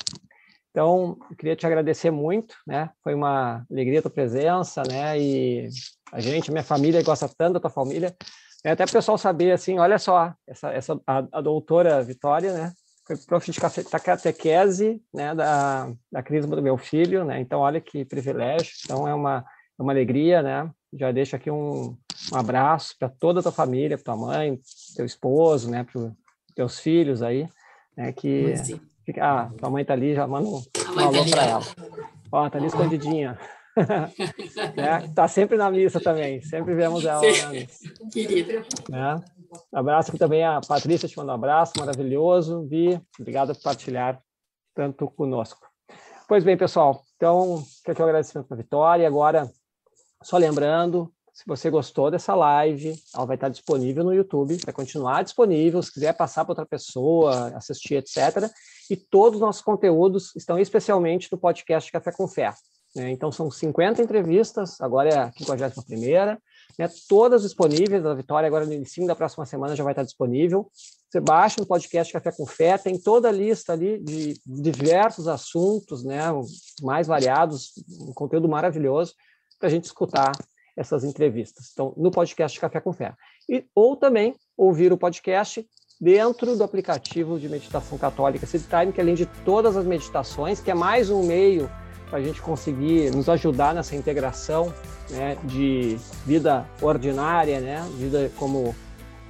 Então, 0.72 1.18
eu 1.30 1.36
queria 1.36 1.54
te 1.54 1.66
agradecer 1.66 2.10
muito, 2.10 2.56
né? 2.66 2.90
Foi 3.04 3.14
uma 3.14 3.64
alegria 3.70 3.98
a 3.98 4.02
tua 4.02 4.10
presença, 4.10 4.82
né? 4.82 5.20
E 5.20 5.68
a 6.10 6.18
gente, 6.18 6.50
minha 6.50 6.64
família 6.64 7.02
gosta 7.02 7.28
tanto 7.28 7.54
da 7.54 7.60
tua 7.60 7.70
família. 7.70 8.16
É 8.64 8.70
até 8.70 8.84
o 8.84 8.90
pessoal 8.90 9.18
saber, 9.18 9.52
assim, 9.52 9.78
olha 9.78 9.98
só, 9.98 10.32
essa, 10.46 10.70
essa 10.70 10.98
a, 11.06 11.18
a 11.30 11.40
doutora 11.42 12.02
Vitória, 12.02 12.54
né? 12.54 12.72
Foi 13.06 13.18
prof 13.18 13.50
de 13.50 13.60
catequese, 13.60 15.02
né? 15.12 15.34
Da, 15.34 15.92
da 16.10 16.22
crisma 16.22 16.56
do 16.56 16.62
meu 16.62 16.78
filho, 16.78 17.22
né? 17.22 17.38
Então, 17.38 17.60
olha 17.60 17.78
que 17.78 18.06
privilégio. 18.06 18.72
Então, 18.82 19.06
é 19.06 19.12
uma, 19.12 19.44
é 19.78 19.82
uma 19.82 19.92
alegria, 19.92 20.40
né? 20.40 20.70
Já 20.94 21.12
deixo 21.12 21.36
aqui 21.36 21.50
um, 21.50 21.94
um 22.32 22.36
abraço 22.36 22.94
para 22.98 23.10
toda 23.10 23.40
a 23.40 23.42
tua 23.42 23.52
família, 23.52 23.98
para 23.98 24.04
tua 24.04 24.16
mãe, 24.16 24.58
teu 24.96 25.04
esposo, 25.04 25.70
né? 25.70 25.84
Para 25.84 26.12
teus 26.54 26.80
filhos 26.80 27.22
aí, 27.22 27.46
né? 27.94 28.10
Que... 28.10 28.54
Ah, 29.20 29.50
tua 29.58 29.70
mãe 29.70 29.84
tá 29.84 29.92
ali, 29.92 30.14
já 30.14 30.26
manda 30.26 30.48
um, 30.48 30.56
um 30.56 31.00
alô 31.00 31.24
para 31.30 31.44
ela. 31.44 31.62
Ó, 32.30 32.48
tá 32.48 32.58
ali 32.58 32.66
escondidinha. 32.66 33.38
né? 34.76 35.10
Tá 35.14 35.26
sempre 35.28 35.56
na 35.56 35.70
missa 35.70 36.00
também, 36.00 36.40
sempre 36.42 36.74
vemos 36.74 37.04
ela 37.04 37.20
Sim. 37.20 37.42
na 37.42 37.48
missa. 37.50 37.94
Querida. 38.12 38.62
Né? 38.88 39.20
Abraço 39.72 40.10
aqui 40.10 40.18
também 40.18 40.44
a 40.44 40.60
Patrícia, 40.60 41.08
te 41.08 41.16
manda 41.16 41.32
um 41.32 41.34
abraço, 41.34 41.72
maravilhoso. 41.78 42.66
Vi, 42.68 43.00
obrigado 43.18 43.54
por 43.54 43.62
partilhar 43.62 44.20
tanto 44.74 45.08
conosco. 45.08 45.66
Pois 46.28 46.44
bem, 46.44 46.56
pessoal, 46.56 47.02
então, 47.16 47.62
quero 47.84 47.92
aqui 47.92 48.02
o 48.02 48.04
agradecimento 48.04 48.46
para 48.46 48.56
a 48.56 48.62
Vitória. 48.62 49.06
Agora, 49.06 49.50
só 50.22 50.38
lembrando, 50.38 51.12
se 51.32 51.44
você 51.46 51.70
gostou 51.70 52.10
dessa 52.10 52.34
live, 52.34 52.94
ela 53.14 53.24
vai 53.24 53.36
estar 53.36 53.48
disponível 53.48 54.04
no 54.04 54.12
YouTube, 54.12 54.58
vai 54.64 54.74
continuar 54.74 55.22
disponível. 55.22 55.82
Se 55.82 55.92
quiser 55.92 56.12
passar 56.12 56.44
para 56.44 56.52
outra 56.52 56.66
pessoa, 56.66 57.48
assistir, 57.56 57.94
etc. 57.94 58.50
E 58.90 58.96
todos 58.96 59.36
os 59.36 59.40
nossos 59.40 59.62
conteúdos 59.62 60.36
estão 60.36 60.58
especialmente 60.58 61.32
no 61.32 61.38
podcast 61.38 61.90
Café 61.90 62.12
com 62.12 62.28
Fé. 62.28 62.52
Né? 62.94 63.10
Então, 63.10 63.32
são 63.32 63.50
50 63.50 64.02
entrevistas, 64.02 64.78
agora 64.78 65.08
é 65.08 65.18
a 65.18 65.32
51 65.32 66.38
né? 66.78 66.88
todas 67.08 67.42
disponíveis. 67.42 68.04
A 68.04 68.12
Vitória, 68.12 68.46
agora 68.46 68.66
no 68.66 68.74
início 68.74 69.06
da 69.06 69.16
próxima 69.16 69.46
semana, 69.46 69.74
já 69.74 69.82
vai 69.82 69.94
estar 69.94 70.02
disponível. 70.02 70.70
Você 71.08 71.18
baixa 71.18 71.56
no 71.58 71.66
podcast 71.66 72.12
Café 72.12 72.30
com 72.32 72.46
Fé, 72.46 72.76
tem 72.76 72.98
toda 72.98 73.30
a 73.30 73.32
lista 73.32 73.72
ali 73.72 73.98
de 73.98 74.34
diversos 74.46 75.26
assuntos, 75.28 76.04
né? 76.04 76.24
mais 76.82 77.06
variados, 77.06 77.72
um 78.00 78.12
conteúdo 78.12 78.50
maravilhoso 78.50 79.14
para 79.58 79.68
a 79.68 79.70
gente 79.70 79.84
escutar 79.84 80.32
essas 80.76 81.04
entrevistas. 81.04 81.70
Então, 81.72 81.92
no 81.96 82.10
podcast 82.10 82.58
Café 82.58 82.80
com 82.80 82.92
Fé. 82.92 83.14
E, 83.48 83.64
ou 83.74 83.96
também 83.96 84.34
ouvir 84.56 84.92
o 84.92 84.98
podcast 84.98 85.66
dentro 86.00 86.56
do 86.56 86.64
aplicativo 86.64 87.38
de 87.38 87.48
meditação 87.48 87.96
católica 87.96 88.46
Time, 88.46 88.92
que 88.92 89.00
além 89.00 89.14
de 89.14 89.26
todas 89.44 89.76
as 89.76 89.84
meditações, 89.84 90.60
que 90.60 90.70
é 90.70 90.74
mais 90.74 91.10
um 91.10 91.24
meio 91.24 91.70
para 92.08 92.18
a 92.18 92.22
gente 92.22 92.42
conseguir 92.42 93.10
nos 93.14 93.28
ajudar 93.28 93.74
nessa 93.74 93.96
integração 93.96 94.74
né, 95.10 95.38
de 95.44 95.96
vida 96.26 96.68
ordinária, 96.80 97.60
né, 97.60 97.88
vida 97.96 98.30
como 98.36 98.74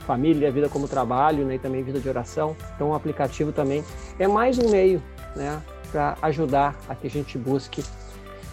família, 0.07 0.51
vida 0.51 0.69
como 0.69 0.89
trabalho, 0.89 1.45
né, 1.45 1.57
e 1.57 1.59
também 1.59 1.83
vida 1.83 2.01
de 2.01 2.09
oração. 2.09 2.57
Então, 2.75 2.91
o 2.91 2.95
aplicativo 2.95 3.53
também 3.53 3.85
é 4.19 4.27
mais 4.27 4.59
um 4.59 4.69
meio 4.71 5.03
né, 5.37 5.63
para 5.91 6.17
ajudar 6.23 6.77
a 6.89 6.95
que 6.95 7.07
a 7.07 7.11
gente 7.11 7.37
busque 7.37 7.85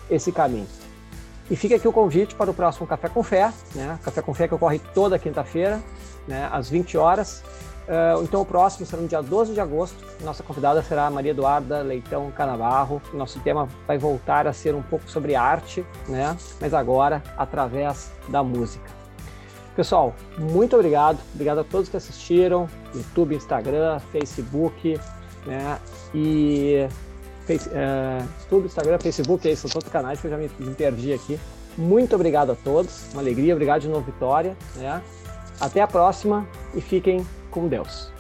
esse 0.09 0.31
caminho. 0.31 0.67
E 1.49 1.55
fica 1.55 1.75
aqui 1.75 1.87
o 1.87 1.91
convite 1.91 2.35
para 2.35 2.51
o 2.51 2.53
próximo 2.53 2.85
Café 2.85 3.09
com 3.09 3.23
Fé, 3.23 3.51
né? 3.73 3.97
Café 4.03 4.21
com 4.21 4.33
Fé 4.33 4.47
que 4.47 4.53
ocorre 4.53 4.79
toda 4.93 5.17
quinta-feira, 5.17 5.81
né, 6.27 6.47
às 6.51 6.69
20 6.69 6.97
horas. 6.97 7.43
Uh, 7.87 8.21
então, 8.21 8.41
o 8.41 8.45
próximo 8.45 8.85
será 8.85 9.01
no 9.01 9.07
dia 9.07 9.19
12 9.19 9.53
de 9.53 9.59
agosto. 9.59 9.97
Nossa 10.23 10.43
convidada 10.43 10.83
será 10.83 11.07
a 11.07 11.09
Maria 11.09 11.31
Eduarda 11.31 11.81
Leitão 11.81 12.29
Canabarro. 12.29 13.01
Nosso 13.11 13.39
tema 13.39 13.67
vai 13.87 13.97
voltar 13.97 14.45
a 14.45 14.53
ser 14.53 14.75
um 14.75 14.83
pouco 14.83 15.09
sobre 15.09 15.33
arte, 15.33 15.83
né? 16.07 16.37
mas 16.61 16.75
agora 16.75 17.23
através 17.35 18.11
da 18.27 18.43
música. 18.43 18.87
Pessoal, 19.75 20.13
muito 20.37 20.75
obrigado. 20.75 21.17
Obrigado 21.33 21.61
a 21.61 21.63
todos 21.63 21.89
que 21.89 21.97
assistiram. 21.97 22.67
YouTube, 22.93 23.33
Instagram, 23.33 23.97
Facebook, 24.11 24.99
né? 25.47 25.79
E 26.13 26.87
face, 27.49 27.67
uh, 27.69 28.27
YouTube, 28.43 28.67
Instagram, 28.67 28.99
Facebook, 28.99 29.47
aí 29.47 29.55
são 29.55 29.69
todos 29.69 29.87
os 29.87 29.91
canais 29.91 30.21
que 30.21 30.27
eu 30.27 30.31
já 30.31 30.37
me, 30.37 30.49
me 30.59 30.75
perdi 30.75 31.13
aqui. 31.13 31.39
Muito 31.75 32.13
obrigado 32.15 32.51
a 32.51 32.55
todos. 32.55 33.11
Uma 33.13 33.21
alegria. 33.21 33.53
Obrigado 33.53 33.81
de 33.81 33.87
novo, 33.87 34.01
Vitória. 34.01 34.55
Né? 34.75 35.01
Até 35.59 35.81
a 35.81 35.87
próxima 35.87 36.47
e 36.75 36.81
fiquem 36.81 37.25
com 37.49 37.67
Deus. 37.67 38.11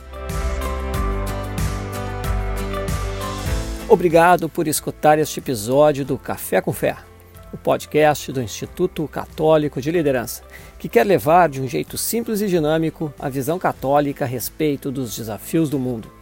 Obrigado 3.87 4.47
por 4.49 4.67
escutar 4.67 5.19
este 5.19 5.39
episódio 5.39 6.05
do 6.05 6.17
Café 6.17 6.61
com 6.61 6.71
Fé, 6.71 6.95
o 7.51 7.57
podcast 7.57 8.31
do 8.31 8.41
Instituto 8.41 9.07
Católico 9.07 9.81
de 9.81 9.91
Liderança, 9.91 10.43
que 10.77 10.87
quer 10.87 11.05
levar 11.05 11.49
de 11.49 11.59
um 11.59 11.67
jeito 11.67 11.97
simples 11.97 12.39
e 12.41 12.47
dinâmico 12.47 13.11
a 13.17 13.29
visão 13.29 13.57
católica 13.57 14.25
a 14.25 14.27
respeito 14.27 14.91
dos 14.91 15.15
desafios 15.15 15.71
do 15.71 15.79
mundo. 15.79 16.18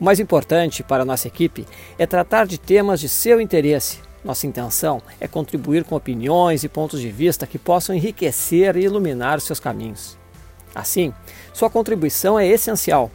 O 0.00 0.04
mais 0.04 0.18
importante 0.18 0.82
para 0.82 1.04
nossa 1.04 1.28
equipe 1.28 1.66
é 1.98 2.06
tratar 2.06 2.46
de 2.46 2.58
temas 2.58 3.00
de 3.00 3.08
seu 3.08 3.40
interesse. 3.40 4.00
Nossa 4.24 4.46
intenção 4.46 5.00
é 5.20 5.28
contribuir 5.28 5.84
com 5.84 5.94
opiniões 5.94 6.64
e 6.64 6.68
pontos 6.68 7.00
de 7.00 7.10
vista 7.10 7.46
que 7.46 7.58
possam 7.58 7.94
enriquecer 7.94 8.76
e 8.76 8.84
iluminar 8.84 9.40
seus 9.40 9.60
caminhos. 9.60 10.18
Assim, 10.74 11.12
sua 11.52 11.70
contribuição 11.70 12.38
é 12.38 12.46
essencial. 12.46 13.10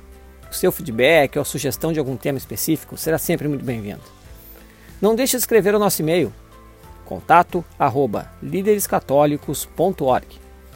O 0.49 0.53
seu 0.53 0.71
feedback 0.71 1.37
ou 1.37 1.43
sugestão 1.43 1.91
de 1.91 1.99
algum 1.99 2.15
tema 2.15 2.37
específico 2.37 2.97
será 2.97 3.17
sempre 3.17 3.47
muito 3.47 3.65
bem-vindo. 3.65 4.01
Não 5.01 5.15
deixe 5.15 5.35
de 5.35 5.41
escrever 5.41 5.75
o 5.75 5.79
nosso 5.79 6.01
e-mail 6.01 6.33
contato 7.05 7.65
arroba. 7.77 8.31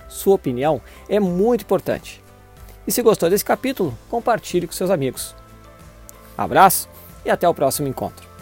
Sua 0.09 0.34
opinião 0.34 0.81
é 1.07 1.19
muito 1.19 1.61
importante. 1.61 2.23
E 2.88 2.91
se 2.91 3.03
gostou 3.03 3.30
desse 3.30 3.45
capítulo, 3.45 3.95
compartilhe 4.09 4.65
com 4.65 4.73
seus 4.73 4.89
amigos. 4.89 5.35
Abraço 6.38 6.89
e 7.26 7.30
até 7.30 7.47
o 7.47 7.53
próximo 7.53 7.88
encontro. 7.88 8.32